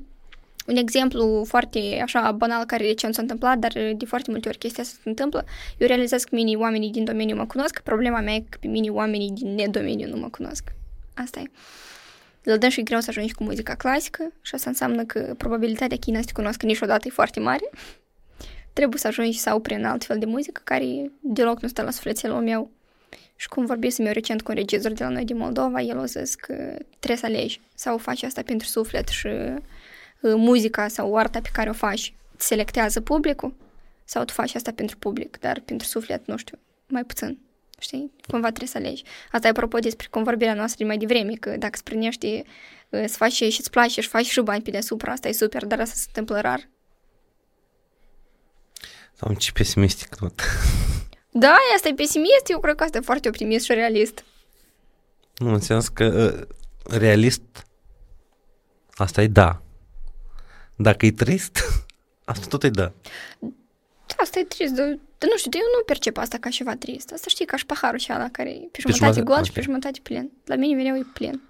un 0.67 0.75
exemplu 0.75 1.43
foarte 1.47 1.99
așa 2.03 2.31
banal 2.31 2.65
care 2.65 2.85
recent 2.85 3.13
s-a 3.13 3.21
întâmplat, 3.21 3.57
dar 3.57 3.71
de 3.95 4.05
foarte 4.05 4.31
multe 4.31 4.47
ori 4.47 4.57
chestia 4.57 4.83
asta 4.83 4.99
se 5.03 5.09
întâmplă. 5.09 5.45
Eu 5.77 5.87
realizez 5.87 6.23
că 6.23 6.35
mine 6.35 6.55
oamenii 6.55 6.91
din 6.91 7.03
domeniu 7.03 7.35
mă 7.35 7.45
cunosc, 7.45 7.79
problema 7.79 8.19
mea 8.19 8.33
e 8.33 8.43
că 8.49 8.57
pe 8.61 8.67
mine 8.67 8.89
oamenii 8.89 9.31
din 9.31 9.53
nedomeniu 9.53 10.07
nu 10.07 10.17
mă 10.17 10.29
cunosc. 10.29 10.63
Asta 11.13 11.39
e. 11.39 11.43
La 12.43 12.57
dâns 12.57 12.77
e 12.77 12.81
greu 12.81 12.99
să 12.99 13.09
ajungi 13.09 13.33
cu 13.33 13.43
muzica 13.43 13.75
clasică 13.75 14.33
și 14.41 14.55
asta 14.55 14.69
înseamnă 14.69 15.03
că 15.03 15.33
probabilitatea 15.37 15.97
că 15.97 16.03
ei 16.09 16.15
nu 16.15 16.21
se 16.21 16.31
cunosc 16.33 16.61
niciodată 16.63 17.07
e 17.07 17.11
foarte 17.11 17.39
mare. 17.39 17.69
Trebuie 18.73 18.99
să 18.99 19.07
ajungi 19.07 19.39
sau 19.39 19.59
prin 19.59 19.85
alt 19.85 20.03
fel 20.03 20.19
de 20.19 20.25
muzică 20.25 20.61
care 20.63 21.11
deloc 21.19 21.61
nu 21.61 21.67
stă 21.67 21.81
la 21.81 21.91
sufletelul 21.91 22.41
meu. 22.41 22.71
Și 23.35 23.47
cum 23.47 23.65
vorbisem 23.65 24.05
eu 24.05 24.11
recent 24.11 24.41
cu 24.41 24.51
un 24.51 24.57
regizor 24.57 24.91
de 24.91 25.03
la 25.03 25.09
noi 25.09 25.25
din 25.25 25.37
Moldova, 25.37 25.81
el 25.81 25.99
a 25.99 26.05
zis 26.05 26.35
că 26.35 26.53
trebuie 26.99 27.17
să 27.17 27.25
alegi 27.25 27.61
sau 27.75 27.97
faci 27.97 28.23
asta 28.23 28.41
pentru 28.41 28.67
suflet 28.67 29.07
și 29.07 29.27
uh, 29.27 29.55
muzica 30.21 30.87
sau 30.87 31.17
arta 31.17 31.39
pe 31.41 31.49
care 31.53 31.69
o 31.69 31.73
faci 31.73 32.13
selectează 32.37 33.01
publicul 33.01 33.53
sau 34.05 34.23
tu 34.23 34.33
faci 34.33 34.55
asta 34.55 34.71
pentru 34.71 34.97
public, 34.97 35.37
dar 35.39 35.61
pentru 35.65 35.87
suflet, 35.87 36.27
nu 36.27 36.37
știu, 36.37 36.57
mai 36.87 37.03
puțin. 37.03 37.39
Știi? 37.79 38.11
Cumva 38.27 38.47
trebuie 38.47 38.67
să 38.67 38.77
alegi. 38.77 39.03
Asta 39.31 39.47
e 39.47 39.49
apropo 39.49 39.77
despre 39.79 40.07
convorbirea 40.09 40.53
noastră 40.53 40.77
de 40.77 40.85
mai 40.85 40.97
devreme, 40.97 41.33
că 41.33 41.49
dacă 41.49 41.71
îți 41.73 41.83
prinești 41.83 42.43
să 42.89 43.15
faci 43.17 43.31
și 43.31 43.43
îți 43.43 43.69
place 43.69 44.01
și 44.01 44.07
faci 44.07 44.25
și 44.25 44.41
bani 44.41 44.61
pe 44.61 44.71
deasupra, 44.71 45.11
asta 45.11 45.27
e 45.27 45.31
super, 45.31 45.65
dar 45.65 45.79
asta 45.79 45.95
se 45.95 46.03
întâmplă 46.07 46.39
rar. 46.39 46.69
Am 49.19 49.33
ce 49.33 49.51
pesimistic 49.51 50.15
tot. 50.15 50.41
Da, 51.33 51.55
asta 51.75 51.87
e 51.87 51.93
pesimist, 51.93 52.49
eu 52.49 52.59
cred 52.59 52.75
că 52.75 52.83
asta 52.83 52.97
e 52.97 53.01
foarte 53.01 53.27
optimist 53.27 53.65
și 53.65 53.73
realist. 53.73 54.23
Nu, 55.37 55.53
în 55.53 55.59
sens 55.59 55.87
că 55.87 56.05
uh, 56.05 56.97
realist 56.97 57.67
asta 58.95 59.21
e 59.21 59.27
da. 59.27 59.61
Dacă 60.81 61.05
e 61.05 61.11
trist, 61.11 61.57
asta 62.31 62.45
tot 62.47 62.63
e 62.63 62.69
da. 62.69 62.91
Da, 64.07 64.15
asta 64.17 64.39
e 64.39 64.43
trist, 64.43 64.73
dar, 64.73 64.85
dar 65.17 65.29
nu 65.29 65.37
știu, 65.37 65.51
eu 65.53 65.65
nu 65.77 65.83
percep 65.85 66.17
asta 66.17 66.37
ca 66.37 66.49
ceva 66.49 66.75
trist. 66.75 67.11
Asta 67.11 67.29
știi, 67.29 67.45
ca 67.45 67.57
și 67.57 67.65
paharul 67.65 67.99
și 67.99 68.11
ala 68.11 68.29
care 68.31 68.49
e 68.49 68.67
pe 68.71 68.79
jumătate 68.81 69.03
jumătate, 69.03 69.21
gol 69.21 69.37
ok. 69.37 69.43
și 69.45 69.51
pe 69.51 69.61
jumătate 69.61 69.99
plin. 70.03 70.31
La 70.45 70.55
mine 70.55 70.75
mereu 70.83 70.95
e 70.95 71.05
plin. 71.13 71.41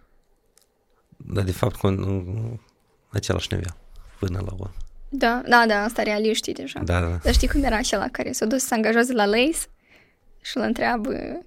Dar 1.18 1.44
de 1.44 1.52
fapt 1.52 1.76
cu 1.76 1.88
în- 1.88 2.04
în 2.04 2.58
același 3.10 3.48
nivel, 3.52 3.76
până 4.20 4.40
la 4.46 4.52
urmă. 4.54 4.72
Da, 5.10 5.42
da, 5.48 5.64
da, 5.68 5.84
asta 5.84 6.04
realiștii 6.04 6.54
deja. 6.54 6.80
Da, 6.84 7.00
da. 7.00 7.20
Dar 7.24 7.34
știi 7.34 7.48
cum 7.48 7.64
era 7.64 7.76
acela 7.78 8.08
care 8.12 8.32
s-a 8.32 8.46
dus 8.46 8.62
să 8.62 8.68
se 8.68 8.74
angajeze 8.74 9.14
la 9.14 9.26
Lace 9.26 9.58
și 10.42 10.58
îl 10.58 10.64
întreabă 10.64 11.10
uh, 11.10 11.40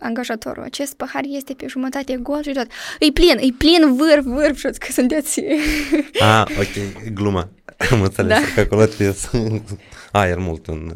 angajatorul, 0.00 0.62
acest 0.62 0.94
pahar 0.94 1.22
este 1.26 1.54
pe 1.54 1.66
jumătate 1.66 2.16
gol 2.16 2.42
și 2.42 2.52
tot, 2.52 2.66
e 2.98 3.10
plin, 3.12 3.38
e 3.38 3.54
plin 3.58 3.96
vârf, 3.96 4.24
vârf 4.24 4.58
și 4.58 4.66
că 4.66 4.92
sunteți... 4.92 5.40
Ah, 6.20 6.44
ok, 6.58 7.02
gluma. 7.12 7.48
Am 7.90 8.02
înțeles 8.02 8.38
Da. 8.38 8.44
că 8.54 8.60
acolo 8.60 8.84
trebuie 8.84 9.12
să... 9.12 9.48
aer 10.12 10.38
mult 10.38 10.66
în... 10.66 10.92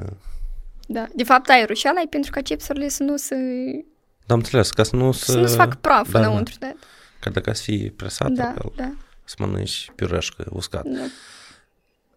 da, 0.87 1.07
de 1.15 1.25
fapt 1.25 1.49
aerul 1.49 1.75
și 1.75 1.87
ăla 1.91 2.01
e 2.01 2.07
pentru 2.11 2.31
ca 2.31 2.41
chipsurile 2.41 2.89
să 2.89 3.03
nu 3.03 3.17
se, 3.17 3.37
Da, 4.27 4.35
am 4.35 4.41
înțeles, 4.41 4.71
ca 4.71 4.83
să 4.83 4.97
nu 4.97 5.13
să... 5.13 5.33
să 5.33 5.39
nu 5.39 5.47
se 5.47 5.57
facă 5.57 5.79
praf 5.81 6.11
da, 6.11 6.19
înăuntru. 6.19 6.55
Da, 6.59 6.73
Că 7.21 7.31
dacă 7.31 7.53
să 7.53 7.63
fie 7.63 7.93
presat, 7.97 8.31
da, 8.31 8.43
da. 8.43 8.71
da. 8.77 8.93
să 9.25 9.35
mănânci 9.39 9.91
piureșcă 9.95 10.45
uscat. 10.51 10.85
da. 10.85 11.01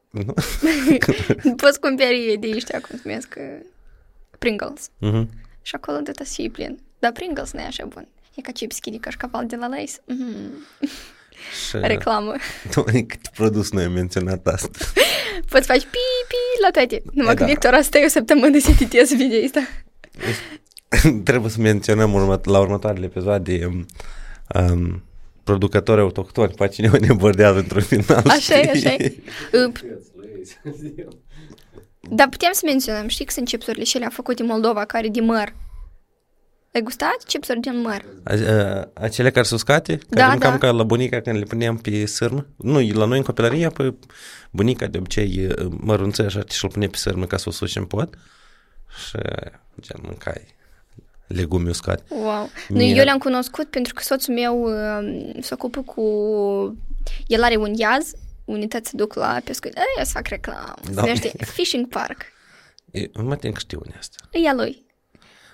Nu? 0.10 0.34
Poți 1.64 1.80
cumperi 1.80 2.38
de 2.40 2.50
ăștia, 2.56 2.80
cum 2.80 2.96
se 2.96 3.02
numesc, 3.06 3.36
uh, 3.38 3.66
Pringles. 4.40 4.90
Mhm. 4.98 5.30
Și 5.68 5.76
acolo 5.76 5.98
de 5.98 6.12
să 6.16 6.34
fie 6.34 6.50
plin. 6.50 6.80
Dar 7.00 7.12
Pringles 7.12 7.52
nu 7.52 7.60
e 7.60 7.64
așa 7.64 7.86
bun. 7.86 8.08
E 8.36 8.42
ca 8.42 8.52
chips 8.52 8.80
de 8.84 8.98
cașcaval 8.98 9.46
de 9.46 9.56
la 9.56 9.68
Lace. 9.68 9.94
Mm. 10.06 10.52
Și... 11.68 11.78
Reclamă. 11.94 12.36
Doamne, 12.74 13.02
cât 13.02 13.28
produs 13.28 13.72
noi 13.72 13.84
am 13.84 13.92
menționat 13.92 14.48
asta. 14.48 14.70
Poți 15.50 15.68
faci 15.68 15.84
pi, 15.84 16.08
pi 16.28 16.62
la 16.62 16.70
toate. 16.72 17.02
Numai 17.14 17.34
E, 17.34 17.36
că 17.36 17.44
da. 17.44 17.50
Victor 17.50 17.74
asta 17.74 17.98
e 17.98 18.06
o 18.06 18.08
săptămână 18.08 18.60
să 18.60 18.70
editez 18.70 19.14
video 19.14 19.44
ăsta. 19.44 19.62
Trebuie 21.30 21.52
să 21.52 21.62
menționăm 21.62 22.14
urmă, 22.14 22.42
la 22.44 22.60
următoarele 22.60 23.06
episoade 23.06 23.66
um, 23.66 23.86
um, 24.62 25.04
producători 25.44 26.02
autohtoni, 26.02 26.54
pe 26.54 26.68
cineva 26.68 26.98
ne 26.98 27.14
bordează 27.14 27.58
într-un 27.58 27.82
final. 27.82 28.24
Așa 28.28 28.60
e, 28.60 28.76
știi? 28.76 28.88
așa 28.88 29.04
e. 29.04 29.16
Uh, 32.10 32.16
Dar 32.16 32.30
putem 32.30 32.50
să 32.54 32.62
menționăm, 32.66 33.08
știi 33.08 33.26
că 33.26 33.32
sunt 33.32 33.48
chipsurile 33.48 33.84
și 33.84 33.96
alea 33.96 34.10
făcute 34.10 34.42
în 34.42 34.48
Moldova, 34.48 34.86
care 34.86 35.08
de 35.08 35.20
măr. 35.22 35.54
Ai 36.74 36.82
gustat 36.82 37.16
chipsuri 37.28 37.60
din 37.60 37.82
măr? 37.82 38.06
A- 38.24 38.52
a- 38.52 38.90
Acele 38.94 39.32
care 39.32 39.46
sunt 39.46 39.60
uscate, 39.60 39.92
care 39.98 40.06
Da, 40.22 40.28
mâncam 40.28 40.52
da. 40.52 40.58
ca 40.58 40.72
la 40.72 40.84
bunica 40.84 41.22
când 41.22 41.38
le 41.38 41.44
puneam 41.44 41.78
pe 41.78 42.06
sârmă. 42.06 42.46
Nu, 42.58 42.80
la 42.94 43.06
noi 43.06 43.18
în 43.18 43.24
copilărie, 43.24 43.70
pe 43.70 43.94
bunica 44.52 44.86
de 44.88 44.98
obicei 44.98 45.48
mărunță 45.70 46.22
așa 46.22 46.42
și 46.50 46.64
îl 46.66 46.72
pune 46.72 46.88
pe 46.88 46.98
sârmă 46.98 47.26
ca 47.26 47.38
să 47.38 47.46
o 47.48 47.52
suci 47.52 47.76
în 47.76 47.86
pot. 47.86 48.14
Și 49.08 49.18
gen 49.82 49.98
mâncai 50.02 50.56
legume 51.28 51.70
uscate. 51.70 52.04
Wow. 52.10 52.50
Nu, 52.68 52.78
Mie- 52.78 52.96
eu 52.96 53.04
le-am 53.04 53.18
cunoscut 53.18 53.70
pentru 53.70 53.94
că 53.94 54.04
soțul 54.04 54.34
meu 54.34 54.62
uh, 54.64 55.36
se 55.42 55.54
ocupă 55.54 55.82
cu... 55.82 56.02
El 57.28 57.44
are 57.44 57.56
un 57.56 57.74
iaz, 57.74 58.12
unități 58.48 58.90
se 58.90 58.96
duc 58.96 59.14
la 59.14 59.40
pescuit. 59.44 59.76
Ei, 59.78 60.06
să 60.06 60.12
fac 60.14 60.28
reclamă. 60.28 60.74
Se 60.84 60.92
Da. 60.92 61.02
numește 61.02 61.32
Fishing 61.46 61.88
Park. 61.88 62.22
E, 62.92 63.10
mă 63.22 63.36
tem 63.36 63.52
că 63.52 63.60
știu 63.60 63.82
unde 63.86 63.96
asta. 64.00 64.16
E 64.32 64.48
a 64.50 64.54
lui. 64.54 64.86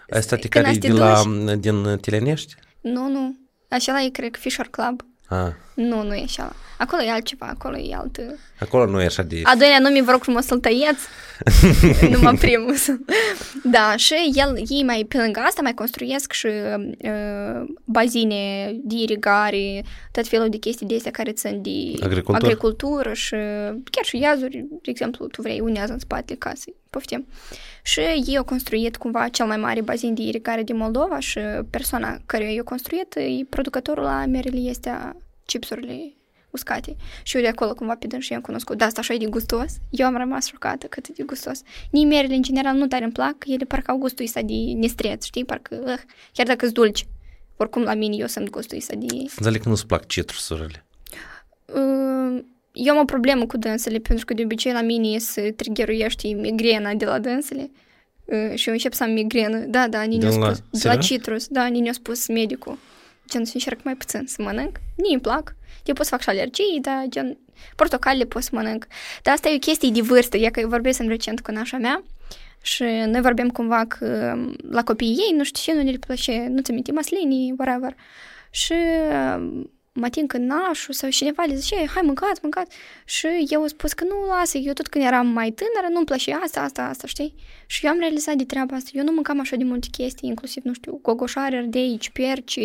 Asta 0.09 0.35
te 0.35 0.47
Când 0.47 0.53
care 0.53 0.65
e 0.67 0.69
ați 0.69 0.79
te 0.79 0.87
de 0.87 0.93
la, 0.93 1.21
duci- 1.25 1.59
din 1.59 1.97
Tilenești? 2.01 2.55
Nu, 2.81 3.07
nu. 3.07 3.35
Așa 3.69 4.01
e, 4.03 4.09
cred 4.09 4.31
că 4.31 4.39
Fisher 4.39 4.67
Club. 4.67 5.05
Ah, 5.27 5.51
Nu, 5.73 6.03
nu 6.03 6.13
e 6.13 6.21
așa. 6.23 6.55
Acolo 6.77 7.01
e 7.01 7.09
altceva, 7.11 7.45
acolo 7.45 7.77
e 7.77 7.95
alt... 7.95 8.19
acolo 8.59 8.85
nu 8.85 9.01
e 9.01 9.05
așa 9.05 9.23
de... 9.23 9.41
A 9.43 9.55
doilea 9.55 9.79
nume, 9.79 10.01
vă 10.01 10.11
rog 10.11 10.21
frumos 10.21 10.45
să-l 10.45 10.59
tăieți. 10.59 11.07
Numai 12.11 12.35
primul. 12.35 12.75
da, 13.63 13.95
și 13.95 14.13
el, 14.33 14.63
ei 14.69 14.83
mai, 14.83 15.05
pe 15.07 15.17
lângă 15.17 15.39
asta, 15.39 15.61
mai 15.61 15.73
construiesc 15.73 16.31
și 16.31 16.47
uh, 16.47 17.63
bazine 17.85 18.71
de 18.83 18.95
irigare, 18.95 19.83
tot 20.11 20.27
felul 20.27 20.49
de 20.49 20.57
chestii 20.57 20.87
de 20.87 20.95
astea 20.95 21.11
care 21.11 21.31
țin 21.31 21.61
de 21.61 21.69
Agricultură. 22.03 22.45
agricultură 22.45 23.13
și 23.13 23.35
chiar 23.91 24.03
și 24.03 24.17
iazuri, 24.19 24.65
de 24.69 24.89
exemplu, 24.89 25.27
tu 25.27 25.41
vrei 25.41 25.59
un 25.59 25.73
iaz 25.75 25.89
în 25.89 25.99
spatele 25.99 26.37
casei, 26.39 26.75
poftim. 26.89 27.25
Și 27.85 27.99
ei 27.99 28.37
au 28.37 28.43
construit 28.43 28.97
cumva 28.97 29.27
cel 29.27 29.45
mai 29.45 29.57
mare 29.57 29.81
bazin 29.81 30.13
de 30.13 30.21
irigare 30.21 30.63
din 30.63 30.77
Moldova 30.77 31.19
și 31.19 31.39
persoana 31.69 32.19
care 32.25 32.53
i-a 32.53 32.63
construit, 32.63 33.15
e 33.15 33.45
producătorul 33.49 34.03
la 34.03 34.25
merele 34.25 34.57
este 34.57 34.89
a 34.89 35.15
chipsurile 35.45 36.13
uscate. 36.49 36.95
Și 37.23 37.35
eu 37.35 37.41
de 37.41 37.47
acolo 37.47 37.73
cumva 37.73 37.95
pe 37.95 38.07
dânsul 38.07 38.31
i-am 38.31 38.41
cunoscut. 38.41 38.77
Da, 38.77 38.85
asta 38.85 38.99
așa 38.99 39.13
e 39.13 39.17
de 39.17 39.25
gustos. 39.25 39.73
Eu 39.89 40.05
am 40.05 40.17
rămas 40.17 40.45
șocată 40.45 40.87
cât 40.87 41.05
e 41.05 41.11
de 41.15 41.23
gustos. 41.23 41.61
Nici 41.91 42.07
merele, 42.07 42.35
în 42.35 42.41
general, 42.41 42.75
nu 42.75 42.87
tare 42.87 43.03
îmi 43.03 43.13
plac. 43.13 43.35
Ele 43.45 43.65
parcă 43.65 43.91
au 43.91 43.97
gustul 43.97 44.25
ăsta 44.25 44.41
de 44.41 44.53
nestreț, 44.53 45.25
știi? 45.25 45.45
Parcă, 45.45 45.75
uh, 45.85 45.99
chiar 46.33 46.45
dacă 46.45 46.59
sunt 46.59 46.73
dulci. 46.73 47.07
Oricum, 47.57 47.81
la 47.81 47.93
mine, 47.93 48.15
eu 48.15 48.27
sunt 48.27 48.49
gustul 48.49 48.77
ăsta 48.77 48.95
de... 48.95 49.05
Înțeleg 49.37 49.61
că 49.61 49.69
nu-ți 49.69 49.85
plac 49.85 50.05
citrusurile. 50.05 50.85
Uh, 51.65 52.43
eu 52.73 52.93
am 52.93 52.99
o 53.01 53.05
problemă 53.05 53.45
cu 53.45 53.57
dânsele, 53.57 53.97
pentru 53.97 54.25
că 54.25 54.33
de 54.33 54.43
obicei 54.43 54.71
la 54.71 54.81
mine 54.81 55.17
se 55.17 55.51
triggeruiește 55.51 56.27
migrena 56.27 56.93
de 56.93 57.05
la 57.05 57.19
dânsele. 57.19 57.71
Uh, 58.25 58.55
și 58.55 58.67
eu 58.67 58.73
încep 58.73 58.93
să 58.93 59.03
am 59.03 59.11
migrenă. 59.11 59.57
Da, 59.57 59.87
da, 59.87 60.01
Nini 60.01 60.25
a 60.25 60.29
De 60.29 60.35
la- 60.35 60.45
spus. 60.53 60.57
De 60.57 60.63
la 60.71 60.79
serios? 60.79 61.05
citrus, 61.05 61.47
da, 61.47 61.65
Nini 61.65 61.89
a 61.89 61.93
spus 61.93 62.27
medicul. 62.27 62.77
Gen, 63.29 63.45
să 63.45 63.51
încerc 63.53 63.83
mai 63.83 63.95
puțin 63.95 64.23
să 64.25 64.41
mănânc. 64.41 64.77
Nici 64.95 65.11
îmi 65.11 65.21
plac. 65.21 65.55
Eu 65.85 65.93
pot 65.93 66.05
să 66.05 66.11
fac 66.11 66.21
și 66.21 66.29
alergii, 66.29 66.79
dar 66.81 67.05
gen, 67.09 67.37
portocalele 67.75 68.25
pot 68.25 68.43
să 68.43 68.49
mănânc. 68.53 68.87
Dar 69.21 69.33
asta 69.33 69.49
e 69.49 69.55
o 69.55 69.59
chestie 69.59 69.89
de 69.89 70.01
vârstă. 70.01 70.37
E 70.37 70.49
că 70.49 70.59
eu 70.59 70.67
vorbesc 70.67 70.99
în 70.99 71.07
recent 71.07 71.41
cu 71.41 71.51
nașa 71.51 71.77
mea 71.77 72.03
și 72.61 72.83
noi 72.83 73.21
vorbim 73.21 73.49
cumva 73.49 73.85
că 73.85 74.35
la 74.69 74.83
copiii 74.83 75.11
ei, 75.29 75.37
nu 75.37 75.43
știu 75.43 75.73
ce, 75.73 75.79
nu 75.83 75.91
le 75.91 75.97
place, 75.97 76.45
nu 76.49 76.61
ți 76.61 76.71
minte, 76.71 76.91
maslinii, 76.91 77.53
whatever. 77.57 77.95
Și 78.49 78.73
uh, 79.09 79.61
mă 79.93 80.05
ating 80.05 80.33
în 80.33 80.45
nașul 80.45 80.93
sau 80.93 81.09
cineva 81.09 81.43
le 81.43 81.55
zice, 81.55 81.75
hai 81.75 82.01
mâncați, 82.05 82.39
mâncați. 82.41 82.75
Și 83.05 83.27
eu 83.49 83.61
am 83.61 83.67
spus 83.67 83.93
că 83.93 84.03
nu, 84.03 84.25
lasă, 84.39 84.57
eu 84.57 84.73
tot 84.73 84.87
când 84.87 85.05
eram 85.05 85.27
mai 85.27 85.51
tânără 85.51 85.93
nu-mi 85.93 86.05
plăcea 86.05 86.35
asta, 86.43 86.61
asta, 86.61 86.81
asta, 86.83 87.07
știi? 87.07 87.35
Și 87.67 87.85
eu 87.85 87.91
am 87.91 87.99
realizat 87.99 88.35
de 88.35 88.43
treaba 88.45 88.75
asta. 88.75 88.89
Eu 88.93 89.03
nu 89.03 89.11
mâncam 89.11 89.39
așa 89.39 89.55
de 89.55 89.63
multe 89.63 89.87
chestii, 89.91 90.29
inclusiv, 90.29 90.63
nu 90.63 90.73
știu, 90.73 90.99
gogoșare, 91.01 91.57
ardei, 91.57 91.97
ciuperci, 91.97 92.55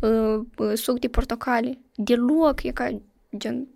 uh, 0.00 0.40
uh, 0.56 0.72
suc 0.74 0.98
de 0.98 1.08
portocale. 1.08 1.78
Deloc, 1.94 2.62
e 2.62 2.70
ca, 2.70 3.00
gen, 3.36 3.66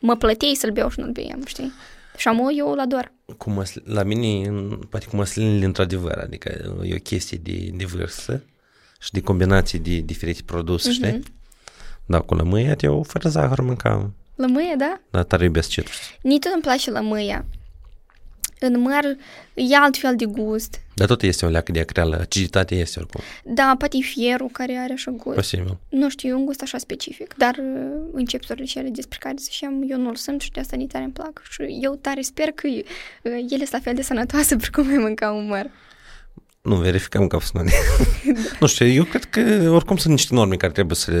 mă 0.00 0.16
plătei 0.16 0.54
să-l 0.54 0.70
beau 0.70 0.90
și 0.90 1.00
nu-l 1.00 1.10
beam, 1.12 1.44
știi? 1.46 1.72
Și 2.16 2.28
am 2.28 2.48
eu 2.56 2.70
îl 2.70 2.78
ador. 2.80 3.12
Cu 3.38 3.50
măsl- 3.50 3.78
la 3.84 4.02
mine, 4.02 4.48
în- 4.48 4.78
poate 4.90 5.06
cu 5.06 5.16
măslinile, 5.16 5.64
într-adevăr, 5.64 6.18
adică 6.18 6.76
e 6.84 6.94
o 6.94 6.98
chestie 6.98 7.38
de, 7.42 7.70
de 7.74 7.84
vârstă 7.84 8.42
și 9.00 9.12
de 9.12 9.20
combinații 9.20 9.78
de 9.78 9.96
diferite 9.98 10.40
produse, 10.46 10.88
Mhm. 10.88 10.96
știi? 10.96 11.22
Da, 12.06 12.20
cu 12.20 12.34
lămâia, 12.34 12.76
eu 12.80 13.02
fără 13.02 13.28
zahăr 13.28 13.60
mâncam, 13.60 14.14
Lămâie, 14.34 14.74
da? 14.78 15.00
dar 15.10 15.22
tare 15.24 15.44
iubesc 15.44 15.68
citrus. 15.68 15.96
Nici 16.22 16.42
tot 16.42 16.52
îmi 16.52 16.62
place 16.62 16.90
lămâia. 16.90 17.44
În 18.60 18.80
măr 18.80 19.04
e 19.54 19.76
altfel 19.76 20.16
de 20.16 20.24
gust. 20.24 20.80
Dar 20.94 21.06
tot 21.06 21.22
este 21.22 21.46
o 21.46 21.48
leacă 21.48 21.72
de 21.72 21.80
acreală, 21.80 22.16
aciditatea 22.20 22.76
este 22.76 22.98
oricum, 22.98 23.20
Da, 23.44 23.74
poate 23.78 23.96
e 23.96 24.00
fierul 24.00 24.48
care 24.52 24.76
are 24.76 24.92
așa 24.92 25.10
gust. 25.10 25.34
posibil. 25.36 25.76
Nu 25.88 26.08
știu, 26.10 26.28
e 26.28 26.34
un 26.34 26.44
gust 26.44 26.62
așa 26.62 26.78
specific, 26.78 27.34
dar 27.36 27.56
uh, 27.58 28.00
începturile 28.12 28.64
și 28.64 28.78
ele 28.78 28.88
despre 28.88 29.18
care 29.20 29.34
ziceam, 29.38 29.84
eu 29.88 29.98
nu-l 29.98 30.14
simt 30.16 30.40
și 30.40 30.50
de 30.50 30.60
asta 30.60 30.76
nici 30.76 30.90
tare 30.90 31.04
îmi 31.04 31.12
plac. 31.12 31.42
Și 31.50 31.78
eu 31.82 31.94
tare 31.94 32.20
sper 32.20 32.50
că 32.50 32.66
uh, 32.68 32.82
ele 33.22 33.46
sunt 33.56 33.70
la 33.72 33.78
fel 33.80 33.94
de 33.94 34.02
sănătoase 34.02 34.56
precum 34.64 34.86
mai 34.86 34.96
mânca 34.96 35.30
un 35.32 35.46
măr. 35.46 35.70
Nu, 36.66 36.76
verificăm 36.76 37.26
că 37.26 37.38
sunt 37.40 37.70
Nu 38.60 38.66
știu, 38.66 38.86
eu 38.86 39.04
cred 39.04 39.24
că 39.24 39.70
oricum 39.70 39.96
sunt 39.96 40.12
niște 40.12 40.34
norme 40.34 40.56
care 40.56 40.72
trebuie 40.72 40.96
să, 40.96 41.12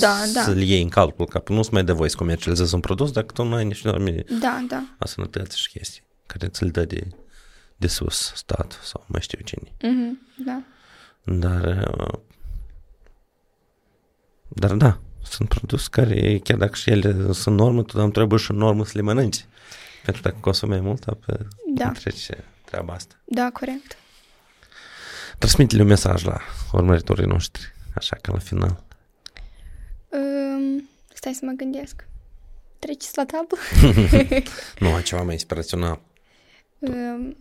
Da, 0.00 0.14
da. 0.34 0.42
să 0.42 0.50
le 0.50 0.64
iei 0.64 0.82
în 0.82 0.88
calcul, 0.88 1.26
ca 1.26 1.42
nu 1.48 1.62
să 1.62 1.70
mai 1.72 1.84
dă 1.84 1.92
voie 1.92 2.08
să 2.10 2.16
comercializezi 2.16 2.74
un 2.74 2.80
produs 2.80 3.10
dacă 3.10 3.32
tu 3.32 3.44
nu 3.44 3.54
ai 3.54 3.64
niște 3.64 3.88
norme 3.88 4.24
Da, 4.40 4.64
da. 4.68 4.84
a 4.98 5.06
sănătății 5.06 5.58
și 5.58 5.68
chestii 5.70 6.02
care 6.26 6.48
ți-l 6.48 6.68
dă 6.68 6.84
de, 6.84 7.06
de 7.76 7.86
sus 7.86 8.32
stat 8.34 8.80
sau 8.82 9.04
mai 9.06 9.20
știu 9.20 9.38
cine. 9.44 9.68
Mm-hmm, 9.68 10.44
da. 10.44 10.62
Dar, 11.24 11.86
uh, 11.98 12.18
dar 14.48 14.72
da, 14.72 14.98
sunt 15.22 15.48
produse 15.48 15.86
care, 15.90 16.38
chiar 16.38 16.58
dacă 16.58 16.74
și 16.74 16.90
ele 16.90 17.32
sunt 17.32 17.56
normă, 17.56 17.82
tu 17.82 18.08
trebuie 18.08 18.38
și 18.38 18.52
normă 18.52 18.84
să 18.84 18.92
le 18.94 19.02
mănânci. 19.02 19.44
Pentru 20.04 20.22
că 20.22 20.28
dacă 20.28 20.40
consumi 20.40 20.70
mai 20.70 20.80
mult, 20.80 21.02
apă 21.06 21.48
Da. 21.74 21.90
trece 21.90 22.44
treaba 22.64 22.92
asta. 22.92 23.14
Da, 23.24 23.50
corect. 23.52 23.96
Transmite-le 25.42 25.82
un 25.82 25.88
mesaj 25.88 26.24
la 26.24 26.40
urmăritorii 26.72 27.26
noștri, 27.26 27.72
așa 27.94 28.16
că 28.20 28.30
la 28.32 28.38
final. 28.38 28.84
Um, 30.08 30.88
stai 31.14 31.32
să 31.32 31.40
mă 31.44 31.52
gândesc. 31.56 32.04
Treceți 32.78 33.16
la 33.16 33.24
tablă? 33.24 33.56
Nu, 34.78 34.94
ai 34.94 35.02
ceva 35.02 35.22
mai 35.22 35.32
inspirațional. 35.32 36.00
um, 36.78 37.36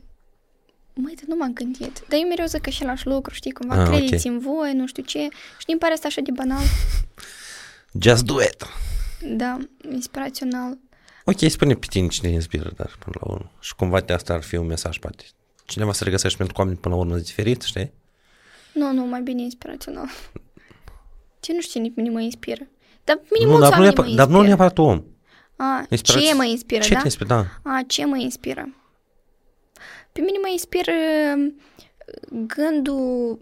Măi, 0.93 1.13
dar 1.15 1.23
nu 1.27 1.35
m-am 1.35 1.53
gândit. 1.53 2.03
Dar 2.07 2.19
eu 2.19 2.27
mereu 2.27 2.45
zic 2.45 2.67
același 2.67 3.07
lucru, 3.07 3.33
știi, 3.33 3.51
cumva, 3.51 3.73
Ah, 3.75 3.79
ah, 3.81 3.87
ok. 3.87 3.95
credeți 3.97 4.27
în 4.27 4.39
voi, 4.39 4.73
nu 4.73 4.87
știu 4.87 5.03
ce. 5.03 5.19
Și 5.57 5.65
mi 5.67 5.77
pare 5.77 5.93
asta 5.93 6.07
așa 6.07 6.21
de 6.21 6.31
banal. 6.31 6.63
Just 8.03 8.23
do 8.25 8.41
it! 8.41 8.65
Da, 9.37 9.57
inspirațional. 9.91 10.77
Ok, 11.25 11.37
spune 11.49 11.73
pe 11.75 11.85
tine 11.89 12.07
cine 12.07 12.29
inspiră, 12.31 12.71
dar 12.75 12.95
până 12.99 13.15
la 13.21 13.31
urmă. 13.33 13.51
Și 13.59 13.75
cumva 13.75 14.01
de 14.01 14.13
asta 14.13 14.33
ar 14.33 14.41
fi 14.41 14.55
un 14.55 14.65
mesaj, 14.65 14.99
poate. 14.99 15.23
Cineva 15.65 15.93
să 15.93 16.03
regăsești 16.03 16.37
pentru 16.37 16.53
că 16.55 16.59
oamenii 16.61 16.81
până 16.81 16.95
la 16.95 16.99
urmă 17.01 17.13
sunt 17.13 17.25
diferiți, 17.25 17.67
știi? 17.67 17.91
Nu, 18.73 18.91
nu, 18.93 19.05
mai 19.05 19.21
bine 19.21 19.41
inspirațional. 19.41 20.07
Ce 21.39 21.53
nu 21.53 21.61
știu 21.61 21.79
cine 21.81 21.93
pe 21.95 22.01
mine 22.01 22.13
mă 22.13 22.21
inspiră. 22.21 22.67
Dar 23.03 23.19
mine 23.31 23.45
Nu, 23.45 23.51
mulți 23.51 23.69
dar, 23.69 23.79
nu 23.79 23.83
oameni 23.83 23.95
mă 23.95 24.03
neapărat, 24.03 24.15
dar 24.15 24.27
nu 24.27 24.43
inspiră. 24.43 24.47
neapărat 24.47 24.77
om. 24.77 25.03
A, 25.55 25.85
Inspirați- 25.89 26.25
ce 26.25 26.33
mă 26.35 26.45
inspiră, 26.45 26.81
Ce 26.83 26.93
da? 26.93 26.99
te 26.99 27.05
inspiră? 27.05 27.27
Da. 27.27 27.71
A, 27.71 27.83
ce 27.87 28.05
mă 28.05 28.17
inspiră? 28.17 28.75
Pe 30.11 30.21
mine 30.21 30.37
mă 30.41 30.47
inspiră 30.51 30.91
uh, 31.37 31.53
gândul 32.47 33.39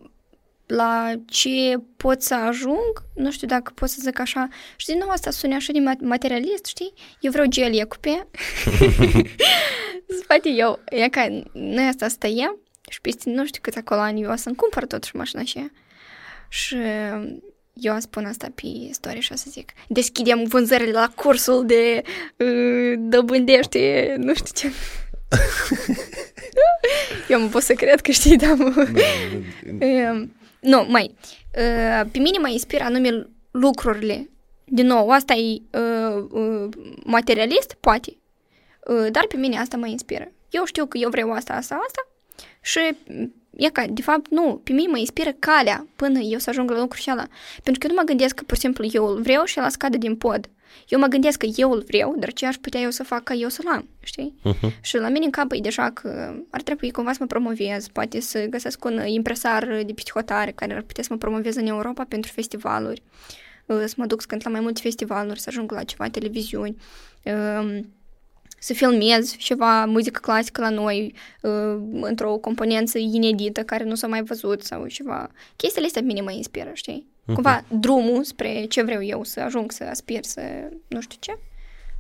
la 0.66 1.12
ce 1.26 1.78
pot 1.98 2.22
să 2.22 2.36
ajung, 2.36 3.04
nu 3.16 3.32
știu 3.32 3.48
dacă 3.48 3.72
pot 3.76 3.90
să 3.90 3.98
zic 4.02 4.20
așa, 4.20 4.48
și 4.76 4.86
din 4.86 4.98
nou 4.98 5.10
asta 5.10 5.30
sună 5.32 5.56
așa 5.56 5.72
de 5.72 5.80
ma- 5.80 6.02
materialist, 6.08 6.66
știi? 6.66 6.94
Eu 7.20 7.32
vreau 7.32 7.48
gelie 7.48 7.84
cupe. 7.84 8.28
Spate 10.22 10.50
eu, 10.50 10.80
e 10.86 11.10
ca 11.10 11.42
noi 11.54 11.88
asta 11.88 12.08
stăiem 12.08 12.58
și 12.90 13.02
peste 13.02 13.30
nu 13.30 13.46
știu 13.46 13.62
câți 13.62 13.78
acolo 13.78 14.00
ani 14.00 14.22
eu 14.22 14.32
o 14.32 14.36
să-mi 14.36 14.56
cumpăr 14.56 14.86
totuși 14.86 15.16
mașina 15.16 15.44
și 15.44 15.72
și 16.50 16.76
eu 17.74 17.96
o 17.96 18.00
spun 18.00 18.26
asta 18.26 18.48
pe 18.56 18.68
story 18.92 19.20
și 19.20 19.32
o 19.32 19.36
să 19.36 19.46
zic 19.50 19.72
deschidem 19.88 20.44
vânzările 20.44 20.92
la 20.92 21.12
cursul 21.16 21.66
de 21.66 22.02
uh, 22.38 22.94
dobândește, 22.98 24.16
nu 24.18 24.34
știu 24.34 24.52
ce. 24.56 24.72
eu 27.30 27.40
mă 27.40 27.48
pot 27.48 27.62
să 27.62 27.74
cred 27.74 28.02
că 28.02 28.12
știi, 28.12 28.38
da, 28.38 28.54
mă. 28.54 28.88
Uh, 29.80 30.28
nu, 30.60 30.86
mai, 30.90 31.16
uh, 31.58 32.10
pe 32.12 32.20
mine 32.20 32.38
mă 32.38 32.50
inspiră 32.50 32.84
anume 32.84 33.28
lucrurile. 33.52 34.30
Din 34.66 34.86
nou, 34.86 35.10
asta 35.10 35.34
e 35.34 35.62
uh, 35.80 36.26
uh, 36.30 36.70
materialist, 37.04 37.74
poate, 37.80 38.10
uh, 38.12 38.19
dar 39.12 39.26
pe 39.28 39.38
mine 39.38 39.58
asta 39.58 39.78
mă 39.78 39.88
inspiră. 39.88 40.32
Eu 40.50 40.66
știu 40.66 40.86
că 40.86 40.98
eu 40.98 41.10
vreau 41.10 41.32
asta, 41.32 41.54
asta, 41.54 41.80
asta 41.88 42.08
și 42.62 42.80
e 43.56 43.70
ca, 43.70 43.86
de 43.90 44.02
fapt, 44.02 44.30
nu, 44.30 44.62
pe 44.64 44.72
mine 44.72 44.92
mă 44.92 44.98
inspiră 44.98 45.32
calea 45.40 45.88
până 45.96 46.20
eu 46.20 46.38
să 46.38 46.50
ajung 46.50 46.72
la 46.72 46.80
lucrul 46.80 47.04
ăla. 47.08 47.28
Pentru 47.64 47.80
că 47.80 47.88
eu 47.88 47.94
nu 47.94 48.00
mă 48.02 48.06
gândesc 48.06 48.36
că, 48.36 48.44
pur 48.44 48.56
și 48.56 48.62
simplu, 48.62 48.88
eu 48.92 49.06
îl 49.06 49.22
vreau 49.22 49.44
și 49.44 49.60
el 49.60 49.70
scade 49.70 49.98
din 49.98 50.16
pod. 50.16 50.50
Eu 50.88 51.00
mă 51.00 51.08
gândesc 51.08 51.38
că 51.38 51.48
eu 51.56 51.72
îl 51.72 51.84
vreau, 51.88 52.16
dar 52.18 52.34
ce 52.34 52.46
aș 52.46 52.56
putea 52.56 52.80
eu 52.80 52.90
să 52.90 53.04
fac 53.04 53.24
ca 53.24 53.34
eu 53.34 53.50
să-l 53.50 53.68
am, 53.68 53.90
știi? 54.04 54.36
Uh-huh. 54.46 54.82
Și 54.82 54.98
la 54.98 55.10
mine 55.10 55.26
în 55.26 55.32
cap 55.32 55.52
e 55.52 55.60
deja 55.60 55.90
că 55.90 56.34
ar 56.50 56.62
trebui 56.62 56.92
cumva 56.92 57.12
să 57.12 57.18
mă 57.20 57.26
promovez, 57.26 57.88
poate 57.88 58.20
să 58.20 58.46
găsesc 58.46 58.86
un 58.86 59.02
impresar 59.06 59.66
de 59.86 59.94
pe 59.94 60.02
hotare 60.14 60.52
care 60.52 60.74
ar 60.76 60.82
putea 60.82 61.04
să 61.04 61.10
mă 61.12 61.18
promoveze 61.18 61.60
în 61.60 61.68
Europa 61.68 62.06
pentru 62.08 62.32
festivaluri, 62.32 63.02
uh, 63.66 63.84
să 63.86 63.94
mă 63.98 64.06
duc 64.06 64.22
să 64.22 64.28
cânt 64.28 64.44
la 64.44 64.50
mai 64.50 64.60
multe 64.60 64.82
festivaluri, 64.82 65.40
să 65.40 65.46
ajung 65.50 65.72
la 65.72 65.84
ceva 65.84 66.10
televiziuni, 66.10 66.76
um, 67.24 67.86
să 68.60 68.74
filmez 68.74 69.36
ceva 69.38 69.86
muzică 69.86 70.20
clasică 70.20 70.62
la 70.62 70.70
noi 70.70 71.14
uh, 71.42 71.78
într-o 72.02 72.38
componență 72.38 72.98
inedită 72.98 73.64
care 73.64 73.84
nu 73.84 73.96
s-a 73.96 74.08
mai 74.08 74.24
văzut 74.24 74.64
sau 74.64 74.88
ceva. 74.88 75.30
Chestiile 75.56 75.88
astea 75.88 76.02
pe 76.02 76.08
mine 76.08 76.22
mă 76.22 76.32
inspiră, 76.32 76.70
știi? 76.74 77.08
Cumva 77.34 77.64
drumul 77.68 78.24
spre 78.24 78.66
ce 78.66 78.84
vreau 78.84 79.04
eu 79.04 79.24
să 79.24 79.40
ajung, 79.40 79.72
să 79.72 79.84
aspir, 79.84 80.24
să 80.24 80.42
nu 80.88 81.02
știu 81.02 81.18
ce. 81.20 81.38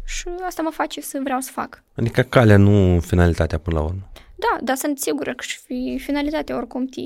Și 0.05 0.28
asta 0.45 0.62
mă 0.62 0.70
face 0.70 1.01
să 1.01 1.20
vreau 1.24 1.39
să 1.39 1.51
fac. 1.51 1.84
Adică 1.95 2.22
calea, 2.22 2.57
nu 2.57 2.99
finalitatea 2.99 3.57
până 3.57 3.80
la 3.80 3.86
urmă. 3.86 4.12
Da, 4.36 4.57
dar 4.64 4.76
sunt 4.76 4.99
sigură 4.99 5.34
că 5.34 5.43
și 5.43 5.57
fi- 5.57 5.99
finalitatea 5.99 6.55
oricum 6.57 6.86
te... 6.86 7.01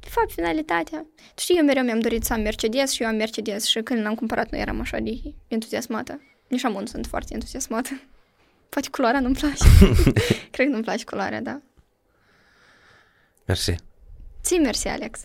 De 0.00 0.08
fapt, 0.08 0.32
finalitatea... 0.32 0.98
Tu 1.34 1.40
știi, 1.40 1.56
eu 1.56 1.64
mereu 1.64 1.84
mi-am 1.84 2.00
dorit 2.00 2.24
să 2.24 2.32
am 2.32 2.40
Mercedes 2.40 2.90
și 2.90 3.02
eu 3.02 3.08
am 3.08 3.16
Mercedes 3.16 3.64
și 3.64 3.80
când 3.80 4.02
l-am 4.02 4.14
cumpărat 4.14 4.50
nu 4.50 4.58
eram 4.58 4.80
așa 4.80 4.98
de 4.98 5.20
entuziasmată. 5.48 6.20
Nici 6.48 6.64
am 6.64 6.84
sunt 6.84 7.06
foarte 7.06 7.34
entuziasmată. 7.34 8.00
Poate 8.68 8.88
culoarea 8.90 9.20
nu-mi 9.20 9.34
place. 9.34 9.64
Cred 10.52 10.66
că 10.66 10.72
nu-mi 10.72 10.82
place 10.82 11.04
culoarea, 11.04 11.40
da. 11.40 11.60
Mersi. 13.46 13.74
Ții 14.42 14.58
mersi, 14.58 14.88
Alex. 14.88 15.20